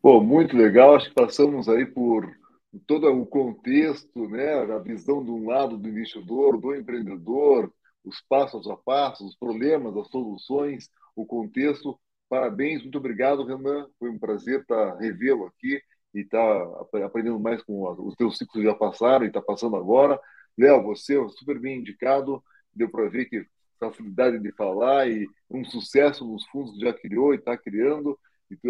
Pô, 0.02 0.22
muito 0.22 0.56
legal, 0.56 0.96
acho 0.96 1.10
que 1.10 1.16
passamos 1.16 1.68
aí 1.68 1.86
por 1.86 2.30
todo 2.88 3.08
o 3.08 3.26
contexto, 3.26 4.28
né, 4.28 4.54
a 4.54 4.80
visão 4.80 5.24
de 5.24 5.32
um 5.32 5.48
lado 5.48 5.78
do 5.78 5.90
investidor, 5.90 6.60
do 6.60 6.76
empreendedor, 6.76 7.72
os 8.04 8.22
passos 8.28 8.68
a 8.70 8.76
passos, 8.76 9.32
os 9.32 9.38
problemas, 9.38 9.96
as 9.96 10.08
soluções, 10.10 10.90
o 11.16 11.26
contexto. 11.26 12.00
Parabéns, 12.28 12.82
muito 12.82 12.98
obrigado, 12.98 13.46
Renan. 13.46 13.88
Foi 14.00 14.10
um 14.10 14.20
prazer 14.20 14.62
estar 14.62 14.96
revê-lo 14.98 15.46
aqui 15.46 15.82
e 16.14 16.22
estar 16.22 16.64
aprendendo 17.06 17.40
mais 17.40 17.62
com 17.64 17.90
os 18.06 18.16
teus 18.16 18.38
ciclos 18.38 18.64
já 18.64 18.74
passaram 18.74 19.26
e 19.26 19.28
está 19.28 19.42
passando 19.42 19.76
agora. 19.76 20.20
Léo, 20.58 20.84
você 20.84 21.20
é 21.20 21.30
super 21.30 21.60
bem 21.60 21.80
indicado, 21.80 22.44
deu 22.74 22.90
para 22.90 23.10
ver 23.10 23.26
que 23.26 23.46
facilidade 23.80 24.40
de 24.40 24.52
falar 24.54 25.10
e 25.10 25.28
um 25.50 25.66
sucesso 25.66 26.26
nos 26.26 26.46
fundos 26.48 26.74
que 26.74 26.82
já 26.82 26.94
criou 26.94 27.34
e 27.34 27.38
está 27.38 27.58
criando. 27.58 28.18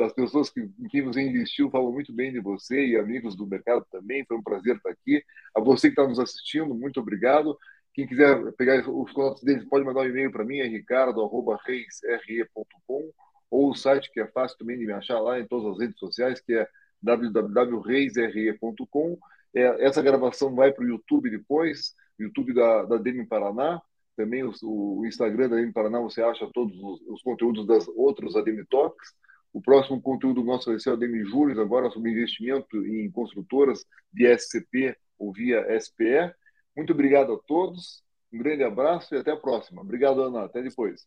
As 0.04 0.14
pessoas 0.14 0.50
que, 0.50 0.62
em 0.62 0.88
quem 0.90 1.02
você 1.02 1.22
investiu 1.22 1.70
falam 1.70 1.92
muito 1.92 2.14
bem 2.14 2.32
de 2.32 2.40
você 2.40 2.86
e 2.86 2.98
amigos 2.98 3.36
do 3.36 3.48
mercado 3.48 3.86
também. 3.92 4.26
Foi 4.26 4.38
um 4.38 4.44
prazer 4.44 4.78
estar 4.78 4.90
aqui. 4.90 5.24
A 5.56 5.62
você 5.62 5.90
que 5.90 6.00
está 6.00 6.08
nos 6.08 6.20
assistindo, 6.20 6.74
muito 6.74 7.00
obrigado. 7.00 7.58
Quem 7.94 8.08
quiser 8.08 8.52
pegar 8.54 8.90
os 8.90 9.12
contatos 9.12 9.44
deles, 9.44 9.66
pode 9.66 9.86
mandar 9.86 10.02
um 10.02 10.08
e-mail 10.08 10.32
para 10.32 10.44
mim, 10.44 10.58
é 10.60 10.68
ricardo.reisre.com 10.68 13.12
ou 13.52 13.70
o 13.70 13.76
site 13.76 14.12
que 14.12 14.20
é 14.20 14.26
fácil 14.28 14.58
também 14.58 14.80
de 14.80 14.86
me 14.86 14.94
achar 14.94 15.20
lá 15.20 15.40
em 15.40 15.46
todas 15.46 15.74
as 15.74 15.80
redes 15.80 16.00
sociais, 16.00 16.42
que 16.42 16.54
é 16.54 16.68
www.reisre.com. 17.04 19.20
É, 19.54 19.86
essa 19.86 20.02
gravação 20.02 20.56
vai 20.56 20.72
para 20.72 20.84
o 20.84 20.88
YouTube 20.88 21.30
depois, 21.30 21.94
YouTube 22.20 22.52
da, 22.54 22.84
da 22.84 22.98
Demi 22.98 23.28
Paraná. 23.28 23.80
Também 24.16 24.44
o, 24.44 24.52
o 24.64 25.06
Instagram 25.06 25.50
da 25.50 25.58
Demi 25.58 25.72
Paraná 25.72 26.00
você 26.00 26.24
acha 26.24 26.50
todos 26.52 26.76
os, 26.82 27.00
os 27.08 27.22
conteúdos 27.22 27.68
das 27.68 27.88
outros 27.90 28.36
Ademi 28.36 28.66
Talks. 28.66 29.14
O 29.54 29.62
próximo 29.62 30.02
conteúdo 30.02 30.44
nosso 30.44 30.72
vai 30.72 30.80
ser 30.80 30.92
o 30.92 31.26
Juros, 31.26 31.60
agora 31.60 31.90
sobre 31.92 32.12
investimento 32.12 32.84
em 32.86 33.10
construtoras 33.12 33.86
de 34.12 34.26
SCP 34.26 34.98
ou 35.20 35.32
via 35.32 35.64
SPE. 35.80 36.34
Muito 36.76 36.92
obrigado 36.92 37.34
a 37.34 37.38
todos, 37.38 38.04
um 38.34 38.40
grande 38.40 38.64
abraço 38.64 39.14
e 39.14 39.18
até 39.20 39.32
a 39.32 39.38
próxima. 39.38 39.82
Obrigado, 39.82 40.22
Ana. 40.22 40.46
Até 40.46 40.62
depois. 40.64 41.06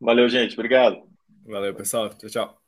Valeu, 0.00 0.28
gente. 0.28 0.54
Obrigado. 0.54 1.08
Valeu, 1.46 1.74
pessoal. 1.74 2.10
Tchau, 2.10 2.28
tchau. 2.28 2.63